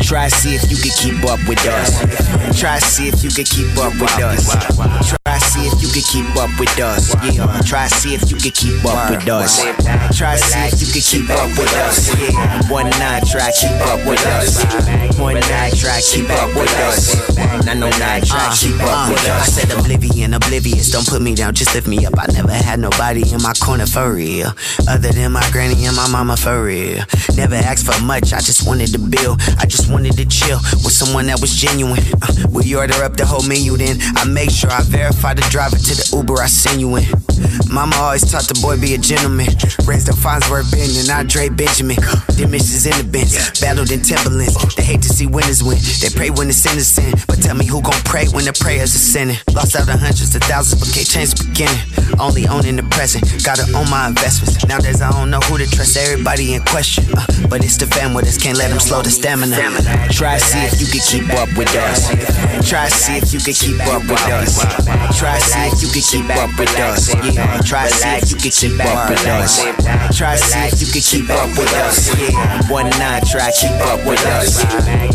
Try 0.00 0.28
see 0.28 0.54
if 0.54 0.70
you 0.70 0.76
can 0.76 0.92
keep 0.98 1.24
up 1.30 1.40
with 1.48 1.64
us. 1.66 1.98
Try 2.58 2.78
see 2.78 3.08
if 3.08 3.22
you 3.22 3.30
can 3.30 3.44
keep 3.44 3.76
up 3.78 3.92
with 4.00 4.12
us. 4.18 4.48
Try 5.08 5.38
see 5.38 5.66
if 5.66 5.80
you 5.82 5.88
can 5.88 6.02
keep 6.02 6.36
up 6.36 6.50
with 6.58 6.78
us. 6.80 7.14
Yeah. 7.24 7.60
Try 7.64 7.88
see 7.88 8.14
if 8.14 8.30
you 8.30 8.36
can 8.36 8.50
keep 8.50 8.84
up 8.84 9.10
with 9.10 9.28
us. 9.28 9.62
Try 10.16 10.36
see 10.36 10.68
if 10.68 10.80
you 10.80 10.88
can 10.92 11.02
keep 11.02 11.30
up 11.30 11.48
with 11.56 11.72
us. 11.76 12.10
One 12.70 12.90
nine, 12.98 13.22
try 13.24 13.50
keep 13.52 13.72
up 13.88 14.00
with 14.06 14.24
us. 14.26 14.62
One 15.18 15.40
nine, 15.40 15.72
try 15.72 16.00
keep 16.00 16.28
up 16.30 16.54
with 16.54 16.72
us. 16.86 17.36
Nine 17.64 17.80
no 17.80 17.88
nine, 17.98 18.22
try 18.22 18.54
with 18.70 18.80
I 18.80 19.44
said 19.44 19.76
oblivion, 19.76 20.34
oblivious. 20.34 20.90
Don't 20.90 21.06
put 21.06 21.20
me 21.20 21.34
down, 21.34 21.54
just 21.54 21.74
lift 21.74 21.88
me 21.88 22.06
up. 22.06 22.14
I 22.16 22.26
never 22.32 22.52
had 22.52 22.78
nobody 22.78 23.22
in 23.32 23.42
my 23.42 23.52
corner 23.54 23.86
for 23.86 24.12
real. 24.12 24.52
Other 24.88 25.10
than 25.10 25.32
my 25.32 25.48
granny 25.50 25.84
and 25.86 25.96
my 25.96 26.08
mama 26.08 26.36
for 26.36 26.64
real. 26.64 27.02
Never 27.34 27.56
asked 27.56 27.86
for 27.86 28.00
much, 28.04 28.32
I 28.32 28.38
just 28.38 28.66
wanted 28.66 28.92
to 28.92 28.98
build. 28.98 29.40
I 29.58 29.66
just 29.66 29.90
wanted 29.90 30.16
to 30.16 30.26
chill 30.26 30.58
with 30.84 30.92
someone 30.92 31.26
that 31.26 31.40
was 31.40 31.56
genuine. 31.56 32.02
Uh, 32.22 32.32
you 32.72 32.78
order 32.78 33.04
up 33.04 33.16
the 33.16 33.26
whole 33.26 33.42
menu 33.42 33.76
then? 33.76 33.98
I 34.16 34.24
make 34.24 34.50
sure 34.50 34.70
I 34.70 34.80
verify 34.82 35.34
the 35.34 35.42
driver 35.50 35.76
to 35.76 35.92
the 35.92 36.06
Uber 36.16 36.40
I 36.40 36.46
send 36.46 36.80
you 36.80 36.96
in. 36.96 37.04
Mama 37.68 37.96
always 38.00 38.24
taught 38.24 38.48
the 38.48 38.56
boy 38.62 38.80
be 38.80 38.94
a 38.94 38.98
gentleman. 38.98 39.50
Raised 39.84 40.08
up 40.08 40.16
Farnsworth 40.16 40.70
Ben 40.70 40.88
and 40.88 41.10
Andre 41.10 41.48
Benjamin. 41.48 42.00
Them 42.38 42.52
missions 42.52 42.86
in 42.86 42.96
the 42.96 43.04
bench, 43.04 43.34
battled 43.60 43.90
in 43.90 44.00
Timberlands. 44.00 44.56
They 44.76 44.84
hate 44.84 45.02
to 45.02 45.10
see 45.10 45.26
winners 45.26 45.60
win. 45.62 45.76
They 46.00 46.08
pray 46.08 46.30
when 46.30 46.48
the 46.48 46.56
sinners 46.56 46.88
sin. 46.88 47.12
But 47.26 47.42
tell 47.42 47.56
me 47.56 47.66
who 47.66 47.82
gon' 47.82 47.98
pray 48.08 48.24
when 48.32 48.48
the 48.48 48.51
prayers 48.52 48.94
are 48.94 48.98
sinning. 48.98 49.36
Lost 49.52 49.76
out 49.76 49.88
of 49.88 50.00
hundreds 50.00 50.30
to 50.30 50.40
thousands, 50.40 50.80
but 50.80 50.92
can't 50.92 51.08
change 51.08 51.34
the 51.34 51.44
beginning. 51.48 51.80
Only 52.20 52.46
owning 52.46 52.76
the 52.76 52.82
present, 52.92 53.24
gotta 53.44 53.64
own 53.76 53.88
my 53.88 54.08
investments. 54.08 54.64
Nowadays 54.66 55.00
I 55.00 55.10
don't 55.10 55.30
know 55.30 55.40
who 55.48 55.58
to 55.58 55.66
trust, 55.68 55.96
everybody 55.96 56.54
in 56.54 56.62
question. 56.64 57.04
Uh, 57.16 57.24
but 57.48 57.64
it's 57.64 57.76
the 57.76 57.86
fam 57.86 58.14
with 58.14 58.26
us, 58.26 58.36
can't 58.36 58.58
let 58.58 58.68
them 58.68 58.80
slow 58.80 59.02
the 59.02 59.10
stamina. 59.10 59.56
Try 60.10 60.38
see 60.38 60.60
if 60.64 60.80
you 60.80 60.86
can 60.86 61.00
keep 61.00 61.28
up 61.34 61.48
with 61.56 61.72
us. 61.74 62.08
Try 62.68 62.88
see 62.88 63.16
if 63.16 63.32
you 63.32 63.40
can 63.40 63.54
keep 63.54 63.80
up 63.88 64.02
with 64.04 64.20
us. 64.28 64.60
Try 65.18 65.38
see 65.38 65.72
if 65.72 65.82
you 65.82 65.88
can 65.88 66.04
keep 66.04 66.28
up 66.36 66.50
with 66.58 66.74
us. 66.78 67.14
Yeah. 67.32 67.60
Try 67.64 67.88
see 67.88 68.16
if 68.20 68.30
you 68.30 68.36
can 68.36 68.52
keep 68.52 68.80
up 68.80 69.08
with 69.08 69.26
us. 69.26 69.62
Try 70.16 70.36
see 70.36 70.68
if 70.68 70.80
you 70.80 70.88
can 70.92 71.02
keep 71.02 71.30
up 71.30 71.48
with 71.56 71.72
us. 71.80 72.12
One 72.70 72.90
nine, 73.00 73.22
try 73.24 73.50
keep 73.52 73.72
up 73.88 74.04
with 74.04 74.24
us. 74.26 74.62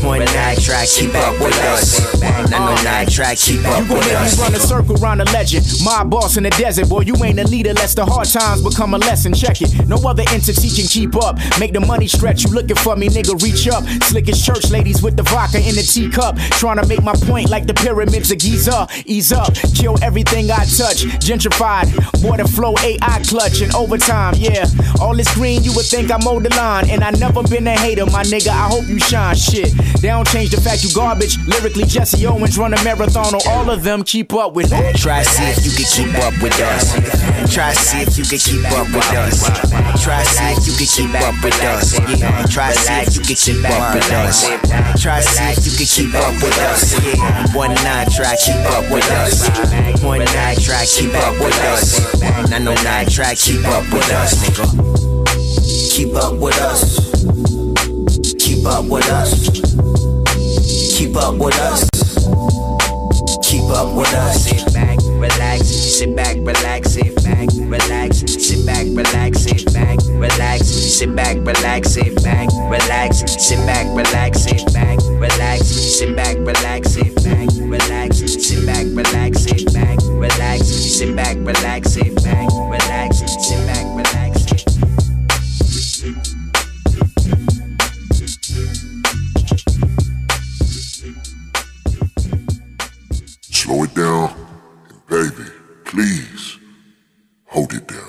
One 0.03 0.25
nine, 0.33 0.57
try 0.57 0.85
keep 0.85 1.13
up 1.13 1.39
with 1.39 1.57
us. 1.69 2.01
Nine 2.21 2.51
no 2.51 2.75
nine, 2.83 3.07
try 3.07 3.26
keep 3.35 3.65
up 3.65 3.81
You 3.81 3.89
gon' 3.89 3.99
make 3.99 4.31
me 4.31 4.41
run 4.41 4.55
a 4.55 4.59
circle 4.59 4.95
round 4.95 5.21
a 5.21 5.25
legend. 5.25 5.65
My 5.83 6.03
boss 6.03 6.37
in 6.37 6.43
the 6.43 6.49
desert, 6.51 6.89
boy, 6.89 7.01
you 7.01 7.15
ain't 7.23 7.39
a 7.39 7.43
leader. 7.43 7.73
Lest 7.73 7.97
the 7.97 8.05
hard 8.05 8.27
times 8.27 8.63
become 8.63 8.93
a 8.93 8.97
lesson. 8.97 9.33
Check 9.33 9.61
it. 9.61 9.87
No 9.87 9.97
other 9.97 10.23
entity 10.29 10.69
can 10.69 10.87
keep 10.87 11.15
up. 11.15 11.37
Make 11.59 11.73
the 11.73 11.79
money 11.79 12.07
stretch. 12.07 12.43
You 12.43 12.51
looking 12.51 12.75
for 12.77 12.95
me, 12.95 13.09
nigga? 13.09 13.41
Reach 13.41 13.67
up. 13.67 13.83
Slick 14.03 14.29
as 14.29 14.43
church 14.43 14.69
ladies 14.69 15.01
with 15.01 15.17
the 15.17 15.23
vodka 15.23 15.57
in 15.57 15.75
the 15.75 15.81
teacup. 15.83 16.37
Trying 16.59 16.77
to 16.77 16.87
make 16.87 17.03
my 17.03 17.13
point 17.13 17.49
like 17.49 17.67
the 17.67 17.73
pyramids 17.73 18.31
of 18.31 18.37
Giza. 18.37 18.87
Ease 19.05 19.31
up. 19.31 19.53
Kill 19.75 20.01
everything 20.01 20.49
I 20.51 20.63
touch. 20.65 21.03
Gentrified. 21.19 21.91
Water 22.23 22.47
flow 22.47 22.75
AI 22.83 23.21
clutch 23.27 23.61
and 23.61 23.73
overtime. 23.75 24.35
Yeah. 24.37 24.65
All 25.01 25.15
this 25.15 25.33
green, 25.35 25.63
you 25.63 25.73
would 25.75 25.85
think 25.85 26.11
I'm 26.11 26.25
older 26.27 26.49
line. 26.49 26.89
And 26.89 27.03
I 27.03 27.11
never 27.11 27.43
been 27.43 27.67
a 27.67 27.77
hater, 27.77 28.05
my 28.05 28.23
nigga. 28.23 28.49
I 28.49 28.67
hope 28.69 28.87
you 28.87 28.99
shine. 28.99 29.35
Shit. 29.35 29.71
They 30.01 30.09
don't 30.09 30.27
change 30.27 30.51
the 30.51 30.61
fact 30.61 30.83
you 30.83 30.93
garbage. 30.93 31.37
Lyrically, 31.45 31.85
Jesse 31.85 32.25
Owens 32.25 32.57
run 32.57 32.73
a 32.73 32.83
marathon 32.83 33.16
on 33.17 33.33
all 33.47 33.69
of 33.69 33.83
them. 33.83 34.03
Keep 34.03 34.33
up 34.33 34.53
with 34.53 34.71
me. 34.71 34.93
Try 34.93 35.23
see 35.23 35.43
if 35.43 35.65
you 35.65 35.71
can 35.71 35.85
keep 35.85 36.23
up 36.23 36.33
with 36.41 36.53
us. 36.61 36.93
Try 37.53 37.73
see 37.73 38.01
if 38.01 38.17
you 38.17 38.23
can 38.23 38.37
keep 38.37 38.63
up 38.71 38.87
with 38.93 39.09
us. 39.17 39.43
Try 40.03 40.23
see 40.23 40.53
if 40.53 40.67
you 40.67 40.73
can 40.77 40.87
keep 40.87 41.21
up 41.21 41.35
with 41.43 41.63
us. 41.63 41.97
Try 42.53 42.71
see 42.73 42.93
if 43.01 43.15
you 43.15 43.21
can 43.25 43.35
keep 43.35 43.65
up 43.65 43.95
with 43.95 44.11
us. 44.11 44.45
Try 45.01 45.21
see 45.21 45.51
if 45.51 45.65
you 45.65 45.73
can 45.77 45.87
keep 45.87 46.13
up 46.15 46.33
with 46.41 46.57
us. 46.69 47.55
One 47.55 47.73
nine, 47.83 48.07
try 48.09 48.35
keep 48.37 48.61
up 48.71 48.85
with 48.91 49.09
us. 49.11 50.03
One 50.03 50.19
nine, 50.19 50.55
try 50.57 50.85
keep 50.85 51.13
up 51.15 51.33
with 51.39 51.57
us. 51.73 52.21
Nine 52.49 52.63
no 52.63 52.73
nine, 52.83 53.07
try 53.07 53.33
keep 53.35 53.65
up 53.65 53.83
with 53.91 54.09
us, 54.11 54.35
nigga. 54.43 54.67
Keep 55.91 56.15
up 56.15 56.35
with 56.37 56.57
us. 56.61 57.17
Keep 58.37 58.65
up 58.65 58.85
with 58.85 59.09
us. 59.09 59.49
Keep 60.97 61.15
up 61.15 61.35
with 61.35 61.59
us. 61.59 61.96
Up 63.69 63.93
with 63.95 64.13
us. 64.13 64.45
Sit 64.45 64.73
back, 64.73 64.97
relax, 65.03 65.67
sit 65.67 66.15
back, 66.15 66.37
relax, 66.37 66.91
sit 66.93 67.15
back, 67.23 67.49
relax, 67.53 68.17
sit 68.19 68.65
back, 68.65 68.85
relax, 68.87 69.37
sit 69.39 69.75
back, 69.75 69.99
relax, 70.07 70.67
sit 70.67 71.13
back, 71.13 71.37
relax, 71.43 71.89
sit 71.89 72.23
back, 72.23 72.47
relax, 72.53 73.19
sit 73.19 73.65
back, 73.67 73.85
relax, 73.91 74.37
sit 74.37 74.75
back, 74.75 74.97
relax, 75.09 75.67
sit 75.67 76.15
back, 76.15 76.37
relax, 76.47 76.89
sit 76.93 78.65
back, 78.65 78.85
relax, 78.87 79.37
sit 79.43 79.73
back, 79.73 79.97
relax, 80.05 80.67
sit 80.67 81.15
back, 81.15 81.35
relax, 81.37 81.91
sit 81.91 82.15
back, 82.23 82.47
relax, 82.49 83.19
sit 83.47 83.67
back, 83.67 83.76
slow 93.67 93.83
it 93.83 93.93
down, 93.93 94.33
and 94.87 95.07
baby, 95.07 95.49
please 95.83 96.57
hold 97.47 97.73
it 97.73 97.85
down. 97.85 98.06